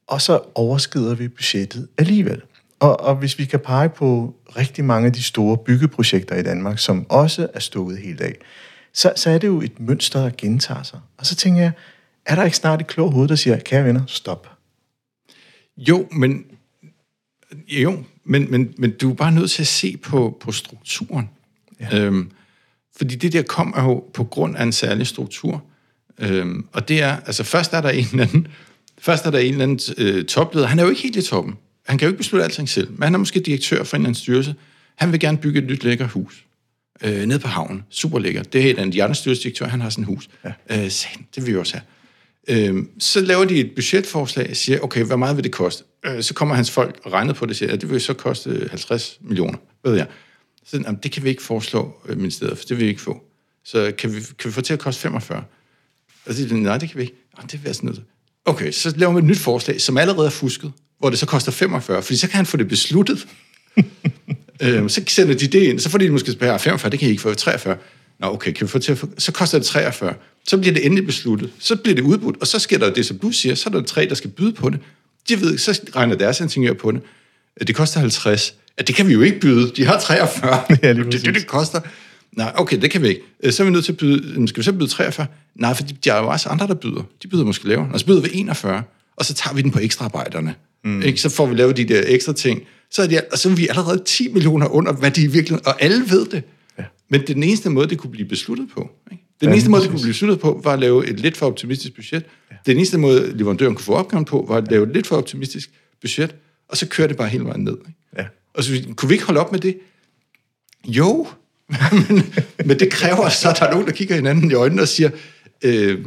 og 0.08 0.22
så 0.22 0.40
overskrider 0.54 1.14
vi 1.14 1.28
budgettet 1.28 1.88
alligevel. 1.98 2.42
Og, 2.80 3.00
og 3.00 3.16
hvis 3.16 3.38
vi 3.38 3.44
kan 3.44 3.60
pege 3.60 3.88
på 3.88 4.34
rigtig 4.56 4.84
mange 4.84 5.06
af 5.06 5.12
de 5.12 5.22
store 5.22 5.58
byggeprojekter 5.58 6.34
i 6.36 6.42
Danmark, 6.42 6.78
som 6.78 7.06
også 7.08 7.48
er 7.54 7.60
stukket 7.60 7.98
helt 7.98 8.20
af, 8.20 8.34
så, 8.92 9.12
så 9.16 9.30
er 9.30 9.38
det 9.38 9.46
jo 9.46 9.60
et 9.60 9.80
mønster, 9.80 10.22
der 10.22 10.30
gentager 10.38 10.82
sig. 10.82 11.00
Og 11.18 11.26
så 11.26 11.34
tænker 11.34 11.60
jeg, 11.60 11.72
er 12.26 12.34
der 12.34 12.44
ikke 12.44 12.56
snart 12.56 12.80
et 12.80 12.86
klogt 12.86 13.14
hoved, 13.14 13.28
der 13.28 13.34
siger, 13.34 13.58
kære 13.58 13.84
venner, 13.84 14.02
stop. 14.06 14.50
Jo, 15.76 16.08
men, 16.12 16.44
jo, 17.68 18.04
men, 18.24 18.50
men, 18.50 18.74
men 18.78 18.90
du 18.90 19.10
er 19.10 19.14
bare 19.14 19.32
nødt 19.32 19.50
til 19.50 19.62
at 19.62 19.66
se 19.66 19.96
på, 19.96 20.38
på 20.40 20.52
strukturen. 20.52 21.30
Ja. 21.80 21.98
Øhm, 21.98 22.30
fordi 22.96 23.16
det 23.16 23.32
der 23.32 23.42
kommer 23.42 23.82
jo 23.82 24.04
på 24.14 24.24
grund 24.24 24.56
af 24.56 24.62
en 24.62 24.72
særlig 24.72 25.06
struktur. 25.06 25.62
Øhm, 26.18 26.68
og 26.72 26.88
det 26.88 27.02
er, 27.02 27.16
altså 27.16 27.44
først 27.44 27.72
er 27.72 27.80
der 27.80 27.90
en 27.90 28.06
eller 28.12 28.26
anden, 28.26 28.48
først 29.00 29.26
er 29.26 29.30
der 29.30 29.38
en 29.38 29.52
eller 29.52 29.62
anden 29.62 29.94
øh, 29.98 30.24
topleder. 30.24 30.66
Han 30.66 30.78
er 30.78 30.82
jo 30.82 30.88
ikke 30.88 31.02
helt 31.02 31.16
i 31.16 31.22
toppen. 31.22 31.54
Han 31.86 31.98
kan 31.98 32.06
jo 32.06 32.10
ikke 32.10 32.18
beslutte 32.18 32.44
alting 32.44 32.68
selv. 32.68 32.90
Men 32.90 33.02
han 33.02 33.14
er 33.14 33.18
måske 33.18 33.40
direktør 33.40 33.84
for 33.84 33.96
en 33.96 34.00
eller 34.00 34.08
anden 34.08 34.20
styrelse. 34.20 34.54
Han 34.94 35.12
vil 35.12 35.20
gerne 35.20 35.38
bygge 35.38 35.58
et 35.58 35.66
nyt 35.66 35.84
lækker 35.84 36.08
hus. 36.08 36.44
Øh, 37.04 37.26
nede 37.26 37.38
på 37.38 37.48
havnen. 37.48 37.84
Super 37.90 38.18
lækker. 38.18 38.42
Det 38.42 38.66
er 38.66 38.70
en 38.70 38.78
af 38.78 38.90
de 38.90 39.02
andre 39.02 39.68
han 39.68 39.80
har 39.80 39.90
sådan 39.90 40.04
et 40.04 40.08
hus. 40.08 40.28
Ja. 40.44 40.52
Øh, 40.70 40.90
det 41.34 41.46
vil 41.46 41.46
vi 41.46 41.56
også 41.56 41.74
have. 41.74 41.84
Øhm, 42.48 42.88
så 42.98 43.20
laver 43.20 43.44
de 43.44 43.60
et 43.60 43.72
budgetforslag 43.74 44.50
og 44.50 44.56
siger, 44.56 44.80
okay, 44.80 45.04
hvor 45.04 45.16
meget 45.16 45.36
vil 45.36 45.44
det 45.44 45.52
koste? 45.52 45.84
Øh, 46.06 46.22
så 46.22 46.34
kommer 46.34 46.54
hans 46.54 46.70
folk 46.70 47.00
og 47.04 47.12
regner 47.12 47.32
på 47.32 47.46
det 47.46 47.50
og 47.50 47.56
siger, 47.56 47.72
at 47.72 47.80
det 47.80 47.90
vil 47.90 48.00
så 48.00 48.14
koste 48.14 48.66
50 48.70 49.18
millioner, 49.20 49.58
ved 49.84 49.96
jeg. 49.96 50.06
Så 50.66 50.76
jamen, 50.76 51.00
det 51.02 51.12
kan 51.12 51.24
vi 51.24 51.28
ikke 51.28 51.42
foreslå 51.42 51.94
øh, 52.08 52.16
ministeriet, 52.16 52.58
for 52.58 52.64
det 52.64 52.76
vil 52.76 52.84
vi 52.84 52.88
ikke 52.88 53.00
få. 53.00 53.24
Så 53.64 53.92
kan 53.98 54.14
vi, 54.14 54.20
kan 54.38 54.48
vi 54.48 54.52
få 54.52 54.60
til 54.60 54.72
at 54.72 54.78
koste 54.78 55.00
45? 55.00 55.44
Og 56.26 56.32
så 56.32 56.36
siger 56.36 56.48
de, 56.48 56.62
nej, 56.62 56.78
det 56.78 56.88
kan 56.88 56.98
vi 56.98 57.02
ikke. 57.02 57.14
Jamen, 57.36 57.48
det 57.48 57.62
vil 57.62 57.68
jeg 57.68 57.74
sådan 57.74 57.86
noget. 57.86 58.02
Okay, 58.48 58.72
så 58.72 58.92
laver 58.96 59.12
vi 59.12 59.18
et 59.18 59.24
nyt 59.24 59.38
forslag, 59.38 59.80
som 59.80 59.98
allerede 59.98 60.26
er 60.26 60.30
fusket, 60.30 60.72
hvor 60.98 61.10
det 61.10 61.18
så 61.18 61.26
koster 61.26 61.52
45, 61.52 62.02
fordi 62.02 62.16
så 62.16 62.28
kan 62.28 62.36
han 62.36 62.46
få 62.46 62.56
det 62.56 62.68
besluttet. 62.68 63.26
øhm, 64.62 64.88
så 64.88 65.02
sender 65.06 65.34
de 65.34 65.46
det 65.46 65.62
ind, 65.62 65.80
så 65.80 65.90
får 65.90 65.98
de 65.98 66.10
måske 66.10 66.32
spørge, 66.32 66.58
45, 66.58 66.90
det 66.90 66.98
kan 66.98 67.08
I 67.08 67.10
ikke 67.10 67.22
få, 67.22 67.34
43. 67.34 67.76
Nå, 68.20 68.26
okay, 68.26 68.52
kan 68.52 68.66
vi 68.66 68.70
få 68.70 68.78
til 68.78 68.92
at 68.92 68.98
få, 68.98 69.08
så 69.18 69.32
koster 69.32 69.58
det 69.58 69.66
43. 69.66 70.14
Så 70.48 70.58
bliver 70.58 70.74
det 70.74 70.84
endelig 70.86 71.06
besluttet. 71.06 71.50
Så 71.58 71.76
bliver 71.76 71.94
det 71.94 72.02
udbudt, 72.02 72.36
og 72.40 72.46
så 72.46 72.58
sker 72.58 72.78
der 72.78 72.92
det, 72.92 73.06
som 73.06 73.18
du 73.18 73.30
siger, 73.30 73.54
så 73.54 73.68
er 73.68 73.72
der 73.72 73.82
tre, 73.82 74.06
der 74.08 74.14
skal 74.14 74.30
byde 74.30 74.52
på 74.52 74.70
det. 74.70 74.80
De 75.28 75.40
ved, 75.40 75.58
så 75.58 75.80
regner 75.96 76.14
deres 76.16 76.40
ingeniør 76.40 76.72
på 76.72 76.90
det. 76.90 77.00
Det 77.66 77.74
koster 77.74 78.00
50. 78.00 78.54
Ja, 78.78 78.82
det 78.82 78.94
kan 78.94 79.08
vi 79.08 79.12
jo 79.12 79.20
ikke 79.20 79.40
byde. 79.40 79.72
De 79.76 79.84
har 79.84 80.00
43. 80.00 80.62
Ja, 80.82 80.92
det, 80.92 81.12
det, 81.12 81.34
det 81.34 81.46
koster. 81.46 81.80
Nej, 82.36 82.52
okay, 82.56 82.80
det 82.82 82.90
kan 82.90 83.02
vi 83.02 83.08
ikke. 83.08 83.20
Øh, 83.42 83.52
Så 83.52 83.62
er 83.62 83.64
vi 83.64 83.70
nødt 83.72 83.84
til 83.84 83.92
at 83.92 83.98
byde, 83.98 84.48
skal 84.48 84.60
vi 84.60 84.64
så 84.64 84.72
byde 84.72 84.88
43? 84.88 85.26
Nej, 85.54 85.74
for 85.74 85.82
der 86.04 86.14
er 86.14 86.20
jo 86.22 86.28
også 86.28 86.48
andre, 86.48 86.66
der 86.66 86.74
byder. 86.74 87.02
De 87.22 87.28
byder 87.28 87.44
måske 87.44 87.68
lavere. 87.68 87.90
Og 87.92 88.00
så 88.00 88.06
byder 88.06 88.20
vi 88.20 88.28
41, 88.32 88.82
og 89.16 89.24
så 89.24 89.34
tager 89.34 89.54
vi 89.54 89.62
den 89.62 89.70
på 89.70 89.78
ekstraarbejderne. 89.78 90.54
Mm. 90.84 91.02
Ikke? 91.02 91.20
Så 91.20 91.28
får 91.28 91.46
vi 91.46 91.54
lavet 91.54 91.76
de 91.76 91.84
der 91.84 92.02
ekstra 92.06 92.32
ting. 92.32 92.62
Så 92.90 93.02
er, 93.02 93.06
de, 93.06 93.20
og 93.32 93.38
så 93.38 93.48
er 93.50 93.54
vi 93.54 93.68
allerede 93.68 94.02
10 94.04 94.32
millioner 94.32 94.66
under, 94.68 94.92
hvad 94.92 95.10
de 95.10 95.32
virkelig... 95.32 95.66
Og 95.66 95.82
alle 95.82 96.04
ved 96.10 96.26
det. 96.26 96.42
Ja. 96.78 96.84
Men 97.10 97.20
det 97.20 97.30
er 97.30 97.34
den 97.34 97.42
eneste 97.42 97.70
måde, 97.70 97.88
det 97.88 97.98
kunne 97.98 98.10
blive 98.10 98.28
besluttet 98.28 98.68
på. 98.74 98.90
Ikke? 99.12 99.24
Den 99.40 99.48
Ja, 99.48 99.52
eneste 99.52 99.70
måde, 99.70 99.82
det 99.82 99.90
kunne 99.90 100.00
blive 100.00 100.10
besluttet 100.12 100.40
på, 100.40 100.60
var 100.64 100.72
at 100.72 100.78
lave 100.78 101.06
et 101.08 101.20
lidt 101.20 101.36
for 101.36 101.46
optimistisk 101.46 101.94
budget. 101.94 102.24
Ja. 102.50 102.56
Den 102.66 102.76
eneste 102.76 102.98
måde, 102.98 103.36
leverandøren 103.38 103.74
kunne 103.74 103.84
få 103.84 103.92
opgaven 103.94 104.24
på, 104.24 104.44
var 104.48 104.56
at 104.56 104.70
lave 104.70 104.86
et 104.86 104.92
lidt 104.92 105.06
for 105.06 105.16
optimistisk 105.16 105.70
budget, 106.00 106.34
og 106.68 106.76
så 106.76 106.86
kører 106.88 107.08
det 107.08 107.16
bare 107.16 107.28
hele 107.28 107.44
vejen 107.44 107.64
ned. 107.64 107.76
Ikke? 107.88 108.00
Ja. 108.18 108.24
Og 108.54 108.64
så 108.64 108.72
kunne 108.96 109.08
vi 109.08 109.14
ikke 109.14 109.24
holde 109.26 109.40
op 109.40 109.52
med 109.52 109.60
det? 109.60 109.78
Jo, 110.86 111.26
men, 112.08 112.34
men 112.64 112.78
det 112.78 112.92
kræver 112.92 113.28
så, 113.28 113.50
at 113.50 113.56
der 113.58 113.66
er 113.66 113.70
nogen, 113.70 113.86
der 113.86 113.92
kigger 113.92 114.14
hinanden 114.14 114.50
i 114.50 114.54
øjnene 114.54 114.82
og 114.82 114.88
siger, 114.88 115.10
øh, 115.62 116.04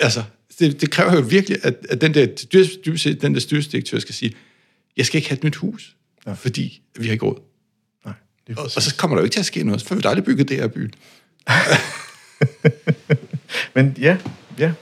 altså, 0.00 0.22
det, 0.58 0.80
det 0.80 0.90
kræver 0.90 1.12
jo 1.12 1.20
virkelig, 1.20 1.58
at, 1.62 1.74
at 1.88 2.00
den 2.00 2.14
der, 2.14 2.26
dybest 2.52 3.04
den 3.22 3.34
der 3.34 3.40
styrelsesdirektør 3.40 3.98
skal 3.98 4.14
sige, 4.14 4.34
jeg 4.96 5.06
skal 5.06 5.18
ikke 5.18 5.28
have 5.28 5.36
et 5.36 5.44
nyt 5.44 5.56
hus, 5.56 5.96
ja. 6.26 6.32
fordi 6.32 6.82
vi 6.98 7.06
har 7.06 7.12
ikke 7.12 7.26
råd. 7.26 7.40
Nej, 8.04 8.14
det 8.46 8.58
Og, 8.58 8.64
og 8.64 8.82
så 8.82 8.96
kommer 8.96 9.16
der 9.16 9.22
jo 9.22 9.24
ikke 9.24 9.34
til 9.34 9.40
at 9.40 9.46
ske 9.46 9.62
noget, 9.62 9.82
for 9.82 9.94
vi 9.94 10.00
har 10.04 10.10
aldrig 10.10 10.24
bygget 10.24 10.48
det 10.48 10.56
her 10.56 10.68
by. 10.68 10.90
Men 13.74 13.96
ja, 14.00 14.16
ja. 14.58 14.72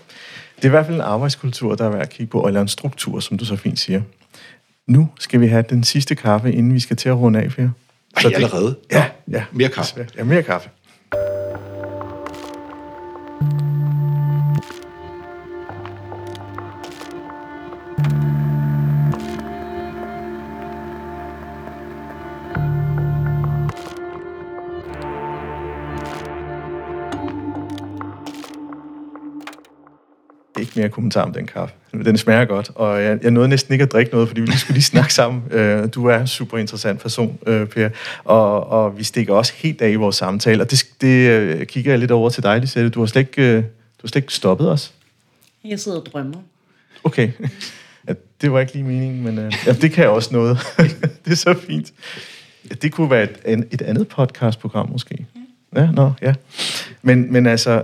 Det 0.57 0.65
er 0.65 0.69
i 0.69 0.71
hvert 0.71 0.87
fald 0.87 0.97
en 0.97 1.03
arbejdskultur, 1.03 1.75
der 1.75 1.85
er 1.85 1.91
værd 1.91 2.03
at 2.03 2.11
kigge 2.11 2.31
på, 2.31 2.47
eller 2.47 2.61
en 2.61 2.69
struktur, 2.69 3.21
som 3.21 3.39
du 3.39 3.45
så 3.45 3.57
fint 3.57 3.79
siger. 3.79 4.03
Nu 4.87 5.11
skal 5.19 5.41
vi 5.41 5.47
have 5.47 5.65
den 5.71 5.85
sidste 5.85 6.15
kaffe, 6.15 6.53
inden 6.53 6.75
vi 6.75 6.81
skal 6.81 6.97
til 6.97 7.09
at 7.09 7.17
runde 7.17 7.41
af, 7.41 7.51
Per. 7.51 7.69
Ej, 8.17 8.35
allerede? 8.35 8.77
Ja, 8.91 9.11
ja. 9.33 9.45
Mere 9.53 9.69
kaffe. 9.69 10.07
Ja, 10.17 10.25
mere 10.25 10.43
kaffe. 10.43 10.71
Ikke 30.73 30.81
mere 30.81 30.89
kommentar 30.89 31.23
om 31.23 31.33
den 31.33 31.47
kaffe. 31.47 31.75
Den 32.05 32.19
smager 32.19 32.45
godt, 32.45 32.71
og 32.75 33.03
jeg, 33.03 33.19
jeg 33.23 33.31
nåede 33.31 33.49
næsten 33.49 33.73
ikke 33.73 33.83
at 33.83 33.93
drikke 33.93 34.13
noget, 34.13 34.29
fordi 34.29 34.41
vi 34.41 34.47
lige 34.47 34.59
skulle 34.59 34.75
lige 34.75 34.83
snakke 34.85 35.15
sammen. 35.15 35.43
Øh, 35.51 35.89
Du 35.95 36.07
er 36.07 36.19
en 36.19 36.27
super 36.27 36.59
interessant 36.59 37.01
person, 37.01 37.39
øh, 37.47 37.67
Per, 37.67 37.89
og, 38.25 38.67
og 38.67 38.99
vi 38.99 39.05
stikker 39.05 39.35
også 39.35 39.53
helt 39.57 39.83
af 39.83 39.91
i 39.91 39.95
vores 39.95 40.17
samtale, 40.17 40.63
og 40.63 40.71
det, 40.71 40.85
det 41.01 41.29
øh, 41.31 41.67
kigger 41.67 41.93
jeg 41.93 41.99
lidt 41.99 42.11
over 42.11 42.31
til 42.31 42.43
dig, 42.43 42.61
Lisette. 42.61 42.91
Du 42.91 43.01
har 43.01 43.07
slet 43.07 43.21
ikke, 43.21 43.43
øh, 43.43 43.57
du 43.57 43.63
har 44.03 44.09
slet 44.09 44.23
ikke 44.23 44.35
stoppet 44.35 44.71
os. 44.71 44.93
Jeg 45.65 45.81
sidder 45.81 46.01
og 46.01 46.07
drømmer. 46.07 46.39
Okay. 47.05 47.31
Ja, 48.09 48.15
det 48.41 48.53
var 48.53 48.61
ikke 48.61 48.73
lige 48.73 48.85
meningen, 48.85 49.25
men 49.25 49.39
øh, 49.39 49.53
ja, 49.67 49.73
det 49.73 49.93
kan 49.93 50.03
jeg 50.03 50.11
også 50.11 50.29
noget. 50.33 50.59
det 51.25 51.33
er 51.33 51.37
så 51.37 51.55
fint. 51.67 51.93
Ja, 52.71 52.75
det 52.75 52.93
kunne 52.93 53.11
være 53.11 53.23
et, 53.23 53.67
et 53.71 53.83
andet 53.83 54.09
podcastprogram 54.09 54.89
måske. 54.89 55.27
Ja, 55.77 55.91
nå, 55.91 56.13
ja. 56.23 56.35
Men, 57.03 57.33
men 57.33 57.47
altså, 57.47 57.83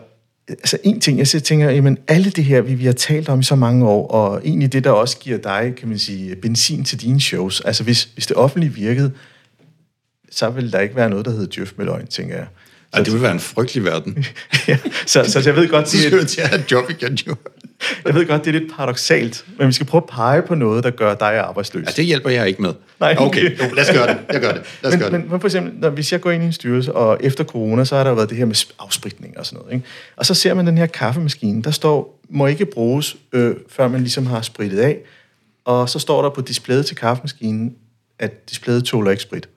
altså 0.49 0.79
en 0.85 1.01
ting, 1.01 1.19
jeg 1.19 1.27
tænker, 1.27 1.71
jamen 1.71 1.99
alle 2.09 2.31
det 2.31 2.45
her, 2.45 2.61
vi, 2.61 2.75
vi 2.75 2.85
har 2.85 2.93
talt 2.93 3.29
om 3.29 3.41
i 3.41 3.43
så 3.43 3.55
mange 3.55 3.87
år, 3.87 4.09
og 4.09 4.41
egentlig 4.45 4.73
det, 4.73 4.85
der 4.85 4.91
også 4.91 5.19
giver 5.19 5.39
dig, 5.39 5.75
kan 5.77 5.89
man 5.89 5.99
sige, 5.99 6.37
benzin 6.37 6.85
til 6.85 7.01
dine 7.01 7.21
shows. 7.21 7.61
Altså 7.61 7.85
hvis, 7.85 8.05
hvis 8.05 8.27
det 8.27 8.37
offentlige 8.37 8.73
virkede, 8.73 9.13
så 10.31 10.51
ville 10.51 10.73
der 10.73 10.81
ikke 10.81 10.97
være 10.97 11.11
noget, 11.11 11.25
der 11.25 11.31
hedder 11.31 11.47
Djøf 11.47 11.73
med 11.77 11.85
løgn, 11.85 12.07
tænker 12.07 12.37
jeg. 12.37 12.47
Ej, 12.93 13.03
det 13.03 13.13
vil 13.13 13.23
være 13.23 13.33
en 13.33 13.41
frygtelig 13.41 13.85
verden. 13.85 14.25
Ja, 14.69 14.79
så, 15.07 15.25
så 15.31 15.43
jeg 15.45 15.57
ved 15.57 15.69
godt, 15.69 15.89
Så 15.89 15.97
det 16.11 16.21
er, 16.21 16.25
til 16.25 16.41
at 16.41 16.49
have 16.49 16.61
et 16.61 16.73
job 16.73 16.91
igen, 16.91 17.15
jo. 17.27 17.35
jeg 18.07 18.15
ved 18.15 18.27
godt, 18.27 18.45
det 18.45 18.55
er 18.57 18.61
lidt 18.61 18.73
paradoxalt, 18.77 19.45
men 19.59 19.67
vi 19.67 19.73
skal 19.73 19.87
prøve 19.87 20.03
at 20.03 20.09
pege 20.11 20.43
på 20.43 20.55
noget, 20.55 20.85
der 20.85 20.91
gør 20.91 21.15
dig 21.15 21.39
arbejdsløs. 21.39 21.87
Ja, 21.87 21.93
det 21.97 22.05
hjælper 22.05 22.31
jeg 22.31 22.49
ikke 22.49 22.63
med. 22.63 22.73
Nej. 23.01 23.17
Okay, 23.19 23.59
jo, 23.59 23.75
lad 23.75 23.85
os 23.91 23.97
gøre 23.97 24.07
det. 24.07 24.19
Jeg 24.33 24.41
gør 24.41 24.53
det. 24.53 24.63
Lad 24.83 24.93
os 24.93 24.99
gøre 24.99 25.11
Men, 25.11 25.21
det. 25.21 25.21
men, 25.21 25.31
men 25.31 25.41
for 25.41 25.49
eksempel, 25.49 25.73
når, 25.81 25.91
hvis 25.91 26.13
jeg 26.13 26.21
går 26.21 26.31
ind 26.31 26.43
i 26.43 26.47
en 26.47 26.53
styrelse, 26.53 26.93
og 26.93 27.19
efter 27.21 27.45
corona, 27.45 27.85
så 27.85 27.97
har 27.97 28.05
der 28.05 28.15
været 28.15 28.29
det 28.31 28.39
her 28.39 28.45
med 28.45 28.57
sp- 28.57 28.75
afspritning 28.79 29.39
og 29.39 29.47
sådan 29.47 29.59
noget. 29.59 29.75
Ikke? 29.75 29.87
Og 30.17 30.27
så 30.27 30.35
ser 30.35 30.55
man 30.55 30.67
den 30.67 30.79
her 30.79 30.87
kaffemaskine, 30.87 31.63
der 31.63 31.71
står, 31.71 32.21
må 32.31 32.47
ikke 32.47 32.67
bruges, 32.67 33.17
øh, 33.33 33.55
før 33.69 33.89
man 33.89 34.01
ligesom 34.01 34.27
har 34.27 34.43
spritet 34.43 34.79
af. 34.79 34.99
Og 35.65 35.89
så 35.89 35.99
står 35.99 36.23
der 36.23 36.31
på 36.31 36.41
displayet 36.41 36.87
til 36.87 36.97
kaffemaskinen, 36.97 37.75
at 38.19 38.51
displayet 38.51 38.85
tåler 38.85 39.11
ikke 39.11 39.23
sprit. 39.23 39.49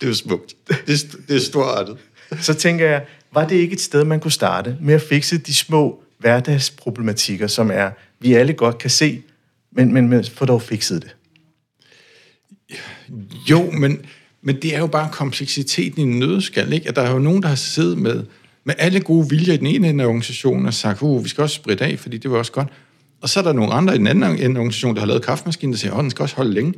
Det 0.00 0.08
er 0.08 0.12
smukt. 0.12 0.54
Det 0.86 1.16
det 1.28 1.36
er 1.36 1.40
storartet. 1.40 1.96
Så 2.40 2.54
tænker 2.54 2.86
jeg, 2.86 3.04
var 3.32 3.48
det 3.48 3.56
ikke 3.56 3.72
et 3.72 3.80
sted, 3.80 4.04
man 4.04 4.20
kunne 4.20 4.32
starte 4.32 4.76
med 4.80 4.94
at 4.94 5.02
fikse 5.02 5.38
de 5.38 5.54
små 5.54 6.02
hverdagsproblematikker, 6.18 7.46
som 7.46 7.70
er, 7.70 7.90
vi 8.20 8.34
alle 8.34 8.52
godt 8.52 8.78
kan 8.78 8.90
se, 8.90 9.22
men, 9.72 9.94
men, 9.94 10.08
men 10.08 10.24
få 10.24 10.44
dog 10.44 10.62
fikset 10.62 11.02
det. 11.02 11.16
Jo, 13.50 13.70
men, 13.70 13.98
men 14.42 14.62
det 14.62 14.74
er 14.74 14.78
jo 14.78 14.86
bare 14.86 15.08
kompleksiteten 15.12 16.00
i 16.00 16.02
en 16.02 16.18
nødskal, 16.18 16.72
ikke? 16.72 16.88
At 16.88 16.96
der 16.96 17.02
er 17.02 17.12
jo 17.12 17.18
nogen, 17.18 17.42
der 17.42 17.48
har 17.48 17.56
siddet 17.56 17.98
med, 17.98 18.24
med 18.64 18.74
alle 18.78 19.00
gode 19.00 19.30
viljer 19.30 19.54
i 19.54 19.56
den 19.56 19.66
ene 19.66 19.88
ende 19.88 20.04
af 20.04 20.08
organisationen 20.08 20.66
og 20.66 20.74
sagt, 20.74 21.02
uh, 21.02 21.24
vi 21.24 21.28
skal 21.28 21.42
også 21.42 21.54
spritte 21.54 21.84
af, 21.84 21.98
fordi 21.98 22.18
det 22.18 22.30
var 22.30 22.38
også 22.38 22.52
godt. 22.52 22.68
Og 23.20 23.28
så 23.28 23.40
er 23.40 23.44
der 23.44 23.52
nogle 23.52 23.72
andre 23.72 23.94
i 23.94 23.98
den 23.98 24.06
anden 24.06 24.24
ende 24.24 24.40
af 24.40 24.48
organisationen, 24.48 24.96
der 24.96 25.00
har 25.00 25.06
lavet 25.06 25.24
kaffemaskinen, 25.24 25.72
der 25.72 25.78
siger, 25.78 25.94
åh, 25.94 26.02
den 26.02 26.10
skal 26.10 26.22
også 26.22 26.36
holde 26.36 26.54
længe. 26.54 26.74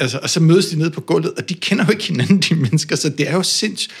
Altså, 0.00 0.18
og 0.22 0.30
så 0.30 0.40
mødes 0.40 0.66
de 0.66 0.78
nede 0.78 0.90
på 0.90 1.00
gulvet, 1.00 1.32
og 1.32 1.48
de 1.48 1.54
kender 1.54 1.84
jo 1.84 1.90
ikke 1.90 2.04
hinanden, 2.04 2.38
de 2.38 2.54
mennesker, 2.54 2.96
så 2.96 3.08
det 3.08 3.28
er 3.28 3.32
jo 3.32 3.42
sindssygt. 3.42 3.94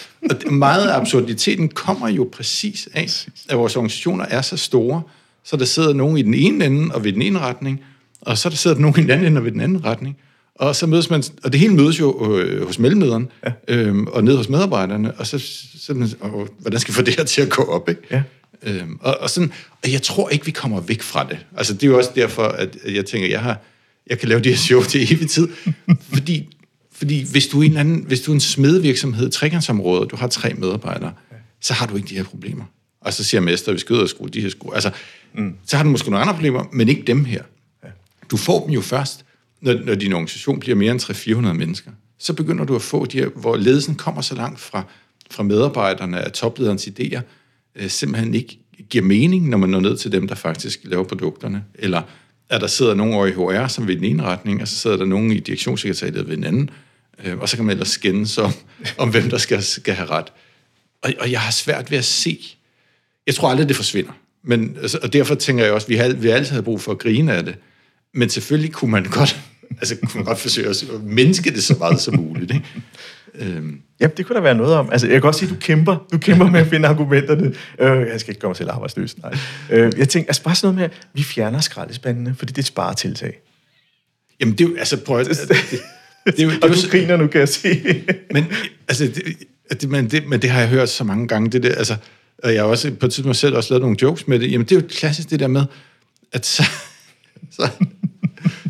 Og 0.46 0.52
meget 0.52 0.88
af 0.88 0.96
absurditeten 0.96 1.68
kommer 1.68 2.08
jo 2.08 2.28
præcis 2.32 2.88
af, 2.94 3.08
at 3.48 3.58
vores 3.58 3.76
organisationer 3.76 4.24
er 4.24 4.42
så 4.42 4.56
store, 4.56 5.02
så 5.44 5.56
der 5.56 5.64
sidder 5.64 5.92
nogen 5.92 6.18
i 6.18 6.22
den 6.22 6.34
ene 6.34 6.64
ende 6.64 6.94
og 6.94 7.04
ved 7.04 7.12
den 7.12 7.22
ene 7.22 7.38
retning, 7.38 7.80
og 8.20 8.38
så 8.38 8.48
der 8.48 8.56
sidder 8.56 8.76
der 8.76 8.80
nogen 8.80 8.98
i 8.98 9.02
den 9.02 9.10
anden 9.10 9.26
ende 9.26 9.38
og 9.38 9.44
ved 9.44 9.52
den 9.52 9.60
anden 9.60 9.84
retning. 9.84 10.16
Og 10.54 10.76
så 10.76 10.86
mødes 10.86 11.10
man, 11.10 11.22
og 11.44 11.52
det 11.52 11.60
hele 11.60 11.74
mødes 11.74 12.00
jo 12.00 12.36
øh, 12.36 12.66
hos 12.66 12.78
mellemlederen, 12.78 13.28
ja. 13.46 13.52
øhm, 13.68 14.06
og 14.06 14.24
ned 14.24 14.36
hos 14.36 14.48
medarbejderne, 14.48 15.14
og 15.14 15.26
så, 15.26 15.38
så 15.78 15.94
man, 15.94 16.08
og, 16.20 16.48
hvordan 16.58 16.80
skal 16.80 16.92
vi 16.92 16.96
få 16.96 17.02
det 17.02 17.16
her 17.16 17.24
til 17.24 17.42
at 17.42 17.50
gå 17.50 17.62
op, 17.62 17.88
ikke? 17.88 18.02
Ja. 18.10 18.22
Øhm, 18.62 18.98
og, 19.00 19.16
og, 19.20 19.30
sådan, 19.30 19.52
og 19.82 19.92
jeg 19.92 20.02
tror 20.02 20.28
ikke, 20.28 20.44
vi 20.44 20.50
kommer 20.50 20.80
væk 20.80 21.02
fra 21.02 21.26
det. 21.28 21.38
Altså, 21.56 21.74
det 21.74 21.82
er 21.82 21.86
jo 21.86 21.98
også 21.98 22.10
derfor, 22.14 22.42
at 22.42 22.76
jeg 22.94 23.06
tænker, 23.06 23.28
jeg, 23.28 23.40
har, 23.40 23.58
jeg 24.06 24.18
kan 24.18 24.28
lave 24.28 24.40
det 24.40 24.52
her 24.52 24.58
show 24.58 24.82
til 24.82 25.12
evig 25.12 25.30
tid. 25.30 25.48
fordi, 26.14 26.48
fordi 26.92 27.26
hvis 27.30 27.46
du 27.46 27.60
er 27.60 27.66
en, 27.66 27.76
anden, 27.76 28.04
hvis 28.06 28.20
du 28.20 28.30
er 28.30 28.34
en 28.34 28.40
smedvirksomhed, 28.40 29.30
trekantsområde, 29.30 30.00
og 30.00 30.10
du 30.10 30.16
har 30.16 30.28
tre 30.28 30.54
medarbejdere, 30.54 31.12
så 31.60 31.74
har 31.74 31.86
du 31.86 31.96
ikke 31.96 32.08
de 32.08 32.16
her 32.16 32.24
problemer. 32.24 32.64
Og 33.00 33.12
så 33.12 33.24
siger 33.24 33.40
mester, 33.40 33.72
vi 33.72 33.78
skal 33.78 33.94
ud 33.94 34.00
og 34.00 34.08
skrue 34.08 34.28
de 34.28 34.40
her 34.40 34.48
skruer. 34.48 34.74
Altså, 34.74 34.90
mm. 35.34 35.54
så 35.66 35.76
har 35.76 35.84
du 35.84 35.90
måske 35.90 36.10
nogle 36.10 36.22
andre 36.22 36.34
problemer, 36.34 36.64
men 36.72 36.88
ikke 36.88 37.02
dem 37.06 37.24
her. 37.24 37.42
Du 38.30 38.36
får 38.36 38.64
dem 38.64 38.74
jo 38.74 38.80
først, 38.80 39.24
når, 39.60 39.74
når 39.84 39.94
din 39.94 40.12
organisation 40.12 40.60
bliver 40.60 40.76
mere 40.76 40.92
end 40.92 41.00
300-400 41.00 41.40
mennesker. 41.52 41.90
Så 42.18 42.32
begynder 42.32 42.64
du 42.64 42.74
at 42.74 42.82
få 42.82 43.06
de 43.06 43.18
her, 43.18 43.28
hvor 43.28 43.56
ledelsen 43.56 43.94
kommer 43.94 44.20
så 44.20 44.34
langt 44.34 44.60
fra, 44.60 44.84
fra 45.30 45.42
medarbejderne, 45.42 46.20
at 46.20 46.32
toplederens 46.32 46.86
idéer 46.86 47.20
øh, 47.76 47.90
simpelthen 47.90 48.34
ikke 48.34 48.58
giver 48.90 49.04
mening, 49.04 49.48
når 49.48 49.58
man 49.58 49.70
når 49.70 49.80
ned 49.80 49.96
til 49.96 50.12
dem, 50.12 50.28
der 50.28 50.34
faktisk 50.34 50.80
laver 50.84 51.04
produkterne. 51.04 51.64
Eller 51.74 52.02
at 52.50 52.60
der 52.60 52.66
sidder 52.66 52.94
nogen 52.94 53.14
over 53.14 53.26
i 53.26 53.32
HR, 53.32 53.68
som 53.68 53.88
ved 53.88 53.96
den 53.96 54.04
ene 54.04 54.22
retning, 54.22 54.62
og 54.62 54.68
så 54.68 54.76
sidder 54.76 54.96
der 54.96 55.04
nogen 55.04 55.32
i 55.32 55.40
direktionssekretariatet 55.40 56.28
ved 56.28 56.36
den 56.36 56.44
anden, 56.44 56.70
øh, 57.24 57.38
og 57.38 57.48
så 57.48 57.56
kan 57.56 57.64
man 57.64 57.72
ellers 57.72 57.88
skænde 57.88 58.42
om, 58.42 58.52
om 58.98 59.10
hvem 59.10 59.30
der 59.30 59.38
skal, 59.38 59.62
skal 59.62 59.94
have 59.94 60.08
ret. 60.08 60.32
Og, 61.02 61.12
og 61.20 61.30
jeg 61.30 61.40
har 61.40 61.52
svært 61.52 61.90
ved 61.90 61.98
at 61.98 62.04
se, 62.04 62.56
jeg 63.26 63.34
tror 63.34 63.50
aldrig, 63.50 63.68
det 63.68 63.76
forsvinder. 63.76 64.12
Men, 64.44 64.76
altså, 64.82 64.98
og 65.02 65.12
derfor 65.12 65.34
tænker 65.34 65.64
jeg 65.64 65.72
også, 65.72 65.84
at 65.84 65.88
vi 65.88 65.96
har, 65.96 66.08
vi 66.08 66.28
har 66.28 66.34
altid 66.34 66.50
havde 66.50 66.62
brug 66.62 66.80
for 66.80 66.92
at 66.92 66.98
grine 66.98 67.32
af 67.32 67.44
det. 67.44 67.54
Men 68.14 68.28
selvfølgelig 68.28 68.72
kunne 68.72 68.90
man 68.90 69.04
godt, 69.04 69.40
altså, 69.80 69.96
kunne 69.96 70.10
man 70.14 70.24
godt 70.24 70.38
forsøge 70.38 70.68
at 70.68 70.84
mindske 71.02 71.50
det 71.50 71.64
så 71.64 71.74
meget 71.78 72.00
som 72.00 72.16
muligt. 72.16 72.52
Ikke? 72.54 72.66
Øhm, 73.34 73.80
Ja, 74.00 74.06
det 74.06 74.26
kunne 74.26 74.36
der 74.36 74.42
være 74.42 74.54
noget 74.54 74.74
om. 74.74 74.88
Altså, 74.92 75.06
jeg 75.06 75.14
kan 75.14 75.20
godt 75.20 75.36
sige, 75.36 75.48
at 75.48 75.54
du 75.54 75.60
kæmper. 75.60 76.06
Du 76.12 76.18
kæmper 76.18 76.50
med 76.50 76.60
at 76.60 76.66
finde 76.66 76.88
argumenterne. 76.88 77.54
Øh, 77.78 78.08
jeg 78.08 78.20
skal 78.20 78.30
ikke 78.30 78.40
gøre 78.40 78.48
mig 78.48 78.56
selv 78.56 78.70
arbejdsløs. 78.70 79.18
Nej. 79.18 79.36
Øh, 79.70 79.92
jeg 79.96 80.08
tænker, 80.08 80.28
altså 80.28 80.42
bare 80.42 80.54
sådan 80.54 80.74
noget 80.74 80.90
med, 80.90 80.98
at 80.98 81.08
vi 81.14 81.22
fjerner 81.22 81.60
skraldespandene, 81.60 82.34
fordi 82.38 82.50
det 82.52 82.58
er 82.58 82.62
et 82.62 82.66
sparetiltag. 82.66 83.38
jamen, 84.40 84.58
det 84.58 84.64
er 84.64 84.68
jo, 84.68 84.76
altså, 84.76 84.96
prøv 85.04 85.18
at, 85.18 85.26
det, 85.28 85.38
Det 86.36 86.42
jo, 86.44 86.50
det 86.50 86.56
er 86.56 86.60
Og 86.62 86.68
du 86.68 86.74
så- 86.74 86.90
griner 86.90 87.16
nu, 87.16 87.26
kan 87.26 87.40
jeg 87.40 87.48
se. 87.48 87.68
Men, 88.34 88.44
altså, 88.88 89.04
det, 89.04 89.22
det, 89.80 89.88
men, 89.90 90.10
det, 90.10 90.26
men 90.28 90.42
det 90.42 90.50
har 90.50 90.60
jeg 90.60 90.68
hørt 90.68 90.88
så 90.88 91.04
mange 91.04 91.28
gange, 91.28 91.50
det 91.50 91.62
der, 91.62 91.74
altså, 91.74 91.96
og 92.44 92.54
jeg 92.54 92.62
har 92.62 92.68
også 92.68 92.90
på 93.00 93.06
et 93.06 93.12
tidspunkt 93.12 93.36
selv 93.36 93.56
også 93.56 93.70
lavet 93.74 93.82
nogle 93.82 93.96
jokes 94.02 94.28
med 94.28 94.38
det, 94.38 94.52
jamen 94.52 94.66
det 94.66 94.76
er 94.76 94.80
jo 94.80 94.86
klassisk 94.90 95.30
det 95.30 95.40
der 95.40 95.46
med, 95.48 95.62
at 96.32 96.46
så, 96.46 96.62
så, 97.56 97.68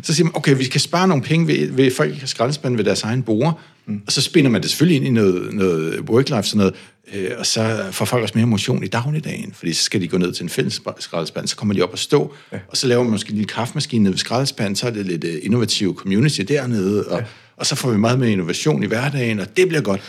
så 0.03 0.13
siger 0.13 0.25
man, 0.25 0.35
okay, 0.35 0.57
vi 0.57 0.63
kan 0.63 0.79
spare 0.79 1.07
nogle 1.07 1.23
penge 1.23 1.47
ved, 1.47 1.71
ved 1.71 1.91
folk 1.91 2.19
kan 2.19 2.27
skraldespande 2.27 2.77
ved 2.77 2.85
deres 2.85 3.03
egen 3.03 3.23
bord, 3.23 3.59
mm. 3.85 4.01
og 4.05 4.11
så 4.11 4.21
spinder 4.21 4.51
man 4.51 4.61
det 4.61 4.69
selvfølgelig 4.69 4.97
ind 4.97 5.05
i 5.05 5.09
noget, 5.09 5.53
noget 5.53 5.99
work-life, 6.09 6.43
sådan 6.43 6.57
noget, 6.57 6.73
øh, 7.13 7.31
og 7.37 7.45
så 7.45 7.85
får 7.91 8.05
folk 8.05 8.23
også 8.23 8.37
mere 8.37 8.47
motion 8.47 8.83
i 8.83 8.87
dagligdagen, 8.87 9.53
fordi 9.53 9.73
så 9.73 9.83
skal 9.83 10.01
de 10.01 10.07
gå 10.07 10.17
ned 10.17 10.33
til 10.33 10.43
en 10.43 10.49
fælles 10.49 10.81
skraldespand, 10.99 11.47
så 11.47 11.55
kommer 11.55 11.73
de 11.73 11.81
op 11.81 11.91
og 11.91 11.99
stå, 11.99 12.33
ja. 12.51 12.57
og 12.67 12.77
så 12.77 12.87
laver 12.87 13.03
man 13.03 13.11
måske 13.11 13.29
en 13.29 13.35
lille 13.35 13.47
kaffemaskine 13.47 14.03
nede 14.03 14.13
ved 14.13 14.19
skraldespanden, 14.19 14.75
så 14.75 14.87
er 14.87 14.91
det 14.91 15.05
lidt 15.05 15.23
uh, 15.23 15.29
innovativ 15.43 15.95
community 15.95 16.41
dernede, 16.41 17.07
og, 17.07 17.19
ja. 17.19 17.25
og 17.57 17.65
så 17.65 17.75
får 17.75 17.91
vi 17.91 17.97
meget 17.97 18.19
mere 18.19 18.31
innovation 18.31 18.83
i 18.83 18.87
hverdagen, 18.87 19.39
og 19.39 19.57
det 19.57 19.67
bliver 19.67 19.81
godt. 19.81 20.01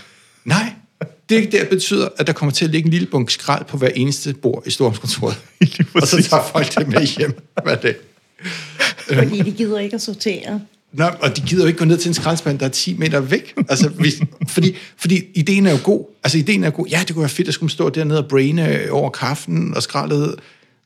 Nej, 0.45 0.73
det 1.29 1.53
der 1.53 1.65
betyder, 1.65 2.09
at 2.19 2.27
der 2.27 2.33
kommer 2.33 2.53
til 2.53 2.65
at 2.65 2.71
ligge 2.71 2.87
en 2.87 2.93
lille 2.93 3.07
bunke 3.07 3.33
skrald 3.33 3.65
på 3.65 3.77
hver 3.77 3.89
eneste 3.89 4.35
bord 4.35 4.63
i 4.67 4.71
Storhamnskontoret. 4.71 5.37
Lige 5.61 5.87
og 5.95 6.07
så 6.07 6.23
tager 6.23 6.43
folk 6.53 6.75
det 6.75 6.89
med 6.89 7.07
hjem 7.07 7.39
hver 7.63 7.75
dag. 7.75 7.95
Fordi 9.19 9.43
de 9.43 9.51
gider 9.51 9.79
ikke 9.79 9.95
at 9.95 10.03
sortere. 10.03 10.61
Nå, 10.93 11.05
og 11.05 11.37
de 11.37 11.43
gider 11.43 11.63
jo 11.63 11.67
ikke 11.67 11.79
gå 11.79 11.85
ned 11.85 11.99
til 11.99 12.09
en 12.09 12.15
skraldespand, 12.15 12.59
der 12.59 12.67
er 12.67 12.71
10 12.71 12.97
meter 12.99 13.21
væk. 13.21 13.55
Altså, 13.69 13.89
hvis, 13.89 14.21
fordi, 14.49 14.77
fordi 14.97 15.23
ideen 15.35 15.67
er 15.67 15.71
jo 15.71 15.79
god. 15.85 16.07
Altså, 16.25 16.39
ideen 16.39 16.65
er 16.65 16.71
god. 16.71 16.87
Ja, 16.87 17.01
det 17.07 17.15
kunne 17.15 17.21
være 17.21 17.29
fedt 17.29 17.49
at 17.49 17.55
skulle 17.55 17.73
stå 17.73 17.89
dernede 17.89 18.19
og 18.19 18.29
braine 18.29 18.91
over 18.91 19.11
kaffen 19.11 19.75
og 19.75 19.83
skraldet. 19.83 20.35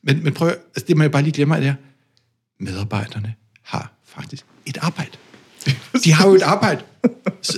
Men, 0.03 0.25
men 0.25 0.33
prøv, 0.33 0.49
altså, 0.49 0.85
det 0.89 0.97
må 0.97 1.03
jeg 1.03 1.11
bare 1.11 1.23
lige 1.23 1.33
glemme 1.33 1.55
af 1.55 1.61
det 1.61 1.71
her. 1.71 1.77
Medarbejderne 2.65 3.35
har 3.63 3.93
faktisk 4.07 4.45
et 4.67 4.79
arbejde. 4.81 5.11
De 6.05 6.13
har 6.13 6.29
jo 6.29 6.35
et 6.35 6.43
arbejde, 6.43 6.83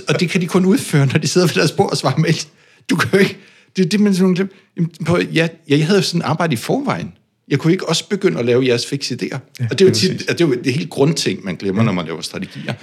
og 0.07 0.19
det 0.19 0.29
kan 0.29 0.41
de 0.41 0.47
kun 0.47 0.65
udføre, 0.65 1.05
når 1.05 1.19
de 1.19 1.27
sidder 1.27 1.47
ved 1.47 1.55
deres 1.55 1.71
bord 1.71 1.91
og 1.91 1.97
svarer 1.97 2.17
mail. 2.17 2.41
Du 2.89 2.95
kan 2.95 3.09
jo 3.13 3.17
ikke... 3.17 3.37
Det 3.75 3.85
er 3.85 3.89
det, 3.89 3.99
man 3.99 4.15
sådan 4.15 4.33
glemmer. 4.33 5.23
Ja, 5.33 5.47
jeg 5.67 5.85
havde 5.85 5.99
jo 5.99 6.03
sådan 6.03 6.21
arbejde 6.21 6.53
i 6.53 6.57
forvejen. 6.57 7.13
Jeg 7.49 7.59
kunne 7.59 7.73
ikke 7.73 7.89
også 7.89 8.09
begynde 8.09 8.39
at 8.39 8.45
lave 8.45 8.65
jeres 8.65 8.85
fikse 8.85 9.15
idéer. 9.21 9.37
Ja, 9.59 9.67
og 9.71 9.79
det 9.79 9.81
er 9.81 9.85
jo 9.85 9.89
det 9.93 10.03
er 10.03 10.17
tit, 10.17 10.29
det 10.29 10.41
er 10.41 10.45
jo 10.47 10.55
det 10.63 10.73
helt 10.73 10.89
grundting, 10.89 11.45
man 11.45 11.55
glemmer, 11.55 11.83
når 11.83 11.91
man 11.91 12.05
laver 12.05 12.21
strategier. 12.21 12.73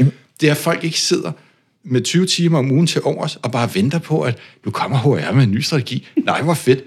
Det 0.41 0.47
er, 0.47 0.51
at 0.51 0.57
folk 0.57 0.85
ikke 0.85 1.01
sidder 1.01 1.33
med 1.85 2.01
20 2.03 2.27
timer 2.27 2.59
om 2.59 2.71
ugen 2.73 2.87
til 2.87 3.01
overs, 3.05 3.37
og 3.37 3.53
bare 3.53 3.75
venter 3.75 3.99
på, 3.99 4.21
at 4.23 4.39
nu 4.65 4.71
kommer 4.71 4.99
HR 4.99 5.33
med 5.33 5.43
en 5.45 5.51
ny 5.51 5.61
strategi. 5.61 6.07
Nej, 6.25 6.43
hvor 6.43 6.55
fedt. 6.55 6.85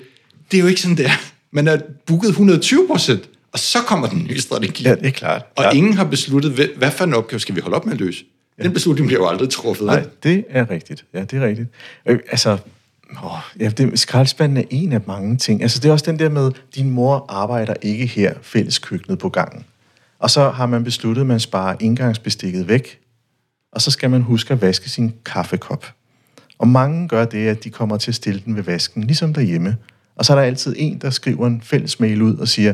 Det 0.51 0.57
er 0.57 0.61
jo 0.61 0.67
ikke 0.67 0.81
sådan, 0.81 0.97
der. 0.97 1.09
Man 1.51 1.67
er 1.67 1.77
booket 2.05 2.29
120 2.29 2.87
procent, 2.87 3.29
og 3.51 3.59
så 3.59 3.79
kommer 3.81 4.07
den 4.09 4.27
nye 4.29 4.39
strategi. 4.39 4.83
Ja, 4.83 4.95
det 4.95 5.05
er 5.07 5.11
klart. 5.11 5.41
Og 5.55 5.63
Ja. 5.63 5.71
ingen 5.71 5.93
har 5.93 6.03
besluttet, 6.03 6.51
hvad, 6.77 6.91
for 6.91 7.03
en 7.03 7.13
opgave 7.13 7.39
skal 7.39 7.55
vi 7.55 7.61
holde 7.61 7.75
op 7.75 7.85
med 7.85 7.93
at 7.93 7.99
løse. 7.99 8.23
Den 8.63 8.73
beslutning 8.73 9.07
bliver 9.07 9.21
jo 9.21 9.27
aldrig 9.27 9.49
truffet. 9.49 9.85
Nej, 9.85 10.03
det 10.23 10.43
er 10.49 10.69
rigtigt. 10.69 11.05
Ja, 11.13 11.19
det 11.23 11.33
er 11.33 11.47
rigtigt. 11.47 11.67
Øh, 12.05 12.19
altså, 12.31 12.57
åh, 13.23 13.39
ja, 13.59 13.69
det, 13.69 13.99
skraldespanden 13.99 14.57
er 14.57 14.63
en 14.69 14.93
af 14.93 15.01
mange 15.07 15.37
ting. 15.37 15.61
Altså, 15.61 15.79
det 15.79 15.89
er 15.89 15.91
også 15.91 16.11
den 16.11 16.19
der 16.19 16.29
med, 16.29 16.51
din 16.75 16.89
mor 16.89 17.25
arbejder 17.29 17.73
ikke 17.81 18.05
her 18.05 18.33
fælles 18.41 18.79
køkkenet 18.79 19.19
på 19.19 19.29
gangen. 19.29 19.65
Og 20.19 20.29
så 20.29 20.49
har 20.49 20.65
man 20.65 20.83
besluttet, 20.83 21.21
at 21.21 21.27
man 21.27 21.39
sparer 21.39 21.75
indgangsbestikket 21.79 22.67
væk, 22.67 22.99
og 23.71 23.81
så 23.81 23.91
skal 23.91 24.09
man 24.09 24.21
huske 24.21 24.53
at 24.53 24.61
vaske 24.61 24.89
sin 24.89 25.13
kaffekop. 25.25 25.85
Og 26.59 26.67
mange 26.67 27.07
gør 27.07 27.25
det, 27.25 27.47
at 27.47 27.63
de 27.63 27.69
kommer 27.69 27.97
til 27.97 28.11
at 28.11 28.15
stille 28.15 28.41
den 28.45 28.55
ved 28.55 28.63
vasken, 28.63 29.03
ligesom 29.03 29.33
derhjemme. 29.33 29.77
Og 30.15 30.25
så 30.25 30.33
er 30.33 30.37
der 30.37 30.43
altid 30.43 30.75
en, 30.77 30.97
der 30.97 31.09
skriver 31.09 31.47
en 31.47 31.61
fælles 31.61 31.99
mail 31.99 32.21
ud 32.21 32.37
og 32.37 32.47
siger, 32.47 32.73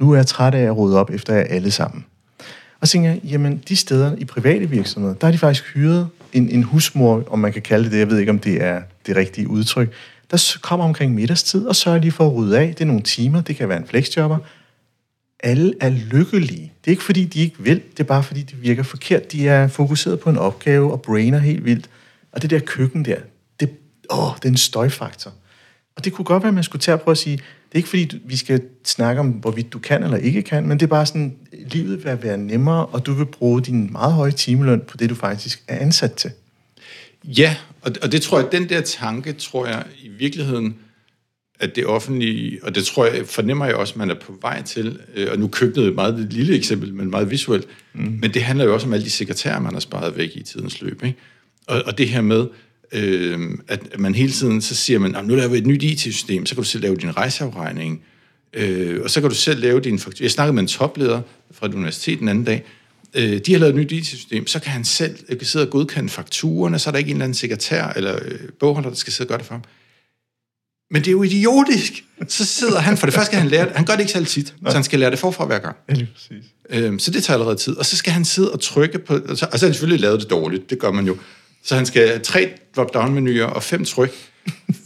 nu 0.00 0.12
er 0.12 0.16
jeg 0.16 0.26
træt 0.26 0.54
af 0.54 0.62
at 0.62 0.78
rydde 0.78 1.00
op 1.00 1.10
efter 1.10 1.34
jer 1.34 1.44
alle 1.44 1.70
sammen. 1.70 2.04
Og 2.80 2.88
så 2.88 2.92
tænker 2.92 3.10
jeg, 3.10 3.20
jamen 3.24 3.62
de 3.68 3.76
steder 3.76 4.16
i 4.18 4.24
private 4.24 4.70
virksomheder, 4.70 5.14
der 5.14 5.26
har 5.26 5.32
de 5.32 5.38
faktisk 5.38 5.64
hyret 5.74 6.08
en, 6.32 6.48
en 6.48 6.62
husmor, 6.62 7.24
om 7.30 7.38
man 7.38 7.52
kan 7.52 7.62
kalde 7.62 7.84
det 7.84 7.92
det, 7.92 7.98
jeg 7.98 8.10
ved 8.10 8.18
ikke, 8.18 8.30
om 8.30 8.38
det 8.38 8.62
er 8.62 8.82
det 9.06 9.16
rigtige 9.16 9.48
udtryk, 9.48 9.92
der 10.30 10.56
kommer 10.62 10.86
omkring 10.86 11.14
middagstid 11.14 11.66
og 11.66 11.76
sørger 11.76 11.98
lige 11.98 12.12
for 12.12 12.26
at 12.26 12.34
rydde 12.34 12.58
af. 12.58 12.68
Det 12.68 12.80
er 12.80 12.84
nogle 12.84 13.02
timer, 13.02 13.40
det 13.40 13.56
kan 13.56 13.68
være 13.68 13.78
en 13.78 13.86
flexjobber. 13.86 14.38
Alle 15.40 15.74
er 15.80 15.88
lykkelige. 15.88 16.72
Det 16.84 16.90
er 16.90 16.90
ikke 16.90 17.02
fordi, 17.02 17.24
de 17.24 17.40
ikke 17.40 17.56
vil, 17.58 17.82
det 17.90 18.00
er 18.00 18.04
bare 18.04 18.22
fordi, 18.22 18.42
det 18.42 18.62
virker 18.62 18.82
forkert. 18.82 19.32
De 19.32 19.48
er 19.48 19.68
fokuseret 19.68 20.20
på 20.20 20.30
en 20.30 20.38
opgave 20.38 20.92
og 20.92 21.02
brainer 21.02 21.38
helt 21.38 21.64
vildt. 21.64 21.90
Og 22.32 22.42
det 22.42 22.50
der 22.50 22.58
køkken 22.58 23.04
der, 23.04 23.16
det, 23.60 23.70
åh, 24.10 24.34
det 24.36 24.44
er 24.44 24.48
en 24.48 24.56
støjfaktor. 24.56 25.32
Og 25.96 26.04
det 26.04 26.12
kunne 26.12 26.24
godt 26.24 26.42
være, 26.42 26.48
at 26.48 26.54
man 26.54 26.64
skulle 26.64 26.80
tage 26.80 26.94
og 26.94 27.00
prøve 27.00 27.12
at 27.12 27.18
sige, 27.18 27.36
det 27.36 27.72
er 27.72 27.76
ikke 27.76 27.88
fordi, 27.88 28.20
vi 28.24 28.36
skal 28.36 28.62
snakke 28.84 29.20
om, 29.20 29.28
hvorvidt 29.28 29.72
du 29.72 29.78
kan 29.78 30.02
eller 30.02 30.16
ikke 30.16 30.42
kan, 30.42 30.66
men 30.66 30.80
det 30.80 30.86
er 30.86 30.90
bare 30.90 31.06
sådan, 31.06 31.36
livet 31.52 32.04
vil 32.04 32.22
være 32.22 32.38
nemmere, 32.38 32.86
og 32.86 33.06
du 33.06 33.12
vil 33.12 33.26
bruge 33.26 33.62
din 33.62 33.92
meget 33.92 34.12
høje 34.12 34.32
timeløn 34.32 34.80
på 34.88 34.96
det, 34.96 35.10
du 35.10 35.14
faktisk 35.14 35.62
er 35.68 35.78
ansat 35.78 36.12
til. 36.12 36.30
Ja, 37.24 37.56
og, 37.86 37.92
og 38.02 38.12
det 38.12 38.22
tror 38.22 38.40
jeg, 38.40 38.52
den 38.52 38.68
der 38.68 38.80
tanke, 38.80 39.32
tror 39.32 39.66
jeg 39.66 39.84
i 40.02 40.08
virkeligheden, 40.08 40.76
at 41.60 41.76
det 41.76 41.86
offentlige, 41.86 42.58
og 42.62 42.74
det 42.74 42.84
tror 42.84 43.06
jeg, 43.06 43.26
fornemmer 43.26 43.66
jeg 43.66 43.74
også, 43.74 43.92
at 43.92 43.96
man 43.96 44.10
er 44.10 44.14
på 44.14 44.38
vej 44.40 44.62
til, 44.62 44.98
øh, 45.14 45.28
og 45.32 45.38
nu 45.38 45.48
køkkenet 45.48 45.84
er 45.84 45.88
et 45.88 45.94
meget 45.94 46.32
lille 46.32 46.54
eksempel, 46.56 46.94
men 46.94 47.10
meget 47.10 47.30
visuelt, 47.30 47.68
mm. 47.94 48.18
men 48.20 48.34
det 48.34 48.42
handler 48.42 48.64
jo 48.64 48.74
også 48.74 48.86
om 48.86 48.92
alle 48.92 49.04
de 49.04 49.10
sekretærer, 49.10 49.60
man 49.60 49.72
har 49.72 49.80
sparet 49.80 50.16
væk 50.16 50.30
i 50.34 50.42
tidens 50.42 50.82
løb. 50.82 51.04
Ikke? 51.04 51.18
Og, 51.66 51.82
og 51.86 51.98
det 51.98 52.08
her 52.08 52.20
med, 52.20 52.46
øh, 52.92 53.50
at 53.68 53.98
man 53.98 54.14
hele 54.14 54.32
tiden, 54.32 54.60
så 54.60 54.74
siger 54.74 54.98
man, 54.98 55.10
"Nå, 55.10 55.22
nu 55.22 55.34
laver 55.34 55.48
vi 55.48 55.58
et 55.58 55.66
nyt 55.66 55.82
IT-system, 55.82 56.46
så 56.46 56.54
kan 56.54 56.62
du 56.62 56.68
selv 56.68 56.82
lave 56.82 56.96
din 56.96 57.16
rejseafregning, 57.16 58.02
øh, 58.52 59.00
og 59.02 59.10
så 59.10 59.20
kan 59.20 59.30
du 59.30 59.36
selv 59.36 59.60
lave 59.60 59.80
din 59.80 59.98
faktur. 59.98 60.24
Jeg 60.24 60.30
snakkede 60.30 60.54
med 60.54 60.62
en 60.62 60.68
topleder 60.68 61.20
fra 61.52 61.66
et 61.66 61.74
universitet 61.74 62.18
den 62.18 62.28
anden 62.28 62.44
dag, 62.44 62.64
øh, 63.16 63.40
de 63.46 63.52
har 63.52 63.58
lavet 63.58 63.70
et 63.70 63.80
nyt 63.80 63.92
IT-system, 63.92 64.46
så 64.46 64.60
kan 64.60 64.72
han 64.72 64.84
selv 64.84 65.18
øh, 65.28 65.42
sidde 65.42 65.66
og 65.66 65.70
godkende 65.70 66.08
fakturerne, 66.08 66.78
så 66.78 66.90
er 66.90 66.92
der 66.92 66.98
ikke 66.98 67.10
en 67.10 67.16
eller 67.16 67.24
anden 67.24 67.34
sekretær 67.34 67.86
eller 67.88 68.18
øh, 68.22 68.38
bogholder, 68.60 68.88
der 68.88 68.96
skal 68.96 69.12
sidde 69.12 69.26
og 69.26 69.28
gøre 69.28 69.38
det 69.38 69.46
for 69.46 69.54
ham. 69.54 69.62
Men 70.90 71.02
det 71.02 71.08
er 71.08 71.12
jo 71.12 71.22
idiotisk. 71.22 72.04
Så 72.28 72.44
sidder 72.44 72.80
han, 72.80 72.96
for 72.96 73.06
det 73.06 73.14
første 73.14 73.26
skal 73.26 73.38
han 73.38 73.48
lære 73.48 73.64
det. 73.66 73.72
Han 73.76 73.84
gør 73.84 73.92
det 73.92 74.00
ikke 74.00 74.12
selv 74.12 74.26
tit, 74.26 74.54
så 74.68 74.74
han 74.74 74.84
skal 74.84 74.98
lære 74.98 75.10
det 75.10 75.18
forfra 75.18 75.44
hver 75.44 75.58
gang. 75.58 75.76
Ja, 75.88 75.94
lige 75.94 76.08
præcis. 76.14 76.44
Øhm, 76.70 76.98
så 76.98 77.10
det 77.10 77.24
tager 77.24 77.34
allerede 77.34 77.56
tid. 77.56 77.76
Og 77.76 77.86
så 77.86 77.96
skal 77.96 78.12
han 78.12 78.24
sidde 78.24 78.52
og 78.52 78.60
trykke 78.60 78.98
på... 78.98 79.14
Og 79.14 79.38
så, 79.38 79.48
og 79.52 79.58
så 79.58 79.66
har 79.66 79.68
han 79.68 79.74
selvfølgelig 79.74 80.00
lavet 80.00 80.20
det 80.20 80.30
dårligt, 80.30 80.70
det 80.70 80.78
gør 80.78 80.90
man 80.90 81.06
jo. 81.06 81.16
Så 81.64 81.76
han 81.76 81.86
skal 81.86 82.08
have 82.08 82.18
tre 82.18 82.50
drop-down-menuer 82.76 83.44
og 83.44 83.62
fem 83.62 83.84
tryk 83.84 84.12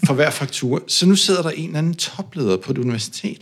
for 0.06 0.14
hver 0.14 0.30
faktur. 0.30 0.82
Så 0.86 1.06
nu 1.06 1.16
sidder 1.16 1.42
der 1.42 1.50
en 1.50 1.66
eller 1.66 1.78
anden 1.78 1.94
topleder 1.94 2.56
på 2.56 2.72
et 2.72 2.78
universitet. 2.78 3.40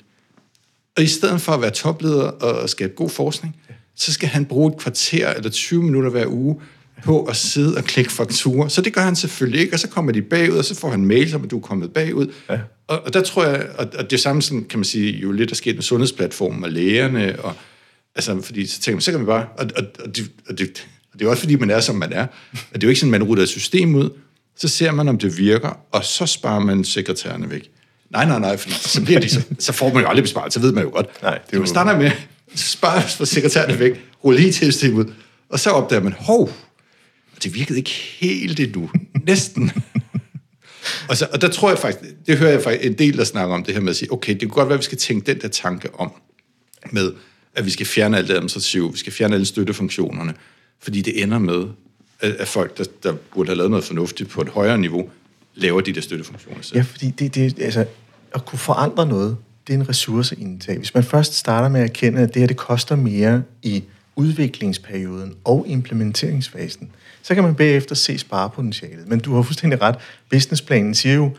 Og 0.97 1.03
i 1.03 1.07
stedet 1.07 1.41
for 1.41 1.53
at 1.53 1.61
være 1.61 1.71
topleder 1.71 2.23
og 2.23 2.71
skabe 2.71 2.93
god 2.97 3.11
forskning, 3.11 3.57
så 3.99 4.13
skal 4.13 4.29
han 4.29 4.45
bruge 4.45 4.73
et 4.73 4.79
kvarter 4.79 5.29
eller 5.35 5.51
20 5.51 5.83
minutter 5.83 6.11
hver 6.11 6.27
uge 6.27 6.61
på 7.05 7.25
at 7.25 7.37
sidde 7.37 7.77
og 7.77 7.85
klikke 7.85 8.13
fakturer. 8.13 8.69
Så 8.69 8.81
det 8.81 8.93
gør 8.93 9.01
han 9.01 9.17
selvfølgelig 9.17 9.61
ikke, 9.61 9.73
og 9.73 9.79
så 9.81 9.89
kommer 9.89 10.13
de 10.13 10.23
bagud, 10.23 10.57
og 10.57 10.65
så 10.65 10.75
får 10.75 10.91
han 10.91 11.05
mails 11.07 11.35
om, 11.35 11.45
at 11.45 11.51
du 11.51 11.57
er 11.57 11.61
kommet 11.61 11.93
bagud. 11.93 12.33
Ja. 12.51 12.59
Og, 12.87 13.01
og 13.07 13.15
der 13.15 13.23
tror 13.23 13.45
jeg, 13.45 13.67
og, 13.79 13.87
og 13.99 14.11
det 14.11 14.21
samme 14.21 14.43
sådan, 14.43 14.65
kan 14.65 14.79
man 14.79 14.85
sige, 14.85 15.19
jo 15.19 15.33
lidt 15.33 15.51
er 15.51 15.55
sket 15.55 15.75
med 15.75 15.83
sundhedsplatformen 15.83 16.65
og 16.65 16.71
lægerne, 16.71 17.37
og, 17.45 17.55
altså, 18.15 18.43
fordi 18.43 18.67
så 18.67 18.81
tænker 18.81 18.97
man, 18.97 19.01
så 19.03 19.11
kan 19.11 19.21
man 19.21 19.27
bare, 19.27 19.47
og, 19.59 19.67
og, 19.77 19.83
og, 20.05 20.17
det, 20.17 20.31
og, 20.49 20.59
det, 20.59 20.87
og 21.13 21.19
det 21.19 21.27
er 21.27 21.31
også 21.31 21.41
fordi, 21.41 21.57
man 21.57 21.71
er, 21.71 21.81
som 21.81 21.97
man 21.97 22.13
er, 22.13 22.23
at 22.53 22.75
det 22.75 22.83
er 22.83 22.87
jo 22.87 22.89
ikke 22.89 23.01
sådan, 23.01 23.11
man 23.11 23.23
ruller 23.23 23.43
et 23.43 23.49
system 23.49 23.95
ud, 23.95 24.11
så 24.57 24.69
ser 24.69 24.93
man, 24.93 25.09
om 25.09 25.19
det 25.19 25.39
virker, 25.39 25.81
og 25.93 26.05
så 26.05 26.27
sparer 26.27 26.61
man 26.61 26.85
sekretærerne 26.85 27.51
væk. 27.51 27.71
Nej, 28.11 28.25
nej, 28.25 28.39
nej, 28.39 28.57
for 28.57 28.71
så, 28.71 29.05
bliver 29.05 29.21
de, 29.21 29.29
så, 29.29 29.43
så 29.59 29.73
får 29.73 29.93
man 29.95 30.03
jo 30.03 30.09
aldrig 30.09 30.23
besparelse, 30.25 30.55
så 30.55 30.61
ved 30.61 30.73
man 30.73 30.85
jo 30.85 30.91
godt. 30.91 31.23
Nej, 31.23 31.35
det 31.35 31.41
er 31.41 31.45
så 31.51 31.57
jo- 31.57 31.61
man 31.61 31.69
starter 31.69 31.99
med, 31.99 32.11
så 32.59 33.17
for 33.17 33.25
sekretæren 33.25 33.79
væk, 33.79 34.05
rulle 34.25 34.41
lige 34.41 34.53
til 34.53 34.73
systemet 34.73 35.15
og 35.49 35.61
så 35.61 35.71
opdager 35.71 36.03
man, 36.03 36.13
hov, 36.13 36.51
det 37.43 37.55
virkede 37.55 37.79
ikke 37.79 37.91
helt 37.91 38.61
endnu. 38.61 38.91
Næsten. 39.27 39.71
og, 41.09 41.17
så, 41.17 41.29
og 41.33 41.41
der 41.41 41.49
tror 41.49 41.69
jeg 41.69 41.79
faktisk, 41.79 42.13
det 42.27 42.39
hører 42.39 42.51
jeg 42.51 42.63
faktisk 42.63 42.87
en 42.87 42.99
del, 42.99 43.17
der 43.17 43.25
snakker 43.25 43.55
om 43.55 43.65
det 43.65 43.75
her 43.75 43.81
med 43.81 43.91
at 43.91 43.97
sige, 43.97 44.13
okay, 44.13 44.33
det 44.33 44.41
kan 44.41 44.49
godt 44.49 44.69
være, 44.69 44.75
at 44.75 44.81
vi 44.81 44.85
skal 44.85 44.99
tænke 44.99 45.33
den 45.33 45.41
der 45.41 45.49
tanke 45.49 45.95
om, 45.95 46.13
med 46.93 47.13
at 47.55 47.65
vi 47.67 47.71
skal 47.71 47.87
fjerne 47.87 48.17
alt 48.17 48.29
det 48.29 48.35
administrative, 48.35 48.93
vi 48.93 48.99
skal 48.99 49.13
fjerne 49.13 49.35
alle 49.35 49.47
støttefunktionerne, 49.47 50.35
fordi 50.81 51.03
det 51.03 51.23
ender 51.23 51.39
med, 51.39 51.67
at, 52.21 52.33
at 52.33 52.49
folk, 52.49 52.79
der, 52.79 52.85
der 53.03 53.13
burde 53.35 53.49
have 53.49 53.57
lavet 53.57 53.71
noget 53.71 53.85
fornuftigt 53.85 54.31
på 54.31 54.41
et 54.41 54.49
højere 54.49 54.79
niveau, 54.79 55.11
laver 55.55 55.81
de 55.81 55.93
der 55.93 56.01
støttefunktioner 56.01 56.63
selv. 56.63 56.77
Ja, 56.77 56.83
fordi 56.83 57.11
det, 57.11 57.35
det, 57.35 57.63
altså, 57.63 57.85
at 58.35 58.45
kunne 58.45 58.59
forandre 58.59 59.07
noget, 59.07 59.37
det 59.69 59.75
er 59.75 59.79
en 59.79 59.89
ressourceindtag. 59.89 60.77
Hvis 60.77 60.95
man 60.95 61.05
først 61.05 61.35
starter 61.35 61.69
med 61.69 61.81
at 61.81 61.89
erkende, 61.89 62.21
at 62.21 62.35
det 62.35 62.43
her 62.43 62.47
det 62.47 62.57
koster 62.57 62.97
mere 62.97 63.43
i 63.63 63.85
udviklingsperioden 64.17 65.35
og 65.45 65.65
implementeringsfasen, 65.69 66.91
så 67.23 67.35
kan 67.35 67.45
man 67.45 67.55
bagefter 67.55 67.95
se 67.95 68.19
sparepotentialet. 68.19 69.09
Men 69.09 69.21
du 69.21 69.35
har 69.35 69.43
fuldstændig 69.43 69.83
ret. 69.83 69.97
Businessplanen 70.31 70.95
siger 70.95 71.15
jo, 71.15 71.31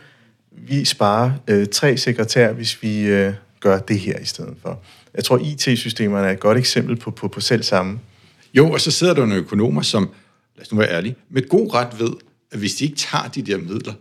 vi 0.52 0.84
sparer 0.84 1.32
øh, 1.48 1.66
tre 1.66 1.96
sekretær, 1.96 2.52
hvis 2.52 2.82
vi 2.82 3.00
øh, 3.00 3.32
gør 3.60 3.78
det 3.78 3.98
her 3.98 4.18
i 4.18 4.24
stedet 4.24 4.54
for. 4.62 4.82
Jeg 5.14 5.24
tror, 5.24 5.38
IT-systemerne 5.38 6.26
er 6.26 6.32
et 6.32 6.40
godt 6.40 6.58
eksempel 6.58 6.96
på, 6.96 7.10
på, 7.10 7.28
på 7.28 7.40
selv 7.40 7.62
samme. 7.62 7.98
Jo, 8.54 8.70
og 8.70 8.80
så 8.80 8.90
sidder 8.90 9.14
der 9.14 9.20
nogle 9.20 9.34
økonomer, 9.34 9.82
som, 9.82 10.10
lad 10.56 10.66
os 10.66 10.72
nu 10.72 10.78
være 10.78 10.90
ærlige, 10.90 11.16
med 11.30 11.48
god 11.48 11.74
ret 11.74 12.00
ved, 12.00 12.10
at 12.52 12.58
hvis 12.58 12.74
de 12.74 12.84
ikke 12.84 12.96
tager 12.96 13.28
de 13.28 13.42
der 13.42 13.58
midler, 13.58 13.92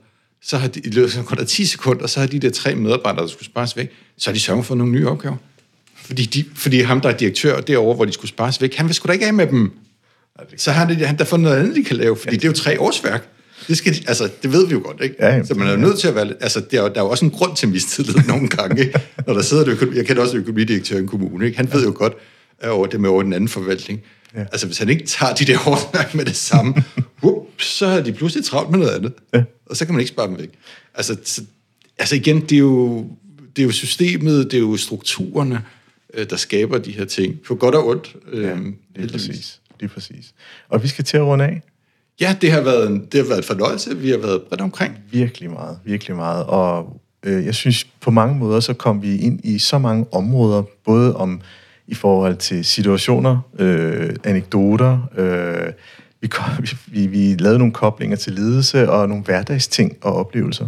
så 0.44 0.58
har 0.58 0.68
de, 0.68 0.80
i 0.80 0.90
løbet 0.90 1.18
af 1.18 1.26
kun 1.26 1.46
10 1.46 1.66
sekunder, 1.66 2.08
så 2.08 2.20
har 2.20 2.28
de 2.28 2.40
der 2.40 2.50
tre 2.50 2.76
medarbejdere, 2.76 3.22
der 3.24 3.28
skulle 3.32 3.46
spares 3.46 3.78
væk, 3.78 3.92
så 4.18 4.30
har 4.30 4.34
de 4.34 4.40
sørget 4.40 4.66
for 4.66 4.76
nogle 4.76 4.92
nye 4.94 5.08
opgaver. 5.08 5.36
Fordi, 6.06 6.26
de, 6.26 6.46
fordi 6.56 6.82
ham, 6.82 7.02
der 7.02 7.10
er 7.10 7.18
direktør 7.18 7.62
derovre, 7.62 7.96
hvor 7.96 8.06
de 8.06 8.12
skulle 8.12 8.30
spares 8.30 8.62
væk, 8.62 8.76
han 8.76 8.86
vil 8.88 8.96
sgu 8.96 9.08
da 9.08 9.14
ikke 9.14 9.26
af 9.28 9.34
med 9.34 9.48
dem. 9.48 9.72
så 10.58 10.72
har 10.72 10.86
han, 10.86 10.96
han 11.06 11.18
der 11.18 11.24
fundet 11.24 11.44
noget 11.44 11.60
andet, 11.60 11.76
de 11.76 11.84
kan 11.84 11.98
lave, 11.98 12.16
fordi 12.16 12.36
det 12.36 12.44
er 12.44 12.48
jo 12.48 12.54
tre 12.54 12.80
årsværk. 12.82 13.28
Det, 13.68 13.78
skal 13.78 13.94
de, 13.94 14.00
altså, 14.08 14.30
det 14.44 14.52
ved 14.52 14.68
vi 14.68 14.72
jo 14.74 14.82
godt, 14.84 15.02
ikke? 15.04 15.16
Ja, 15.20 15.30
jamen, 15.30 15.48
så 15.48 15.54
man 15.54 15.68
er 15.68 15.72
jo 15.72 15.78
nødt 15.78 16.00
til 16.00 16.08
at 16.08 16.16
være 16.16 16.34
altså, 16.42 16.60
der 16.72 16.78
er, 16.80 16.82
jo- 16.84 16.88
der 16.88 17.00
er 17.00 17.04
jo 17.04 17.10
også 17.10 17.26
en 17.26 17.32
grund 17.32 17.56
til 17.56 17.70
mistillid 17.70 18.16
nogle 18.28 18.48
gange, 18.48 18.82
ikke? 18.82 19.00
Når 19.28 19.34
der 19.34 19.42
sidder 19.42 19.64
et 19.64 19.70
økonomi, 19.70 19.98
jeg 19.98 20.06
kender 20.06 20.22
også 20.22 20.34
en 20.36 20.42
økonomidirektør 20.42 20.96
i 20.96 21.00
en 21.00 21.08
kommune, 21.08 21.46
ikke? 21.46 21.58
Han 21.58 21.74
ved 21.74 21.84
jo 21.86 21.94
godt, 21.96 22.14
at 22.60 22.70
over 22.70 22.88
det 22.88 23.02
med 23.02 23.10
over 23.10 23.24
den 23.24 23.34
anden 23.34 23.48
forvaltning. 23.50 24.02
Ja. 24.36 24.40
Altså, 24.40 24.66
hvis 24.68 24.78
han 24.78 24.90
ikke 24.90 25.06
tager 25.06 25.34
de 25.34 25.46
der 25.46 25.58
årsværk 25.70 26.16
med 26.16 26.26
det 26.26 26.36
samme, 26.36 26.74
så 27.62 27.86
er 27.86 28.02
de 28.02 28.14
pludselig 28.14 28.46
travlt 28.46 28.70
med 28.70 28.80
noget 28.80 28.92
andet. 28.92 29.14
Ja. 29.34 29.44
Og 29.66 29.78
så 29.78 29.86
kan 29.86 29.94
man 29.94 30.00
ikke 30.00 30.10
spare 30.10 30.28
dem 30.28 30.38
væk. 30.38 30.50
Altså, 30.96 31.18
så, 31.24 31.42
altså 31.98 32.16
igen, 32.16 32.42
det 32.42 32.52
er, 32.52 32.58
jo, 32.60 33.06
det 33.56 33.62
er 33.62 33.66
jo 33.66 33.72
systemet, 33.72 34.52
det 34.52 34.58
er 34.58 34.62
jo 34.62 34.78
strukturerne, 34.78 35.62
øh, 36.14 36.30
der 36.30 36.36
skaber 36.36 36.78
de 36.78 36.92
her 36.92 37.06
ting, 37.06 37.40
på 37.48 37.56
godt 37.56 37.76
og 37.76 37.88
ondt. 37.88 38.16
Øh, 38.32 38.44
Ja, 38.44 38.56
lige 38.96 39.12
præcis. 39.12 39.60
Lige 39.80 39.90
præcis. 39.90 40.34
Og 40.70 40.84
vi 40.84 40.88
skal 40.88 41.06
til 41.06 41.18
at 41.18 41.24
runde 41.24 41.46
af. 41.46 41.62
Ja, 42.22 42.36
det 42.42 42.52
har 42.52 42.62
været 42.62 42.90
en, 42.90 43.06
det 43.12 43.20
har 43.20 43.28
været 43.28 43.38
en 43.38 43.44
fornøjelse. 43.44 43.98
Vi 43.98 44.10
har 44.10 44.18
været 44.18 44.42
bredt 44.42 44.62
omkring. 44.62 44.98
Virkelig 45.12 45.50
meget, 45.52 45.80
virkelig 45.86 46.16
meget. 46.16 46.46
Og 46.46 47.02
øh, 47.24 47.46
jeg 47.46 47.56
synes, 47.56 47.88
på 48.02 48.12
mange 48.12 48.36
måder, 48.36 48.60
så 48.60 48.74
kom 48.74 49.02
vi 49.02 49.18
ind 49.18 49.40
i 49.44 49.60
så 49.60 49.78
mange 49.78 50.06
områder, 50.12 50.64
både 50.86 51.16
om 51.16 51.42
i 51.88 51.94
forhold 51.94 52.38
til 52.38 52.66
situationer, 52.66 53.40
øh, 53.60 54.16
anekdoter, 54.24 55.00
øh, 55.18 55.74
vi, 56.60 56.70
vi, 56.88 57.08
vi 57.08 57.36
lavede 57.40 57.60
nogle 57.60 57.74
koblinger 57.74 58.18
til 58.18 58.34
ledelse 58.34 58.90
og 58.90 59.10
nogle 59.10 59.24
hverdagsting 59.24 59.98
og 60.02 60.16
oplevelser. 60.16 60.68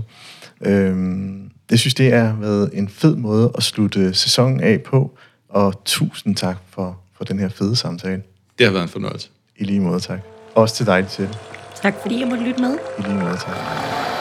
Øh, 0.62 0.96
jeg 1.72 1.80
synes, 1.80 1.94
det 1.94 2.14
har 2.14 2.36
været 2.40 2.70
en 2.74 2.90
fed 2.90 3.16
måde 3.16 3.52
at 3.58 3.64
slutte 3.64 4.14
sæsonen 4.14 4.60
af 4.60 4.82
på, 4.82 5.18
og 5.50 5.86
tusind 5.86 6.36
tak 6.36 6.58
for, 6.70 7.00
for 7.18 7.24
den 7.24 7.40
her 7.40 7.50
fede 7.50 7.76
samtale. 7.76 8.22
Det 8.60 8.66
har 8.66 8.74
været 8.74 8.84
en 8.84 8.90
fornøjelse. 8.90 9.30
I 9.58 9.64
lige 9.64 9.80
måde, 9.80 10.00
tak. 10.00 10.20
Også 10.56 10.76
til 10.76 10.86
dig, 10.86 11.08
til 11.08 11.30
Tak 11.76 11.94
fordi 12.02 12.20
jeg 12.20 12.28
måtte 12.28 12.44
lytte 12.44 12.62
med. 12.62 12.78
I 13.00 13.02
lige 13.02 13.16
måde, 13.16 13.38
tak. 13.38 14.21